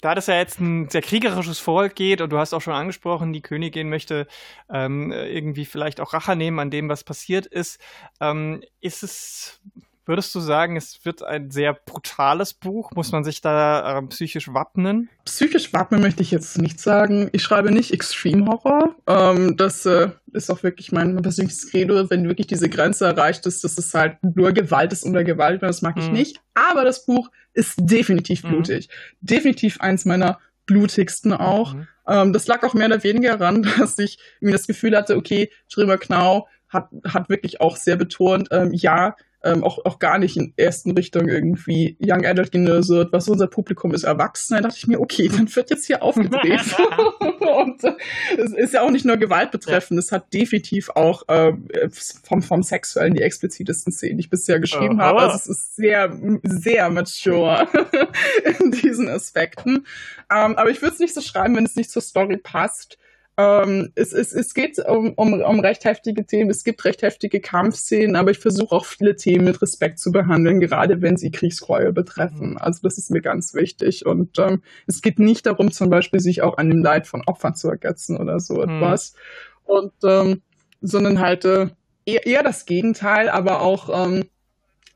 da 0.00 0.14
das 0.14 0.28
ja 0.28 0.36
jetzt 0.36 0.60
ein 0.60 0.88
sehr 0.88 1.02
kriegerisches 1.02 1.58
Volk 1.58 1.96
geht 1.96 2.20
und 2.20 2.30
du 2.30 2.38
hast 2.38 2.54
auch 2.54 2.60
schon 2.60 2.74
angesprochen, 2.74 3.32
die 3.32 3.40
Königin 3.40 3.88
möchte 3.88 4.28
ähm, 4.70 5.10
irgendwie 5.10 5.64
vielleicht 5.64 6.00
auch 6.00 6.12
Rache 6.12 6.36
nehmen 6.36 6.60
an 6.60 6.70
dem, 6.70 6.88
was 6.88 7.02
passiert 7.02 7.46
ist, 7.46 7.80
ähm, 8.20 8.62
ist 8.80 9.02
es 9.02 9.60
Würdest 10.08 10.34
du 10.34 10.40
sagen, 10.40 10.78
es 10.78 11.04
wird 11.04 11.22
ein 11.22 11.50
sehr 11.50 11.74
brutales 11.74 12.54
Buch? 12.54 12.92
Muss 12.92 13.12
man 13.12 13.24
sich 13.24 13.42
da 13.42 13.98
äh, 13.98 14.02
psychisch 14.06 14.48
wappnen? 14.54 15.10
Psychisch 15.26 15.74
wappnen 15.74 16.00
möchte 16.00 16.22
ich 16.22 16.30
jetzt 16.30 16.56
nicht 16.56 16.80
sagen. 16.80 17.28
Ich 17.32 17.42
schreibe 17.42 17.70
nicht 17.70 17.92
Extreme 17.92 18.46
Horror. 18.46 18.94
Ähm, 19.06 19.58
das 19.58 19.84
äh, 19.84 20.08
ist 20.32 20.50
auch 20.50 20.62
wirklich 20.62 20.92
mein 20.92 21.20
persönliches 21.20 21.70
Credo, 21.70 22.08
wenn 22.08 22.26
wirklich 22.26 22.46
diese 22.46 22.70
Grenze 22.70 23.04
erreicht 23.04 23.44
ist, 23.44 23.62
dass 23.64 23.76
es 23.76 23.92
halt 23.92 24.16
nur 24.22 24.52
Gewalt 24.52 24.94
ist 24.94 25.04
unter 25.04 25.24
Gewalt. 25.24 25.62
Das 25.62 25.82
mag 25.82 25.96
mhm. 25.96 26.02
ich 26.02 26.10
nicht. 26.10 26.40
Aber 26.54 26.84
das 26.84 27.04
Buch 27.04 27.30
ist 27.52 27.74
definitiv 27.76 28.44
mhm. 28.44 28.48
blutig. 28.48 28.88
Mhm. 28.88 29.26
Definitiv 29.26 29.78
eins 29.82 30.06
meiner 30.06 30.38
blutigsten 30.64 31.34
auch. 31.34 31.74
Mhm. 31.74 31.88
Ähm, 32.06 32.32
das 32.32 32.46
lag 32.46 32.62
auch 32.62 32.72
mehr 32.72 32.86
oder 32.86 33.04
weniger 33.04 33.36
daran, 33.36 33.62
dass 33.78 33.98
ich 33.98 34.18
mir 34.40 34.52
das 34.52 34.66
Gefühl 34.66 34.96
hatte, 34.96 35.16
okay, 35.16 35.50
Schreber 35.68 35.98
Knau 35.98 36.48
hat, 36.68 36.88
hat 37.04 37.28
wirklich 37.28 37.60
auch 37.60 37.76
sehr 37.76 37.96
betont, 37.96 38.48
ähm, 38.50 38.72
ja, 38.72 39.16
ähm, 39.44 39.62
auch, 39.62 39.84
auch 39.84 39.98
gar 39.98 40.18
nicht 40.18 40.36
in 40.36 40.52
ersten 40.56 40.90
Richtung 40.92 41.28
irgendwie 41.28 41.96
Young 42.00 42.26
Adult 42.26 42.50
genöselt, 42.50 43.12
was 43.12 43.28
unser 43.28 43.46
Publikum 43.46 43.94
ist 43.94 44.02
erwachsen. 44.02 44.56
Da 44.56 44.62
dachte 44.62 44.76
ich 44.78 44.86
mir, 44.88 45.00
okay, 45.00 45.28
dann 45.28 45.54
wird 45.54 45.70
jetzt 45.70 45.86
hier 45.86 46.02
aufgedreht. 46.02 46.60
und 47.40 47.84
äh, 47.84 47.92
es 48.36 48.52
ist 48.52 48.74
ja 48.74 48.82
auch 48.82 48.90
nicht 48.90 49.04
nur 49.04 49.16
Gewalt 49.16 49.52
betreffend, 49.52 50.00
es 50.00 50.10
hat 50.10 50.32
definitiv 50.34 50.90
auch 50.90 51.28
äh, 51.28 51.52
vom, 52.24 52.42
vom 52.42 52.62
Sexuellen 52.64 53.14
die 53.14 53.22
explizitesten 53.22 53.92
Szenen, 53.92 54.18
die 54.18 54.24
ich 54.24 54.30
bisher 54.30 54.58
geschrieben 54.58 54.96
oh, 54.98 55.02
habe. 55.02 55.20
Also 55.20 55.36
es 55.36 55.46
ist 55.46 55.76
sehr, 55.76 56.12
sehr 56.42 56.90
mature 56.90 57.68
in 58.60 58.72
diesen 58.72 59.08
Aspekten. 59.08 59.86
Ähm, 60.30 60.56
aber 60.56 60.70
ich 60.70 60.82
würde 60.82 60.94
es 60.94 61.00
nicht 61.00 61.14
so 61.14 61.20
schreiben, 61.20 61.54
wenn 61.56 61.64
es 61.64 61.76
nicht 61.76 61.90
zur 61.90 62.02
Story 62.02 62.38
passt. 62.38 62.98
Ähm, 63.38 63.92
es, 63.94 64.12
es, 64.12 64.32
es 64.32 64.52
geht 64.52 64.80
um, 64.84 65.12
um, 65.14 65.40
um 65.40 65.60
recht 65.60 65.84
heftige 65.84 66.26
Themen, 66.26 66.50
es 66.50 66.64
gibt 66.64 66.84
recht 66.84 67.02
heftige 67.02 67.40
Kampfszenen, 67.40 68.16
aber 68.16 68.32
ich 68.32 68.40
versuche 68.40 68.74
auch 68.74 68.84
viele 68.84 69.14
Themen 69.14 69.44
mit 69.44 69.62
Respekt 69.62 70.00
zu 70.00 70.10
behandeln, 70.10 70.58
gerade 70.58 71.02
wenn 71.02 71.16
sie 71.16 71.30
Kriegsreue 71.30 71.92
betreffen. 71.92 72.50
Mhm. 72.50 72.58
Also 72.58 72.80
das 72.82 72.98
ist 72.98 73.12
mir 73.12 73.22
ganz 73.22 73.54
wichtig. 73.54 74.04
Und 74.04 74.40
ähm, 74.40 74.62
es 74.88 75.02
geht 75.02 75.20
nicht 75.20 75.46
darum, 75.46 75.70
zum 75.70 75.88
Beispiel 75.88 76.18
sich 76.18 76.42
auch 76.42 76.58
an 76.58 76.68
dem 76.68 76.82
Leid 76.82 77.06
von 77.06 77.22
Opfern 77.26 77.54
zu 77.54 77.68
ergötzen 77.68 78.16
oder 78.16 78.40
so 78.40 78.54
mhm. 78.54 78.62
etwas. 78.62 79.14
Und 79.62 79.92
ähm, 80.04 80.42
sondern 80.80 81.20
halt 81.20 81.44
äh, 81.44 81.68
eher, 82.06 82.26
eher 82.26 82.42
das 82.42 82.66
Gegenteil, 82.66 83.28
aber 83.28 83.62
auch 83.62 84.06
ähm, 84.06 84.24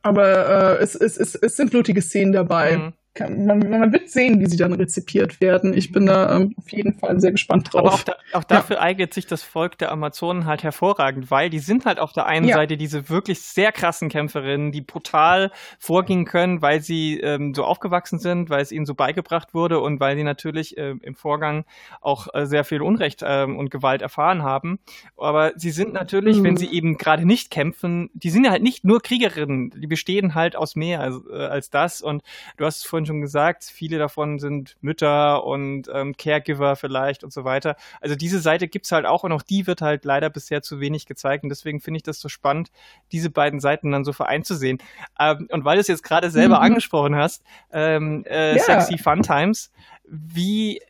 aber 0.02 0.80
äh, 0.80 0.82
es, 0.82 0.96
es, 0.96 1.16
es, 1.16 1.36
es 1.36 1.56
sind 1.56 1.70
blutige 1.70 2.02
Szenen 2.02 2.32
dabei. 2.32 2.76
Mhm 2.76 2.92
kann, 3.14 3.44
man, 3.44 3.58
man, 3.58 3.92
wird 3.92 4.08
sehen, 4.08 4.40
wie 4.40 4.46
sie 4.46 4.56
dann 4.56 4.72
rezipiert 4.72 5.40
werden. 5.40 5.76
Ich 5.76 5.92
bin 5.92 6.06
da 6.06 6.36
ähm, 6.36 6.54
auf 6.56 6.70
jeden 6.72 6.94
Fall 6.94 7.20
sehr 7.20 7.32
gespannt 7.32 7.72
drauf. 7.72 7.80
Aber 7.80 7.94
auch, 7.94 8.02
da, 8.02 8.16
auch 8.32 8.44
dafür 8.44 8.76
ja. 8.76 8.82
eignet 8.82 9.12
sich 9.12 9.26
das 9.26 9.42
Volk 9.42 9.76
der 9.76 9.92
Amazonen 9.92 10.46
halt 10.46 10.62
hervorragend, 10.62 11.30
weil 11.30 11.50
die 11.50 11.58
sind 11.58 11.84
halt 11.84 11.98
auf 11.98 12.12
der 12.12 12.26
einen 12.26 12.48
ja. 12.48 12.54
Seite 12.56 12.78
diese 12.78 13.10
wirklich 13.10 13.42
sehr 13.42 13.70
krassen 13.70 14.08
Kämpferinnen, 14.08 14.72
die 14.72 14.80
brutal 14.80 15.50
vorgehen 15.78 16.24
können, 16.24 16.62
weil 16.62 16.80
sie 16.80 17.20
ähm, 17.20 17.52
so 17.54 17.64
aufgewachsen 17.64 18.18
sind, 18.18 18.48
weil 18.48 18.62
es 18.62 18.72
ihnen 18.72 18.86
so 18.86 18.94
beigebracht 18.94 19.52
wurde 19.52 19.80
und 19.80 20.00
weil 20.00 20.16
sie 20.16 20.24
natürlich 20.24 20.78
äh, 20.78 20.94
im 21.02 21.14
Vorgang 21.14 21.66
auch 22.00 22.28
äh, 22.32 22.46
sehr 22.46 22.64
viel 22.64 22.80
Unrecht 22.80 23.22
äh, 23.22 23.44
und 23.44 23.70
Gewalt 23.70 24.00
erfahren 24.00 24.42
haben. 24.42 24.78
Aber 25.18 25.52
sie 25.56 25.70
sind 25.70 25.92
natürlich, 25.92 26.38
mhm. 26.38 26.44
wenn 26.44 26.56
sie 26.56 26.72
eben 26.72 26.96
gerade 26.96 27.26
nicht 27.26 27.50
kämpfen, 27.50 28.08
die 28.14 28.30
sind 28.30 28.44
ja 28.44 28.50
halt 28.50 28.62
nicht 28.62 28.84
nur 28.84 29.02
Kriegerinnen, 29.02 29.70
die 29.76 29.86
bestehen 29.86 30.34
halt 30.34 30.56
aus 30.56 30.76
mehr 30.76 31.00
als, 31.00 31.16
äh, 31.30 31.36
als 31.36 31.68
das. 31.68 32.00
Und 32.00 32.22
du 32.56 32.64
hast 32.64 32.86
vorhin 32.86 33.01
vorhin 33.02 33.06
schon 33.06 33.20
gesagt, 33.20 33.64
viele 33.64 33.98
davon 33.98 34.38
sind 34.38 34.76
Mütter 34.80 35.44
und 35.44 35.88
ähm, 35.92 36.16
Caregiver 36.16 36.76
vielleicht 36.76 37.24
und 37.24 37.32
so 37.32 37.44
weiter. 37.44 37.76
Also 38.00 38.16
diese 38.16 38.40
Seite 38.40 38.68
gibt 38.68 38.86
es 38.86 38.92
halt 38.92 39.06
auch 39.06 39.24
und 39.24 39.32
auch 39.32 39.42
die 39.42 39.66
wird 39.66 39.80
halt 39.82 40.04
leider 40.04 40.30
bisher 40.30 40.62
zu 40.62 40.80
wenig 40.80 41.06
gezeigt 41.06 41.42
und 41.44 41.50
deswegen 41.50 41.80
finde 41.80 41.98
ich 41.98 42.02
das 42.02 42.20
so 42.20 42.28
spannend, 42.28 42.70
diese 43.10 43.30
beiden 43.30 43.60
Seiten 43.60 43.90
dann 43.90 44.04
so 44.04 44.12
vereinzusehen. 44.12 44.78
Ähm, 45.18 45.48
und 45.50 45.64
weil 45.64 45.76
du 45.76 45.80
es 45.80 45.88
jetzt 45.88 46.02
gerade 46.02 46.30
selber 46.30 46.58
mhm. 46.58 46.64
angesprochen 46.64 47.16
hast, 47.16 47.42
ähm, 47.72 48.24
äh, 48.26 48.56
ja. 48.56 48.62
Sexy 48.62 48.98
Fun 48.98 49.22
Times, 49.22 49.70
wie 50.04 50.80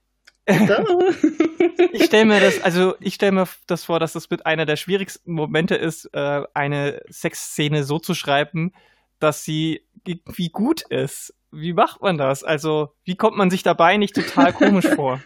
ich 1.92 2.04
stelle 2.04 2.24
mir 2.24 2.40
das, 2.40 2.60
also 2.62 2.96
ich 2.98 3.14
stelle 3.14 3.32
mir 3.32 3.48
das 3.68 3.84
vor, 3.84 4.00
dass 4.00 4.12
das 4.12 4.28
mit 4.28 4.44
einer 4.44 4.66
der 4.66 4.76
schwierigsten 4.76 5.32
Momente 5.32 5.76
ist, 5.76 6.06
äh, 6.12 6.42
eine 6.52 7.00
Sexszene 7.08 7.84
so 7.84 8.00
zu 8.00 8.14
schreiben, 8.14 8.72
dass 9.20 9.44
sie 9.44 9.86
irgendwie 10.04 10.48
gut 10.48 10.82
ist 10.82 11.32
wie 11.52 11.72
macht 11.72 12.02
man 12.02 12.18
das? 12.18 12.42
Also, 12.42 12.94
wie 13.04 13.16
kommt 13.16 13.36
man 13.36 13.50
sich 13.50 13.62
dabei 13.62 13.96
nicht 13.96 14.14
total 14.14 14.52
komisch 14.52 14.86
vor? 14.96 15.20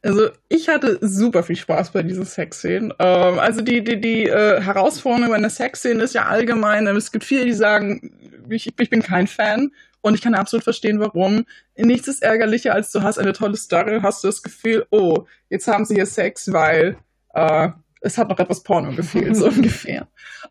Also 0.00 0.28
ich 0.48 0.68
hatte 0.68 0.98
super 1.00 1.42
viel 1.42 1.56
Spaß 1.56 1.90
bei 1.90 2.02
dieser 2.02 2.24
Sexszene. 2.24 2.94
Ähm, 2.98 3.38
also 3.38 3.62
die, 3.62 3.82
die, 3.82 4.00
die 4.00 4.24
äh, 4.26 4.60
Herausforderung 4.60 5.30
bei 5.30 5.36
einer 5.36 5.50
Sexszene 5.50 6.02
ist 6.02 6.14
ja 6.14 6.26
allgemein, 6.26 6.86
ähm, 6.86 6.96
es 6.96 7.10
gibt 7.10 7.24
viele, 7.24 7.44
die 7.44 7.52
sagen, 7.52 8.12
ich, 8.48 8.72
ich 8.78 8.90
bin 8.90 9.02
kein 9.02 9.26
Fan 9.26 9.72
und 10.00 10.14
ich 10.14 10.22
kann 10.22 10.34
absolut 10.34 10.62
verstehen, 10.62 11.00
warum. 11.00 11.44
Nichts 11.76 12.06
ist 12.06 12.22
ärgerlicher, 12.22 12.74
als 12.74 12.92
du 12.92 13.02
hast 13.02 13.18
eine 13.18 13.32
tolle 13.32 13.56
Story, 13.56 13.98
hast 14.00 14.22
du 14.22 14.28
das 14.28 14.42
Gefühl, 14.42 14.86
oh, 14.90 15.26
jetzt 15.50 15.66
haben 15.66 15.84
sie 15.84 15.96
hier 15.96 16.06
Sex, 16.06 16.52
weil 16.52 16.96
äh, 17.34 17.70
es 18.00 18.18
hat 18.18 18.28
noch 18.28 18.38
etwas 18.38 18.62
Porno 18.62 18.92
gefehlt, 18.92 19.36
so 19.36 19.46
ungefähr. 19.48 20.06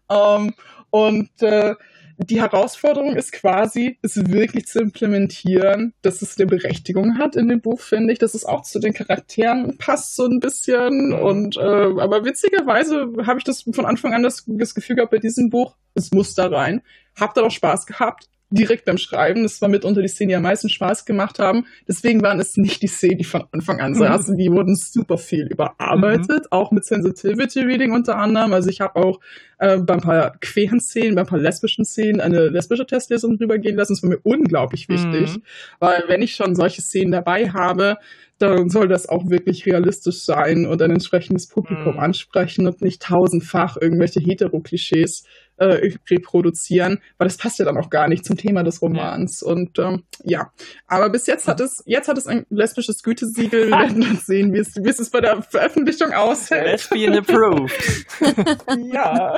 Ähm, 0.09 0.53
und 0.89 1.41
äh, 1.41 1.75
die 2.17 2.41
Herausforderung 2.41 3.15
ist 3.15 3.31
quasi, 3.31 3.99
es 4.01 4.15
wirklich 4.31 4.67
zu 4.67 4.79
implementieren, 4.79 5.93
dass 6.01 6.21
es 6.21 6.37
eine 6.37 6.47
Berechtigung 6.47 7.17
hat 7.17 7.35
in 7.35 7.47
dem 7.47 7.61
Buch, 7.61 7.79
finde 7.79 8.11
ich, 8.11 8.19
dass 8.19 8.33
es 8.33 8.43
auch 8.43 8.63
zu 8.63 8.79
den 8.79 8.93
Charakteren 8.93 9.77
passt 9.77 10.15
so 10.15 10.25
ein 10.25 10.39
bisschen. 10.39 11.13
Und 11.13 11.57
äh, 11.57 11.59
aber 11.59 12.25
witzigerweise 12.25 13.13
habe 13.25 13.39
ich 13.39 13.43
das 13.43 13.63
von 13.63 13.85
Anfang 13.85 14.13
an 14.13 14.23
das, 14.23 14.45
das 14.47 14.73
Gefühl 14.73 14.95
gehabt 14.95 15.11
bei 15.11 15.19
diesem 15.19 15.49
Buch, 15.49 15.75
es 15.93 16.11
muss 16.11 16.33
da 16.33 16.47
rein. 16.47 16.81
Hab 17.15 17.33
da 17.33 17.43
auch 17.43 17.51
Spaß 17.51 17.85
gehabt 17.85 18.29
direkt 18.49 18.85
beim 18.85 18.97
Schreiben. 18.97 19.43
Das 19.43 19.61
war 19.61 19.69
mitunter 19.69 20.01
die 20.01 20.07
Szenen, 20.07 20.29
die 20.29 20.35
am 20.35 20.43
meisten 20.43 20.69
Spaß 20.69 21.05
gemacht 21.05 21.39
haben. 21.39 21.65
Deswegen 21.87 22.21
waren 22.21 22.39
es 22.39 22.55
nicht 22.55 22.81
die 22.81 22.87
Szenen, 22.87 23.17
die 23.17 23.23
von 23.23 23.43
Anfang 23.51 23.81
an 23.81 23.93
saßen. 23.93 24.35
Mhm. 24.35 24.37
Die 24.37 24.51
wurden 24.51 24.75
super 24.75 25.17
viel 25.17 25.47
überarbeitet, 25.47 26.45
mhm. 26.45 26.51
auch 26.51 26.71
mit 26.71 26.85
Sensitivity 26.85 27.61
Reading 27.61 27.91
unter 27.91 28.17
anderem. 28.17 28.53
Also 28.53 28.69
ich 28.69 28.79
habe 28.79 28.95
auch 28.95 29.19
äh, 29.59 29.77
bei 29.77 29.95
ein 29.95 30.01
paar 30.01 30.37
queeren 30.39 30.79
Szenen, 30.79 31.15
bei 31.15 31.21
ein 31.21 31.27
paar 31.27 31.39
lesbischen 31.39 31.83
Szenen 31.83 32.21
eine 32.21 32.47
lesbische 32.47 32.85
Testlesung 32.85 33.35
rübergehen 33.35 33.75
lassen. 33.75 33.93
Das 33.93 34.03
war 34.03 34.09
mir 34.09 34.19
unglaublich 34.23 34.87
wichtig, 34.87 35.35
mhm. 35.35 35.43
weil 35.79 36.03
wenn 36.07 36.21
ich 36.21 36.35
schon 36.35 36.55
solche 36.55 36.81
Szenen 36.81 37.11
dabei 37.11 37.49
habe, 37.49 37.97
dann 38.39 38.69
soll 38.69 38.87
das 38.87 39.09
auch 39.09 39.29
wirklich 39.29 39.65
realistisch 39.65 40.23
sein 40.23 40.65
und 40.65 40.81
ein 40.81 40.91
entsprechendes 40.91 41.47
Publikum 41.47 41.93
mhm. 41.93 41.99
ansprechen 41.99 42.67
und 42.67 42.81
nicht 42.81 43.01
tausendfach 43.01 43.77
irgendwelche 43.79 44.19
Hetero-Klischees 44.19 45.23
äh, 45.57 45.91
reproduzieren, 46.09 46.99
weil 47.17 47.27
das 47.27 47.37
passt 47.37 47.57
ja 47.59 47.65
dann 47.65 47.77
auch 47.77 47.89
gar 47.89 48.07
nicht 48.07 48.25
zum 48.25 48.37
Thema 48.37 48.63
des 48.63 48.81
Romans. 48.81 49.41
Und 49.41 49.79
ähm, 49.79 50.03
ja, 50.23 50.51
aber 50.87 51.09
bis 51.09 51.25
jetzt 51.25 51.47
hat 51.47 51.59
es, 51.59 51.81
jetzt 51.85 52.07
hat 52.07 52.17
es 52.17 52.27
ein 52.27 52.45
lesbisches 52.49 53.01
Gütesiegel. 53.01 53.67
Wir 53.67 53.71
werden 53.77 54.01
dann 54.01 54.17
sehen, 54.17 54.53
wie 54.53 54.59
es, 54.59 54.75
wie 54.75 54.89
es 54.89 55.09
bei 55.09 55.21
der 55.21 55.41
Veröffentlichung 55.41 56.13
aushält. 56.13 56.89
Lesbian 56.91 57.17
approved. 57.17 58.05
ja. 58.93 59.37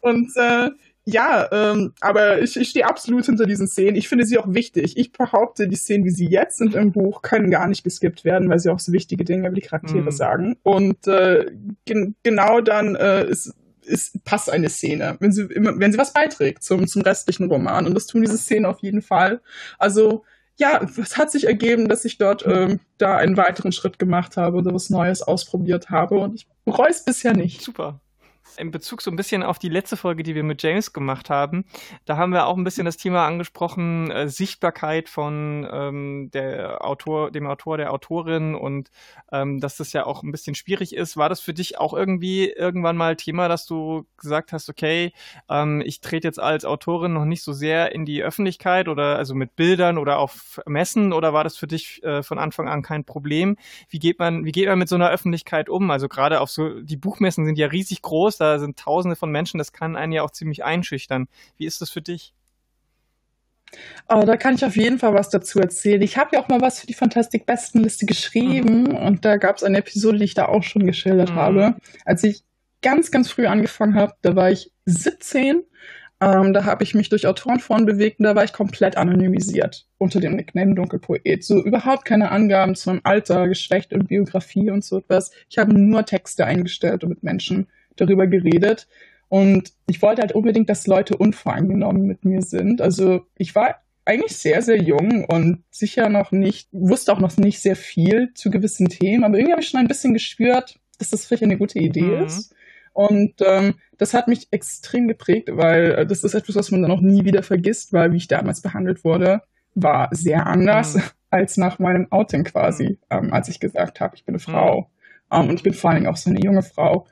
Und 0.00 0.28
äh, 0.36 0.70
ja, 1.04 1.48
ähm, 1.50 1.94
aber 2.00 2.40
ich, 2.42 2.56
ich 2.56 2.70
stehe 2.70 2.86
absolut 2.86 3.26
hinter 3.26 3.44
diesen 3.44 3.66
Szenen. 3.66 3.96
Ich 3.96 4.08
finde 4.08 4.24
sie 4.24 4.38
auch 4.38 4.46
wichtig. 4.48 4.96
Ich 4.96 5.10
behaupte, 5.10 5.66
die 5.66 5.76
Szenen, 5.76 6.04
wie 6.04 6.10
sie 6.10 6.28
jetzt 6.28 6.58
sind 6.58 6.76
im 6.76 6.92
Buch, 6.92 7.22
können 7.22 7.50
gar 7.50 7.66
nicht 7.66 7.82
geskippt 7.82 8.24
werden, 8.24 8.48
weil 8.48 8.60
sie 8.60 8.70
auch 8.70 8.78
so 8.78 8.92
wichtige 8.92 9.24
Dinge 9.24 9.48
über 9.48 9.56
die 9.56 9.62
Charaktere 9.62 10.04
mhm. 10.04 10.10
sagen. 10.12 10.56
Und 10.62 11.08
äh, 11.08 11.46
gen 11.86 12.14
genau 12.22 12.60
dann 12.60 12.94
äh, 12.94 13.26
ist, 13.26 13.52
ist, 13.84 14.24
passt 14.24 14.48
eine 14.48 14.68
Szene, 14.68 15.16
wenn 15.18 15.32
sie, 15.32 15.48
wenn 15.50 15.90
sie 15.90 15.98
was 15.98 16.12
beiträgt 16.12 16.62
zum, 16.62 16.86
zum 16.86 17.02
restlichen 17.02 17.50
Roman. 17.50 17.86
Und 17.86 17.94
das 17.94 18.06
tun 18.06 18.22
diese 18.22 18.38
Szenen 18.38 18.66
auf 18.66 18.78
jeden 18.78 19.02
Fall. 19.02 19.40
Also 19.78 20.24
ja, 20.56 20.86
es 21.00 21.16
hat 21.16 21.32
sich 21.32 21.48
ergeben, 21.48 21.88
dass 21.88 22.04
ich 22.04 22.18
dort 22.18 22.46
ähm, 22.46 22.78
da 22.98 23.16
einen 23.16 23.36
weiteren 23.36 23.72
Schritt 23.72 23.98
gemacht 23.98 24.36
habe 24.36 24.58
oder 24.58 24.72
was 24.72 24.88
Neues 24.88 25.22
ausprobiert 25.22 25.90
habe. 25.90 26.18
Und 26.18 26.36
ich 26.36 26.46
bereue 26.64 26.90
es 26.90 27.04
bisher 27.04 27.34
nicht. 27.34 27.62
Super 27.62 28.00
in 28.58 28.70
Bezug 28.70 29.02
so 29.02 29.10
ein 29.10 29.16
bisschen 29.16 29.42
auf 29.42 29.58
die 29.58 29.68
letzte 29.68 29.96
Folge, 29.96 30.22
die 30.22 30.34
wir 30.34 30.42
mit 30.42 30.62
James 30.62 30.92
gemacht 30.92 31.30
haben, 31.30 31.64
da 32.04 32.16
haben 32.16 32.32
wir 32.32 32.46
auch 32.46 32.56
ein 32.56 32.64
bisschen 32.64 32.84
das 32.84 32.96
Thema 32.96 33.26
angesprochen, 33.26 34.10
äh, 34.10 34.28
Sichtbarkeit 34.28 35.08
von 35.08 35.68
ähm, 35.70 36.30
der 36.32 36.84
Autor, 36.84 37.30
dem 37.30 37.46
Autor, 37.46 37.76
der 37.76 37.92
Autorin 37.92 38.54
und 38.54 38.90
ähm, 39.30 39.60
dass 39.60 39.76
das 39.76 39.92
ja 39.92 40.06
auch 40.06 40.22
ein 40.22 40.32
bisschen 40.32 40.54
schwierig 40.54 40.94
ist. 40.94 41.16
War 41.16 41.28
das 41.28 41.40
für 41.40 41.54
dich 41.54 41.78
auch 41.78 41.94
irgendwie 41.94 42.48
irgendwann 42.48 42.96
mal 42.96 43.16
Thema, 43.16 43.48
dass 43.48 43.66
du 43.66 44.06
gesagt 44.16 44.52
hast, 44.52 44.68
okay, 44.68 45.12
ähm, 45.48 45.82
ich 45.84 46.00
trete 46.00 46.28
jetzt 46.28 46.40
als 46.40 46.64
Autorin 46.64 47.12
noch 47.12 47.24
nicht 47.24 47.42
so 47.42 47.52
sehr 47.52 47.92
in 47.92 48.04
die 48.04 48.22
Öffentlichkeit 48.22 48.88
oder 48.88 49.16
also 49.16 49.34
mit 49.34 49.56
Bildern 49.56 49.98
oder 49.98 50.18
auf 50.18 50.60
Messen 50.66 51.12
oder 51.12 51.32
war 51.32 51.44
das 51.44 51.56
für 51.56 51.66
dich 51.66 52.02
äh, 52.02 52.22
von 52.22 52.38
Anfang 52.38 52.68
an 52.68 52.82
kein 52.82 53.04
Problem? 53.04 53.56
Wie 53.88 53.98
geht 53.98 54.18
man, 54.18 54.44
wie 54.44 54.52
geht 54.52 54.68
man 54.68 54.78
mit 54.78 54.88
so 54.88 54.96
einer 54.96 55.10
Öffentlichkeit 55.10 55.68
um? 55.68 55.90
Also 55.90 56.08
gerade 56.08 56.40
auf 56.40 56.50
so, 56.50 56.80
die 56.80 56.96
Buchmessen 56.96 57.44
sind 57.46 57.58
ja 57.58 57.66
riesig 57.68 58.02
groß, 58.02 58.38
da 58.42 58.58
sind 58.58 58.78
tausende 58.78 59.16
von 59.16 59.30
Menschen, 59.30 59.58
das 59.58 59.72
kann 59.72 59.96
einen 59.96 60.12
ja 60.12 60.22
auch 60.22 60.30
ziemlich 60.30 60.64
einschüchtern. 60.64 61.28
Wie 61.56 61.66
ist 61.66 61.80
das 61.80 61.90
für 61.90 62.02
dich? 62.02 62.34
Oh, 64.08 64.22
da 64.26 64.36
kann 64.36 64.54
ich 64.54 64.64
auf 64.64 64.76
jeden 64.76 64.98
Fall 64.98 65.14
was 65.14 65.30
dazu 65.30 65.58
erzählen. 65.58 66.02
Ich 66.02 66.18
habe 66.18 66.30
ja 66.34 66.42
auch 66.42 66.48
mal 66.48 66.60
was 66.60 66.80
für 66.80 66.86
die 66.86 66.94
Fantastik 66.94 67.46
Bestenliste 67.46 68.04
geschrieben 68.04 68.84
mhm. 68.84 68.96
und 68.96 69.24
da 69.24 69.36
gab 69.36 69.56
es 69.56 69.62
eine 69.62 69.78
Episode, 69.78 70.18
die 70.18 70.24
ich 70.24 70.34
da 70.34 70.46
auch 70.46 70.62
schon 70.62 70.86
geschildert 70.86 71.30
mhm. 71.30 71.36
habe. 71.36 71.76
Als 72.04 72.22
ich 72.24 72.44
ganz, 72.82 73.10
ganz 73.10 73.30
früh 73.30 73.46
angefangen 73.46 73.94
habe, 73.94 74.14
da 74.22 74.36
war 74.36 74.50
ich 74.50 74.72
17. 74.84 75.62
Ähm, 76.20 76.52
da 76.52 76.64
habe 76.64 76.84
ich 76.84 76.94
mich 76.94 77.08
durch 77.08 77.26
Autorenforen 77.26 77.84
bewegt 77.84 78.20
und 78.20 78.24
da 78.24 78.36
war 78.36 78.44
ich 78.44 78.52
komplett 78.52 78.96
anonymisiert 78.96 79.86
unter 79.98 80.20
dem 80.20 80.36
Nickname 80.36 80.74
Dunkelpoet. 80.74 81.42
So 81.42 81.62
überhaupt 81.64 82.04
keine 82.04 82.30
Angaben 82.30 82.76
zu 82.76 82.90
meinem 82.90 83.00
Alter, 83.02 83.48
Geschlecht 83.48 83.92
und 83.92 84.08
Biografie 84.08 84.70
und 84.70 84.84
so 84.84 84.98
etwas. 84.98 85.32
Ich 85.48 85.58
habe 85.58 85.74
nur 85.74 86.04
Texte 86.04 86.44
eingestellt 86.44 87.02
und 87.02 87.10
mit 87.10 87.22
Menschen 87.24 87.66
darüber 87.96 88.26
geredet. 88.26 88.88
Und 89.28 89.72
ich 89.86 90.02
wollte 90.02 90.20
halt 90.20 90.32
unbedingt, 90.32 90.68
dass 90.68 90.86
Leute 90.86 91.16
unvoreingenommen 91.16 92.02
mit 92.02 92.24
mir 92.24 92.42
sind. 92.42 92.82
Also 92.82 93.26
ich 93.38 93.54
war 93.54 93.76
eigentlich 94.04 94.36
sehr, 94.36 94.62
sehr 94.62 94.80
jung 94.80 95.24
und 95.24 95.62
sicher 95.70 96.08
noch 96.08 96.32
nicht, 96.32 96.68
wusste 96.72 97.12
auch 97.12 97.20
noch 97.20 97.36
nicht 97.36 97.60
sehr 97.60 97.76
viel 97.76 98.32
zu 98.34 98.50
gewissen 98.50 98.88
Themen, 98.88 99.24
aber 99.24 99.36
irgendwie 99.36 99.52
habe 99.52 99.62
ich 99.62 99.68
schon 99.68 99.80
ein 99.80 99.88
bisschen 99.88 100.12
gespürt, 100.12 100.78
dass 100.98 101.10
das 101.10 101.24
vielleicht 101.24 101.44
eine 101.44 101.58
gute 101.58 101.78
Idee 101.78 102.02
mhm. 102.02 102.24
ist. 102.24 102.54
Und 102.92 103.40
ähm, 103.46 103.74
das 103.96 104.12
hat 104.12 104.28
mich 104.28 104.48
extrem 104.50 105.08
geprägt, 105.08 105.48
weil 105.50 105.92
äh, 105.92 106.06
das 106.06 106.24
ist 106.24 106.34
etwas, 106.34 106.56
was 106.56 106.70
man 106.70 106.82
dann 106.82 106.90
auch 106.90 107.00
nie 107.00 107.24
wieder 107.24 107.42
vergisst, 107.42 107.92
weil 107.92 108.12
wie 108.12 108.18
ich 108.18 108.28
damals 108.28 108.60
behandelt 108.60 109.04
wurde, 109.04 109.42
war 109.74 110.08
sehr 110.12 110.46
anders 110.46 110.96
mhm. 110.96 111.02
als 111.30 111.56
nach 111.56 111.78
meinem 111.78 112.10
Outing 112.10 112.44
quasi, 112.44 112.84
mhm. 112.90 112.98
ähm, 113.10 113.32
als 113.32 113.48
ich 113.48 113.60
gesagt 113.60 114.00
habe, 114.00 114.16
ich 114.16 114.24
bin 114.24 114.34
eine 114.34 114.40
Frau. 114.40 114.80
Mhm. 114.80 114.86
Um, 115.30 115.48
und 115.48 115.54
ich 115.54 115.62
bin 115.62 115.72
vor 115.72 115.90
allem 115.90 116.06
auch 116.06 116.18
so 116.18 116.28
eine 116.28 116.40
junge 116.40 116.62
Frau. 116.62 117.06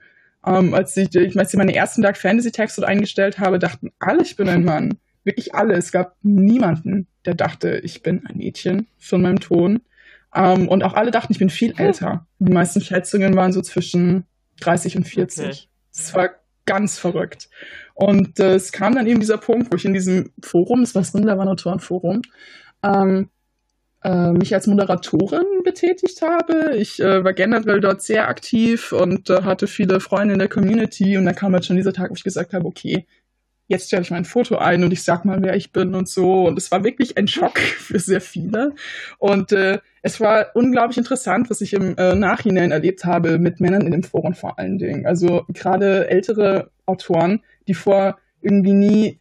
Ähm, 0.46 0.74
als 0.74 0.96
ich, 0.96 1.14
ich 1.14 1.36
weiß, 1.36 1.54
meinen 1.54 1.70
ersten 1.70 2.02
Dark 2.02 2.16
Fantasy 2.16 2.50
Text 2.50 2.78
dort 2.78 2.88
eingestellt 2.88 3.38
habe, 3.38 3.58
dachten 3.58 3.90
alle, 3.98 4.22
ich 4.22 4.36
bin 4.36 4.48
ein 4.48 4.64
Mann. 4.64 4.98
Wirklich 5.24 5.54
alle. 5.54 5.74
Es 5.74 5.92
gab 5.92 6.16
niemanden, 6.22 7.06
der 7.26 7.34
dachte, 7.34 7.78
ich 7.84 8.02
bin 8.02 8.24
ein 8.26 8.38
Mädchen 8.38 8.86
von 8.98 9.22
meinem 9.22 9.40
Ton. 9.40 9.80
Ähm, 10.34 10.68
und 10.68 10.82
auch 10.82 10.94
alle 10.94 11.10
dachten, 11.10 11.32
ich 11.32 11.38
bin 11.38 11.50
viel 11.50 11.74
älter. 11.76 12.26
Die 12.38 12.52
meisten 12.52 12.80
Schätzungen 12.80 13.36
waren 13.36 13.52
so 13.52 13.60
zwischen 13.60 14.24
30 14.60 14.96
und 14.96 15.04
40. 15.04 15.68
Es 15.92 16.10
okay. 16.10 16.18
war 16.18 16.30
ganz 16.64 16.98
verrückt. 16.98 17.50
Und 17.94 18.38
äh, 18.38 18.54
es 18.54 18.72
kam 18.72 18.94
dann 18.94 19.06
eben 19.06 19.20
dieser 19.20 19.38
Punkt, 19.38 19.70
wo 19.70 19.76
ich 19.76 19.84
in 19.84 19.92
diesem 19.92 20.30
Forum, 20.42 20.82
es 20.82 20.94
war 20.94 21.02
das 21.02 21.14
Rinderwan 21.14 21.48
Autorenforum, 21.48 22.22
ähm, 22.82 23.28
äh, 24.02 24.32
mich 24.32 24.54
als 24.54 24.66
Moderatorin 24.66 25.62
betätigt 25.64 26.22
habe. 26.22 26.76
Ich 26.76 27.00
äh, 27.00 27.22
war 27.24 27.32
generell 27.32 27.80
dort 27.80 28.02
sehr 28.02 28.28
aktiv 28.28 28.92
und 28.92 29.30
äh, 29.30 29.42
hatte 29.42 29.66
viele 29.66 30.00
Freunde 30.00 30.34
in 30.34 30.38
der 30.38 30.48
Community 30.48 31.16
und 31.16 31.26
dann 31.26 31.34
kam 31.34 31.52
halt 31.52 31.64
schon 31.64 31.76
dieser 31.76 31.92
Tag, 31.92 32.10
wo 32.10 32.14
ich 32.14 32.24
gesagt 32.24 32.52
habe, 32.52 32.66
okay, 32.66 33.06
jetzt 33.70 33.86
stelle 33.86 34.02
ich 34.02 34.10
mein 34.10 34.24
Foto 34.24 34.58
ein 34.58 34.82
und 34.82 34.92
ich 34.92 35.04
sag 35.04 35.24
mal, 35.24 35.42
wer 35.42 35.54
ich 35.54 35.70
bin 35.70 35.94
und 35.94 36.08
so. 36.08 36.46
Und 36.46 36.58
es 36.58 36.72
war 36.72 36.82
wirklich 36.82 37.16
ein 37.16 37.28
Schock 37.28 37.58
für 37.60 38.00
sehr 38.00 38.20
viele. 38.20 38.74
Und 39.18 39.52
äh, 39.52 39.78
es 40.02 40.20
war 40.20 40.48
unglaublich 40.54 40.98
interessant, 40.98 41.50
was 41.50 41.60
ich 41.60 41.72
im 41.72 41.96
äh, 41.96 42.16
Nachhinein 42.16 42.72
erlebt 42.72 43.04
habe 43.04 43.38
mit 43.38 43.60
Männern 43.60 43.82
in 43.82 43.92
dem 43.92 44.02
Forum 44.02 44.34
vor 44.34 44.58
allen 44.58 44.78
Dingen. 44.78 45.06
Also 45.06 45.44
gerade 45.48 46.10
ältere 46.10 46.70
Autoren, 46.84 47.42
die 47.68 47.74
vor 47.74 48.18
irgendwie 48.42 48.72
nie 48.72 49.19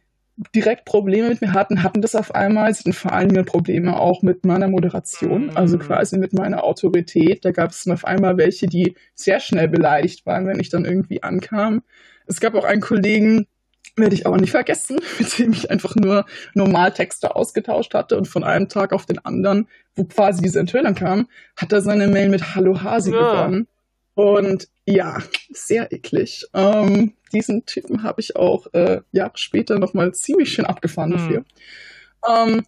direkt 0.54 0.84
Probleme 0.84 1.28
mit 1.28 1.40
mir 1.40 1.52
hatten, 1.52 1.82
hatten 1.82 2.02
das 2.02 2.14
auf 2.14 2.34
einmal. 2.34 2.72
Sie 2.72 2.80
hatten 2.80 2.92
vor 2.92 3.12
allen 3.12 3.28
Dingen 3.28 3.44
Probleme 3.44 3.98
auch 3.98 4.22
mit 4.22 4.44
meiner 4.44 4.68
Moderation, 4.68 5.46
mhm. 5.46 5.56
also 5.56 5.78
quasi 5.78 6.18
mit 6.18 6.32
meiner 6.32 6.64
Autorität. 6.64 7.44
Da 7.44 7.50
gab 7.50 7.70
es 7.70 7.86
auf 7.88 8.04
einmal 8.04 8.36
welche, 8.36 8.66
die 8.66 8.94
sehr 9.14 9.40
schnell 9.40 9.68
beleidigt 9.68 10.26
waren, 10.26 10.46
wenn 10.46 10.60
ich 10.60 10.70
dann 10.70 10.84
irgendwie 10.84 11.22
ankam. 11.22 11.82
Es 12.26 12.40
gab 12.40 12.54
auch 12.54 12.64
einen 12.64 12.80
Kollegen, 12.80 13.46
werde 13.96 14.14
ich 14.14 14.26
aber 14.26 14.38
nicht 14.38 14.50
vergessen, 14.50 14.98
mit 15.18 15.38
dem 15.38 15.52
ich 15.52 15.70
einfach 15.70 15.94
nur 15.96 16.24
Normaltexte 16.54 17.36
ausgetauscht 17.36 17.94
hatte 17.94 18.16
und 18.16 18.26
von 18.26 18.44
einem 18.44 18.68
Tag 18.68 18.92
auf 18.92 19.06
den 19.06 19.18
anderen, 19.18 19.68
wo 19.94 20.04
quasi 20.04 20.42
diese 20.42 20.60
Enthüllung 20.60 20.94
kam, 20.94 21.28
hat 21.56 21.72
er 21.72 21.82
seine 21.82 22.08
Mail 22.08 22.28
mit 22.28 22.54
Hallo 22.54 22.82
Hasi 22.82 23.12
ja. 23.12 23.18
begonnen. 23.18 23.68
Und 24.20 24.68
ja, 24.84 25.22
sehr 25.50 25.92
eklig. 25.92 26.44
Ähm, 26.52 27.14
diesen 27.32 27.64
Typen 27.64 28.02
habe 28.02 28.20
ich 28.20 28.36
auch 28.36 28.66
äh, 28.74 29.00
Jahre 29.12 29.32
später 29.36 29.78
nochmal 29.78 30.12
ziemlich 30.12 30.52
schön 30.52 30.66
abgefahren 30.66 31.12
dafür. 31.12 31.40
Mhm. 31.40 31.44
Ähm, 32.28 32.62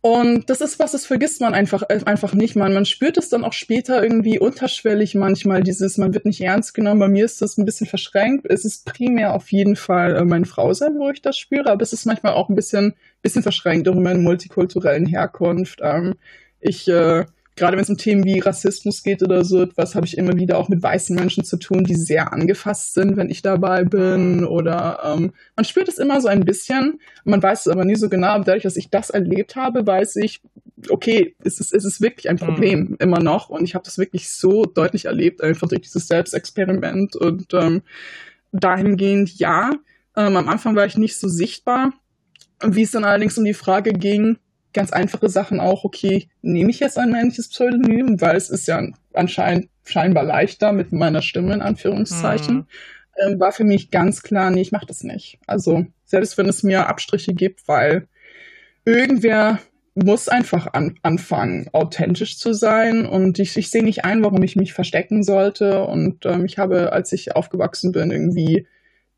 und 0.00 0.50
das 0.50 0.60
ist 0.60 0.80
was, 0.80 0.90
das 0.90 1.06
vergisst 1.06 1.40
man 1.40 1.54
einfach, 1.54 1.84
äh, 1.88 2.00
einfach 2.06 2.34
nicht. 2.34 2.56
Man, 2.56 2.74
man 2.74 2.86
spürt 2.86 3.18
es 3.18 3.28
dann 3.28 3.44
auch 3.44 3.52
später 3.52 4.02
irgendwie 4.02 4.40
unterschwellig 4.40 5.14
manchmal, 5.14 5.62
dieses, 5.62 5.96
man 5.96 6.12
wird 6.12 6.24
nicht 6.24 6.40
ernst 6.40 6.74
genommen. 6.74 6.98
Bei 6.98 7.08
mir 7.08 7.24
ist 7.24 7.40
das 7.40 7.56
ein 7.56 7.64
bisschen 7.64 7.86
verschränkt. 7.86 8.44
Es 8.48 8.64
ist 8.64 8.84
primär 8.84 9.32
auf 9.32 9.52
jeden 9.52 9.76
Fall 9.76 10.16
äh, 10.16 10.24
mein 10.24 10.44
Frausein, 10.44 10.98
wo 10.98 11.08
ich 11.10 11.22
das 11.22 11.38
spüre, 11.38 11.70
aber 11.70 11.82
es 11.82 11.92
ist 11.92 12.04
manchmal 12.04 12.32
auch 12.32 12.48
ein 12.48 12.56
bisschen, 12.56 12.94
bisschen 13.22 13.44
verschränkt, 13.44 13.86
auch 13.88 13.94
in 13.94 14.02
meiner 14.02 14.18
multikulturellen 14.18 15.06
Herkunft. 15.06 15.78
Ähm, 15.84 16.14
ich 16.58 16.88
äh, 16.88 17.26
gerade 17.56 17.76
wenn 17.76 17.82
es 17.82 17.90
um 17.90 17.96
Themen 17.96 18.24
wie 18.24 18.38
Rassismus 18.38 19.02
geht 19.02 19.22
oder 19.22 19.42
so 19.44 19.62
etwas, 19.62 19.94
habe 19.94 20.06
ich 20.06 20.18
immer 20.18 20.36
wieder 20.36 20.58
auch 20.58 20.68
mit 20.68 20.82
weißen 20.82 21.16
Menschen 21.16 21.42
zu 21.42 21.56
tun, 21.56 21.84
die 21.84 21.94
sehr 21.94 22.32
angefasst 22.32 22.92
sind, 22.92 23.16
wenn 23.16 23.30
ich 23.30 23.40
dabei 23.40 23.82
bin. 23.84 24.44
Oder 24.44 25.00
ähm, 25.04 25.32
man 25.56 25.64
spürt 25.64 25.88
es 25.88 25.96
immer 25.96 26.20
so 26.20 26.28
ein 26.28 26.44
bisschen, 26.44 27.00
man 27.24 27.42
weiß 27.42 27.66
es 27.66 27.72
aber 27.72 27.86
nie 27.86 27.96
so 27.96 28.10
genau. 28.10 28.28
Aber 28.28 28.44
dadurch, 28.44 28.64
dass 28.64 28.76
ich 28.76 28.90
das 28.90 29.08
erlebt 29.08 29.56
habe, 29.56 29.86
weiß 29.86 30.16
ich, 30.16 30.42
okay, 30.90 31.34
es 31.44 31.58
ist, 31.58 31.72
es 31.72 31.86
ist 31.86 32.02
wirklich 32.02 32.28
ein 32.28 32.36
Problem 32.36 32.80
mhm. 32.80 32.96
immer 32.98 33.20
noch. 33.20 33.48
Und 33.48 33.64
ich 33.64 33.74
habe 33.74 33.84
das 33.84 33.96
wirklich 33.96 34.30
so 34.30 34.66
deutlich 34.66 35.06
erlebt, 35.06 35.42
einfach 35.42 35.66
durch 35.66 35.80
dieses 35.80 36.08
Selbstexperiment. 36.08 37.16
Und 37.16 37.54
ähm, 37.54 37.82
dahingehend, 38.52 39.38
ja, 39.38 39.70
ähm, 40.14 40.36
am 40.36 40.48
Anfang 40.48 40.76
war 40.76 40.84
ich 40.84 40.98
nicht 40.98 41.16
so 41.16 41.26
sichtbar. 41.26 41.94
Wie 42.62 42.82
es 42.82 42.90
dann 42.90 43.04
allerdings 43.04 43.36
um 43.38 43.44
die 43.44 43.54
Frage 43.54 43.92
ging, 43.92 44.38
ganz 44.76 44.92
einfache 44.92 45.28
Sachen 45.28 45.58
auch, 45.58 45.82
okay, 45.84 46.28
nehme 46.42 46.70
ich 46.70 46.78
jetzt 46.78 46.98
ein 46.98 47.10
männliches 47.10 47.48
Pseudonym, 47.48 48.20
weil 48.20 48.36
es 48.36 48.50
ist 48.50 48.68
ja 48.68 48.86
anscheinend 49.12 49.68
scheinbar 49.84 50.22
leichter 50.22 50.72
mit 50.72 50.92
meiner 50.92 51.22
Stimme 51.22 51.54
in 51.54 51.62
Anführungszeichen. 51.62 52.56
Mhm. 52.56 52.66
Ähm, 53.18 53.40
war 53.40 53.50
für 53.52 53.64
mich 53.64 53.90
ganz 53.90 54.22
klar, 54.22 54.50
nee, 54.50 54.60
ich 54.60 54.72
mache 54.72 54.86
das 54.86 55.02
nicht. 55.02 55.38
Also 55.46 55.86
selbst 56.04 56.38
wenn 56.38 56.48
es 56.48 56.62
mir 56.62 56.86
Abstriche 56.88 57.34
gibt, 57.34 57.66
weil 57.66 58.06
irgendwer 58.84 59.58
muss 59.94 60.28
einfach 60.28 60.66
an, 60.74 60.98
anfangen, 61.02 61.68
authentisch 61.72 62.38
zu 62.38 62.52
sein. 62.52 63.06
Und 63.06 63.38
ich, 63.38 63.56
ich 63.56 63.70
sehe 63.70 63.82
nicht 63.82 64.04
ein, 64.04 64.22
warum 64.22 64.42
ich 64.42 64.54
mich 64.54 64.74
verstecken 64.74 65.22
sollte. 65.22 65.84
Und 65.84 66.26
ähm, 66.26 66.44
ich 66.44 66.58
habe, 66.58 66.92
als 66.92 67.12
ich 67.12 67.34
aufgewachsen 67.34 67.92
bin, 67.92 68.10
irgendwie 68.10 68.66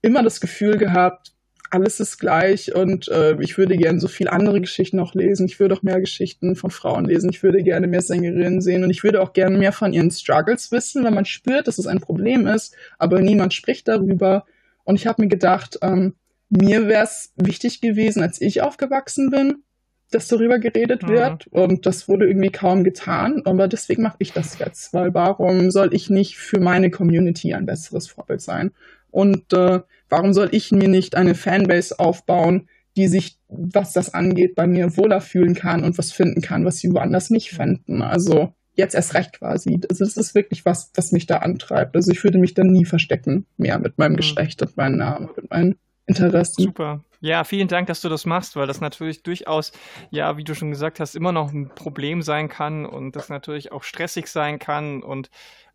immer 0.02 0.22
das 0.22 0.40
Gefühl 0.40 0.78
gehabt, 0.78 1.32
alles 1.70 2.00
ist 2.00 2.18
gleich 2.18 2.74
und 2.74 3.08
äh, 3.08 3.36
ich 3.40 3.58
würde 3.58 3.76
gerne 3.76 4.00
so 4.00 4.08
viel 4.08 4.28
andere 4.28 4.60
Geschichten 4.60 5.00
auch 5.00 5.14
lesen. 5.14 5.46
Ich 5.46 5.60
würde 5.60 5.74
auch 5.74 5.82
mehr 5.82 6.00
Geschichten 6.00 6.56
von 6.56 6.70
Frauen 6.70 7.04
lesen. 7.04 7.30
Ich 7.30 7.42
würde 7.42 7.62
gerne 7.62 7.86
mehr 7.86 8.02
Sängerinnen 8.02 8.60
sehen 8.60 8.84
und 8.84 8.90
ich 8.90 9.04
würde 9.04 9.20
auch 9.20 9.32
gerne 9.32 9.58
mehr 9.58 9.72
von 9.72 9.92
ihren 9.92 10.10
Struggles 10.10 10.72
wissen, 10.72 11.04
wenn 11.04 11.14
man 11.14 11.24
spürt, 11.24 11.68
dass 11.68 11.78
es 11.78 11.86
ein 11.86 12.00
Problem 12.00 12.46
ist, 12.46 12.74
aber 12.98 13.20
niemand 13.20 13.54
spricht 13.54 13.88
darüber. 13.88 14.44
Und 14.84 14.96
ich 14.96 15.06
habe 15.06 15.22
mir 15.22 15.28
gedacht, 15.28 15.78
ähm, 15.82 16.14
mir 16.48 16.88
wäre 16.88 17.04
es 17.04 17.32
wichtig 17.36 17.80
gewesen, 17.80 18.22
als 18.22 18.40
ich 18.40 18.62
aufgewachsen 18.62 19.30
bin, 19.30 19.62
dass 20.10 20.28
darüber 20.28 20.58
geredet 20.58 21.02
mhm. 21.02 21.08
wird 21.08 21.46
und 21.48 21.84
das 21.84 22.08
wurde 22.08 22.26
irgendwie 22.26 22.50
kaum 22.50 22.84
getan, 22.84 23.42
aber 23.44 23.68
deswegen 23.68 24.02
mache 24.02 24.16
ich 24.20 24.32
das 24.32 24.58
jetzt, 24.58 24.94
weil 24.94 25.12
warum 25.12 25.70
soll 25.70 25.92
ich 25.92 26.08
nicht 26.08 26.38
für 26.38 26.60
meine 26.60 26.90
Community 26.90 27.52
ein 27.52 27.66
besseres 27.66 28.08
Vorbild 28.08 28.40
sein? 28.40 28.72
Und 29.10 29.52
äh, 29.52 29.80
warum 30.08 30.32
soll 30.32 30.48
ich 30.52 30.72
mir 30.72 30.88
nicht 30.88 31.16
eine 31.16 31.34
Fanbase 31.34 31.98
aufbauen, 31.98 32.68
die 32.96 33.08
sich, 33.08 33.38
was 33.48 33.92
das 33.92 34.12
angeht, 34.12 34.54
bei 34.54 34.66
mir 34.66 34.96
wohler 34.96 35.20
fühlen 35.20 35.54
kann 35.54 35.84
und 35.84 35.98
was 35.98 36.12
finden 36.12 36.40
kann, 36.40 36.64
was 36.64 36.78
sie 36.78 36.92
woanders 36.92 37.30
nicht 37.30 37.50
fänden? 37.50 38.02
Also 38.02 38.52
jetzt 38.74 38.94
erst 38.94 39.14
recht 39.14 39.38
quasi. 39.38 39.80
Also 39.88 40.04
das 40.04 40.16
ist 40.16 40.34
wirklich 40.34 40.64
was, 40.64 40.90
was 40.94 41.12
mich 41.12 41.26
da 41.26 41.38
antreibt. 41.38 41.94
Also 41.96 42.10
ich 42.10 42.22
würde 42.24 42.38
mich 42.38 42.54
dann 42.54 42.68
nie 42.68 42.84
verstecken 42.84 43.46
mehr 43.56 43.78
mit 43.78 43.98
meinem 43.98 44.12
mhm. 44.12 44.18
Geschlecht 44.18 44.62
und 44.62 44.76
meinem 44.76 44.96
Namen, 44.96 45.30
mit 45.36 45.50
meinen 45.50 45.78
Interessen. 46.06 46.62
Super. 46.62 47.04
Ja, 47.20 47.42
vielen 47.42 47.66
Dank, 47.66 47.88
dass 47.88 48.00
du 48.00 48.08
das 48.08 48.26
machst, 48.26 48.54
weil 48.54 48.68
das 48.68 48.80
natürlich 48.80 49.24
durchaus, 49.24 49.72
ja, 50.10 50.36
wie 50.36 50.44
du 50.44 50.54
schon 50.54 50.70
gesagt 50.70 51.00
hast, 51.00 51.16
immer 51.16 51.32
noch 51.32 51.52
ein 51.52 51.68
Problem 51.74 52.22
sein 52.22 52.48
kann 52.48 52.86
und 52.86 53.16
das 53.16 53.28
natürlich 53.28 53.72
auch 53.72 53.82
stressig 53.82 54.28
sein 54.28 54.60
kann. 54.60 55.02
Und 55.02 55.28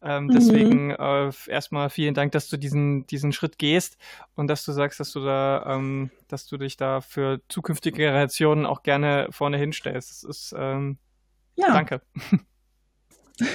ähm, 0.03 0.25
mhm. 0.25 0.31
deswegen 0.31 0.91
äh, 0.91 1.31
erstmal 1.47 1.89
vielen 1.89 2.13
Dank, 2.13 2.31
dass 2.33 2.49
du 2.49 2.57
diesen, 2.57 3.05
diesen 3.07 3.31
Schritt 3.31 3.57
gehst 3.57 3.97
und 4.35 4.47
dass 4.47 4.65
du 4.65 4.71
sagst, 4.71 4.99
dass 4.99 5.11
du 5.11 5.23
da, 5.23 5.65
ähm, 5.67 6.11
dass 6.27 6.45
du 6.45 6.57
dich 6.57 6.77
da 6.77 7.01
für 7.01 7.41
zukünftige 7.47 7.97
Generationen 7.97 8.65
auch 8.65 8.83
gerne 8.83 9.27
vorne 9.31 9.57
hinstellst. 9.57 10.09
Das 10.09 10.23
ist 10.23 10.55
ähm, 10.57 10.97
ja. 11.55 11.71
danke. 11.71 12.01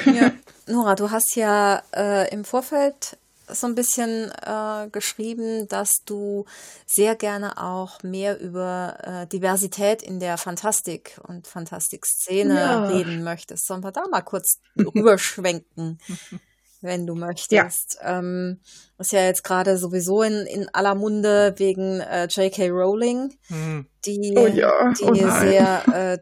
Ja, 0.07 0.33
Nora, 0.67 0.95
du 0.95 1.11
hast 1.11 1.37
ja 1.37 1.83
äh, 1.95 2.33
im 2.33 2.45
Vorfeld 2.45 3.19
so 3.51 3.67
ein 3.67 3.75
bisschen 3.75 4.31
äh, 4.31 4.89
geschrieben, 4.91 5.69
dass 5.69 6.05
du 6.05 6.45
sehr 6.87 7.17
gerne 7.17 7.63
auch 7.63 8.03
mehr 8.03 8.41
über 8.41 8.99
äh, 9.03 9.27
Diversität 9.27 10.03
in 10.03 10.21
der 10.21 10.39
Fantastik 10.39 11.21
und 11.27 11.47
Fantastikszene 11.47 12.55
ja. 12.55 12.87
reden 12.87 13.23
möchtest. 13.23 13.67
Sollen 13.67 13.83
wir 13.83 13.93
da 13.93 14.03
mal 14.11 14.23
kurz 14.23 14.61
rüberschwenken, 14.77 15.99
wenn 16.81 17.07
du 17.07 17.15
möchtest? 17.15 17.99
Ja. 18.01 18.19
Ähm, 18.19 18.61
ist 18.99 19.13
ja 19.13 19.25
jetzt 19.25 19.45
gerade 19.45 19.79
sowieso 19.79 20.23
in, 20.23 20.47
in 20.47 20.69
aller 20.75 20.95
Munde 20.95 21.55
wegen 21.57 22.01
äh, 22.01 22.27
J.K. 22.27 22.69
Rowling, 22.69 23.35
mhm. 23.49 23.87
die, 24.05 24.35
oh 24.37 24.47
ja. 24.47 24.93
die 24.93 25.05
oh 25.05 25.15
sehr 25.15 25.83
äh, 25.93 26.19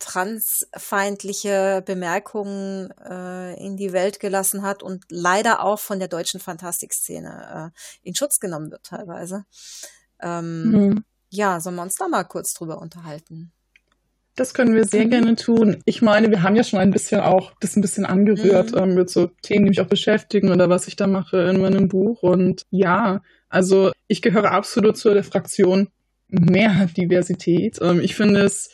transfeindliche 0.00 1.82
Bemerkungen 1.86 2.90
äh, 3.08 3.54
in 3.64 3.76
die 3.76 3.92
Welt 3.92 4.18
gelassen 4.18 4.62
hat 4.62 4.82
und 4.82 5.04
leider 5.08 5.62
auch 5.62 5.78
von 5.78 6.00
der 6.00 6.08
deutschen 6.08 6.40
Fantastikszene 6.40 7.72
äh, 7.72 8.08
in 8.08 8.16
Schutz 8.16 8.40
genommen 8.40 8.72
wird 8.72 8.84
teilweise. 8.84 9.44
Ähm, 10.20 10.70
mhm. 10.70 11.04
Ja, 11.28 11.60
sollen 11.60 11.76
wir 11.76 11.82
uns 11.82 11.94
da 11.94 12.08
mal 12.08 12.24
kurz 12.24 12.54
drüber 12.54 12.78
unterhalten? 12.78 13.52
Das 14.36 14.54
können 14.54 14.74
wir 14.74 14.86
sehr 14.86 15.04
mhm. 15.04 15.10
gerne 15.10 15.36
tun. 15.36 15.82
Ich 15.84 16.02
meine, 16.02 16.30
wir 16.30 16.42
haben 16.42 16.56
ja 16.56 16.64
schon 16.64 16.80
ein 16.80 16.92
bisschen 16.92 17.20
auch 17.20 17.52
das 17.60 17.76
ein 17.76 17.82
bisschen 17.82 18.06
angerührt 18.06 18.72
mhm. 18.72 18.78
ähm, 18.78 18.94
mit 18.94 19.10
so 19.10 19.26
Themen, 19.42 19.64
die 19.64 19.70
mich 19.70 19.80
auch 19.80 19.86
beschäftigen 19.86 20.50
oder 20.50 20.70
was 20.70 20.88
ich 20.88 20.96
da 20.96 21.06
mache 21.06 21.36
in 21.42 21.60
meinem 21.60 21.88
Buch. 21.88 22.22
Und 22.22 22.64
ja, 22.70 23.22
also 23.48 23.92
ich 24.08 24.22
gehöre 24.22 24.50
absolut 24.50 24.96
zu 24.96 25.12
der 25.12 25.24
Fraktion 25.24 25.88
mehr 26.30 26.88
Diversität. 26.96 27.78
Ähm, 27.80 28.00
ich 28.00 28.14
finde 28.14 28.40
es 28.40 28.70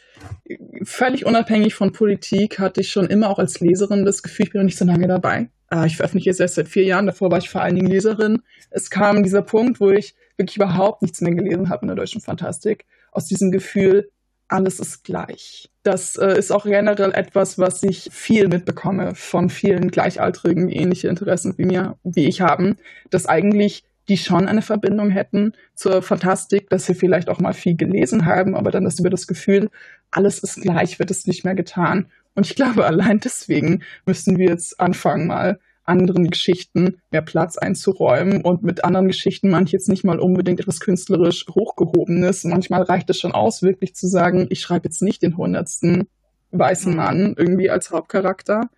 völlig 0.83 1.27
unabhängig 1.27 1.75
von 1.75 1.93
Politik 1.93 2.59
hatte 2.59 2.81
ich 2.81 2.91
schon 2.91 3.07
immer 3.07 3.31
auch 3.31 3.39
als 3.39 3.61
Leserin 3.61 4.05
das 4.05 4.23
Gefühl, 4.23 4.47
ich 4.47 4.53
bin 4.53 4.61
noch 4.61 4.67
nicht 4.67 4.79
so 4.79 4.85
lange 4.85 5.09
dabei. 5.09 5.51
Äh, 5.71 5.87
ich 5.87 5.97
veröffentliche 5.97 6.31
jetzt 6.31 6.41
erst 6.41 6.55
seit 6.55 6.69
vier 6.69 6.85
Jahren, 6.85 7.07
davor 7.07 7.31
war 7.31 7.39
ich 7.39 7.51
vor 7.51 7.63
allen 7.63 7.77
Dingen 7.77 7.91
Leserin. 7.91 8.43
Es 8.71 8.91
kam 8.91 9.23
dieser 9.23 9.43
Punkt, 9.43 9.81
wo 9.81 9.91
ich 9.91 10.15
wirklich 10.37 10.57
überhaupt 10.57 11.03
nichts 11.03 11.21
mehr 11.21 11.35
gelesen 11.35 11.69
habe 11.69 11.83
in 11.83 11.89
der 11.89 11.97
deutschen 11.97 12.21
Fantastik, 12.21 12.87
aus 13.11 13.27
diesem 13.27 13.51
Gefühl, 13.51 14.11
alles 14.49 14.79
ist 14.79 15.03
gleich. 15.05 15.71
Das 15.83 16.17
äh, 16.17 16.39
ist 16.39 16.53
auch 16.53 16.65
generell 16.65 17.13
etwas, 17.13 17.59
was 17.59 17.83
ich 17.83 18.09
viel 18.13 18.49
mitbekomme 18.49 19.15
von 19.15 19.51
vielen 19.51 19.91
Gleichaltrigen, 19.91 20.69
die 20.69 20.77
ähnliche 20.77 21.09
Interessen 21.09 21.55
wie 21.59 21.65
mir, 21.65 21.99
wie 22.05 22.27
ich 22.27 22.41
haben, 22.41 22.77
dass 23.11 23.27
eigentlich 23.27 23.85
die 24.09 24.17
schon 24.17 24.47
eine 24.49 24.63
Verbindung 24.63 25.11
hätten 25.11 25.53
zur 25.75 26.03
Fantastik, 26.03 26.71
dass 26.71 26.87
sie 26.87 26.95
vielleicht 26.95 27.29
auch 27.29 27.41
mal 27.41 27.55
viel 27.55 27.77
gelesen 27.77 28.25
haben, 28.25 28.55
aber 28.55 28.71
dann 28.71 28.87
ist 28.87 29.01
über 29.01 29.11
das 29.11 29.27
Gefühl, 29.27 29.69
alles 30.11 30.39
ist 30.39 30.63
gleich, 30.63 30.99
wird 30.99 31.11
es 31.11 31.27
nicht 31.27 31.45
mehr 31.45 31.55
getan. 31.55 32.07
Und 32.35 32.47
ich 32.47 32.55
glaube, 32.55 32.87
allein 32.87 33.21
deswegen 33.21 33.83
müssen 34.05 34.39
wir 34.39 34.49
jetzt 34.49 34.81
anfangen, 34.81 35.27
mal 35.27 35.59
anderen 35.85 36.31
Geschichten 36.31 36.97
mehr 37.13 37.23
Platz 37.23 37.57
einzuräumen 37.57 38.43
und 38.43 38.65
mit 38.65 38.85
anderen 38.85 39.07
Geschichten 39.07 39.51
manche 39.51 39.77
jetzt 39.77 39.89
nicht 39.89 40.05
mal 40.05 40.19
unbedingt 40.19 40.59
etwas 40.59 40.81
künstlerisch 40.81 41.47
hochgehobenes. 41.49 42.43
Manchmal 42.45 42.83
reicht 42.83 43.09
es 43.11 43.21
schon 43.21 43.33
aus, 43.33 43.63
wirklich 43.63 43.95
zu 43.95 44.09
sagen, 44.09 44.49
ich 44.51 44.61
schreibe 44.61 44.89
jetzt 44.89 45.03
nicht 45.03 45.23
den 45.23 45.37
hundertsten 45.37 46.09
weißen. 46.51 46.95
Mann 46.95 47.35
irgendwie 47.37 47.71
als 47.71 47.91
Hauptcharakter. 47.91 48.69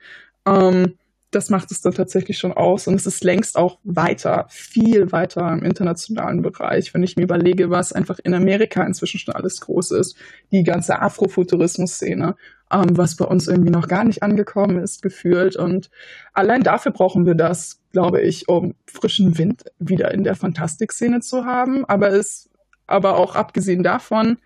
Ähm, 0.47 0.99
das 1.31 1.51
macht 1.51 1.70
es 1.70 1.83
dann 1.83 1.93
tatsächlich 1.93 2.39
schon 2.39 2.53
aus. 2.53 2.87
Und 2.87 2.95
es 2.95 3.07
ist 3.07 3.22
längst 3.22 3.57
auch 3.57 3.79
weiter, 3.85 4.47
viel 4.49 5.12
weiter 5.12 5.53
im 5.53 5.62
internationalen 5.62 6.41
Bereich. 6.41 6.95
Wenn 6.95 7.03
ich 7.03 7.16
mir 7.16 7.24
überlege, 7.24 7.70
was 7.70 7.93
einfach 7.93 8.18
in 8.22 8.33
Amerika 8.33 8.83
inzwischen 8.83 9.18
schon 9.18 9.35
alles 9.35 9.61
groß 9.61 9.91
ist, 9.93 10.16
die 10.53 10.62
ganze 10.62 11.01
Afrofuturismus-Szene, 11.01 12.37
ähm, 12.72 12.97
was 12.97 13.16
bei 13.16 13.26
uns 13.26 13.47
irgendwie 13.47 13.70
noch 13.70 13.89
gar 13.89 14.05
nicht 14.05 14.22
angekommen 14.22 14.83
ist, 14.83 15.03
gefühlt. 15.03 15.57
Und 15.57 15.91
allein 16.33 16.62
dafür 16.62 16.93
brauchen 16.93 17.26
wir 17.26 17.35
das, 17.35 17.81
glaube 17.93 18.22
ich, 18.22 18.49
um 18.49 18.74
frischen 18.87 19.37
Wind 19.37 19.64
wieder 19.79 20.12
in 20.12 20.24
der 20.24 20.35
Fantastikszene 20.35 21.20
zu 21.20 21.45
haben. 21.45 21.85
Aber 21.85 22.09
es, 22.09 22.49
aber 22.87 23.18
auch 23.18 23.37
abgesehen 23.37 23.83
davon, 23.83 24.39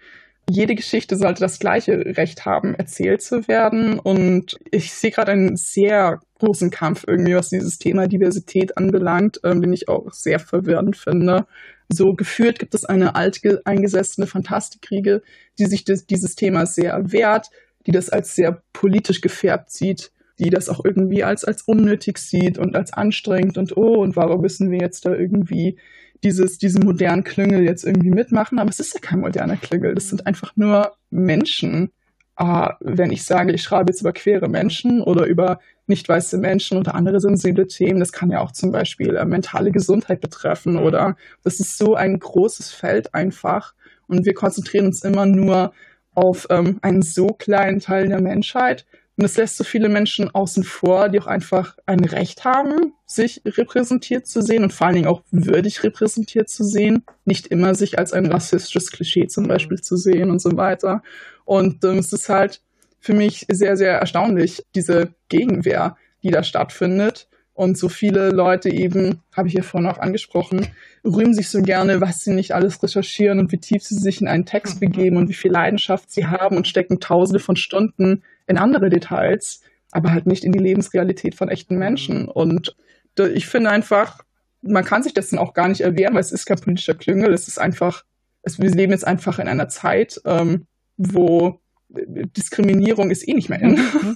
jede 0.51 0.75
Geschichte 0.75 1.17
sollte 1.17 1.41
das 1.41 1.59
gleiche 1.59 2.17
Recht 2.17 2.45
haben, 2.45 2.75
erzählt 2.75 3.23
zu 3.23 3.49
werden. 3.49 3.99
Und 3.99 4.59
ich 4.71 4.93
sehe 4.93 5.11
gerade 5.11 5.33
einen 5.33 5.57
sehr 5.57 6.21
großen 6.39 6.71
Kampf 6.71 7.05
irgendwie, 7.07 7.35
was 7.35 7.51
dieses 7.51 7.79
Thema 7.79 8.09
Diversität 8.09 8.77
anbelangt, 8.77 9.41
ähm, 9.45 9.63
den 9.63 9.73
ich 9.73 9.89
auch 9.89 10.13
sehr 10.13 10.41
verwirrend 10.41 10.97
finde. 10.97 11.47
So 11.89 12.15
geführt 12.15 12.59
gibt 12.59 12.75
es 12.75 12.85
eine 12.85 13.15
alteingesessene 13.15 14.27
Fantastikkriege, 14.27 15.23
die 15.59 15.67
sich 15.67 15.85
des, 15.85 16.07
dieses 16.07 16.35
Thema 16.35 16.67
sehr 16.67 17.13
wehrt, 17.13 17.51
die 17.87 17.93
das 17.93 18.11
als 18.11 18.35
sehr 18.35 18.63
politisch 18.73 19.21
gefärbt 19.21 19.71
sieht, 19.71 20.11
die 20.39 20.51
das 20.51 20.69
auch 20.69 20.85
irgendwie 20.85 21.23
als, 21.23 21.45
als 21.45 21.63
unnötig 21.63 22.19
sieht 22.19 22.59
und 22.59 22.75
als 22.75 22.93
anstrengend 22.93 23.59
und 23.59 23.77
oh, 23.77 24.01
und 24.01 24.17
warum 24.17 24.41
müssen 24.41 24.71
wir 24.71 24.79
jetzt 24.79 25.05
da 25.05 25.15
irgendwie 25.15 25.77
dieses, 26.23 26.59
diesen 26.59 26.85
modernen 26.85 27.25
Klüngel 27.25 27.65
jetzt 27.65 27.85
irgendwie 27.85 28.11
mitmachen, 28.11 28.59
aber 28.59 28.71
es 28.71 28.81
ist 28.81 28.95
ja 28.95 29.01
kein 29.01 29.21
moderner 29.21 29.57
Klüngel. 29.57 29.95
Das 29.95 30.09
sind 30.09 30.27
einfach 30.27 30.53
nur 30.57 30.93
Menschen. 31.11 31.91
Äh, 32.39 32.69
wenn 32.81 33.11
ich 33.13 33.25
sage, 33.25 33.53
ich 33.53 33.63
schreibe 33.63 33.91
jetzt 33.91 34.01
über 34.01 34.13
queere 34.13 34.49
Menschen 34.49 35.03
oder 35.03 35.27
über 35.27 35.61
nicht 35.87 36.09
weiße 36.09 36.39
Menschen 36.39 36.79
oder 36.79 36.95
andere 36.95 37.21
sensible 37.21 37.67
Themen, 37.67 38.01
das 38.01 38.13
kann 38.13 38.31
ja 38.31 38.41
auch 38.41 38.53
zum 38.53 38.73
Beispiel 38.73 39.17
äh, 39.17 39.25
mentale 39.25 39.73
Gesundheit 39.73 40.21
betreffen 40.21 40.77
oder 40.77 41.17
das 41.43 41.61
ist 41.61 41.77
so 41.77 41.95
ein 41.95 42.19
großes 42.19 42.71
Feld 42.73 43.15
einfach 43.15 43.75
und 44.07 44.25
wir 44.25 44.35
konzentrieren 44.35 44.87
uns 44.87 45.03
immer 45.03 45.27
nur 45.27 45.73
auf 46.15 46.47
ähm, 46.51 46.79
einen 46.83 47.03
so 47.03 47.29
kleinen 47.29 47.81
Teil 47.81 48.09
der 48.09 48.21
Menschheit 48.21 48.87
und 49.17 49.25
es 49.25 49.37
lässt 49.37 49.59
so 49.59 49.65
viele 49.65 49.91
Menschen 49.91 50.35
außen 50.35 50.65
vor, 50.65 51.11
die 51.11 51.21
auch 51.21 51.27
einfach 51.27 51.77
ein 51.85 52.01
Recht 52.01 52.45
haben, 52.45 52.95
sich 53.05 53.43
repräsentiert 53.45 54.27
zu 54.27 54.41
sehen 54.41 54.63
und 54.63 54.73
vor 54.73 54.87
allen 54.87 54.97
Dingen 54.97 55.09
auch 55.09 55.23
würdig 55.31 55.85
repräsentiert 55.85 56.49
zu 56.49 56.65
sehen. 56.65 57.05
Nicht 57.27 57.47
immer 57.49 57.75
sich 57.75 57.99
als 57.99 58.15
ein 58.15 58.27
rassistisches 58.27 58.91
Klischee 58.91 59.27
zum 59.27 59.49
Beispiel 59.49 59.81
zu 59.81 59.97
sehen 59.97 60.31
und 60.31 60.41
so 60.41 60.57
weiter. 60.57 61.03
Und 61.45 61.85
ähm, 61.85 61.99
es 61.99 62.13
ist 62.13 62.31
halt 62.31 62.63
für 63.01 63.13
mich 63.13 63.47
sehr, 63.51 63.77
sehr 63.77 63.99
erstaunlich, 63.99 64.65
diese 64.75 65.15
Gegenwehr, 65.29 65.97
die 66.23 66.31
da 66.31 66.43
stattfindet. 66.43 67.29
Und 67.55 67.77
so 67.77 67.91
viele 67.91 68.31
Leute 68.31 68.71
eben, 68.71 69.21
habe 69.37 69.49
ich 69.49 69.55
ja 69.55 69.63
vorhin 69.63 69.91
auch 69.91 69.99
angesprochen, 69.99 70.69
rühmen 71.05 71.35
sich 71.35 71.51
so 71.51 71.61
gerne, 71.61 72.01
was 72.01 72.21
sie 72.21 72.33
nicht 72.33 72.53
alles 72.53 72.83
recherchieren 72.83 73.41
und 73.41 73.53
wie 73.53 73.59
tief 73.59 73.83
sie 73.83 73.97
sich 73.97 74.23
in 74.23 74.29
einen 74.29 74.47
Text 74.47 74.81
begeben 74.81 75.19
und 75.19 75.29
wie 75.29 75.35
viel 75.35 75.53
Leidenschaft 75.53 76.11
sie 76.11 76.27
haben 76.27 76.57
und 76.57 76.67
stecken 76.67 76.99
tausende 76.99 77.41
von 77.41 77.57
Stunden 77.57 78.23
in 78.53 78.59
andere 78.59 78.91
Details, 78.91 79.63
aber 79.91 80.13
halt 80.13 80.27
nicht 80.27 80.45
in 80.45 80.53
die 80.53 80.59
Lebensrealität 80.59 81.35
von 81.35 81.49
echten 81.49 81.77
Menschen. 81.77 82.29
Und 82.29 82.77
ich 83.19 83.47
finde 83.47 83.71
einfach, 83.71 84.21
man 84.61 84.85
kann 84.85 85.03
sich 85.03 85.15
dessen 85.15 85.39
auch 85.39 85.55
gar 85.55 85.69
nicht 85.69 85.81
erwehren, 85.81 86.15
weil 86.15 86.21
es 86.21 86.33
ist 86.33 86.47
kein 86.47 86.61
politischer 86.61 86.95
Klüngel, 86.95 87.33
es 87.33 87.49
ist 87.49 87.59
einfach, 87.59 88.05
es, 88.43 88.61
wir 88.61 88.71
leben 88.71 88.93
jetzt 88.93 89.07
einfach 89.07 89.39
in 89.39 89.49
einer 89.49 89.69
Zeit, 89.69 90.21
ähm, 90.25 90.67
wo 90.97 91.61
Diskriminierung 92.37 93.11
ist 93.11 93.27
eh 93.27 93.35
nicht 93.35 93.49
mehr 93.49 93.61
in. 93.61 93.73
Mhm. 93.73 94.15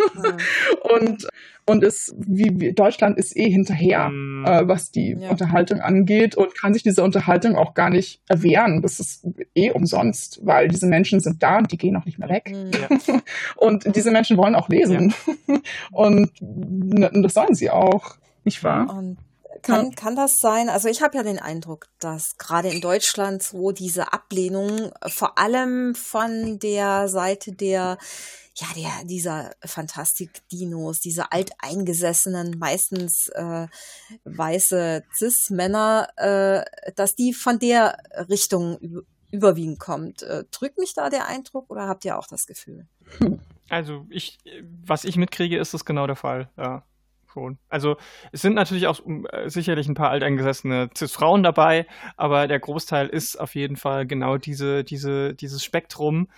und 0.83 1.27
und 1.69 1.83
es, 1.83 2.15
wie, 2.17 2.73
Deutschland 2.73 3.19
ist 3.19 3.37
eh 3.37 3.51
hinterher, 3.51 4.09
mhm. 4.09 4.45
äh, 4.47 4.69
was 4.69 4.93
die 4.93 5.17
ja. 5.19 5.31
Unterhaltung 5.31 5.81
angeht 5.81 6.37
und 6.37 6.57
kann 6.57 6.73
sich 6.73 6.85
diese 6.85 7.03
Unterhaltung 7.03 7.57
auch 7.57 7.75
gar 7.75 7.91
nicht 7.91 8.23
erwehren. 8.29 8.83
Das 8.83 9.01
ist 9.01 9.27
eh 9.55 9.73
umsonst, 9.73 10.41
weil 10.45 10.69
diese 10.69 10.87
Menschen 10.87 11.19
sind 11.19 11.43
da 11.43 11.59
und 11.59 11.73
die 11.73 11.77
gehen 11.77 11.97
auch 11.97 12.05
nicht 12.05 12.21
mehr 12.21 12.29
weg. 12.29 12.53
Mhm. 12.53 12.71
Ja. 12.71 13.21
und 13.57 13.97
diese 13.97 14.13
Menschen 14.13 14.37
wollen 14.37 14.55
auch 14.55 14.69
lesen. 14.69 15.13
Ja. 15.49 15.59
und, 15.91 16.41
und 16.41 17.23
das 17.23 17.35
sollen 17.35 17.55
sie 17.55 17.69
auch, 17.69 18.17
nicht 18.45 18.63
wahr? 18.63 18.97
Und 18.97 19.19
Kann, 19.63 19.95
kann 19.95 20.17
das 20.17 20.37
sein? 20.37 20.69
Also 20.69 20.89
ich 20.89 21.03
habe 21.03 21.17
ja 21.17 21.23
den 21.23 21.39
Eindruck, 21.39 21.89
dass 21.99 22.37
gerade 22.39 22.69
in 22.69 22.81
Deutschland 22.81 23.43
so 23.43 23.73
diese 23.73 24.13
Ablehnung 24.13 24.93
vor 25.07 25.39
allem 25.39 25.95
von 25.95 26.59
der 26.59 27.09
Seite 27.09 27.53
der 27.53 27.99
ja, 28.59 28.67
der, 28.75 29.05
dieser 29.05 29.55
Fantastik-Dinos, 29.65 31.01
diese 31.01 31.31
alteingesessenen, 31.31 32.59
meistens 32.59 33.29
äh, 33.35 33.67
weiße 34.25 35.05
Cis-Männer, 35.15 36.09
äh, 36.17 36.93
dass 36.95 37.15
die 37.15 37.35
von 37.35 37.59
der 37.59 37.99
Richtung 38.31 39.05
überwiegend 39.31 39.79
kommt. 39.79 40.23
Äh, 40.23 40.45
drückt 40.51 40.79
mich 40.79 40.95
da 40.95 41.11
der 41.11 41.27
Eindruck 41.27 41.71
oder 41.71 41.87
habt 41.87 42.05
ihr 42.07 42.19
auch 42.19 42.27
das 42.27 42.47
Gefühl? 42.47 42.87
Also 43.69 44.07
ich, 44.11 44.39
was 44.85 45.05
ich 45.05 45.17
mitkriege, 45.17 45.59
ist 45.59 45.75
das 45.75 45.85
genau 45.85 46.07
der 46.07 46.15
Fall, 46.15 46.49
ja. 46.57 46.85
Schon. 47.37 47.59
Also 47.69 47.97
es 48.33 48.41
sind 48.41 48.55
natürlich 48.55 48.87
auch 48.87 48.99
äh, 49.31 49.51
sicherlich 49.51 49.87
ein 49.89 49.95
paar 49.95 50.09
alteingesessene 50.09 50.89
Cis-Frauen 50.97 51.43
dabei, 51.43 51.87
aber 52.17 52.49
der 52.49 52.59
Großteil 52.59 53.09
ist 53.09 53.39
auf 53.39 53.55
jeden 53.55 53.77
Fall 53.77 54.07
genau 54.07 54.39
diese, 54.39 54.85
diese, 54.85 55.35
dieses 55.35 55.63
Spektrum. 55.63 56.29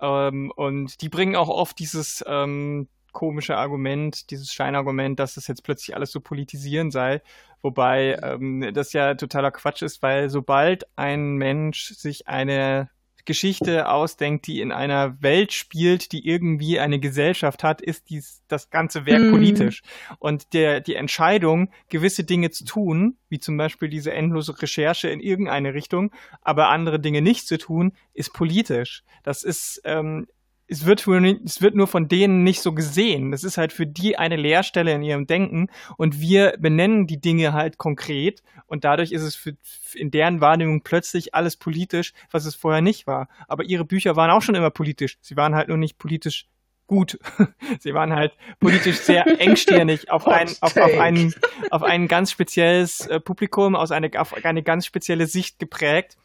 Ähm, 0.00 0.50
und 0.56 1.02
die 1.02 1.10
bringen 1.10 1.36
auch 1.36 1.50
oft 1.50 1.78
dieses 1.78 2.24
ähm, 2.26 2.88
komische 3.12 3.58
Argument, 3.58 4.30
dieses 4.30 4.50
Scheinargument, 4.50 5.20
dass 5.20 5.34
das 5.34 5.46
jetzt 5.46 5.62
plötzlich 5.62 5.94
alles 5.94 6.10
so 6.10 6.20
politisieren 6.20 6.90
sei, 6.90 7.20
wobei 7.60 8.18
ähm, 8.22 8.70
das 8.72 8.94
ja 8.94 9.14
totaler 9.14 9.50
Quatsch 9.50 9.82
ist, 9.82 10.00
weil 10.02 10.30
sobald 10.30 10.86
ein 10.96 11.36
Mensch 11.36 11.92
sich 11.92 12.28
eine 12.28 12.88
Geschichte 13.26 13.88
ausdenkt, 13.88 14.46
die 14.46 14.60
in 14.60 14.72
einer 14.72 15.20
Welt 15.20 15.52
spielt, 15.52 16.12
die 16.12 16.26
irgendwie 16.26 16.80
eine 16.80 16.98
Gesellschaft 16.98 17.62
hat, 17.62 17.82
ist 17.82 18.08
dies, 18.08 18.42
das 18.48 18.70
ganze 18.70 19.04
Werk 19.04 19.22
mm. 19.22 19.30
politisch. 19.30 19.82
Und 20.18 20.54
der, 20.54 20.80
die 20.80 20.94
Entscheidung, 20.94 21.70
gewisse 21.88 22.24
Dinge 22.24 22.50
zu 22.50 22.64
tun, 22.64 23.18
wie 23.28 23.38
zum 23.38 23.56
Beispiel 23.56 23.88
diese 23.88 24.12
endlose 24.12 24.60
Recherche 24.62 25.08
in 25.08 25.20
irgendeine 25.20 25.74
Richtung, 25.74 26.12
aber 26.40 26.70
andere 26.70 26.98
Dinge 26.98 27.20
nicht 27.20 27.46
zu 27.46 27.58
tun, 27.58 27.92
ist 28.14 28.32
politisch. 28.32 29.04
Das 29.22 29.42
ist, 29.42 29.82
ähm, 29.84 30.26
es 30.68 30.84
wird, 30.84 31.06
es 31.06 31.62
wird 31.62 31.74
nur 31.74 31.86
von 31.86 32.08
denen 32.08 32.42
nicht 32.42 32.60
so 32.60 32.72
gesehen. 32.72 33.30
Das 33.30 33.44
ist 33.44 33.56
halt 33.56 33.72
für 33.72 33.86
die 33.86 34.18
eine 34.18 34.36
Leerstelle 34.36 34.92
in 34.92 35.02
ihrem 35.02 35.26
Denken 35.26 35.68
und 35.96 36.20
wir 36.20 36.54
benennen 36.58 37.06
die 37.06 37.20
Dinge 37.20 37.52
halt 37.52 37.78
konkret 37.78 38.42
und 38.66 38.84
dadurch 38.84 39.12
ist 39.12 39.22
es 39.22 39.36
für, 39.36 39.56
in 39.94 40.10
deren 40.10 40.40
Wahrnehmung 40.40 40.82
plötzlich 40.82 41.34
alles 41.34 41.56
politisch, 41.56 42.12
was 42.30 42.46
es 42.46 42.54
vorher 42.54 42.82
nicht 42.82 43.06
war. 43.06 43.28
Aber 43.48 43.64
ihre 43.64 43.84
Bücher 43.84 44.16
waren 44.16 44.30
auch 44.30 44.42
schon 44.42 44.54
immer 44.54 44.70
politisch. 44.70 45.18
Sie 45.20 45.36
waren 45.36 45.54
halt 45.54 45.68
nur 45.68 45.78
nicht 45.78 45.98
politisch 45.98 46.48
gut. 46.86 47.18
Sie 47.80 47.94
waren 47.94 48.12
halt 48.12 48.32
politisch 48.60 48.98
sehr 48.98 49.26
engstirnig 49.40 50.10
auf 50.10 50.26
ein, 50.26 50.48
auf, 50.60 50.76
auf 50.76 50.98
ein, 50.98 51.34
auf 51.70 51.82
ein 51.82 52.08
ganz 52.08 52.30
spezielles 52.30 53.06
äh, 53.06 53.20
Publikum, 53.20 53.76
aus 53.76 53.90
eine, 53.90 54.10
auf 54.16 54.34
eine 54.44 54.62
ganz 54.62 54.86
spezielle 54.86 55.26
Sicht 55.26 55.58
geprägt. 55.58 56.16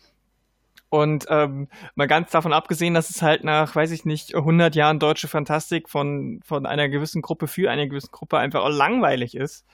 Und 0.92 1.26
ähm, 1.30 1.70
mal 1.96 2.08
ganz 2.08 2.32
davon 2.32 2.52
abgesehen, 2.52 2.94
dass 2.94 3.10
es 3.10 3.22
halt 3.22 3.46
nach, 3.46 3.74
weiß 3.74 3.92
ich 3.92 4.04
nicht, 4.04 4.36
100 4.36 4.76
Jahren 4.76 5.00
deutsche 5.00 5.30
Fantastik 5.30 5.88
von, 5.88 6.42
von 6.44 6.66
einer 6.66 6.90
gewissen 6.90 7.22
Gruppe 7.22 7.48
für 7.48 7.72
eine 7.72 7.88
gewisse 7.88 8.10
Gruppe 8.10 8.38
einfach 8.38 8.62
auch 8.62 8.70
langweilig 8.70 9.34
ist 9.34 9.66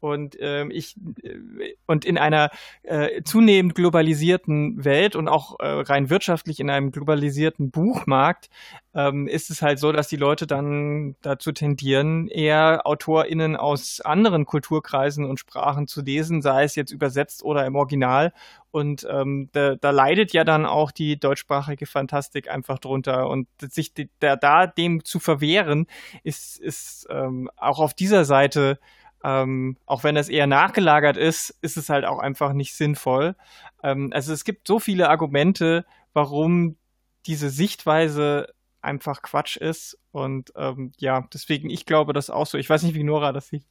und 0.00 0.36
ähm, 0.40 0.70
ich 0.70 0.96
äh, 1.22 1.74
und 1.86 2.04
in 2.04 2.18
einer 2.18 2.50
äh, 2.82 3.22
zunehmend 3.22 3.74
globalisierten 3.74 4.84
Welt 4.84 5.16
und 5.16 5.28
auch 5.28 5.58
äh, 5.60 5.66
rein 5.66 6.10
wirtschaftlich 6.10 6.60
in 6.60 6.70
einem 6.70 6.92
globalisierten 6.92 7.70
Buchmarkt 7.70 8.48
ähm, 8.96 9.28
ist 9.28 9.50
es 9.50 9.60
halt 9.60 9.78
so, 9.78 9.92
dass 9.92 10.08
die 10.08 10.16
Leute 10.16 10.46
dann 10.46 11.16
dazu 11.20 11.52
tendieren, 11.52 12.28
eher 12.28 12.86
AutorInnen 12.86 13.54
aus 13.54 14.00
anderen 14.00 14.46
Kulturkreisen 14.46 15.26
und 15.26 15.38
Sprachen 15.38 15.86
zu 15.86 16.00
lesen, 16.00 16.40
sei 16.40 16.64
es 16.64 16.76
jetzt 16.76 16.92
übersetzt 16.92 17.42
oder 17.42 17.66
im 17.66 17.76
Original. 17.76 18.32
Und 18.70 19.06
ähm, 19.10 19.50
da, 19.52 19.74
da 19.74 19.90
leidet 19.90 20.32
ja 20.32 20.44
dann 20.44 20.64
auch 20.64 20.90
die 20.90 21.20
deutschsprachige 21.20 21.84
Fantastik 21.84 22.50
einfach 22.50 22.78
drunter. 22.78 23.28
Und 23.28 23.48
sich 23.60 23.92
da, 24.18 24.36
da 24.36 24.66
dem 24.66 25.04
zu 25.04 25.20
verwehren, 25.20 25.86
ist, 26.24 26.58
ist 26.58 27.06
ähm, 27.10 27.50
auch 27.56 27.80
auf 27.80 27.92
dieser 27.92 28.24
Seite 28.24 28.78
ähm, 29.24 29.76
auch 29.86 30.04
wenn 30.04 30.16
es 30.16 30.28
eher 30.28 30.46
nachgelagert 30.46 31.16
ist, 31.16 31.56
ist 31.60 31.76
es 31.76 31.88
halt 31.88 32.04
auch 32.04 32.18
einfach 32.18 32.52
nicht 32.52 32.74
sinnvoll. 32.74 33.34
Ähm, 33.82 34.10
also 34.12 34.32
es 34.32 34.44
gibt 34.44 34.66
so 34.68 34.78
viele 34.78 35.08
Argumente, 35.08 35.84
warum 36.12 36.76
diese 37.26 37.50
Sichtweise 37.50 38.48
einfach 38.80 39.22
Quatsch 39.22 39.56
ist. 39.56 39.98
Und 40.12 40.52
ähm, 40.56 40.92
ja, 40.98 41.26
deswegen, 41.32 41.70
ich 41.70 41.86
glaube 41.86 42.12
das 42.12 42.30
auch 42.30 42.46
so. 42.46 42.56
Ich 42.56 42.70
weiß 42.70 42.82
nicht, 42.82 42.94
wie 42.94 43.02
Nora 43.02 43.32
das 43.32 43.48
sieht. 43.48 43.64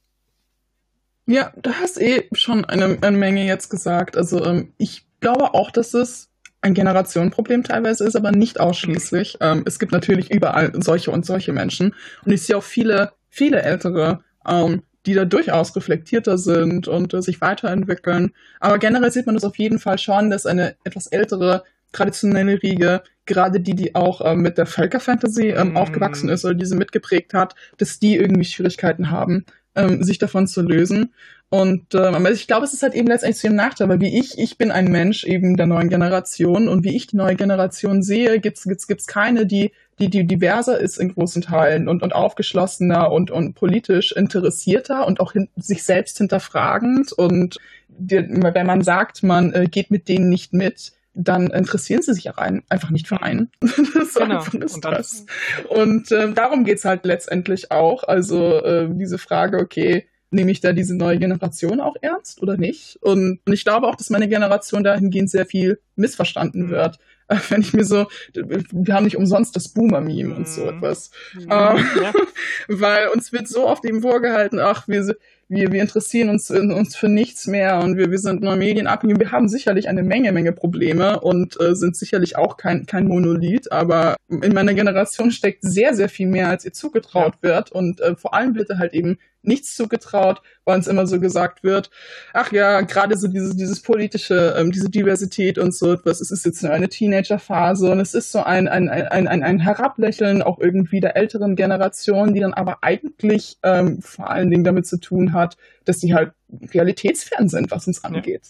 Ja, 1.26 1.52
du 1.56 1.72
hast 1.72 2.00
eh 2.00 2.28
schon 2.32 2.64
eine, 2.64 2.98
eine 3.00 3.16
Menge 3.16 3.44
jetzt 3.44 3.68
gesagt. 3.68 4.16
Also 4.16 4.44
ähm, 4.44 4.72
ich 4.78 5.06
glaube 5.20 5.54
auch, 5.54 5.70
dass 5.70 5.92
es 5.94 6.30
ein 6.60 6.74
Generationenproblem 6.74 7.64
teilweise 7.64 8.04
ist, 8.04 8.16
aber 8.16 8.32
nicht 8.32 8.60
ausschließlich. 8.60 9.38
Ähm, 9.40 9.64
es 9.66 9.78
gibt 9.78 9.92
natürlich 9.92 10.30
überall 10.30 10.72
solche 10.74 11.10
und 11.10 11.26
solche 11.26 11.52
Menschen. 11.52 11.94
Und 12.24 12.32
ich 12.32 12.42
sehe 12.42 12.56
auch 12.56 12.62
viele, 12.62 13.12
viele 13.28 13.62
ältere 13.62 14.22
ähm, 14.46 14.82
die 15.06 15.14
da 15.14 15.24
durchaus 15.24 15.74
reflektierter 15.76 16.36
sind 16.36 16.88
und 16.88 17.14
äh, 17.14 17.22
sich 17.22 17.40
weiterentwickeln. 17.40 18.32
Aber 18.60 18.78
generell 18.78 19.10
sieht 19.10 19.26
man 19.26 19.34
das 19.34 19.44
auf 19.44 19.56
jeden 19.56 19.78
Fall 19.78 19.98
schon, 19.98 20.30
dass 20.30 20.46
eine 20.46 20.74
etwas 20.84 21.06
ältere 21.06 21.64
traditionelle 21.92 22.62
Riege, 22.62 23.02
gerade 23.24 23.60
die, 23.60 23.74
die 23.74 23.94
auch 23.94 24.20
ähm, 24.24 24.40
mit 24.40 24.58
der 24.58 24.66
Völkerfantasy 24.66 25.48
ähm, 25.48 25.72
mm. 25.72 25.76
aufgewachsen 25.76 26.28
ist 26.28 26.44
oder 26.44 26.54
diese 26.54 26.76
mitgeprägt 26.76 27.32
hat, 27.32 27.54
dass 27.78 27.98
die 27.98 28.16
irgendwie 28.16 28.44
Schwierigkeiten 28.44 29.10
haben, 29.10 29.46
ähm, 29.74 30.02
sich 30.02 30.18
davon 30.18 30.46
zu 30.46 30.62
lösen. 30.62 31.12
Und 31.48 31.94
ähm, 31.94 32.14
aber 32.14 32.32
ich 32.32 32.48
glaube, 32.48 32.64
es 32.64 32.74
ist 32.74 32.82
halt 32.82 32.94
eben 32.94 33.06
letztendlich 33.06 33.40
zu 33.40 33.46
ihrem 33.46 33.56
Nachteil, 33.56 33.88
weil 33.88 34.00
wie 34.00 34.18
ich, 34.18 34.36
ich 34.36 34.58
bin 34.58 34.72
ein 34.72 34.90
Mensch 34.90 35.24
eben 35.24 35.56
der 35.56 35.66
neuen 35.66 35.88
Generation 35.88 36.68
und 36.68 36.82
wie 36.82 36.96
ich 36.96 37.06
die 37.06 37.16
neue 37.16 37.36
Generation 37.36 38.02
sehe, 38.02 38.40
gibt's 38.40 38.64
gibt's 38.64 38.88
gibt's 38.88 39.06
keine, 39.06 39.46
die 39.46 39.70
die, 39.98 40.10
die 40.10 40.26
diverser 40.26 40.78
ist 40.78 40.98
in 40.98 41.12
großen 41.12 41.42
Teilen 41.42 41.88
und, 41.88 42.02
und 42.02 42.14
aufgeschlossener 42.14 43.10
und, 43.10 43.30
und 43.30 43.54
politisch 43.54 44.12
interessierter 44.12 45.06
und 45.06 45.20
auch 45.20 45.32
hin, 45.32 45.48
sich 45.56 45.84
selbst 45.84 46.18
hinterfragend. 46.18 47.12
Und 47.12 47.56
die, 47.88 48.18
wenn 48.18 48.66
man 48.66 48.82
sagt, 48.82 49.22
man 49.22 49.52
äh, 49.54 49.66
geht 49.66 49.90
mit 49.90 50.08
denen 50.08 50.28
nicht 50.28 50.52
mit, 50.52 50.92
dann 51.14 51.46
interessieren 51.46 52.02
sie 52.02 52.12
sich 52.12 52.36
rein, 52.36 52.62
einfach 52.68 52.90
nicht 52.90 53.08
für 53.08 53.22
einen. 53.22 53.50
so 53.62 54.20
genau. 54.20 54.36
einfach 54.36 54.54
ist 54.54 54.74
und 54.74 54.84
das. 54.84 55.24
Und 55.68 56.12
äh, 56.12 56.30
darum 56.32 56.64
geht's 56.64 56.84
halt 56.84 57.06
letztendlich 57.06 57.70
auch. 57.70 58.04
Also 58.04 58.62
äh, 58.62 58.88
diese 58.90 59.16
Frage, 59.16 59.58
okay, 59.58 60.06
nehme 60.30 60.50
ich 60.50 60.60
da 60.60 60.72
diese 60.72 60.94
neue 60.94 61.18
Generation 61.18 61.80
auch 61.80 61.96
ernst 62.02 62.42
oder 62.42 62.58
nicht? 62.58 62.98
Und 63.00 63.40
ich 63.46 63.64
glaube 63.64 63.86
auch, 63.86 63.96
dass 63.96 64.10
meine 64.10 64.28
Generation 64.28 64.84
dahingehend 64.84 65.30
sehr 65.30 65.46
viel 65.46 65.80
missverstanden 65.94 66.66
mhm. 66.66 66.70
wird. 66.70 66.98
wenn 67.48 67.60
ich 67.60 67.72
mir 67.72 67.84
so, 67.84 68.06
wir 68.34 68.94
haben 68.94 69.04
nicht 69.04 69.16
umsonst 69.16 69.56
das 69.56 69.68
Boomer-Meme 69.68 70.34
und 70.34 70.48
so 70.48 70.62
mhm. 70.62 70.68
etwas. 70.68 71.10
Mhm. 71.34 71.40
Ähm, 71.42 71.48
ja. 71.50 72.12
weil 72.68 73.08
uns 73.08 73.32
wird 73.32 73.48
so 73.48 73.66
oft 73.66 73.84
eben 73.84 74.02
vorgehalten, 74.02 74.60
ach, 74.60 74.86
wir, 74.86 75.16
wir, 75.48 75.72
wir 75.72 75.80
interessieren 75.80 76.28
uns, 76.28 76.50
uns 76.50 76.96
für 76.96 77.08
nichts 77.08 77.46
mehr 77.46 77.80
und 77.80 77.96
wir, 77.96 78.10
wir 78.10 78.18
sind 78.18 78.42
nur 78.42 78.56
medienabhängig. 78.56 79.18
Wir 79.18 79.32
haben 79.32 79.48
sicherlich 79.48 79.88
eine 79.88 80.02
Menge, 80.02 80.32
Menge 80.32 80.52
Probleme 80.52 81.20
und 81.20 81.60
äh, 81.60 81.74
sind 81.74 81.96
sicherlich 81.96 82.36
auch 82.36 82.56
kein, 82.56 82.86
kein 82.86 83.06
Monolith, 83.06 83.70
aber 83.70 84.16
in 84.28 84.54
meiner 84.54 84.74
Generation 84.74 85.30
steckt 85.30 85.62
sehr, 85.62 85.94
sehr 85.94 86.08
viel 86.08 86.28
mehr, 86.28 86.48
als 86.48 86.64
ihr 86.64 86.72
zugetraut 86.72 87.34
ja. 87.42 87.48
wird 87.48 87.72
und 87.72 88.00
äh, 88.00 88.16
vor 88.16 88.34
allem 88.34 88.54
wird 88.54 88.70
halt 88.70 88.92
eben 88.92 89.18
nichts 89.46 89.74
zugetraut, 89.76 90.42
weil 90.64 90.76
uns 90.76 90.86
immer 90.86 91.06
so 91.06 91.20
gesagt 91.20 91.62
wird, 91.62 91.90
ach 92.32 92.52
ja, 92.52 92.80
gerade 92.82 93.16
so 93.16 93.28
dieses, 93.28 93.56
dieses 93.56 93.80
politische, 93.80 94.54
ähm, 94.58 94.72
diese 94.72 94.90
Diversität 94.90 95.58
und 95.58 95.74
so 95.74 95.92
etwas, 95.92 96.20
es 96.20 96.30
ist 96.30 96.44
jetzt 96.44 96.62
nur 96.62 96.72
eine 96.72 96.88
Teenagerphase 96.88 97.90
und 97.90 98.00
es 98.00 98.14
ist 98.14 98.32
so 98.32 98.42
ein, 98.42 98.68
ein, 98.68 98.88
ein, 98.88 99.28
ein, 99.28 99.42
ein 99.42 99.58
Herablächeln 99.60 100.42
auch 100.42 100.58
irgendwie 100.58 101.00
der 101.00 101.16
älteren 101.16 101.56
Generation, 101.56 102.34
die 102.34 102.40
dann 102.40 102.54
aber 102.54 102.78
eigentlich 102.82 103.58
ähm, 103.62 104.02
vor 104.02 104.30
allen 104.30 104.50
Dingen 104.50 104.64
damit 104.64 104.86
zu 104.86 104.98
tun 104.98 105.32
hat, 105.32 105.56
dass 105.84 106.00
sie 106.00 106.14
halt 106.14 106.32
realitätsfern 106.72 107.48
sind, 107.48 107.70
was 107.70 107.86
uns 107.86 108.04
angeht. 108.04 108.42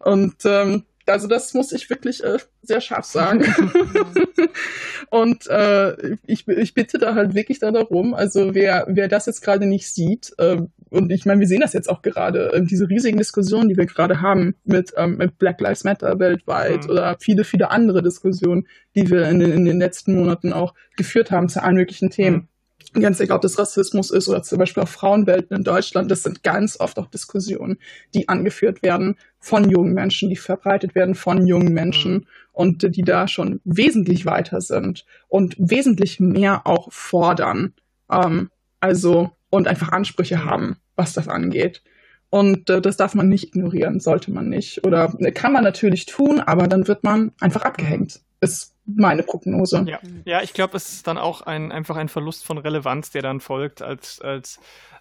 Ja. 0.00 0.12
Und 0.12 0.36
ähm, 0.44 0.84
also 1.06 1.26
das 1.26 1.54
muss 1.54 1.72
ich 1.72 1.88
wirklich 1.90 2.22
äh, 2.22 2.38
sehr 2.62 2.80
scharf 2.80 3.04
sagen. 3.04 3.44
und 5.10 5.46
äh, 5.48 6.16
ich, 6.26 6.46
ich 6.48 6.74
bitte 6.74 6.98
da 6.98 7.14
halt 7.14 7.34
wirklich 7.34 7.58
da 7.58 7.70
darum, 7.70 8.14
also 8.14 8.54
wer, 8.54 8.86
wer 8.88 9.08
das 9.08 9.26
jetzt 9.26 9.42
gerade 9.42 9.66
nicht 9.66 9.92
sieht, 9.92 10.32
äh, 10.38 10.58
und 10.90 11.10
ich 11.10 11.24
meine, 11.24 11.40
wir 11.40 11.48
sehen 11.48 11.60
das 11.62 11.72
jetzt 11.72 11.88
auch 11.88 12.02
gerade, 12.02 12.52
äh, 12.52 12.62
diese 12.62 12.88
riesigen 12.88 13.16
Diskussionen, 13.16 13.68
die 13.68 13.76
wir 13.76 13.86
gerade 13.86 14.20
haben 14.20 14.54
mit, 14.64 14.92
ähm, 14.96 15.16
mit 15.16 15.38
Black 15.38 15.60
Lives 15.60 15.84
Matter 15.84 16.18
weltweit 16.18 16.84
mhm. 16.84 16.90
oder 16.90 17.16
viele, 17.18 17.44
viele 17.44 17.70
andere 17.70 18.02
Diskussionen, 18.02 18.66
die 18.94 19.10
wir 19.10 19.28
in 19.28 19.38
den, 19.38 19.52
in 19.52 19.64
den 19.64 19.78
letzten 19.78 20.14
Monaten 20.14 20.52
auch 20.52 20.74
geführt 20.96 21.30
haben 21.30 21.48
zu 21.48 21.62
allen 21.62 21.76
möglichen 21.76 22.10
Themen. 22.10 22.36
Mhm 22.36 22.48
ganz 22.92 23.20
egal, 23.20 23.36
ob 23.36 23.42
das 23.42 23.58
Rassismus 23.58 24.10
ist 24.10 24.28
oder 24.28 24.42
zum 24.42 24.58
Beispiel 24.58 24.82
auch 24.82 24.88
Frauenwelten 24.88 25.56
in 25.56 25.64
Deutschland, 25.64 26.10
das 26.10 26.22
sind 26.22 26.42
ganz 26.42 26.78
oft 26.78 26.98
auch 26.98 27.06
Diskussionen, 27.06 27.78
die 28.14 28.28
angeführt 28.28 28.82
werden 28.82 29.16
von 29.38 29.68
jungen 29.70 29.94
Menschen, 29.94 30.28
die 30.28 30.36
verbreitet 30.36 30.94
werden 30.94 31.14
von 31.14 31.46
jungen 31.46 31.72
Menschen 31.72 32.12
mhm. 32.12 32.26
und 32.52 32.96
die 32.96 33.02
da 33.02 33.28
schon 33.28 33.60
wesentlich 33.64 34.26
weiter 34.26 34.60
sind 34.60 35.04
und 35.28 35.56
wesentlich 35.58 36.20
mehr 36.20 36.66
auch 36.66 36.92
fordern. 36.92 37.74
Ähm, 38.10 38.50
also 38.80 39.30
und 39.50 39.68
einfach 39.68 39.90
Ansprüche 39.90 40.44
haben, 40.44 40.76
was 40.96 41.12
das 41.12 41.28
angeht. 41.28 41.82
Und 42.30 42.70
äh, 42.70 42.80
das 42.80 42.96
darf 42.96 43.14
man 43.14 43.28
nicht 43.28 43.48
ignorieren, 43.48 44.00
sollte 44.00 44.30
man 44.30 44.48
nicht. 44.48 44.84
Oder 44.86 45.14
äh, 45.18 45.30
kann 45.32 45.52
man 45.52 45.62
natürlich 45.62 46.06
tun, 46.06 46.40
aber 46.40 46.66
dann 46.66 46.88
wird 46.88 47.04
man 47.04 47.32
einfach 47.40 47.62
abgehängt. 47.62 48.20
Ist 48.40 48.71
meine 48.84 49.22
Prognose. 49.22 49.84
Ja, 49.86 49.98
ja 50.24 50.42
ich 50.42 50.52
glaube, 50.52 50.76
es 50.76 50.92
ist 50.92 51.06
dann 51.06 51.18
auch 51.18 51.42
ein, 51.42 51.72
einfach 51.72 51.96
ein 51.96 52.08
Verlust 52.08 52.44
von 52.44 52.58
Relevanz, 52.58 53.10
der 53.10 53.22
dann 53.22 53.40
folgt 53.40 53.82
als, 53.82 54.20
als 54.20 54.58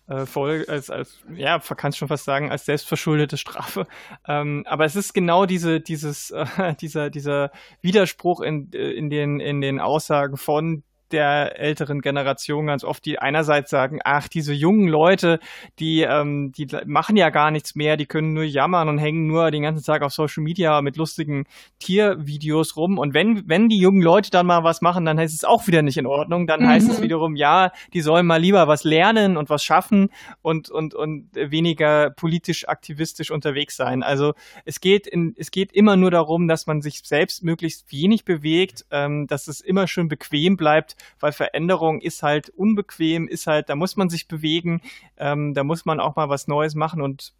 äh, 0.07 0.25
Folge, 0.25 0.69
als, 0.71 0.89
als, 0.89 1.19
ja, 1.33 1.59
kannst 1.59 1.97
schon 1.97 2.07
fast 2.07 2.25
sagen, 2.25 2.51
als 2.51 2.65
selbstverschuldete 2.65 3.37
Strafe. 3.37 3.87
Ähm, 4.27 4.65
aber 4.67 4.85
es 4.85 4.95
ist 4.95 5.13
genau 5.13 5.45
diese, 5.45 5.79
dieses, 5.79 6.31
äh, 6.57 6.75
dieser, 6.75 7.09
dieser 7.09 7.51
Widerspruch 7.81 8.41
in, 8.41 8.71
äh, 8.73 8.91
in 8.91 9.09
den, 9.09 9.39
in 9.39 9.61
den 9.61 9.79
Aussagen 9.79 10.37
von 10.37 10.83
der 11.13 11.59
älteren 11.59 12.01
Generation 12.01 12.67
ganz 12.67 12.83
oft, 12.83 13.05
die 13.05 13.19
einerseits 13.19 13.69
sagen, 13.69 13.99
ach, 14.03 14.27
diese 14.27 14.53
jungen 14.53 14.87
Leute, 14.87 15.39
die, 15.79 16.01
ähm, 16.01 16.51
die 16.51 16.67
machen 16.85 17.15
ja 17.15 17.29
gar 17.29 17.51
nichts 17.51 17.75
mehr, 17.75 17.97
die 17.97 18.05
können 18.05 18.33
nur 18.33 18.43
jammern 18.43 18.89
und 18.89 18.97
hängen 18.97 19.27
nur 19.27 19.51
den 19.51 19.63
ganzen 19.63 19.83
Tag 19.83 20.01
auf 20.01 20.13
Social 20.13 20.43
Media 20.43 20.81
mit 20.81 20.97
lustigen 20.97 21.45
Tiervideos 21.79 22.75
rum. 22.75 22.97
Und 22.97 23.13
wenn, 23.13 23.43
wenn 23.47 23.69
die 23.69 23.79
jungen 23.79 24.01
Leute 24.01 24.31
dann 24.31 24.45
mal 24.45 24.63
was 24.63 24.81
machen, 24.81 25.05
dann 25.05 25.19
heißt 25.19 25.33
es 25.33 25.43
auch 25.43 25.67
wieder 25.67 25.81
nicht 25.81 25.97
in 25.97 26.05
Ordnung. 26.05 26.47
Dann 26.47 26.61
mhm. 26.61 26.67
heißt 26.67 26.89
es 26.89 26.99
mhm. 26.99 27.03
wiederum, 27.03 27.35
ja, 27.35 27.71
die 27.93 28.01
sollen 28.01 28.25
mal 28.25 28.41
lieber 28.41 28.67
was 28.67 28.83
lernen 28.83 29.37
und 29.37 29.49
was 29.49 29.63
schaffen 29.63 30.09
und, 30.41 30.69
und, 30.69 30.93
und 30.93 31.29
weniger 31.33 32.09
politisch 32.09 32.67
aktivistisch 32.67 33.31
unterwegs 33.31 33.75
sein. 33.75 34.03
Also 34.03 34.33
es 34.65 34.79
geht 34.79 35.07
in, 35.07 35.33
es 35.37 35.51
geht 35.51 35.71
immer 35.71 35.95
nur 35.95 36.11
darum, 36.11 36.47
dass 36.47 36.67
man 36.67 36.81
sich 36.81 37.01
selbst 37.03 37.43
möglichst 37.43 37.91
wenig 37.91 38.25
bewegt, 38.25 38.85
ähm, 38.91 39.27
dass 39.27 39.47
es 39.47 39.61
immer 39.61 39.87
schön 39.87 40.07
bequem 40.07 40.57
bleibt 40.57 40.95
weil 41.19 41.31
Veränderung 41.31 42.01
ist 42.01 42.23
halt 42.23 42.49
unbequem, 42.49 43.27
ist 43.27 43.47
halt, 43.47 43.69
da 43.69 43.75
muss 43.75 43.95
man 43.95 44.09
sich 44.09 44.27
bewegen, 44.27 44.81
ähm, 45.17 45.53
da 45.53 45.63
muss 45.63 45.85
man 45.85 45.99
auch 45.99 46.15
mal 46.15 46.29
was 46.29 46.47
Neues 46.47 46.75
machen 46.75 47.01
und 47.01 47.33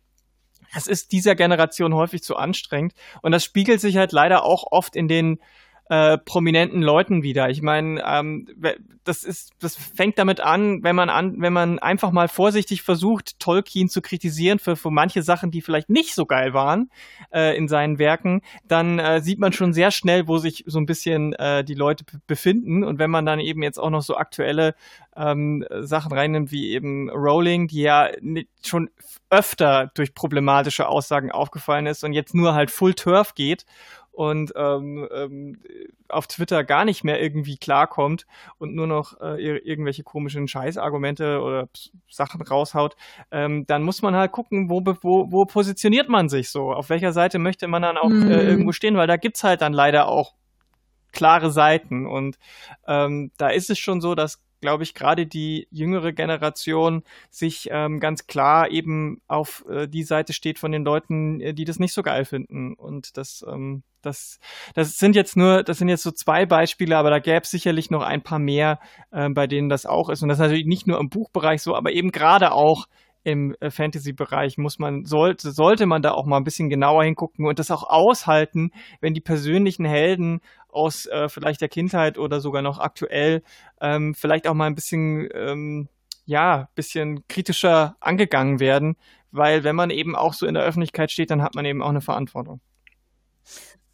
das 0.74 0.88
ist 0.88 1.12
dieser 1.12 1.36
Generation 1.36 1.93
häufig 1.93 2.24
zu 2.24 2.38
anstrengend. 2.38 2.93
Und 3.22 3.32
das 3.32 3.43
spiegelt 3.43 3.82
sich 3.82 3.97
halt 3.97 4.12
leider 4.14 4.45
auch 4.45 4.72
oft 4.72 4.95
in 4.95 5.07
den 5.07 5.39
äh, 5.92 6.18
prominenten 6.18 6.82
Leuten 6.82 7.22
wieder. 7.22 7.50
Ich 7.50 7.62
meine, 7.62 8.02
ähm, 8.08 8.48
das 9.04 9.26
ist, 9.26 9.52
das 9.60 9.76
fängt 9.76 10.18
damit 10.18 10.39
an, 10.39 10.84
wenn 10.84 10.96
man 10.96 11.10
an, 11.10 11.42
wenn 11.42 11.52
man 11.52 11.80
einfach 11.80 12.12
mal 12.12 12.30
vorsichtig 12.30 12.82
versucht, 12.82 13.38
Tolkien 13.42 13.89
zu 13.89 14.02
kritisieren 14.02 14.58
für, 14.58 14.78
für 14.78 14.89
manche 14.89 15.22
Sachen, 15.22 15.52
die 15.52 15.62
vielleicht 15.62 15.89
nicht 15.89 16.16
so 16.16 16.26
geil 16.26 16.54
waren 16.54 16.89
äh, 17.34 17.58
in 17.58 17.68
seinen 17.68 18.00
Werken, 18.00 18.42
dann 18.66 19.00
äh, 19.00 19.20
sieht 19.20 19.39
man 19.39 19.52
schon 19.52 19.74
sehr 19.74 19.92
schnell, 19.92 20.30
wo 20.30 20.38
sich 20.38 20.64
so 20.66 20.80
ein 20.80 20.86
bisschen 20.86 21.34
äh, 21.34 21.66
die 21.66 21.74
Leute 21.74 22.06
befinden. 22.26 22.86
Und 22.86 22.98
wenn 22.98 23.12
man 23.12 23.26
dann 23.26 23.42
eben 23.42 23.62
jetzt 23.62 23.78
auch 23.78 23.89
noch 23.89 24.02
so 24.02 24.16
aktuelle 24.16 24.76
ähm, 25.18 25.66
Sachen 25.82 26.14
reinnimmt, 26.14 26.54
wie 26.54 26.72
eben 26.72 27.10
Rowling, 27.10 27.68
die 27.68 27.82
ja 27.82 28.08
schon 28.64 28.89
öfter 29.30 29.92
durch 29.94 30.14
problematische 30.14 30.88
Aussagen 30.88 31.34
aufgefallen 31.34 31.86
ist 31.86 32.06
und 32.06 32.14
jetzt 32.14 32.34
nur 32.34 32.54
halt 32.54 32.72
Full 32.72 32.94
Turf 32.94 33.36
geht 33.36 33.66
und 34.12 34.53
ähm, 34.55 35.07
ähm, 35.14 35.59
auf 36.09 36.28
Twitter 36.28 36.64
gar 36.64 36.86
nicht 36.86 37.03
mehr 37.03 37.22
irgendwie 37.22 37.57
klarkommt 37.57 38.26
und 38.57 38.76
nur 38.76 38.88
noch 38.88 39.20
äh, 39.22 39.41
irgendwelche 39.41 40.03
komischen 40.03 40.47
Scheißargumente 40.47 41.41
oder 41.41 41.70
Sachen 42.09 42.41
raushaut, 42.41 42.95
ähm, 43.32 43.66
dann 43.68 43.84
muss 43.84 44.01
man 44.01 44.16
halt 44.16 44.32
gucken, 44.32 44.70
wo, 44.70 44.82
wo, 45.01 45.32
wo 45.32 45.45
positioniert 45.45 46.09
man 46.09 46.30
sich 46.30 46.49
so, 46.49 46.74
auf 46.74 46.89
welcher 46.89 47.14
Seite 47.14 47.39
möchte 47.39 47.68
man 47.68 47.82
dann 47.82 47.97
auch 47.97 48.09
mhm. 48.09 48.30
äh, 48.30 48.43
irgendwo 48.43 48.72
stehen, 48.74 48.97
weil 48.97 49.07
da 49.07 49.18
gibt's 49.18 49.43
halt 49.43 49.62
dann 49.62 49.74
leider 49.74 50.07
auch 50.07 50.34
klare 51.12 51.51
Seiten 51.51 52.05
und 52.05 52.38
ähm, 52.88 53.32
da 53.38 53.49
ist 53.49 53.70
es 53.70 53.80
schon 53.80 54.01
so, 54.01 54.16
dass 54.16 54.39
glaube 54.62 54.84
ich, 54.84 54.93
gerade 54.93 55.28
die 55.28 55.68
jüngere 55.72 56.14
Generation 56.14 57.03
sich 57.30 57.68
ähm, 57.72 57.99
ganz 57.99 58.28
klar 58.28 58.70
eben 58.72 59.22
auf 59.28 59.66
äh, 59.70 59.88
die 59.88 60.03
Seite 60.03 60.34
steht 60.34 60.59
von 60.59 60.72
den 60.72 60.86
Leuten, 60.86 61.41
äh, 61.41 61.53
die 61.53 61.66
das 61.66 61.80
nicht 61.80 61.93
so 61.93 62.03
geil 62.03 62.24
finden. 62.26 62.76
Und 62.76 63.18
das, 63.18 63.43
ähm, 63.47 63.84
das, 64.01 64.39
das 64.76 64.97
sind 64.97 65.16
jetzt 65.16 65.36
nur, 65.36 65.64
das 65.64 65.80
sind 65.80 65.89
jetzt 65.89 66.03
so 66.03 66.12
zwei 66.12 66.45
Beispiele, 66.45 66.95
aber 66.95 67.09
da 67.09 67.20
gäbe 67.20 67.41
es 67.43 67.51
sicherlich 67.51 67.89
noch 67.89 68.03
ein 68.03 68.22
paar 68.22 68.39
mehr, 68.39 68.80
äh, 69.12 69.30
bei 69.30 69.47
denen 69.47 69.70
das 69.70 69.86
auch 69.86 70.09
ist. 70.09 70.22
Und 70.22 70.30
das 70.30 70.38
ist 70.38 70.43
natürlich 70.43 70.68
nicht 70.68 70.88
nur 70.88 70.99
im 70.99 71.09
Buchbereich 71.09 71.62
so, 71.62 71.76
aber 71.76 71.91
eben 71.91 72.12
gerade 72.12 72.53
auch 72.53 72.86
im 73.24 73.56
äh, 73.60 73.70
Fantasy-Bereich 73.70 74.58
muss 74.58 74.80
man, 74.80 75.06
sollte, 75.06 75.52
sollte 75.52 75.86
man 75.86 76.02
da 76.02 76.12
auch 76.12 76.26
mal 76.26 76.38
ein 76.38 76.44
bisschen 76.44 76.70
genauer 76.70 77.04
hingucken 77.04 77.46
und 77.46 77.60
das 77.60 77.72
auch 77.72 77.84
aushalten, 77.84 78.72
wenn 79.00 79.14
die 79.14 79.22
persönlichen 79.22 79.86
Helden 79.86 80.42
aus 80.70 81.06
äh, 81.06 81.30
vielleicht 81.30 81.62
der 81.62 81.70
Kindheit 81.70 82.18
oder 82.18 82.40
sogar 82.40 82.62
noch 82.62 82.80
aktuell 82.80 83.44
ähm, 83.80 84.16
vielleicht 84.16 84.48
auch 84.48 84.54
mal 84.54 84.68
ein 84.68 84.76
bisschen, 84.76 85.30
ähm, 85.34 85.90
ja, 86.26 86.70
bisschen 86.76 87.28
kritischer 87.28 87.96
angegangen 88.00 88.60
werden, 88.60 88.96
weil 89.32 89.64
wenn 89.64 89.76
man 89.76 89.90
eben 89.90 90.16
auch 90.16 90.34
so 90.34 90.46
in 90.46 90.54
der 90.54 90.64
Öffentlichkeit 90.64 91.12
steht, 91.12 91.32
dann 91.32 91.42
hat 91.42 91.56
man 91.56 91.66
eben 91.66 91.82
auch 91.82 91.90
eine 91.90 92.02
Verantwortung. 92.02 92.62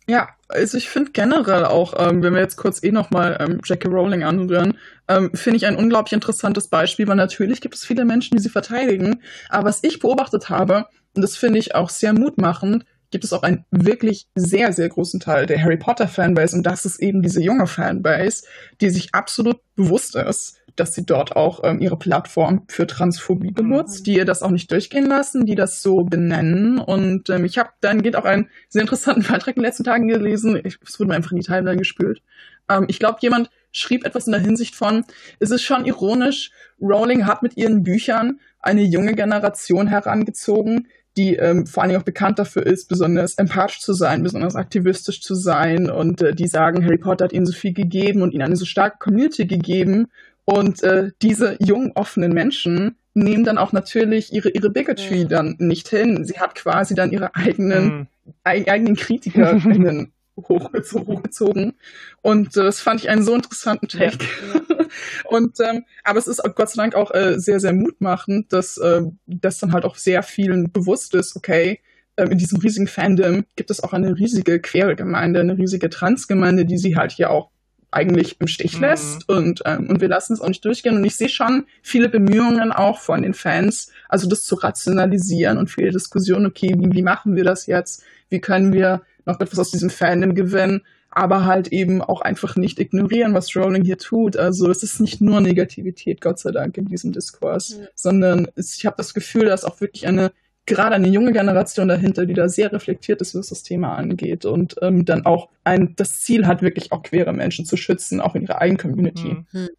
Ja, 0.10 0.30
also 0.48 0.78
ich 0.78 0.90
finde 0.90 1.12
generell 1.12 1.66
auch, 1.66 1.94
ähm, 1.98 2.24
wenn 2.24 2.34
wir 2.34 2.40
jetzt 2.40 2.56
kurz 2.56 2.82
eh 2.82 2.92
nochmal 2.92 3.38
ähm, 3.42 3.60
Jackie 3.64 3.90
Rowling 3.90 4.24
anrühren, 4.24 4.78
ähm, 5.10 5.32
finde 5.34 5.58
ich 5.58 5.66
ein 5.66 5.76
unglaublich 5.76 6.14
interessantes 6.14 6.70
Beispiel, 6.70 7.08
weil 7.10 7.18
natürlich 7.18 7.60
gibt 7.60 7.76
es 7.76 7.86
viele 7.86 8.06
Menschen, 8.06 8.38
die 8.38 8.42
sie 8.42 8.50
verteidigen. 8.50 9.22
Aber 9.50 9.68
was 9.68 9.84
ich 9.84 10.00
beobachtet 10.00 10.50
habe, 10.50 10.86
und 11.14 11.22
das 11.22 11.36
finde 11.36 11.60
ich 11.60 11.76
auch 11.76 11.90
sehr 11.90 12.14
mutmachend, 12.14 12.86
gibt 13.12 13.24
es 13.24 13.34
auch 13.34 13.44
einen 13.44 13.66
wirklich 13.72 14.28
sehr, 14.36 14.74
sehr 14.74 14.90
großen 14.90 15.20
Teil 15.20 15.46
der 15.46 15.62
Harry 15.62 15.78
Potter 15.78 16.08
Fanbase. 16.08 16.56
Und 16.56 16.64
das 16.64 16.86
ist 16.86 17.00
eben 17.00 17.22
diese 17.22 17.42
junge 17.42 17.68
Fanbase, 17.68 18.44
die 18.82 18.90
sich 18.90 19.14
absolut 19.14 19.60
bewusst 19.76 20.16
ist, 20.16 20.58
dass 20.76 20.94
sie 20.94 21.06
dort 21.06 21.36
auch 21.36 21.62
ähm, 21.64 21.80
ihre 21.80 21.98
Plattform 21.98 22.64
für 22.68 22.86
Transphobie 22.86 23.52
benutzt, 23.52 24.02
mhm. 24.02 24.04
die 24.04 24.16
ihr 24.18 24.26
das 24.26 24.44
auch 24.44 24.52
nicht 24.52 24.72
durchgehen 24.72 25.06
lassen, 25.06 25.46
die 25.46 25.56
das 25.56 25.82
so 25.82 26.04
benennen. 26.04 26.80
Und 26.80 27.30
ähm, 27.30 27.46
ich 27.46 27.58
habe 27.58 27.70
dann 27.82 28.04
geht 28.04 28.16
auch 28.16 28.26
einen 28.26 28.50
sehr 28.70 28.82
interessanten 28.82 29.24
Beitrag 29.30 29.56
in 29.56 29.62
den 29.62 29.68
letzten 29.68 29.84
Tagen 29.84 30.08
gelesen. 30.08 30.62
es 30.64 31.00
wurde 31.00 31.10
mir 31.10 31.16
einfach 31.16 31.32
in 31.32 31.40
die 31.40 31.46
Timeline 31.46 31.78
gespült. 31.78 32.22
Ähm, 32.70 32.86
ich 32.88 33.00
glaube, 33.00 33.18
jemand 33.22 33.50
schrieb 33.72 34.06
etwas 34.06 34.28
in 34.28 34.34
der 34.34 34.42
Hinsicht 34.42 34.76
von, 34.76 35.04
es 35.40 35.52
ist 35.52 35.64
schon 35.64 35.86
ironisch, 35.86 36.52
Rowling 36.82 37.26
hat 37.26 37.44
mit 37.44 37.58
ihren 37.58 37.84
Büchern 37.84 38.40
eine 38.60 38.82
junge 38.82 39.14
Generation 39.14 39.88
herangezogen, 39.88 40.88
die 41.18 41.36
ähm, 41.36 41.66
vor 41.66 41.84
allem 41.84 42.00
auch 42.00 42.04
bekannt 42.04 42.40
dafür 42.40 42.66
ist, 42.66 42.88
besonders 42.88 43.36
empathisch 43.36 43.80
zu 43.80 43.94
sein, 43.94 44.24
besonders 44.24 44.56
aktivistisch 44.56 45.22
zu 45.22 45.36
sein 45.36 45.90
und 45.90 46.22
äh, 46.22 46.34
die 46.34 46.48
sagen, 46.48 46.86
Harry 46.86 46.98
Potter 46.98 47.26
hat 47.26 47.34
ihnen 47.34 47.46
so 47.46 47.54
viel 47.54 47.74
gegeben 47.74 48.22
und 48.22 48.34
ihnen 48.34 48.44
eine 48.44 48.56
so 48.56 48.66
starke 48.66 48.98
Community 49.00 49.46
gegeben 49.46 50.08
und 50.46 50.84
äh, 50.84 51.12
diese 51.22 51.58
jungen, 51.60 51.92
offenen 51.96 52.34
Menschen 52.34 52.96
nehmen 53.14 53.44
dann 53.44 53.58
auch 53.58 53.74
natürlich 53.74 54.32
ihre, 54.32 54.50
ihre 54.50 54.70
Bigotry 54.70 55.24
ja. 55.24 55.28
dann 55.28 55.56
nicht 55.58 55.90
hin. 55.90 56.24
Sie 56.24 56.40
hat 56.40 56.56
quasi 56.56 56.94
dann 56.94 57.12
ihre 57.12 57.36
eigenen, 57.36 57.86
mhm. 57.86 58.08
eigenen 58.44 58.96
KritikerInnen 58.96 60.14
hochgezogen. 60.38 61.74
Und 62.22 62.56
äh, 62.56 62.64
das 62.64 62.80
fand 62.80 63.02
ich 63.02 63.10
einen 63.10 63.24
so 63.24 63.34
interessanten 63.34 63.88
Take. 63.88 64.26
Ja. 64.54 64.86
und 65.26 65.60
ähm, 65.60 65.84
aber 66.04 66.20
es 66.20 66.28
ist 66.28 66.42
Gott 66.56 66.70
sei 66.70 66.82
Dank 66.82 66.96
auch 66.96 67.12
äh, 67.12 67.40
sehr, 67.40 67.60
sehr 67.60 67.74
mutmachend, 67.74 68.54
dass 68.54 68.78
äh, 68.78 69.02
das 69.26 69.60
dann 69.60 69.74
halt 69.74 69.86
auch 69.86 69.96
sehr 69.96 70.24
vielen 70.24 70.72
bewusst 70.72 71.16
ist, 71.16 71.36
okay, 71.36 71.82
äh, 72.18 72.26
in 72.26 72.38
diesem 72.38 72.60
riesigen 72.60 72.88
Fandom 72.88 73.46
gibt 73.56 73.72
es 73.72 73.82
auch 73.82 73.94
eine 73.94 74.18
riesige 74.18 74.60
queere 74.60 74.96
Gemeinde, 74.96 75.40
eine 75.40 75.58
riesige 75.58 75.90
Transgemeinde, 75.90 76.66
die 76.66 76.78
sie 76.78 76.96
halt 76.98 77.12
hier 77.12 77.30
auch 77.30 77.50
eigentlich 77.90 78.36
im 78.42 78.48
Stich 78.48 78.76
mhm. 78.76 78.82
lässt 78.82 79.30
und, 79.30 79.62
ähm, 79.66 79.88
und 79.90 80.02
wir 80.02 80.10
lassen 80.10 80.34
es 80.34 80.42
auch 80.42 80.50
nicht 80.50 80.66
durchgehen. 80.66 80.98
Und 80.98 81.06
ich 81.06 81.16
sehe 81.16 81.30
schon 81.30 81.66
viele 81.82 82.10
Bemühungen 82.10 82.72
auch 82.72 83.00
von 83.00 83.22
den 83.22 83.34
Fans, 83.34 83.92
also 84.10 84.28
das 84.28 84.44
zu 84.44 84.56
rationalisieren 84.56 85.58
und 85.58 85.70
viele 85.70 85.92
Diskussionen, 85.92 86.48
okay, 86.48 86.76
wie, 86.78 86.92
wie 86.92 87.02
machen 87.02 87.36
wir 87.36 87.46
das 87.46 87.66
jetzt? 87.66 88.04
Wie 88.30 88.42
können 88.42 88.74
wir 88.74 89.04
noch 89.28 89.40
etwas 89.40 89.60
aus 89.60 89.72
diesem 89.72 89.90
Fandom 89.90 90.36
gewinnen? 90.36 90.82
aber 91.10 91.46
halt 91.46 91.70
eben 91.70 92.02
auch 92.02 92.22
einfach 92.22 92.58
nicht 92.58 92.80
ignorieren, 92.80 93.34
was 93.34 93.56
Rowling 93.56 93.84
hier 93.84 93.98
tut. 93.98 94.38
Also 94.38 94.70
es 94.70 94.84
ist 94.84 95.00
nicht 95.00 95.20
nur 95.20 95.42
Negativität, 95.42 96.22
Gott 96.22 96.38
sei 96.38 96.52
Dank, 96.52 96.78
in 96.78 96.86
diesem 96.86 97.12
Diskurs, 97.12 97.70
ja. 97.70 97.88
sondern 97.96 98.48
es, 98.56 98.78
ich 98.78 98.86
habe 98.86 98.98
das 98.98 99.16
Gefühl, 99.16 99.46
dass 99.46 99.66
auch 99.66 99.82
wirklich 99.82 100.06
eine 100.06 100.32
gerade 100.68 100.96
eine 100.96 101.08
junge 101.08 101.32
Generation 101.32 101.88
dahinter, 101.88 102.26
die 102.26 102.34
da 102.34 102.50
sehr 102.50 102.72
reflektiert 102.72 103.22
ist, 103.22 103.34
was 103.34 103.48
das 103.48 103.64
Thema 103.64 103.96
angeht 103.96 104.46
und 104.46 104.76
ähm, 104.82 105.06
dann 105.06 105.26
auch 105.26 105.50
ein, 105.64 105.96
das 105.96 106.20
Ziel 106.20 106.46
hat, 106.46 106.62
wirklich 106.62 106.92
auch 106.92 107.04
queere 107.04 107.34
Menschen 107.34 107.66
zu 107.66 107.78
schützen, 107.78 108.20
auch 108.20 108.36
in 108.36 108.44
ihrer 108.44 108.60
eigenen 108.60 108.78
Community. 108.78 109.38
Mhm. 109.54 109.70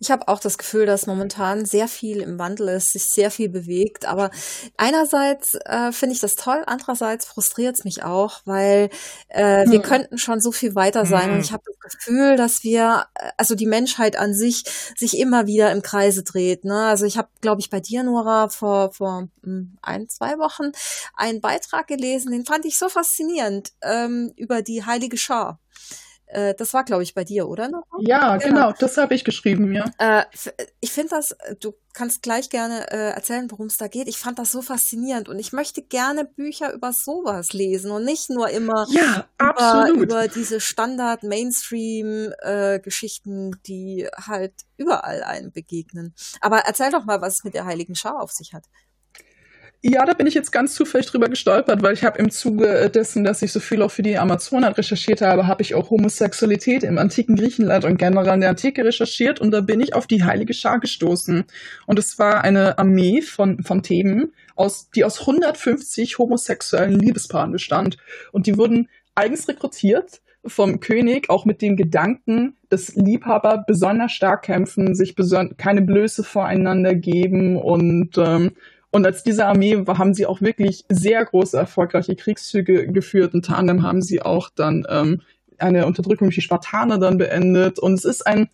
Ich 0.00 0.10
habe 0.10 0.28
auch 0.28 0.40
das 0.40 0.58
Gefühl, 0.58 0.86
dass 0.86 1.06
momentan 1.06 1.64
sehr 1.64 1.88
viel 1.88 2.20
im 2.20 2.38
Wandel 2.38 2.68
ist, 2.68 2.92
sich 2.92 3.06
sehr 3.08 3.30
viel 3.30 3.48
bewegt. 3.48 4.06
Aber 4.06 4.30
einerseits 4.76 5.54
äh, 5.64 5.92
finde 5.92 6.14
ich 6.14 6.20
das 6.20 6.34
toll, 6.34 6.62
andererseits 6.66 7.26
frustriert 7.26 7.76
es 7.76 7.84
mich 7.84 8.02
auch, 8.02 8.40
weil 8.44 8.90
äh, 9.28 9.64
hm. 9.64 9.72
wir 9.72 9.82
könnten 9.82 10.18
schon 10.18 10.40
so 10.40 10.52
viel 10.52 10.74
weiter 10.74 11.06
sein. 11.06 11.26
Hm. 11.26 11.34
Und 11.34 11.40
ich 11.40 11.52
habe 11.52 11.62
das 11.82 11.96
Gefühl, 11.96 12.36
dass 12.36 12.62
wir, 12.62 13.06
äh, 13.14 13.30
also 13.36 13.54
die 13.54 13.66
Menschheit 13.66 14.16
an 14.16 14.34
sich, 14.34 14.64
sich 14.96 15.18
immer 15.18 15.46
wieder 15.46 15.72
im 15.72 15.82
Kreise 15.82 16.22
dreht. 16.22 16.64
Ne? 16.64 16.86
Also 16.86 17.06
ich 17.06 17.18
habe, 17.18 17.28
glaube 17.40 17.60
ich, 17.60 17.70
bei 17.70 17.80
dir, 17.80 18.02
Nora, 18.02 18.48
vor, 18.48 18.92
vor 18.92 19.28
hm, 19.42 19.78
ein, 19.82 20.08
zwei 20.08 20.38
Wochen 20.38 20.72
einen 21.14 21.40
Beitrag 21.40 21.86
gelesen, 21.86 22.32
den 22.32 22.44
fand 22.44 22.64
ich 22.64 22.78
so 22.78 22.88
faszinierend 22.88 23.72
ähm, 23.82 24.32
über 24.36 24.62
die 24.62 24.84
Heilige 24.84 25.16
Schar 25.16 25.58
Äh, 26.32 26.54
das 26.54 26.72
war, 26.74 26.84
glaube 26.84 27.02
ich, 27.02 27.14
bei 27.14 27.24
dir, 27.24 27.48
oder? 27.48 27.68
Ja, 28.00 28.36
genau, 28.36 28.38
genau 28.38 28.72
das 28.78 28.96
habe 28.96 29.14
ich 29.14 29.24
geschrieben, 29.24 29.72
ja. 29.72 29.84
Äh, 29.98 30.22
ich 30.80 30.92
finde 30.92 31.10
das, 31.10 31.36
du 31.60 31.74
kannst 31.92 32.22
gleich 32.22 32.50
gerne 32.50 32.88
äh, 32.90 33.10
erzählen, 33.10 33.50
worum 33.50 33.66
es 33.66 33.76
da 33.76 33.88
geht. 33.88 34.06
Ich 34.06 34.18
fand 34.18 34.38
das 34.38 34.52
so 34.52 34.62
faszinierend 34.62 35.28
und 35.28 35.40
ich 35.40 35.52
möchte 35.52 35.82
gerne 35.82 36.24
Bücher 36.24 36.72
über 36.72 36.92
sowas 36.92 37.52
lesen 37.52 37.90
und 37.90 38.04
nicht 38.04 38.30
nur 38.30 38.48
immer 38.50 38.86
ja, 38.90 39.26
über, 39.40 39.90
über, 39.90 40.28
diese 40.28 40.60
Standard-Mainstream-Geschichten, 40.60 43.52
äh, 43.52 43.56
die 43.66 44.06
halt 44.14 44.54
überall 44.76 45.24
einem 45.24 45.50
begegnen. 45.50 46.14
Aber 46.40 46.58
erzähl 46.60 46.92
doch 46.92 47.04
mal, 47.04 47.20
was 47.20 47.38
es 47.38 47.44
mit 47.44 47.54
der 47.54 47.64
Heiligen 47.64 47.96
Schar 47.96 48.22
auf 48.22 48.30
sich 48.30 48.54
hat. 48.54 48.66
Ja, 49.82 50.04
da 50.04 50.12
bin 50.12 50.26
ich 50.26 50.34
jetzt 50.34 50.52
ganz 50.52 50.74
zufällig 50.74 51.06
drüber 51.06 51.30
gestolpert, 51.30 51.82
weil 51.82 51.94
ich 51.94 52.04
habe 52.04 52.18
im 52.18 52.30
Zuge 52.30 52.90
dessen, 52.90 53.24
dass 53.24 53.40
ich 53.40 53.50
so 53.50 53.60
viel 53.60 53.80
auch 53.80 53.90
für 53.90 54.02
die 54.02 54.18
Amazonen 54.18 54.74
recherchiert 54.74 55.22
habe, 55.22 55.46
habe 55.46 55.62
ich 55.62 55.74
auch 55.74 55.88
Homosexualität 55.88 56.82
im 56.82 56.98
antiken 56.98 57.34
Griechenland 57.34 57.86
und 57.86 57.96
generell 57.96 58.34
in 58.34 58.40
der 58.42 58.50
Antike 58.50 58.84
recherchiert 58.84 59.40
und 59.40 59.52
da 59.52 59.62
bin 59.62 59.80
ich 59.80 59.94
auf 59.94 60.06
die 60.06 60.22
Heilige 60.22 60.52
Schar 60.52 60.80
gestoßen. 60.80 61.44
Und 61.86 61.98
es 61.98 62.18
war 62.18 62.44
eine 62.44 62.78
Armee 62.78 63.22
von, 63.22 63.62
von 63.62 63.82
Theben, 63.82 64.34
aus, 64.54 64.90
die 64.90 65.02
aus 65.02 65.20
150 65.20 66.18
homosexuellen 66.18 67.00
Liebespaaren 67.00 67.50
bestand. 67.50 67.96
Und 68.32 68.46
die 68.46 68.58
wurden 68.58 68.90
eigens 69.14 69.48
rekrutiert 69.48 70.20
vom 70.44 70.80
König, 70.80 71.30
auch 71.30 71.46
mit 71.46 71.62
dem 71.62 71.76
Gedanken, 71.76 72.54
dass 72.68 72.96
Liebhaber 72.96 73.64
besonders 73.66 74.12
stark 74.12 74.42
kämpfen, 74.42 74.94
sich 74.94 75.14
keine 75.56 75.80
Blöße 75.80 76.22
voreinander 76.22 76.94
geben 76.94 77.56
und 77.56 78.18
ähm, 78.18 78.52
und 78.90 79.06
als 79.06 79.22
diese 79.22 79.46
Armee 79.46 79.84
haben 79.86 80.14
sie 80.14 80.26
auch 80.26 80.40
wirklich 80.40 80.84
sehr 80.88 81.24
große, 81.24 81.56
erfolgreiche 81.56 82.16
Kriegszüge 82.16 82.88
geführt. 82.88 83.34
Unter 83.34 83.56
anderem 83.56 83.82
haben 83.82 84.02
sie 84.02 84.20
auch 84.20 84.50
dann 84.50 84.84
ähm, 84.88 85.22
eine 85.58 85.86
Unterdrückung 85.86 86.28
durch 86.28 86.36
die 86.36 86.42
Spartaner 86.42 86.98
dann 86.98 87.18
beendet. 87.18 87.78
Und 87.78 87.94
es 87.94 88.04
ist 88.04 88.26
ein, 88.26 88.48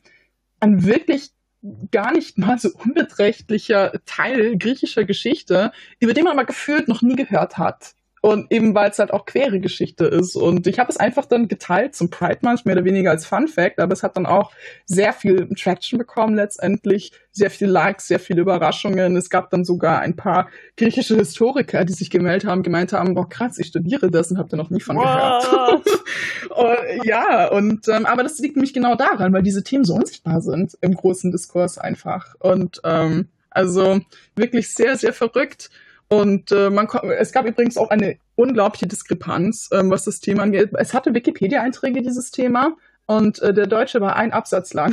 ein 0.60 0.84
wirklich 0.84 1.30
gar 1.90 2.12
nicht 2.12 2.36
mal 2.36 2.58
so 2.58 2.70
unbeträchtlicher 2.84 3.92
Teil 4.04 4.58
griechischer 4.58 5.04
Geschichte, 5.04 5.72
über 6.00 6.12
den 6.12 6.24
man 6.24 6.34
aber 6.34 6.44
gefühlt 6.44 6.86
noch 6.86 7.00
nie 7.00 7.16
gehört 7.16 7.56
hat. 7.56 7.94
Und 8.22 8.50
eben 8.50 8.74
weil 8.74 8.90
es 8.90 8.98
halt 8.98 9.12
auch 9.12 9.24
quere 9.26 9.60
Geschichte 9.60 10.06
ist. 10.06 10.36
Und 10.36 10.66
ich 10.66 10.78
habe 10.78 10.90
es 10.90 10.96
einfach 10.96 11.26
dann 11.26 11.48
geteilt 11.48 11.94
zum 11.94 12.10
Pride 12.10 12.38
Month, 12.42 12.64
mehr 12.64 12.74
oder 12.74 12.84
weniger 12.84 13.10
als 13.10 13.26
Fun 13.26 13.46
Fact, 13.46 13.78
aber 13.78 13.92
es 13.92 14.02
hat 14.02 14.16
dann 14.16 14.26
auch 14.26 14.52
sehr 14.84 15.12
viel 15.12 15.48
Traction 15.54 15.98
bekommen 15.98 16.34
letztendlich, 16.34 17.12
sehr 17.30 17.50
viele 17.50 17.70
Likes, 17.70 18.08
sehr 18.08 18.18
viele 18.18 18.40
Überraschungen. 18.40 19.16
Es 19.16 19.30
gab 19.30 19.50
dann 19.50 19.64
sogar 19.64 20.00
ein 20.00 20.16
paar 20.16 20.48
griechische 20.76 21.16
Historiker, 21.16 21.84
die 21.84 21.92
sich 21.92 22.10
gemeldet 22.10 22.48
haben, 22.48 22.62
gemeint 22.62 22.92
haben, 22.92 23.14
boah 23.14 23.28
krass, 23.28 23.58
ich 23.58 23.68
studiere 23.68 24.10
das 24.10 24.30
und 24.30 24.38
habe 24.38 24.48
da 24.48 24.56
noch 24.56 24.70
nie 24.70 24.80
von 24.80 24.96
gehört. 24.96 25.46
und, 26.50 27.04
ja, 27.04 27.48
und 27.48 27.86
ähm, 27.88 28.06
aber 28.06 28.22
das 28.22 28.38
liegt 28.38 28.56
nämlich 28.56 28.72
genau 28.72 28.94
daran, 28.96 29.32
weil 29.32 29.42
diese 29.42 29.62
Themen 29.62 29.84
so 29.84 29.94
unsichtbar 29.94 30.40
sind 30.40 30.76
im 30.80 30.94
großen 30.94 31.30
Diskurs 31.30 31.78
einfach. 31.78 32.34
Und 32.40 32.80
ähm, 32.84 33.28
also 33.50 34.00
wirklich 34.34 34.74
sehr, 34.74 34.96
sehr 34.96 35.12
verrückt. 35.12 35.70
Und 36.08 36.52
äh, 36.52 36.70
man 36.70 36.88
es 37.18 37.32
gab 37.32 37.46
übrigens 37.46 37.76
auch 37.76 37.90
eine 37.90 38.18
unglaubliche 38.36 38.86
Diskrepanz, 38.86 39.68
ähm, 39.72 39.90
was 39.90 40.04
das 40.04 40.20
Thema 40.20 40.44
angeht. 40.44 40.70
Es 40.78 40.94
hatte 40.94 41.14
Wikipedia-Einträge, 41.14 42.02
dieses 42.02 42.30
Thema, 42.30 42.76
und 43.06 43.40
äh, 43.40 43.54
der 43.54 43.68
deutsche 43.68 44.00
war 44.00 44.16
ein 44.16 44.32
Absatz 44.32 44.74
lang 44.74 44.92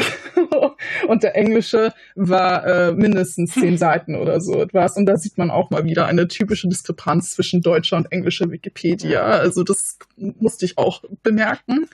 und 1.08 1.24
der 1.24 1.36
englische 1.36 1.94
war 2.16 2.66
äh, 2.66 2.92
mindestens 2.92 3.54
zehn 3.54 3.78
Seiten 3.78 4.16
oder 4.16 4.40
so 4.40 4.62
etwas. 4.62 4.98
Und 4.98 5.08
da 5.08 5.18
sieht 5.18 5.40
man 5.40 5.50
auch 5.50 5.72
mal 5.72 5.84
wieder 5.84 6.06
eine 6.06 6.28
typische 6.28 6.68
Diskrepanz 6.68 7.32
zwischen 7.32 7.62
deutscher 7.62 7.98
und 7.98 8.12
englischer 8.12 8.52
Wikipedia. 8.52 9.24
Also 9.24 9.64
das 9.64 9.98
musste 10.16 10.66
ich 10.66 10.78
auch 10.78 11.04
bemerken. 11.24 11.88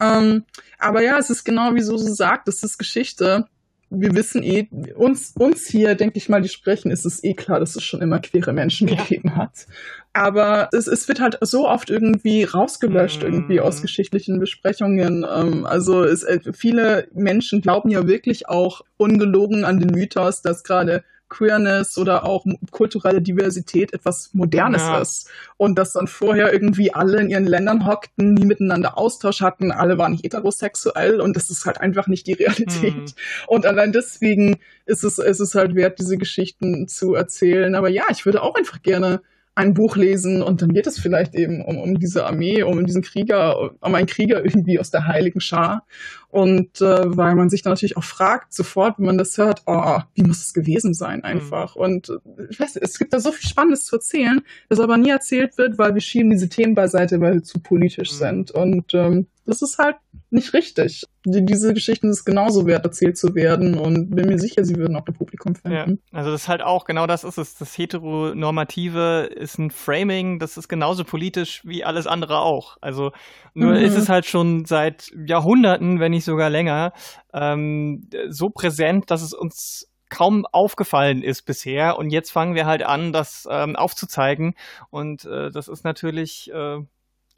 Ähm, 0.00 0.44
aber 0.78 1.02
ja, 1.02 1.18
es 1.18 1.28
ist 1.28 1.44
genau 1.44 1.74
wie 1.74 1.82
so 1.82 1.98
sagt, 1.98 2.48
es 2.48 2.62
ist 2.62 2.78
Geschichte 2.78 3.46
wir 3.90 4.14
wissen 4.14 4.42
eh, 4.42 4.68
uns, 4.94 5.34
uns 5.36 5.66
hier, 5.66 5.96
denke 5.96 6.16
ich 6.16 6.28
mal, 6.28 6.40
die 6.40 6.48
sprechen, 6.48 6.90
ist 6.90 7.04
es 7.04 7.22
eh 7.24 7.34
klar, 7.34 7.58
dass 7.58 7.74
es 7.74 7.82
schon 7.82 8.00
immer 8.00 8.20
queere 8.20 8.52
Menschen 8.52 8.88
ja. 8.88 8.96
gegeben 8.96 9.36
hat. 9.36 9.66
Aber 10.12 10.68
es, 10.72 10.86
es 10.86 11.06
wird 11.08 11.20
halt 11.20 11.38
so 11.40 11.68
oft 11.68 11.90
irgendwie 11.90 12.44
rausgelöscht, 12.44 13.22
mm. 13.22 13.26
irgendwie 13.26 13.60
aus 13.60 13.82
geschichtlichen 13.82 14.38
Besprechungen. 14.38 15.26
Ähm, 15.28 15.66
also 15.66 16.04
es, 16.04 16.22
äh, 16.22 16.40
viele 16.52 17.08
Menschen 17.12 17.60
glauben 17.60 17.90
ja 17.90 18.06
wirklich 18.06 18.48
auch 18.48 18.82
ungelogen 18.96 19.64
an 19.64 19.80
den 19.80 19.90
Mythos, 19.90 20.40
dass 20.40 20.62
gerade 20.62 21.04
Queerness 21.30 21.96
oder 21.96 22.24
auch 22.24 22.44
kulturelle 22.70 23.22
Diversität 23.22 23.94
etwas 23.94 24.30
Modernes 24.34 24.82
ja. 24.82 25.00
ist. 25.00 25.30
Und 25.56 25.78
dass 25.78 25.92
dann 25.92 26.06
vorher 26.06 26.52
irgendwie 26.52 26.92
alle 26.92 27.20
in 27.20 27.30
ihren 27.30 27.46
Ländern 27.46 27.86
hockten, 27.86 28.34
nie 28.34 28.44
miteinander 28.44 28.98
Austausch 28.98 29.40
hatten, 29.40 29.72
alle 29.72 29.96
waren 29.96 30.14
heterosexuell 30.14 31.20
und 31.20 31.36
das 31.36 31.48
ist 31.48 31.64
halt 31.64 31.80
einfach 31.80 32.06
nicht 32.08 32.26
die 32.26 32.34
Realität. 32.34 32.94
Mhm. 32.94 33.14
Und 33.46 33.64
allein 33.64 33.92
deswegen 33.92 34.58
ist 34.84 35.04
es, 35.04 35.18
ist 35.18 35.40
es 35.40 35.54
halt 35.54 35.74
wert, 35.74 35.98
diese 35.98 36.18
Geschichten 36.18 36.88
zu 36.88 37.14
erzählen. 37.14 37.74
Aber 37.74 37.88
ja, 37.88 38.04
ich 38.10 38.26
würde 38.26 38.42
auch 38.42 38.56
einfach 38.56 38.82
gerne 38.82 39.22
ein 39.60 39.74
Buch 39.74 39.96
lesen 39.96 40.42
und 40.42 40.62
dann 40.62 40.72
geht 40.72 40.86
es 40.86 40.98
vielleicht 40.98 41.34
eben 41.34 41.62
um, 41.64 41.78
um 41.78 41.98
diese 41.98 42.26
Armee, 42.26 42.62
um 42.62 42.84
diesen 42.86 43.02
Krieger, 43.02 43.72
um 43.80 43.94
einen 43.94 44.06
Krieger 44.06 44.44
irgendwie 44.44 44.78
aus 44.78 44.90
der 44.90 45.06
heiligen 45.06 45.40
Schar. 45.40 45.84
Und 46.28 46.80
äh, 46.80 47.16
weil 47.16 47.34
man 47.34 47.50
sich 47.50 47.62
dann 47.62 47.72
natürlich 47.72 47.96
auch 47.96 48.04
fragt, 48.04 48.54
sofort, 48.54 48.98
wenn 48.98 49.06
man 49.06 49.18
das 49.18 49.36
hört, 49.36 49.62
oh, 49.66 49.98
wie 50.14 50.22
muss 50.22 50.42
es 50.42 50.54
gewesen 50.54 50.94
sein 50.94 51.24
einfach. 51.24 51.76
Mhm. 51.76 51.82
Und 51.82 52.12
ich 52.48 52.58
weiß, 52.58 52.76
es 52.76 52.98
gibt 52.98 53.12
da 53.12 53.20
so 53.20 53.32
viel 53.32 53.48
Spannendes 53.48 53.84
zu 53.84 53.96
erzählen, 53.96 54.40
das 54.68 54.80
aber 54.80 54.96
nie 54.96 55.10
erzählt 55.10 55.58
wird, 55.58 55.76
weil 55.76 55.94
wir 55.94 56.00
schieben 56.00 56.30
diese 56.30 56.48
Themen 56.48 56.74
beiseite, 56.74 57.20
weil 57.20 57.34
sie 57.34 57.42
zu 57.42 57.60
politisch 57.60 58.12
mhm. 58.12 58.16
sind. 58.16 58.50
Und 58.52 58.94
ähm, 58.94 59.26
das 59.50 59.62
ist 59.62 59.78
halt 59.78 59.96
nicht 60.30 60.54
richtig. 60.54 61.04
Die, 61.26 61.44
diese 61.44 61.74
Geschichten 61.74 62.08
ist 62.08 62.24
genauso 62.24 62.66
wert, 62.66 62.84
erzählt 62.84 63.18
zu 63.18 63.34
werden 63.34 63.76
und 63.76 64.10
bin 64.10 64.26
mir 64.26 64.38
sicher, 64.38 64.64
sie 64.64 64.76
würden 64.76 64.96
auch 64.96 65.06
ein 65.06 65.14
Publikum 65.14 65.54
finden. 65.54 66.00
Ja, 66.12 66.18
also 66.18 66.30
das 66.30 66.42
ist 66.42 66.48
halt 66.48 66.62
auch, 66.62 66.84
genau 66.84 67.06
das 67.06 67.24
ist 67.24 67.36
es. 67.36 67.56
Das 67.56 67.76
Heteronormative 67.76 69.28
ist 69.34 69.58
ein 69.58 69.70
Framing, 69.70 70.38
das 70.38 70.56
ist 70.56 70.68
genauso 70.68 71.04
politisch 71.04 71.62
wie 71.64 71.84
alles 71.84 72.06
andere 72.06 72.38
auch. 72.40 72.78
Also 72.80 73.12
nur 73.54 73.72
mhm. 73.72 73.84
ist 73.84 73.96
es 73.96 74.08
halt 74.08 74.26
schon 74.26 74.64
seit 74.64 75.10
Jahrhunderten, 75.26 76.00
wenn 76.00 76.12
nicht 76.12 76.24
sogar 76.24 76.48
länger, 76.48 76.92
ähm, 77.34 78.08
so 78.28 78.48
präsent, 78.48 79.10
dass 79.10 79.22
es 79.22 79.34
uns 79.34 79.90
kaum 80.10 80.44
aufgefallen 80.52 81.22
ist 81.22 81.42
bisher. 81.42 81.96
Und 81.96 82.10
jetzt 82.10 82.30
fangen 82.30 82.54
wir 82.54 82.66
halt 82.66 82.82
an, 82.82 83.12
das 83.12 83.48
ähm, 83.50 83.76
aufzuzeigen. 83.76 84.54
Und 84.90 85.24
äh, 85.24 85.50
das 85.50 85.68
ist 85.68 85.84
natürlich 85.84 86.50
äh, 86.52 86.80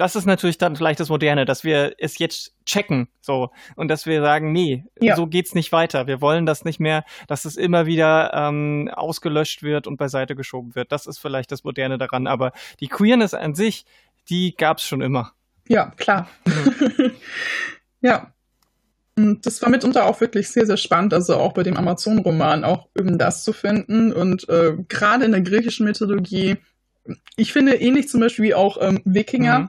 das 0.02 0.16
ist 0.16 0.26
natürlich 0.26 0.58
dann 0.58 0.74
vielleicht 0.74 0.98
das 0.98 1.10
Moderne, 1.10 1.44
dass 1.44 1.62
wir 1.62 1.94
es 1.96 2.18
jetzt 2.18 2.56
checken, 2.66 3.06
so 3.20 3.50
und 3.76 3.86
dass 3.86 4.04
wir 4.04 4.20
sagen, 4.20 4.50
nee, 4.50 4.84
ja. 5.00 5.14
so 5.14 5.28
geht's 5.28 5.54
nicht 5.54 5.70
weiter. 5.70 6.08
Wir 6.08 6.20
wollen 6.20 6.44
das 6.44 6.64
nicht 6.64 6.80
mehr, 6.80 7.04
dass 7.28 7.44
es 7.44 7.56
immer 7.56 7.86
wieder 7.86 8.32
ähm, 8.34 8.90
ausgelöscht 8.92 9.62
wird 9.62 9.86
und 9.86 9.98
beiseite 9.98 10.34
geschoben 10.34 10.74
wird. 10.74 10.90
Das 10.90 11.06
ist 11.06 11.18
vielleicht 11.18 11.52
das 11.52 11.62
Moderne 11.62 11.98
daran, 11.98 12.26
aber 12.26 12.50
die 12.80 12.88
Queerness 12.88 13.32
an 13.32 13.54
sich, 13.54 13.84
die 14.28 14.56
gab's 14.56 14.84
schon 14.84 15.02
immer. 15.02 15.34
Ja, 15.68 15.92
klar. 15.96 16.28
Ja. 18.04 18.34
Das 19.14 19.62
war 19.62 19.68
mitunter 19.68 20.06
auch 20.06 20.20
wirklich 20.20 20.48
sehr, 20.48 20.66
sehr 20.66 20.76
spannend, 20.78 21.14
also 21.14 21.36
auch 21.36 21.52
bei 21.52 21.62
dem 21.62 21.76
Amazon-Roman 21.76 22.64
auch 22.64 22.88
eben 22.98 23.16
das 23.16 23.44
zu 23.44 23.52
finden. 23.52 24.12
Und 24.12 24.48
äh, 24.48 24.74
gerade 24.88 25.24
in 25.24 25.30
der 25.30 25.42
griechischen 25.42 25.86
Mythologie, 25.86 26.56
ich 27.36 27.52
finde 27.52 27.76
ähnlich 27.76 28.08
zum 28.08 28.18
Beispiel 28.18 28.46
wie 28.46 28.54
auch 28.54 28.78
ähm, 28.80 29.00
Wikinger, 29.04 29.60
mhm 29.60 29.68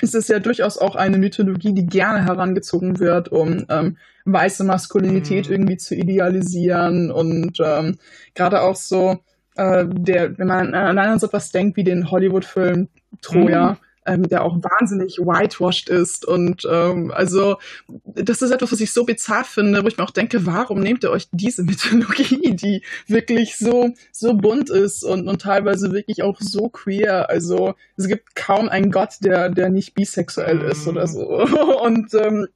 ist 0.00 0.14
es 0.14 0.28
ja 0.28 0.38
durchaus 0.38 0.78
auch 0.78 0.94
eine 0.96 1.18
Mythologie, 1.18 1.72
die 1.72 1.86
gerne 1.86 2.24
herangezogen 2.24 2.98
wird, 2.98 3.30
um 3.30 3.64
ähm, 3.68 3.96
weiße 4.24 4.64
Maskulinität 4.64 5.48
mhm. 5.48 5.54
irgendwie 5.54 5.76
zu 5.76 5.94
idealisieren 5.94 7.10
und 7.10 7.58
ähm, 7.64 7.98
gerade 8.34 8.62
auch 8.62 8.76
so 8.76 9.18
äh, 9.56 9.86
der, 9.88 10.38
wenn 10.38 10.46
man 10.46 10.74
allein 10.74 11.10
an 11.10 11.18
so 11.18 11.26
etwas 11.26 11.50
denkt 11.50 11.76
wie 11.76 11.84
den 11.84 12.10
Hollywood-Film 12.10 12.88
Troja, 13.20 13.72
mhm 13.72 13.87
ähm, 14.08 14.28
der 14.28 14.42
auch 14.42 14.56
wahnsinnig 14.62 15.18
whitewashed 15.18 15.88
ist. 15.88 16.24
Und 16.24 16.66
ähm, 16.70 17.12
also 17.14 17.58
das 18.04 18.42
ist 18.42 18.50
etwas, 18.50 18.72
was 18.72 18.80
ich 18.80 18.92
so 18.92 19.04
bizarr 19.04 19.44
finde, 19.44 19.84
wo 19.84 19.88
ich 19.88 19.98
mir 19.98 20.04
auch 20.04 20.10
denke, 20.10 20.46
warum 20.46 20.80
nehmt 20.80 21.04
ihr 21.04 21.10
euch 21.10 21.28
diese 21.30 21.62
Mythologie, 21.64 22.56
die 22.56 22.82
wirklich 23.06 23.56
so, 23.56 23.90
so 24.12 24.34
bunt 24.34 24.70
ist 24.70 25.04
und, 25.04 25.28
und 25.28 25.42
teilweise 25.42 25.92
wirklich 25.92 26.22
auch 26.22 26.40
so 26.40 26.68
queer. 26.68 27.28
Also 27.28 27.74
es 27.96 28.08
gibt 28.08 28.34
kaum 28.34 28.68
einen 28.68 28.90
Gott, 28.90 29.16
der, 29.20 29.50
der 29.50 29.68
nicht 29.68 29.94
bisexuell 29.94 30.62
ist 30.62 30.88
oder 30.88 31.06
so. 31.06 31.28
Und 31.82 32.14
ähm, 32.14 32.48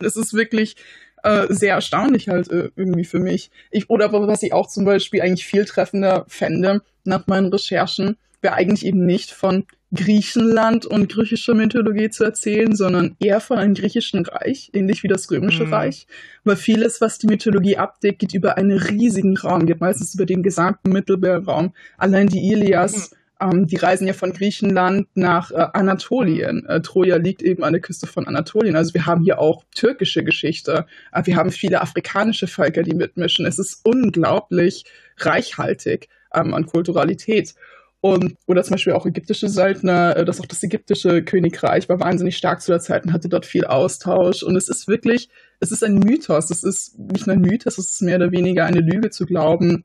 es 0.00 0.16
ist 0.16 0.34
wirklich 0.34 0.76
äh, 1.22 1.46
sehr 1.50 1.74
erstaunlich 1.74 2.28
halt 2.28 2.50
äh, 2.50 2.70
irgendwie 2.76 3.04
für 3.04 3.18
mich. 3.18 3.50
Ich, 3.70 3.90
oder 3.90 4.12
was 4.12 4.42
ich 4.42 4.52
auch 4.52 4.68
zum 4.68 4.84
Beispiel 4.84 5.20
eigentlich 5.20 5.46
viel 5.46 5.64
treffender 5.64 6.24
fände 6.28 6.82
nach 7.04 7.26
meinen 7.26 7.52
Recherchen, 7.52 8.16
wäre 8.40 8.54
eigentlich 8.54 8.86
eben 8.86 9.04
nicht 9.04 9.32
von 9.32 9.66
Griechenland 9.94 10.86
und 10.86 11.12
griechischer 11.12 11.54
Mythologie 11.54 12.10
zu 12.10 12.24
erzählen, 12.24 12.74
sondern 12.74 13.16
eher 13.20 13.40
von 13.40 13.58
einem 13.58 13.74
griechischen 13.74 14.24
Reich, 14.24 14.70
ähnlich 14.72 15.02
wie 15.02 15.08
das 15.08 15.30
römische 15.30 15.66
mhm. 15.66 15.74
Reich. 15.74 16.06
Weil 16.44 16.56
vieles, 16.56 17.00
was 17.00 17.18
die 17.18 17.26
Mythologie 17.26 17.76
abdeckt, 17.76 18.20
geht 18.20 18.34
über 18.34 18.56
einen 18.56 18.78
riesigen 18.78 19.36
Raum, 19.36 19.66
geht 19.66 19.80
meistens 19.80 20.14
über 20.14 20.26
den 20.26 20.42
gesamten 20.42 20.90
Mittelmeerraum. 20.90 21.74
Allein 21.98 22.28
die 22.28 22.50
Ilias, 22.52 23.10
Ähm, 23.42 23.66
die 23.66 23.76
reisen 23.76 24.06
ja 24.06 24.12
von 24.12 24.34
Griechenland 24.34 25.08
nach 25.14 25.50
äh, 25.50 25.66
Anatolien. 25.72 26.66
Äh, 26.66 26.82
Troja 26.82 27.16
liegt 27.16 27.40
eben 27.40 27.64
an 27.64 27.72
der 27.72 27.80
Küste 27.80 28.06
von 28.06 28.26
Anatolien. 28.26 28.76
Also 28.76 28.92
wir 28.92 29.06
haben 29.06 29.22
hier 29.22 29.38
auch 29.38 29.64
türkische 29.74 30.22
Geschichte. 30.22 30.84
Äh, 31.10 31.22
wir 31.24 31.36
haben 31.36 31.50
viele 31.50 31.80
afrikanische 31.80 32.48
Völker, 32.48 32.82
die 32.82 32.94
mitmischen. 32.94 33.46
Es 33.46 33.58
ist 33.58 33.80
unglaublich 33.82 34.84
reichhaltig 35.16 36.10
ähm, 36.34 36.52
an 36.52 36.66
Kulturalität. 36.66 37.54
Und, 38.02 38.36
oder 38.46 38.62
zum 38.62 38.72
Beispiel 38.72 38.94
auch 38.94 39.04
ägyptische 39.04 39.48
Söldner, 39.48 40.16
äh, 40.16 40.24
das 40.24 40.40
auch 40.40 40.46
das 40.46 40.62
ägyptische 40.62 41.22
Königreich 41.22 41.88
war 41.88 42.00
wahnsinnig 42.00 42.36
stark 42.36 42.62
zu 42.62 42.72
der 42.72 42.80
Zeit 42.80 43.04
und 43.04 43.12
hatte 43.12 43.28
dort 43.28 43.44
viel 43.44 43.66
Austausch. 43.66 44.42
Und 44.42 44.56
es 44.56 44.68
ist 44.68 44.88
wirklich, 44.88 45.28
es 45.60 45.70
ist 45.70 45.84
ein 45.84 45.96
Mythos. 45.96 46.50
Es 46.50 46.64
ist 46.64 46.98
nicht 46.98 47.26
nur 47.26 47.36
ein 47.36 47.42
Mythos, 47.42 47.76
es 47.76 47.92
ist 47.92 48.02
mehr 48.02 48.16
oder 48.16 48.32
weniger 48.32 48.64
eine 48.64 48.80
Lüge 48.80 49.10
zu 49.10 49.26
glauben. 49.26 49.84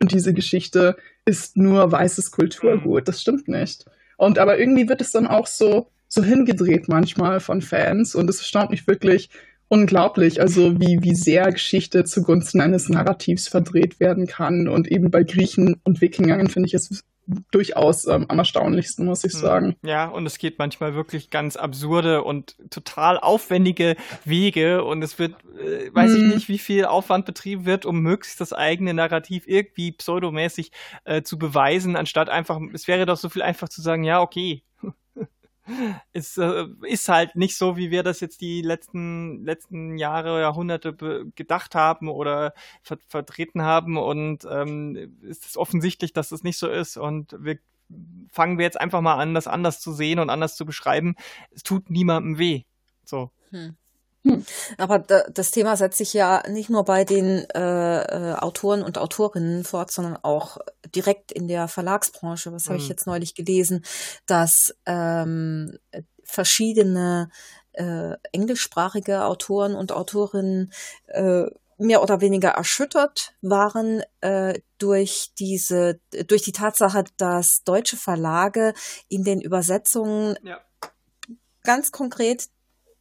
Und 0.00 0.12
diese 0.12 0.34
Geschichte 0.34 0.96
ist 1.24 1.56
nur 1.56 1.90
weißes 1.90 2.30
Kulturgut. 2.32 3.08
Das 3.08 3.22
stimmt 3.22 3.48
nicht. 3.48 3.86
Und 4.18 4.38
aber 4.38 4.58
irgendwie 4.58 4.88
wird 4.88 5.00
es 5.00 5.12
dann 5.12 5.26
auch 5.26 5.46
so, 5.46 5.88
so 6.08 6.22
hingedreht 6.22 6.88
manchmal 6.88 7.40
von 7.40 7.62
Fans. 7.62 8.14
Und 8.14 8.28
es 8.28 8.40
erstaunt 8.40 8.70
mich 8.70 8.86
wirklich, 8.86 9.30
unglaublich, 9.68 10.42
also 10.42 10.78
wie, 10.78 10.98
wie 11.00 11.14
sehr 11.14 11.50
Geschichte 11.50 12.04
zugunsten 12.04 12.60
eines 12.60 12.90
Narrativs 12.90 13.48
verdreht 13.48 14.00
werden 14.00 14.26
kann. 14.26 14.68
Und 14.68 14.86
eben 14.88 15.10
bei 15.10 15.22
Griechen 15.22 15.80
und 15.82 16.02
Wikingern 16.02 16.48
finde 16.48 16.66
ich 16.66 16.74
es 16.74 17.02
durchaus 17.50 18.06
ähm, 18.06 18.26
am 18.28 18.38
erstaunlichsten, 18.38 19.06
muss 19.06 19.24
ich 19.24 19.32
hm. 19.32 19.40
sagen. 19.40 19.76
Ja, 19.82 20.06
und 20.06 20.26
es 20.26 20.38
geht 20.38 20.58
manchmal 20.58 20.94
wirklich 20.94 21.30
ganz 21.30 21.56
absurde 21.56 22.22
und 22.22 22.56
total 22.70 23.18
aufwendige 23.18 23.96
Wege 24.24 24.84
und 24.84 25.02
es 25.02 25.18
wird, 25.18 25.34
äh, 25.58 25.94
weiß 25.94 26.12
hm. 26.12 26.16
ich 26.16 26.34
nicht, 26.34 26.48
wie 26.48 26.58
viel 26.58 26.84
Aufwand 26.84 27.26
betrieben 27.26 27.64
wird, 27.64 27.86
um 27.86 28.00
möglichst 28.00 28.40
das 28.40 28.52
eigene 28.52 28.94
Narrativ 28.94 29.44
irgendwie 29.46 29.92
pseudomäßig 29.92 30.70
äh, 31.04 31.22
zu 31.22 31.38
beweisen, 31.38 31.96
anstatt 31.96 32.28
einfach, 32.28 32.60
es 32.72 32.88
wäre 32.88 33.06
doch 33.06 33.16
so 33.16 33.28
viel 33.28 33.42
einfach 33.42 33.68
zu 33.68 33.80
sagen, 33.80 34.04
ja, 34.04 34.20
okay, 34.20 34.62
es 36.12 36.36
äh, 36.36 36.66
ist 36.82 37.08
halt 37.08 37.36
nicht 37.36 37.56
so, 37.56 37.76
wie 37.76 37.90
wir 37.90 38.02
das 38.02 38.20
jetzt 38.20 38.40
die 38.40 38.62
letzten, 38.62 39.44
letzten 39.44 39.96
Jahre, 39.98 40.40
Jahrhunderte 40.40 40.94
gedacht 41.34 41.74
haben 41.74 42.08
oder 42.08 42.54
ver 42.82 42.98
vertreten 43.08 43.62
haben. 43.62 43.96
Und 43.96 44.46
ähm, 44.50 45.16
ist 45.22 45.56
offensichtlich, 45.56 46.12
dass 46.12 46.28
das 46.28 46.42
nicht 46.42 46.58
so 46.58 46.68
ist. 46.68 46.96
Und 46.96 47.36
wir 47.38 47.58
fangen 48.30 48.58
wir 48.58 48.64
jetzt 48.64 48.80
einfach 48.80 49.00
mal 49.00 49.16
an, 49.16 49.34
das 49.34 49.46
anders 49.46 49.80
zu 49.80 49.92
sehen 49.92 50.18
und 50.18 50.30
anders 50.30 50.56
zu 50.56 50.64
beschreiben. 50.64 51.14
Es 51.50 51.62
tut 51.62 51.90
niemandem 51.90 52.38
weh. 52.38 52.62
So. 53.04 53.30
Hm. 53.50 53.76
Hm. 54.26 54.44
Aber 54.78 54.98
das 54.98 55.50
Thema 55.50 55.76
setzt 55.76 55.98
sich 55.98 56.14
ja 56.14 56.42
nicht 56.48 56.70
nur 56.70 56.84
bei 56.84 57.04
den 57.04 57.48
äh, 57.50 58.02
äh, 58.02 58.34
Autoren 58.34 58.82
und 58.82 58.96
Autorinnen 58.96 59.64
fort, 59.64 59.92
sondern 59.92 60.16
auch 60.22 60.58
direkt 60.94 61.30
in 61.30 61.46
der 61.46 61.68
Verlagsbranche. 61.68 62.52
Was 62.52 62.64
hm. 62.64 62.70
habe 62.70 62.82
ich 62.82 62.88
jetzt 62.88 63.06
neulich 63.06 63.34
gelesen, 63.34 63.84
dass 64.26 64.74
ähm, 64.86 65.78
verschiedene 66.24 67.28
äh, 67.72 68.16
englischsprachige 68.32 69.24
Autoren 69.24 69.74
und 69.74 69.92
Autorinnen 69.92 70.72
äh, 71.08 71.44
mehr 71.76 72.02
oder 72.02 72.20
weniger 72.20 72.50
erschüttert 72.50 73.34
waren 73.42 74.02
äh, 74.20 74.60
durch 74.78 75.32
diese, 75.38 76.00
durch 76.28 76.42
die 76.42 76.52
Tatsache, 76.52 77.04
dass 77.16 77.62
deutsche 77.64 77.96
Verlage 77.96 78.74
in 79.08 79.24
den 79.24 79.40
Übersetzungen 79.40 80.38
ja. 80.42 80.60
ganz 81.62 81.90
konkret 81.92 82.48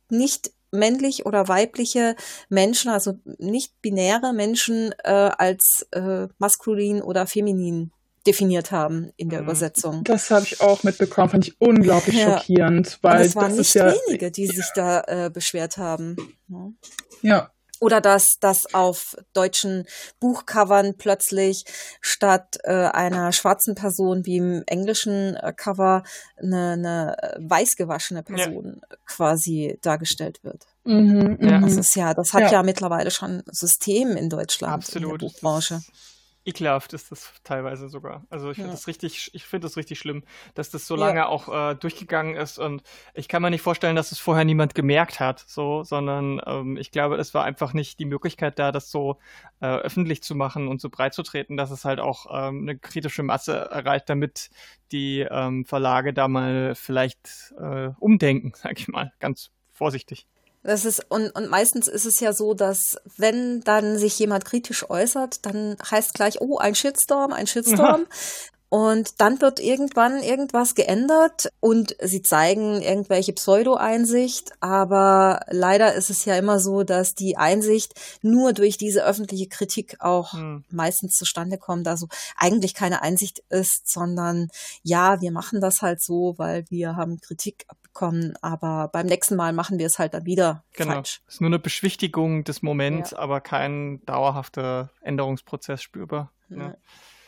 nicht 0.10 0.52
männlich 0.74 1.26
oder 1.26 1.48
weibliche 1.48 2.16
Menschen, 2.50 2.91
also 2.91 3.14
nicht 3.38 3.82
binäre 3.82 4.34
Menschen 4.34 4.94
äh, 5.04 5.12
als 5.12 5.86
äh, 5.91 6.28
maskulin 6.38 7.02
oder 7.02 7.28
feminin 7.28 7.91
definiert 8.26 8.72
haben 8.72 9.12
in 9.18 9.30
der 9.30 9.41
mhm. 9.41 9.48
Übersetzung. 9.48 10.04
Das 10.04 10.32
habe 10.32 10.45
ich 10.45 10.62
auch 10.62 10.84
mitbekommen, 10.84 11.30
fand 11.30 11.48
ich 11.48 11.60
unglaublich 11.60 12.18
ja. 12.18 12.38
schockierend, 12.38 13.00
weil 13.02 13.22
es 13.22 13.36
waren 13.36 13.50
das 13.50 13.58
nicht 13.58 13.74
ja, 13.76 13.94
wenige, 14.08 14.32
die 14.32 14.48
sich 14.48 14.66
da 14.76 15.02
äh, 15.02 15.30
beschwert 15.30 15.78
haben. 15.78 16.16
Ja. 17.22 17.52
Oder 17.84 17.99
dass, 17.99 18.39
dass 18.39 18.73
auf 18.73 19.18
deutschen 19.34 19.85
Buchcovern 20.22 20.95
plötzlich 20.97 21.65
statt 21.99 22.57
äh, 22.64 22.72
einer 22.72 23.34
schwarzen 23.34 23.76
Person 23.76 24.26
wie 24.26 24.38
im 24.38 24.64
englischen 24.68 25.35
äh, 25.35 25.51
Cover 25.53 26.03
eine, 26.38 26.72
eine 26.72 27.18
weiß 27.39 27.76
gewaschene 27.76 28.23
Person 28.23 28.81
ja. 28.81 28.97
quasi 29.05 29.77
dargestellt 29.81 30.41
wird. 30.43 30.65
Mhm, 30.85 31.38
ja. 31.41 31.60
Das 31.60 31.76
ist 31.76 31.93
ja, 31.95 32.14
das 32.14 32.31
hat 32.31 32.43
ja. 32.43 32.51
ja 32.53 32.64
mittlerweile 32.64 33.11
schon 33.11 33.43
System 33.47 34.15
in 34.15 34.30
Deutschland 34.30 34.73
Absolut. 34.73 35.03
in 35.03 35.18
der 35.19 35.27
Buchbranche 35.27 35.81
ekelhaft 36.45 36.94
ist 36.94 37.11
das 37.11 37.34
teilweise 37.44 37.88
sogar. 37.88 38.26
Also 38.30 38.52
ich 38.52 38.56
finde 38.56 38.70
ja. 38.70 38.76
das 38.76 38.88
richtig, 38.88 39.32
ich 39.34 39.45
finde 39.45 39.65
das 39.65 39.78
richtig 39.78 39.99
schlimm, 39.99 40.24
dass 40.56 40.70
das 40.70 40.86
so 40.88 40.95
lange 40.95 41.20
ja. 41.20 41.28
auch 41.28 41.72
äh, 41.72 41.76
durchgegangen 41.76 42.36
ist 42.36 42.60
und 42.60 42.84
ich 43.14 43.28
kann 43.28 43.41
mir 43.41 43.49
nicht 43.49 43.61
vorstellen, 43.61 43.95
dass 43.95 44.11
es 44.11 44.20
vorher 44.20 44.45
niemand 44.45 44.76
gemerkt 44.76 45.20
hat, 45.20 45.44
so, 45.48 45.84
sondern 45.84 46.41
ähm, 46.45 46.78
ich 46.78 46.91
glaube, 46.91 47.15
es 47.15 47.34
war 47.34 47.44
einfach 47.44 47.74
nicht 47.74 47.99
die 47.99 48.06
Möglichkeit 48.06 48.60
da, 48.60 48.72
das 48.72 48.91
so 48.91 49.20
äh, 49.61 49.68
öffentlich 49.68 50.22
zu 50.24 50.36
machen 50.36 50.68
und 50.68 50.82
so 50.82 50.90
breit 50.90 51.14
zu 51.14 51.24
treten, 51.24 51.57
dass 51.57 51.72
es 51.72 51.86
halt 51.86 51.99
auch 51.99 52.26
ähm, 52.30 52.64
eine 52.64 52.78
kritische 52.78 53.24
Masse 53.24 53.56
erreicht, 53.56 54.10
damit 54.10 54.49
die 54.91 55.22
ähm, 55.22 55.65
Verlage 55.65 56.14
da 56.14 56.28
mal 56.28 56.76
vielleicht 56.76 57.53
äh, 57.60 57.90
umdenken, 57.99 58.52
sag 58.56 58.80
ich 58.80 58.88
mal, 58.88 59.14
ganz 59.20 59.52
vorsichtig. 59.72 60.28
Das 60.64 60.85
ist, 60.85 61.06
und, 61.10 61.30
und 61.31 61.49
meistens 61.49 61.88
ist 61.88 62.06
es 62.06 62.19
ja 62.22 62.31
so, 62.31 62.53
dass 62.53 62.98
wenn 63.18 63.61
dann 63.61 63.98
sich 63.98 64.18
jemand 64.18 64.45
kritisch 64.45 64.90
äußert, 64.90 65.45
dann 65.45 65.76
heißt 65.91 66.14
gleich, 66.14 66.40
oh, 66.40 66.57
ein 66.57 66.73
Shitstorm, 66.73 67.34
ein 67.34 67.48
Shitstorm. 67.48 68.06
Und 68.74 69.22
dann 69.22 69.40
wird 69.40 69.60
irgendwann 69.60 70.24
irgendwas 70.24 70.74
geändert 70.74 71.54
und 71.60 71.95
sie 72.02 72.24
zeigen 72.24 72.82
irgendwelche 72.82 73.32
Pseudo-Einsicht, 73.32 74.52
aber 74.62 75.41
leider 75.52 75.94
ist 75.94 76.10
es 76.10 76.26
ja 76.26 76.36
immer 76.38 76.60
so, 76.60 76.82
dass 76.82 77.14
die 77.14 77.38
Einsicht 77.38 77.94
nur 78.24 78.52
durch 78.52 78.78
diese 78.78 79.06
öffentliche 79.06 79.48
Kritik 79.48 79.98
auch 80.00 80.34
hm. 80.34 80.64
meistens 80.72 81.18
zustande 81.18 81.60
kommt. 81.60 81.88
Also 81.88 82.08
eigentlich 82.36 82.74
keine 82.74 83.04
Einsicht 83.04 83.44
ist, 83.50 83.88
sondern 83.88 84.48
ja, 84.82 85.22
wir 85.22 85.32
machen 85.32 85.62
das 85.62 85.84
halt 85.84 86.02
so, 86.02 86.34
weil 86.38 86.66
wir 86.70 86.95
haben 86.95 87.22
Kritik 87.22 87.68
bekommen, 87.84 88.34
aber 88.41 88.90
beim 88.91 89.06
nächsten 89.06 89.36
Mal 89.36 89.54
machen 89.54 89.78
wir 89.78 89.86
es 89.86 90.00
halt 90.00 90.16
dann 90.16 90.26
wieder 90.26 90.64
genau. 90.74 90.94
falsch. 90.94 91.22
Es 91.28 91.36
ist 91.36 91.41
nur 91.41 91.50
eine 91.50 91.60
Beschwichtigung 91.60 92.44
des 92.44 92.64
Moments, 92.64 93.12
ja. 93.12 93.20
aber 93.20 93.40
kein 93.40 94.04
dauerhafter 94.08 94.90
Änderungsprozess 95.04 95.84
spürbar. 95.84 96.32
Ja. 96.50 96.58
Ja, 96.58 96.76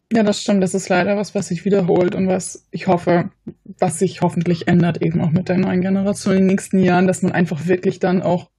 das 0.10 0.42
stimmt. 0.42 0.64
Das 0.64 0.74
ist 0.74 0.90
leider 0.90 1.18
was, 1.18 1.36
was 1.36 1.48
sich 1.48 1.66
wiederholt 1.66 2.16
und 2.16 2.28
was 2.28 2.68
ich 2.72 2.88
hoffe, 2.88 3.32
was 3.80 4.00
sich 4.00 4.22
hoffentlich 4.22 4.68
ändert, 4.68 5.02
eben 5.02 5.22
auch 5.22 5.32
mit 5.32 5.50
der 5.50 5.58
neuen 5.58 5.82
Generation 5.82 6.34
in 6.34 6.40
den 6.42 6.48
nächsten 6.48 6.80
Jahren, 6.80 7.08
dass 7.08 7.22
man 7.22 7.32
einfach 7.32 7.68
wirklich 7.68 8.00
dann 8.00 8.22
auch 8.22 8.50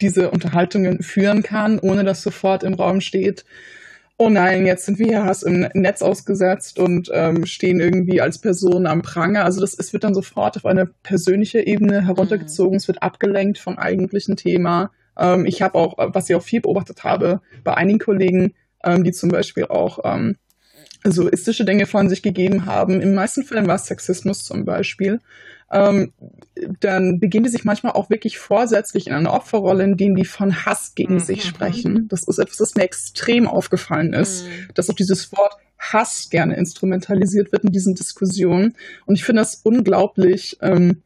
diese 0.00 0.30
Unterhaltungen 0.30 1.02
führen 1.02 1.42
kann, 1.42 1.78
ohne 1.78 2.04
dass 2.04 2.22
sofort 2.22 2.64
im 2.64 2.74
Raum 2.74 3.00
steht, 3.00 3.44
oh 4.16 4.28
nein, 4.28 4.66
jetzt 4.66 4.86
sind 4.86 4.98
wir 4.98 5.06
hier 5.06 5.24
Hass 5.24 5.42
im 5.42 5.66
Netz 5.74 6.02
ausgesetzt 6.02 6.78
und 6.78 7.10
ähm, 7.12 7.46
stehen 7.46 7.80
irgendwie 7.80 8.20
als 8.20 8.40
Person 8.40 8.86
am 8.86 9.02
Pranger. 9.02 9.44
Also 9.44 9.60
das, 9.60 9.74
es 9.74 9.92
wird 9.92 10.04
dann 10.04 10.14
sofort 10.14 10.56
auf 10.56 10.66
eine 10.66 10.86
persönliche 10.86 11.60
Ebene 11.60 12.04
heruntergezogen, 12.06 12.72
mhm. 12.72 12.76
es 12.76 12.88
wird 12.88 13.02
abgelenkt 13.02 13.58
vom 13.58 13.76
eigentlichen 13.76 14.36
Thema. 14.36 14.90
Ähm, 15.18 15.46
ich 15.46 15.62
habe 15.62 15.76
auch, 15.76 15.94
was 15.98 16.30
ich 16.30 16.36
auch 16.36 16.42
viel 16.42 16.60
beobachtet 16.60 17.02
habe, 17.04 17.40
bei 17.64 17.74
einigen 17.74 17.98
Kollegen, 17.98 18.54
ähm, 18.84 19.04
die 19.04 19.12
zum 19.12 19.30
Beispiel 19.30 19.64
auch 19.66 19.98
ähm, 20.04 20.36
so 21.04 21.28
istische 21.28 21.64
Dinge 21.64 21.86
von 21.86 22.08
sich 22.08 22.22
gegeben 22.22 22.66
haben. 22.66 23.00
In 23.00 23.14
meisten 23.14 23.44
Fällen 23.44 23.66
war 23.66 23.76
es 23.76 23.86
Sexismus 23.86 24.44
zum 24.44 24.64
Beispiel. 24.64 25.20
Ähm, 25.70 26.12
dann 26.80 27.18
beginnen 27.20 27.44
die 27.44 27.50
sich 27.50 27.64
manchmal 27.64 27.92
auch 27.92 28.10
wirklich 28.10 28.38
vorsätzlich 28.38 29.08
in 29.08 29.12
eine 29.12 29.32
Opferrolle, 29.32 29.84
in 29.84 29.96
denen 29.96 30.14
die 30.14 30.24
von 30.24 30.64
Hass 30.64 30.94
gegen 30.94 31.14
mhm. 31.14 31.20
sich 31.20 31.44
sprechen. 31.44 32.06
Das 32.08 32.26
ist 32.26 32.38
etwas, 32.38 32.58
das 32.58 32.74
mir 32.74 32.84
extrem 32.84 33.46
aufgefallen 33.46 34.12
ist, 34.12 34.44
mhm. 34.44 34.68
dass 34.74 34.88
auch 34.88 34.94
dieses 34.94 35.32
Wort 35.32 35.54
Hass 35.78 36.28
gerne 36.30 36.56
instrumentalisiert 36.56 37.52
wird 37.52 37.64
in 37.64 37.72
diesen 37.72 37.94
Diskussionen. 37.94 38.74
Und 39.04 39.16
ich 39.16 39.24
finde 39.24 39.42
das 39.42 39.60
unglaublich. 39.62 40.56
Ähm, 40.62 41.02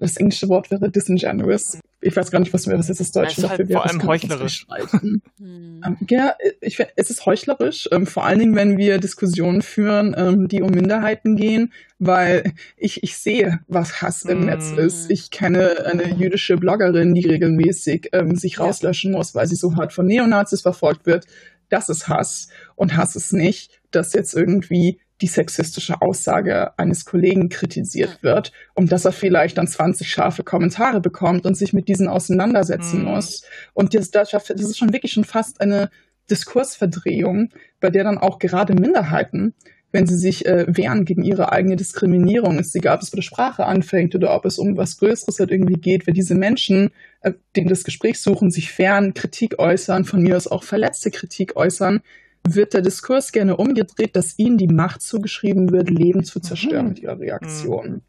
das 0.00 0.16
englische 0.16 0.48
Wort 0.48 0.70
wäre 0.70 0.90
disingenuous 0.90 1.78
ich 2.02 2.16
weiß 2.16 2.30
gar 2.30 2.40
nicht, 2.40 2.52
was, 2.52 2.66
was 2.66 2.88
jetzt 2.88 3.00
das 3.00 3.12
Deutsche 3.12 3.42
dafür 3.42 3.58
halt 3.58 3.68
wäre. 3.68 3.80
Vor 3.80 3.90
allem 3.90 4.02
heuchlerisch. 4.04 4.66
Hm. 4.90 5.22
ähm, 5.38 5.96
ja, 6.08 6.34
ich, 6.60 6.78
es 6.96 7.10
ist 7.10 7.26
heuchlerisch, 7.26 7.88
ähm, 7.92 8.06
vor 8.06 8.24
allen 8.24 8.38
Dingen, 8.38 8.56
wenn 8.56 8.76
wir 8.76 8.98
Diskussionen 8.98 9.62
führen, 9.62 10.14
ähm, 10.16 10.48
die 10.48 10.62
um 10.62 10.70
Minderheiten 10.70 11.36
gehen, 11.36 11.72
weil 11.98 12.52
ich, 12.76 13.02
ich 13.02 13.16
sehe, 13.16 13.60
was 13.68 14.02
Hass 14.02 14.24
im 14.24 14.40
mm. 14.40 14.46
Netz 14.46 14.72
ist. 14.72 15.10
Ich 15.10 15.30
kenne 15.30 15.84
eine 15.86 16.14
jüdische 16.14 16.56
Bloggerin, 16.56 17.14
die 17.14 17.26
regelmäßig 17.26 18.10
ähm, 18.12 18.36
sich 18.36 18.54
ja. 18.54 18.64
rauslöschen 18.64 19.12
muss, 19.12 19.34
weil 19.34 19.46
sie 19.46 19.56
so 19.56 19.76
hart 19.76 19.92
von 19.92 20.06
Neonazis 20.06 20.62
verfolgt 20.62 21.06
wird. 21.06 21.26
Das 21.68 21.88
ist 21.88 22.08
Hass. 22.08 22.48
Und 22.74 22.96
Hass 22.96 23.16
ist 23.16 23.32
nicht, 23.32 23.80
dass 23.90 24.12
jetzt 24.12 24.34
irgendwie 24.34 25.00
die 25.20 25.26
sexistische 25.26 26.00
Aussage 26.00 26.78
eines 26.78 27.04
Kollegen 27.04 27.48
kritisiert 27.48 28.22
wird 28.22 28.52
und 28.74 28.90
dass 28.92 29.04
er 29.04 29.12
vielleicht 29.12 29.58
dann 29.58 29.66
20 29.66 30.08
scharfe 30.08 30.44
Kommentare 30.44 31.00
bekommt 31.00 31.46
und 31.46 31.56
sich 31.56 31.72
mit 31.72 31.88
diesen 31.88 32.08
auseinandersetzen 32.08 33.00
mhm. 33.00 33.12
muss. 33.12 33.42
Und 33.74 33.94
das, 33.94 34.10
das 34.10 34.32
ist 34.32 34.78
schon 34.78 34.92
wirklich 34.92 35.12
schon 35.12 35.24
fast 35.24 35.60
eine 35.60 35.90
Diskursverdrehung, 36.30 37.50
bei 37.80 37.90
der 37.90 38.04
dann 38.04 38.18
auch 38.18 38.38
gerade 38.38 38.74
Minderheiten 38.74 39.54
wenn 39.92 40.06
sie 40.06 40.16
sich 40.16 40.46
äh, 40.46 40.66
wehren 40.68 41.04
gegen 41.04 41.22
ihre 41.22 41.52
eigene 41.52 41.76
Diskriminierung, 41.76 42.58
ist 42.58 42.74
egal, 42.76 42.96
ob 42.96 43.02
es 43.02 43.10
bei 43.10 43.16
der 43.16 43.22
Sprache 43.22 43.66
anfängt 43.66 44.14
oder 44.14 44.34
ob 44.34 44.44
es 44.44 44.58
um 44.58 44.76
was 44.76 44.98
Größeres 44.98 45.38
halt 45.40 45.50
irgendwie 45.50 45.80
geht, 45.80 46.06
wenn 46.06 46.14
diese 46.14 46.34
Menschen, 46.34 46.90
äh, 47.22 47.32
denen 47.56 47.68
das 47.68 47.84
Gespräch 47.84 48.20
suchen, 48.20 48.50
sich 48.50 48.70
fern, 48.70 49.14
Kritik 49.14 49.58
äußern, 49.58 50.04
von 50.04 50.22
mir 50.22 50.36
aus 50.36 50.46
auch 50.46 50.62
verletzte 50.62 51.10
Kritik 51.10 51.56
äußern, 51.56 52.02
wird 52.46 52.74
der 52.74 52.82
Diskurs 52.82 53.32
gerne 53.32 53.56
umgedreht, 53.56 54.16
dass 54.16 54.38
ihnen 54.38 54.58
die 54.58 54.68
Macht 54.68 55.02
zugeschrieben 55.02 55.70
wird, 55.70 55.90
Leben 55.90 56.24
zu 56.24 56.40
zerstören 56.40 56.84
mhm. 56.84 56.88
mit 56.90 56.98
ihrer 57.00 57.18
Reaktion. 57.18 57.90
Mhm. 57.90 58.02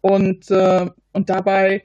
Und, 0.00 0.50
äh, 0.50 0.86
und 1.12 1.30
dabei, 1.30 1.82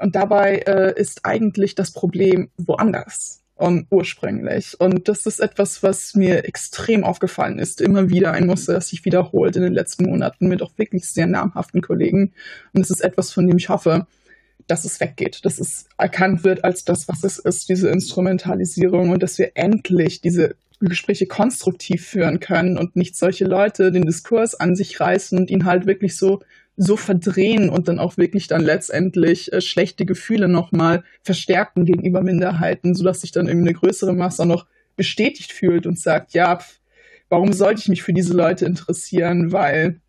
und 0.00 0.14
dabei 0.14 0.58
äh, 0.58 1.00
ist 1.00 1.24
eigentlich 1.24 1.74
das 1.74 1.92
Problem 1.92 2.50
woanders 2.56 3.42
und 3.54 3.86
ursprünglich. 3.90 4.78
Und 4.80 5.08
das 5.08 5.26
ist 5.26 5.40
etwas, 5.40 5.82
was 5.82 6.14
mir 6.14 6.44
extrem 6.44 7.04
aufgefallen 7.04 7.58
ist. 7.58 7.80
Immer 7.80 8.10
wieder 8.10 8.32
ein 8.32 8.46
Muster, 8.46 8.74
das 8.74 8.88
sich 8.88 9.04
wiederholt 9.04 9.56
in 9.56 9.62
den 9.62 9.72
letzten 9.72 10.06
Monaten 10.06 10.48
mit 10.48 10.62
auch 10.62 10.72
wirklich 10.76 11.08
sehr 11.08 11.26
namhaften 11.26 11.80
Kollegen. 11.80 12.32
Und 12.72 12.80
es 12.80 12.90
ist 12.90 13.02
etwas, 13.02 13.32
von 13.32 13.46
dem 13.46 13.58
ich 13.58 13.68
hoffe, 13.68 14.06
dass 14.66 14.84
es 14.84 15.00
weggeht, 15.00 15.44
dass 15.44 15.58
es 15.58 15.86
erkannt 15.98 16.44
wird 16.44 16.64
als 16.64 16.84
das, 16.84 17.08
was 17.08 17.24
es 17.24 17.38
ist, 17.38 17.68
diese 17.68 17.88
Instrumentalisierung 17.90 19.10
und 19.10 19.22
dass 19.22 19.38
wir 19.38 19.52
endlich 19.54 20.20
diese 20.20 20.56
Gespräche 20.88 21.26
konstruktiv 21.26 22.06
führen 22.06 22.40
können 22.40 22.78
und 22.78 22.96
nicht 22.96 23.16
solche 23.16 23.44
Leute 23.44 23.92
den 23.92 24.06
Diskurs 24.06 24.54
an 24.54 24.76
sich 24.76 25.00
reißen 25.00 25.38
und 25.38 25.50
ihn 25.50 25.64
halt 25.64 25.86
wirklich 25.86 26.16
so 26.16 26.40
so 26.76 26.96
verdrehen 26.96 27.68
und 27.68 27.88
dann 27.88 27.98
auch 27.98 28.16
wirklich 28.16 28.46
dann 28.48 28.62
letztendlich 28.62 29.52
äh, 29.52 29.60
schlechte 29.60 30.06
Gefühle 30.06 30.48
nochmal 30.48 31.04
verstärken 31.22 31.84
gegenüber 31.84 32.22
Minderheiten, 32.22 32.94
sodass 32.94 33.20
sich 33.20 33.30
dann 33.30 33.46
irgendwie 33.46 33.68
eine 33.68 33.78
größere 33.78 34.14
Masse 34.14 34.46
noch 34.46 34.66
bestätigt 34.96 35.52
fühlt 35.52 35.86
und 35.86 35.98
sagt, 35.98 36.32
ja, 36.32 36.60
warum 37.28 37.52
sollte 37.52 37.80
ich 37.80 37.88
mich 37.88 38.02
für 38.02 38.12
diese 38.12 38.34
Leute 38.34 38.64
interessieren, 38.64 39.52
weil 39.52 40.00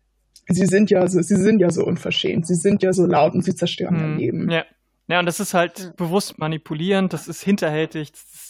sie 0.48 0.66
sind 0.66 0.90
ja 0.90 1.06
so, 1.06 1.20
sie 1.20 1.36
sind 1.36 1.60
ja 1.60 1.70
so 1.70 1.84
unverschämt, 1.84 2.46
sie 2.46 2.54
sind 2.54 2.82
ja 2.82 2.92
so 2.92 3.06
laut 3.06 3.34
und 3.34 3.42
sie 3.42 3.54
zerstören 3.54 3.98
hm, 3.98 4.12
ihr 4.12 4.16
Leben. 4.16 4.50
Ja. 4.50 4.64
ja, 5.08 5.20
und 5.20 5.26
das 5.26 5.40
ist 5.40 5.54
halt 5.54 5.94
bewusst 5.96 6.38
manipulierend, 6.38 7.12
das 7.12 7.28
ist 7.28 7.42
hinterhältig, 7.42 8.12
das 8.12 8.22
ist 8.22 8.43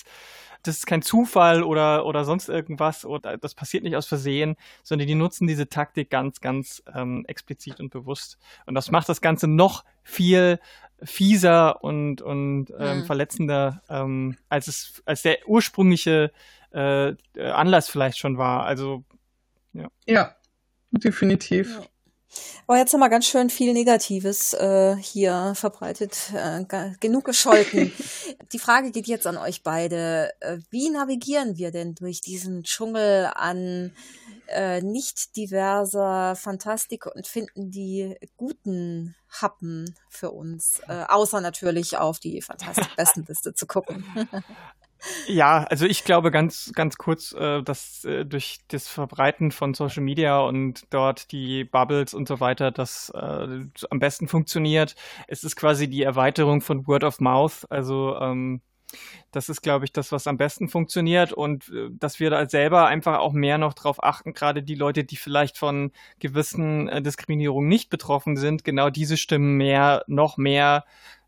das 0.67 0.79
ist 0.79 0.87
kein 0.87 1.03
Zufall 1.03 1.63
oder, 1.63 2.07
oder 2.07 2.25
sonst 2.25 2.49
irgendwas 2.49 3.05
oder 3.05 3.37
das 3.37 3.55
passiert 3.55 3.85
nicht 3.85 3.97
aus 3.97 4.07
Versehen, 4.07 4.57
sondern 4.83 5.07
die 5.07 5.15
nutzen 5.15 5.47
diese 5.47 5.69
Taktik 5.69 6.11
ganz, 6.11 6.41
ganz 6.41 6.83
ähm, 6.95 7.25
explizit 7.27 7.81
und 7.81 7.91
bewusst. 7.91 8.39
Und 8.67 8.75
das 8.75 8.91
macht 8.91 9.09
das 9.09 9.21
Ganze 9.21 9.47
noch 9.47 9.85
viel 10.03 10.59
fieser 11.03 11.83
und, 11.85 12.23
und 12.23 12.73
ähm, 12.79 12.99
mhm. 12.99 13.05
verletzender, 13.05 13.83
ähm, 13.89 14.37
als 14.49 14.69
es, 14.69 15.03
als 15.05 15.23
der 15.23 15.39
ursprüngliche 15.47 16.33
äh, 16.73 17.15
Anlass 17.39 17.89
vielleicht 17.89 18.19
schon 18.19 18.39
war. 18.39 18.65
Also 18.65 19.05
ja. 19.73 19.89
Ja, 20.07 20.37
definitiv. 20.91 21.79
Ja. 21.79 21.87
Aber 22.67 22.79
jetzt 22.79 22.93
haben 22.93 23.01
wir 23.01 23.11
ganz 23.11 23.27
schön 23.27 23.51
viel 23.51 23.73
Negatives 23.73 24.55
äh, 24.55 24.97
hier 24.97 25.53
verbreitet, 25.55 26.33
äh, 26.35 26.65
genug 27.01 27.25
gescholten. 27.25 27.93
Die 28.53 28.59
Frage 28.59 28.91
geht 28.91 29.07
jetzt 29.07 29.27
an 29.27 29.37
euch 29.37 29.63
beide. 29.63 30.31
Äh, 30.41 30.59
wie 30.71 30.91
navigieren 30.91 31.59
wir 31.59 31.71
denn 31.71 31.95
durch 31.95 32.21
diesen 32.21 32.63
Dschungel 32.63 33.31
an 33.35 33.93
äh, 34.49 34.83
nicht 34.83 35.37
diverser 35.37 36.37
Fantastik 36.37 37.07
und 37.07 37.27
finden 37.27 37.71
die 37.71 38.17
guten 38.37 39.15
Happen 39.41 39.95
für 40.09 40.31
uns, 40.31 40.81
äh, 40.89 41.05
außer 41.09 41.41
natürlich 41.41 41.97
auf 41.97 42.19
die 42.19 42.41
Fantastik-Bestenliste 42.41 43.55
zu 43.55 43.67
gucken. 43.67 44.05
Ja, 45.27 45.65
also 45.65 45.87
ich 45.87 46.05
glaube 46.05 46.31
ganz, 46.31 46.73
ganz 46.75 46.97
kurz, 46.97 47.33
äh, 47.33 47.63
dass 47.63 48.05
äh, 48.05 48.25
durch 48.25 48.61
das 48.69 48.89
Verbreiten 48.89 49.51
von 49.51 49.75
Social 49.75 50.03
Media 50.03 50.41
und 50.41 50.85
dort 50.91 51.33
die 51.33 51.65
Bubbles 51.65 52.15
und 52.15 52.29
so 52.29 52.41
weiter, 52.41 52.71
das 52.71 53.11
äh, 53.15 53.67
am 53.91 53.99
besten 53.99 54.29
funktioniert. 54.29 54.95
Es 55.29 55.45
ist 55.45 55.57
quasi 55.57 55.89
die 55.89 56.03
Erweiterung 56.03 56.61
von 56.61 56.87
Word 56.87 57.05
of 57.05 57.21
Mouth. 57.21 57.67
Also 57.71 58.17
ähm, 58.19 58.61
das 59.31 59.49
ist, 59.49 59.63
glaube 59.63 59.85
ich, 59.85 59.93
das, 59.93 60.13
was 60.13 60.27
am 60.27 60.37
besten 60.37 60.69
funktioniert 60.69 61.33
und 61.33 61.69
äh, 61.69 61.89
dass 61.93 62.21
wir 62.21 62.31
da 62.31 62.49
selber 62.49 62.87
einfach 62.87 63.19
auch 63.19 63.33
mehr 63.33 63.59
noch 63.59 63.75
drauf 63.75 64.03
achten, 64.03 64.33
gerade 64.33 64.63
die 64.63 64.75
Leute, 64.75 65.05
die 65.05 65.17
vielleicht 65.17 65.59
von 65.59 65.93
gewissen 66.19 66.89
äh, 66.89 67.03
Diskriminierungen 67.03 67.69
nicht 67.69 67.91
betroffen 67.91 68.37
sind, 68.37 68.65
genau 68.65 68.91
diese 68.91 69.17
Stimmen 69.17 69.57
mehr, 69.57 70.05
noch 70.07 70.37
mehr 70.37 70.85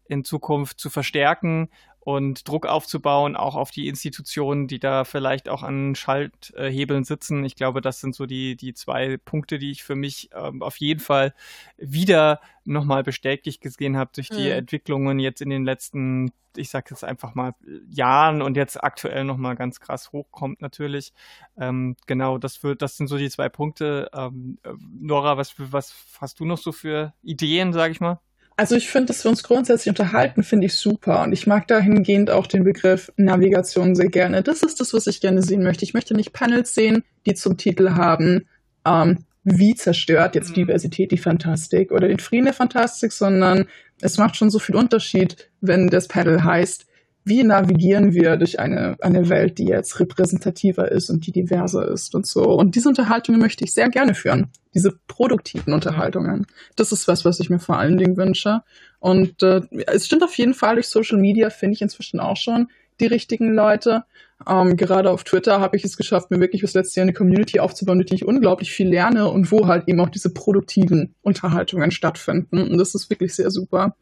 in 0.08 0.24
Zukunft 0.24 0.78
zu 0.78 0.88
verstärken 0.88 1.68
und 2.06 2.46
Druck 2.46 2.66
aufzubauen, 2.66 3.34
auch 3.34 3.56
auf 3.56 3.72
die 3.72 3.88
Institutionen, 3.88 4.68
die 4.68 4.78
da 4.78 5.02
vielleicht 5.02 5.48
auch 5.48 5.64
an 5.64 5.96
Schalthebeln 5.96 7.02
sitzen. 7.02 7.44
Ich 7.44 7.56
glaube, 7.56 7.80
das 7.80 7.98
sind 7.98 8.14
so 8.14 8.26
die, 8.26 8.54
die 8.54 8.74
zwei 8.74 9.16
Punkte, 9.16 9.58
die 9.58 9.72
ich 9.72 9.82
für 9.82 9.96
mich 9.96 10.30
ähm, 10.32 10.62
auf 10.62 10.76
jeden 10.76 11.00
Fall 11.00 11.34
wieder 11.76 12.40
nochmal 12.64 13.02
bestätigt 13.02 13.60
gesehen 13.60 13.96
habe 13.96 14.12
durch 14.14 14.28
die 14.28 14.44
mhm. 14.44 14.52
Entwicklungen 14.52 15.18
jetzt 15.18 15.42
in 15.42 15.50
den 15.50 15.64
letzten, 15.64 16.30
ich 16.56 16.70
sage 16.70 16.90
jetzt 16.90 17.02
einfach 17.02 17.34
mal, 17.34 17.54
Jahren 17.90 18.40
und 18.40 18.56
jetzt 18.56 18.84
aktuell 18.84 19.24
nochmal 19.24 19.56
ganz 19.56 19.80
krass 19.80 20.12
hochkommt 20.12 20.62
natürlich. 20.62 21.12
Ähm, 21.58 21.96
genau, 22.06 22.38
das 22.38 22.62
wird, 22.62 22.82
das 22.82 22.96
sind 22.96 23.08
so 23.08 23.18
die 23.18 23.30
zwei 23.30 23.48
Punkte. 23.48 24.10
Ähm, 24.14 24.58
Nora, 25.00 25.38
was, 25.38 25.54
was 25.58 25.92
hast 26.20 26.38
du 26.38 26.44
noch 26.44 26.58
so 26.58 26.70
für 26.70 27.14
Ideen, 27.24 27.72
sage 27.72 27.90
ich 27.90 28.00
mal? 28.00 28.20
Also 28.58 28.74
ich 28.74 28.88
finde, 28.88 29.08
dass 29.08 29.22
wir 29.22 29.30
uns 29.30 29.42
grundsätzlich 29.42 29.90
unterhalten, 29.90 30.42
finde 30.42 30.66
ich 30.66 30.74
super. 30.74 31.22
Und 31.22 31.32
ich 31.32 31.46
mag 31.46 31.68
dahingehend 31.68 32.30
auch 32.30 32.46
den 32.46 32.64
Begriff 32.64 33.12
Navigation 33.16 33.94
sehr 33.94 34.08
gerne. 34.08 34.42
Das 34.42 34.62
ist 34.62 34.80
das, 34.80 34.94
was 34.94 35.06
ich 35.06 35.20
gerne 35.20 35.42
sehen 35.42 35.62
möchte. 35.62 35.84
Ich 35.84 35.92
möchte 35.92 36.14
nicht 36.14 36.32
Panels 36.32 36.74
sehen, 36.74 37.04
die 37.26 37.34
zum 37.34 37.58
Titel 37.58 37.90
haben, 37.90 38.46
ähm, 38.86 39.24
wie 39.44 39.74
zerstört 39.74 40.34
jetzt 40.34 40.50
mhm. 40.50 40.54
Diversität 40.54 41.12
die 41.12 41.18
Fantastik 41.18 41.92
oder 41.92 42.08
den 42.08 42.18
Frieden 42.18 42.46
der 42.46 42.54
Fantastik, 42.54 43.12
sondern 43.12 43.66
es 44.00 44.16
macht 44.16 44.36
schon 44.36 44.50
so 44.50 44.58
viel 44.58 44.74
Unterschied, 44.74 45.50
wenn 45.60 45.88
das 45.88 46.08
Panel 46.08 46.42
heißt, 46.42 46.86
wie 47.26 47.42
navigieren 47.42 48.14
wir 48.14 48.36
durch 48.36 48.60
eine, 48.60 48.96
eine 49.00 49.28
Welt, 49.28 49.58
die 49.58 49.66
jetzt 49.66 49.98
repräsentativer 49.98 50.92
ist 50.92 51.10
und 51.10 51.26
die 51.26 51.32
diverser 51.32 51.88
ist 51.88 52.14
und 52.14 52.24
so. 52.24 52.44
Und 52.44 52.76
diese 52.76 52.88
Unterhaltungen 52.88 53.40
möchte 53.40 53.64
ich 53.64 53.74
sehr 53.74 53.88
gerne 53.88 54.14
führen. 54.14 54.46
Diese 54.74 54.92
produktiven 55.08 55.72
Unterhaltungen. 55.74 56.46
Das 56.76 56.92
ist 56.92 57.08
was, 57.08 57.24
was 57.24 57.40
ich 57.40 57.50
mir 57.50 57.58
vor 57.58 57.78
allen 57.78 57.98
Dingen 57.98 58.16
wünsche. 58.16 58.62
Und 59.00 59.42
äh, 59.42 59.60
es 59.88 60.06
stimmt 60.06 60.22
auf 60.22 60.38
jeden 60.38 60.54
Fall, 60.54 60.76
durch 60.76 60.86
Social 60.86 61.18
Media 61.18 61.50
finde 61.50 61.74
ich 61.74 61.82
inzwischen 61.82 62.20
auch 62.20 62.36
schon 62.36 62.68
die 63.00 63.06
richtigen 63.06 63.52
Leute. 63.52 64.04
Ähm, 64.46 64.76
gerade 64.76 65.10
auf 65.10 65.24
Twitter 65.24 65.60
habe 65.60 65.76
ich 65.76 65.84
es 65.84 65.96
geschafft, 65.96 66.30
mir 66.30 66.38
wirklich 66.38 66.62
das 66.62 66.74
letzte 66.74 67.00
Jahr 67.00 67.06
eine 67.06 67.12
Community 67.12 67.58
aufzubauen, 67.58 67.98
mit 67.98 68.10
der 68.10 68.16
ich 68.16 68.24
unglaublich 68.24 68.70
viel 68.70 68.88
lerne 68.88 69.28
und 69.28 69.50
wo 69.50 69.66
halt 69.66 69.88
eben 69.88 70.00
auch 70.00 70.10
diese 70.10 70.32
produktiven 70.32 71.16
Unterhaltungen 71.22 71.90
stattfinden. 71.90 72.62
Und 72.62 72.78
das 72.78 72.94
ist 72.94 73.10
wirklich 73.10 73.34
sehr 73.34 73.50
super. 73.50 73.96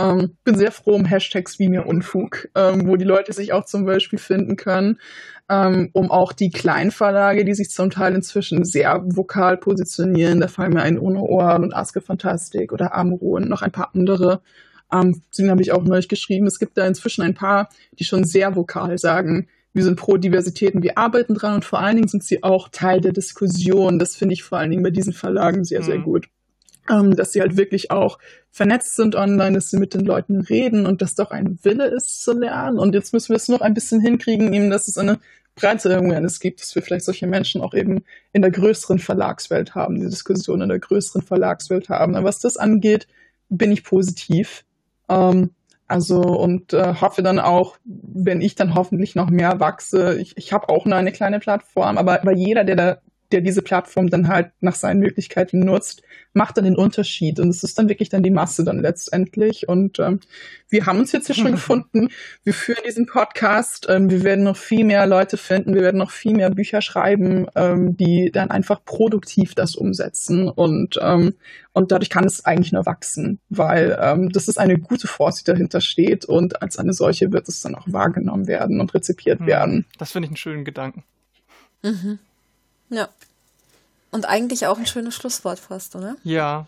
Ähm, 0.00 0.36
bin 0.44 0.56
sehr 0.56 0.72
froh 0.72 0.94
um 0.94 1.04
Hashtags 1.04 1.58
wie 1.58 1.68
mir 1.68 1.86
Unfug, 1.86 2.48
ähm, 2.54 2.86
wo 2.86 2.96
die 2.96 3.04
Leute 3.04 3.32
sich 3.32 3.52
auch 3.52 3.64
zum 3.64 3.84
Beispiel 3.84 4.18
finden 4.18 4.56
können, 4.56 4.98
ähm, 5.48 5.90
um 5.92 6.10
auch 6.10 6.32
die 6.32 6.50
Kleinverlage, 6.50 7.44
die 7.44 7.54
sich 7.54 7.70
zum 7.70 7.90
Teil 7.90 8.14
inzwischen 8.14 8.64
sehr 8.64 9.02
vokal 9.04 9.56
positionieren, 9.56 10.40
da 10.40 10.48
fallen 10.48 10.72
mir 10.72 10.82
ein 10.82 10.98
Ohne 10.98 11.20
Ohr 11.20 11.56
und 11.56 11.74
Aske 11.74 12.00
Fantastik 12.00 12.72
oder 12.72 12.94
Amro 12.94 13.36
und 13.36 13.48
noch 13.48 13.62
ein 13.62 13.72
paar 13.72 13.90
andere. 13.94 14.42
Ähm, 14.92 15.22
deswegen 15.30 15.50
habe 15.50 15.62
ich 15.62 15.72
auch 15.72 15.82
neulich 15.82 16.08
geschrieben, 16.08 16.46
es 16.46 16.58
gibt 16.58 16.78
da 16.78 16.86
inzwischen 16.86 17.22
ein 17.22 17.34
paar, 17.34 17.68
die 17.98 18.04
schon 18.04 18.24
sehr 18.24 18.56
vokal 18.56 18.98
sagen, 18.98 19.48
wir 19.72 19.84
sind 19.84 19.96
pro 19.96 20.16
Diversität 20.16 20.74
und 20.74 20.82
wir 20.82 20.98
arbeiten 20.98 21.34
dran 21.34 21.54
und 21.54 21.64
vor 21.64 21.80
allen 21.80 21.96
Dingen 21.96 22.08
sind 22.08 22.24
sie 22.24 22.42
auch 22.42 22.68
Teil 22.70 23.00
der 23.00 23.12
Diskussion. 23.12 24.00
Das 24.00 24.16
finde 24.16 24.32
ich 24.32 24.42
vor 24.42 24.58
allen 24.58 24.70
Dingen 24.70 24.82
bei 24.82 24.90
diesen 24.90 25.12
Verlagen 25.12 25.62
sehr, 25.64 25.82
sehr 25.82 25.98
mhm. 25.98 26.04
gut 26.04 26.28
ähm, 26.88 27.16
dass 27.16 27.32
sie 27.32 27.40
halt 27.40 27.56
wirklich 27.56 27.90
auch 27.90 28.18
vernetzt 28.50 28.96
sind 28.96 29.14
online, 29.14 29.54
dass 29.54 29.70
sie 29.70 29.78
mit 29.78 29.94
den 29.94 30.04
Leuten 30.04 30.40
reden 30.40 30.86
und 30.86 31.02
dass 31.02 31.14
doch 31.14 31.30
ein 31.30 31.58
Wille 31.62 31.86
ist 31.86 32.22
zu 32.22 32.32
lernen. 32.32 32.78
Und 32.78 32.94
jetzt 32.94 33.12
müssen 33.12 33.30
wir 33.30 33.36
es 33.36 33.48
noch 33.48 33.60
ein 33.60 33.74
bisschen 33.74 34.00
hinkriegen, 34.00 34.52
eben, 34.52 34.70
dass 34.70 34.88
es 34.88 34.98
eine 34.98 35.18
breite 35.54 35.94
Awareness 35.94 36.40
gibt, 36.40 36.60
dass 36.60 36.74
wir 36.74 36.82
vielleicht 36.82 37.04
solche 37.04 37.26
Menschen 37.26 37.60
auch 37.60 37.74
eben 37.74 38.04
in 38.32 38.42
der 38.42 38.50
größeren 38.50 38.98
Verlagswelt 38.98 39.74
haben, 39.74 40.00
die 40.00 40.06
Diskussion 40.06 40.62
in 40.62 40.68
der 40.68 40.78
größeren 40.78 41.22
Verlagswelt 41.22 41.88
haben. 41.88 42.14
Aber 42.14 42.28
was 42.28 42.40
das 42.40 42.56
angeht, 42.56 43.06
bin 43.48 43.72
ich 43.72 43.84
positiv. 43.84 44.64
Ähm, 45.08 45.50
also 45.86 46.20
und 46.20 46.72
äh, 46.72 46.94
hoffe 47.00 47.22
dann 47.22 47.40
auch, 47.40 47.76
wenn 47.84 48.40
ich 48.40 48.54
dann 48.54 48.76
hoffentlich 48.76 49.16
noch 49.16 49.28
mehr 49.28 49.58
wachse, 49.58 50.18
ich, 50.20 50.36
ich 50.36 50.52
habe 50.52 50.68
auch 50.68 50.86
nur 50.86 50.96
eine 50.96 51.10
kleine 51.10 51.40
Plattform, 51.40 51.98
aber, 51.98 52.20
aber 52.20 52.32
jeder, 52.32 52.62
der 52.62 52.76
da 52.76 52.98
der 53.32 53.40
diese 53.40 53.62
Plattform 53.62 54.08
dann 54.08 54.28
halt 54.28 54.52
nach 54.60 54.74
seinen 54.74 55.00
Möglichkeiten 55.00 55.60
nutzt, 55.60 56.02
macht 56.32 56.56
dann 56.56 56.64
den 56.64 56.76
Unterschied. 56.76 57.40
Und 57.40 57.48
es 57.48 57.62
ist 57.62 57.78
dann 57.78 57.88
wirklich 57.88 58.08
dann 58.08 58.22
die 58.22 58.30
Masse 58.30 58.64
dann 58.64 58.80
letztendlich. 58.80 59.68
Und 59.68 59.98
ähm, 59.98 60.20
wir 60.68 60.86
haben 60.86 60.98
uns 60.98 61.12
jetzt 61.12 61.26
hier 61.26 61.34
schon 61.34 61.50
gefunden. 61.52 62.08
Wir 62.44 62.54
führen 62.54 62.82
diesen 62.86 63.06
Podcast. 63.06 63.86
Ähm, 63.88 64.10
wir 64.10 64.22
werden 64.22 64.44
noch 64.44 64.56
viel 64.56 64.84
mehr 64.84 65.06
Leute 65.06 65.36
finden. 65.36 65.74
Wir 65.74 65.82
werden 65.82 65.98
noch 65.98 66.10
viel 66.10 66.34
mehr 66.34 66.50
Bücher 66.50 66.82
schreiben, 66.82 67.46
ähm, 67.56 67.96
die 67.96 68.30
dann 68.32 68.50
einfach 68.50 68.84
produktiv 68.84 69.54
das 69.54 69.74
umsetzen. 69.74 70.48
Und, 70.48 70.98
ähm, 71.02 71.34
und 71.72 71.92
dadurch 71.92 72.10
kann 72.10 72.24
es 72.24 72.44
eigentlich 72.44 72.72
nur 72.72 72.86
wachsen, 72.86 73.40
weil 73.48 73.98
ähm, 74.00 74.30
das 74.30 74.48
ist 74.48 74.58
eine 74.58 74.78
gute 74.78 75.08
Force, 75.08 75.36
die 75.36 75.44
dahinter 75.44 75.80
steht. 75.80 76.24
Und 76.24 76.62
als 76.62 76.78
eine 76.78 76.92
solche 76.92 77.32
wird 77.32 77.48
es 77.48 77.60
dann 77.62 77.74
auch 77.74 77.86
wahrgenommen 77.86 78.46
werden 78.46 78.80
und 78.80 78.94
rezipiert 78.94 79.40
mhm. 79.40 79.46
werden. 79.46 79.86
Das 79.98 80.12
finde 80.12 80.26
ich 80.26 80.30
einen 80.30 80.36
schönen 80.36 80.64
Gedanken. 80.64 81.04
Mhm. 81.82 82.18
Ja. 82.90 83.08
Und 84.10 84.26
eigentlich 84.26 84.66
auch 84.66 84.78
ein 84.78 84.86
schönes 84.86 85.14
Schlusswort 85.14 85.58
fast, 85.58 85.96
oder? 85.96 86.16
Ja. 86.24 86.66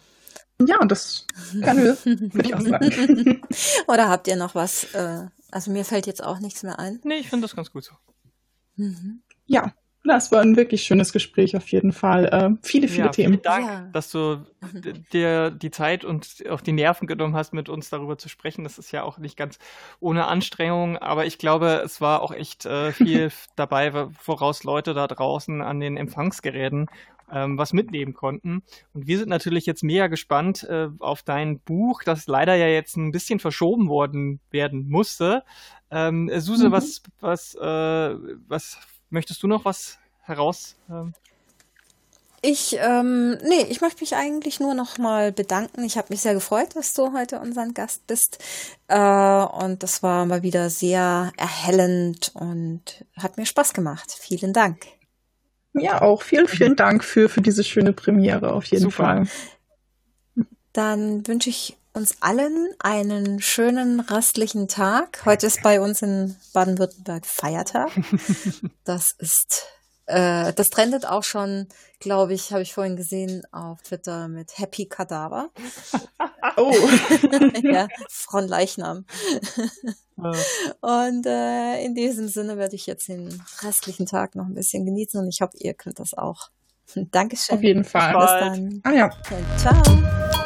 Ja, 0.60 0.84
das 0.84 1.26
wir, 1.52 1.96
würde 2.04 2.48
ich 2.48 2.54
auch 2.54 2.60
sagen. 2.60 3.42
oder 3.88 4.08
habt 4.08 4.28
ihr 4.28 4.36
noch 4.36 4.54
was? 4.54 4.84
Äh, 4.94 5.26
also 5.50 5.70
mir 5.70 5.84
fällt 5.84 6.06
jetzt 6.06 6.22
auch 6.22 6.38
nichts 6.38 6.62
mehr 6.62 6.78
ein. 6.78 7.00
Nee, 7.02 7.16
ich 7.16 7.28
finde 7.28 7.46
das 7.46 7.56
ganz 7.56 7.72
gut 7.72 7.84
so. 7.84 7.92
Mhm. 8.76 9.22
Ja, 9.46 9.74
das 10.04 10.32
war 10.32 10.40
ein 10.40 10.56
wirklich 10.56 10.82
schönes 10.82 11.12
Gespräch 11.12 11.56
auf 11.56 11.68
jeden 11.68 11.92
Fall. 11.92 12.26
Äh, 12.26 12.50
viele, 12.62 12.88
viele 12.88 13.06
ja, 13.06 13.10
Themen. 13.12 13.34
Vielen 13.34 13.42
Dank, 13.42 13.66
ja. 13.66 13.88
dass 13.92 14.10
du 14.10 14.44
dir 15.12 15.50
die 15.50 15.70
Zeit 15.70 16.04
und 16.04 16.44
auch 16.50 16.60
die 16.60 16.72
Nerven 16.72 17.06
genommen 17.06 17.36
hast, 17.36 17.52
mit 17.54 17.68
uns 17.68 17.88
darüber 17.90 18.18
zu 18.18 18.28
sprechen. 18.28 18.64
Das 18.64 18.78
ist 18.78 18.90
ja 18.90 19.04
auch 19.04 19.18
nicht 19.18 19.36
ganz 19.36 19.58
ohne 20.00 20.26
Anstrengung, 20.26 20.98
aber 20.98 21.26
ich 21.26 21.38
glaube, 21.38 21.82
es 21.84 22.00
war 22.00 22.22
auch 22.22 22.32
echt 22.32 22.66
äh, 22.66 22.92
viel 22.92 23.30
dabei, 23.56 24.08
woraus 24.24 24.64
Leute 24.64 24.94
da 24.94 25.06
draußen 25.06 25.62
an 25.62 25.78
den 25.78 25.96
Empfangsgeräten 25.96 26.88
ähm, 27.32 27.56
was 27.56 27.72
mitnehmen 27.72 28.12
konnten. 28.12 28.62
Und 28.92 29.06
wir 29.06 29.18
sind 29.18 29.28
natürlich 29.28 29.66
jetzt 29.66 29.82
mega 29.82 30.06
gespannt 30.08 30.64
äh, 30.64 30.88
auf 30.98 31.22
dein 31.22 31.60
Buch, 31.60 32.02
das 32.04 32.26
leider 32.26 32.54
ja 32.54 32.66
jetzt 32.66 32.96
ein 32.96 33.12
bisschen 33.12 33.38
verschoben 33.38 33.88
worden 33.88 34.40
werden 34.50 34.88
musste. 34.88 35.42
Ähm, 35.90 36.30
Suse, 36.40 36.68
mhm. 36.68 36.72
was, 36.72 37.02
was, 37.20 37.54
äh, 37.54 38.14
was 38.48 38.78
Möchtest 39.12 39.42
du 39.42 39.46
noch 39.46 39.66
was 39.66 39.98
heraus? 40.22 40.74
Ähm? 40.88 41.12
Ich, 42.40 42.76
ähm, 42.80 43.32
nee, 43.44 43.66
ich 43.68 43.82
möchte 43.82 44.00
mich 44.00 44.16
eigentlich 44.16 44.58
nur 44.58 44.72
noch 44.72 44.96
mal 44.96 45.32
bedanken. 45.32 45.84
Ich 45.84 45.98
habe 45.98 46.08
mich 46.10 46.22
sehr 46.22 46.32
gefreut, 46.32 46.74
dass 46.74 46.94
du 46.94 47.12
heute 47.12 47.38
unser 47.38 47.68
Gast 47.68 48.06
bist. 48.06 48.38
Äh, 48.88 48.96
und 48.96 49.82
das 49.82 50.02
war 50.02 50.24
mal 50.24 50.42
wieder 50.42 50.70
sehr 50.70 51.30
erhellend 51.36 52.32
und 52.34 53.04
hat 53.16 53.36
mir 53.36 53.44
Spaß 53.44 53.74
gemacht. 53.74 54.10
Vielen 54.18 54.54
Dank. 54.54 54.78
Ja, 55.74 56.00
auch 56.00 56.22
vielen, 56.22 56.48
vielen 56.48 56.74
Dank 56.74 57.04
für, 57.04 57.28
für 57.28 57.42
diese 57.42 57.64
schöne 57.64 57.92
Premiere 57.92 58.54
auf 58.54 58.64
jeden 58.64 58.84
Super. 58.84 59.26
Fall. 59.26 60.46
Dann 60.72 61.26
wünsche 61.28 61.50
ich 61.50 61.76
uns 61.92 62.16
allen 62.20 62.68
einen 62.78 63.40
schönen 63.40 64.00
restlichen 64.00 64.68
Tag. 64.68 65.22
Heute 65.24 65.46
ist 65.46 65.62
bei 65.62 65.80
uns 65.80 66.02
in 66.02 66.36
Baden-Württemberg 66.52 67.26
Feiertag. 67.26 67.90
Das 68.84 69.14
ist, 69.18 69.66
äh, 70.06 70.52
das 70.54 70.70
trendet 70.70 71.06
auch 71.06 71.22
schon, 71.22 71.68
glaube 72.00 72.34
ich, 72.34 72.52
habe 72.52 72.62
ich 72.62 72.74
vorhin 72.74 72.96
gesehen 72.96 73.42
auf 73.52 73.80
Twitter 73.82 74.26
mit 74.26 74.58
Happy 74.58 74.86
Kadaver. 74.86 75.50
Oh. 76.56 76.74
ja, 77.62 77.86
von 78.08 78.48
Leichnam. 78.48 79.06
Und 80.80 81.26
äh, 81.26 81.84
in 81.84 81.94
diesem 81.94 82.28
Sinne 82.28 82.58
werde 82.58 82.74
ich 82.74 82.86
jetzt 82.86 83.08
den 83.08 83.42
restlichen 83.62 84.06
Tag 84.06 84.34
noch 84.34 84.46
ein 84.46 84.54
bisschen 84.54 84.84
genießen 84.84 85.20
und 85.20 85.28
ich 85.28 85.40
hoffe, 85.40 85.56
ihr 85.58 85.74
könnt 85.74 86.00
das 86.00 86.14
auch. 86.14 86.50
Dankeschön. 86.94 87.56
Auf 87.56 87.62
jeden 87.62 87.84
Fall. 87.84 88.12
Bis 88.14 88.30
dann. 88.30 88.80
Ah 88.84 88.92
ja. 88.92 89.10
Ciao. 89.56 90.42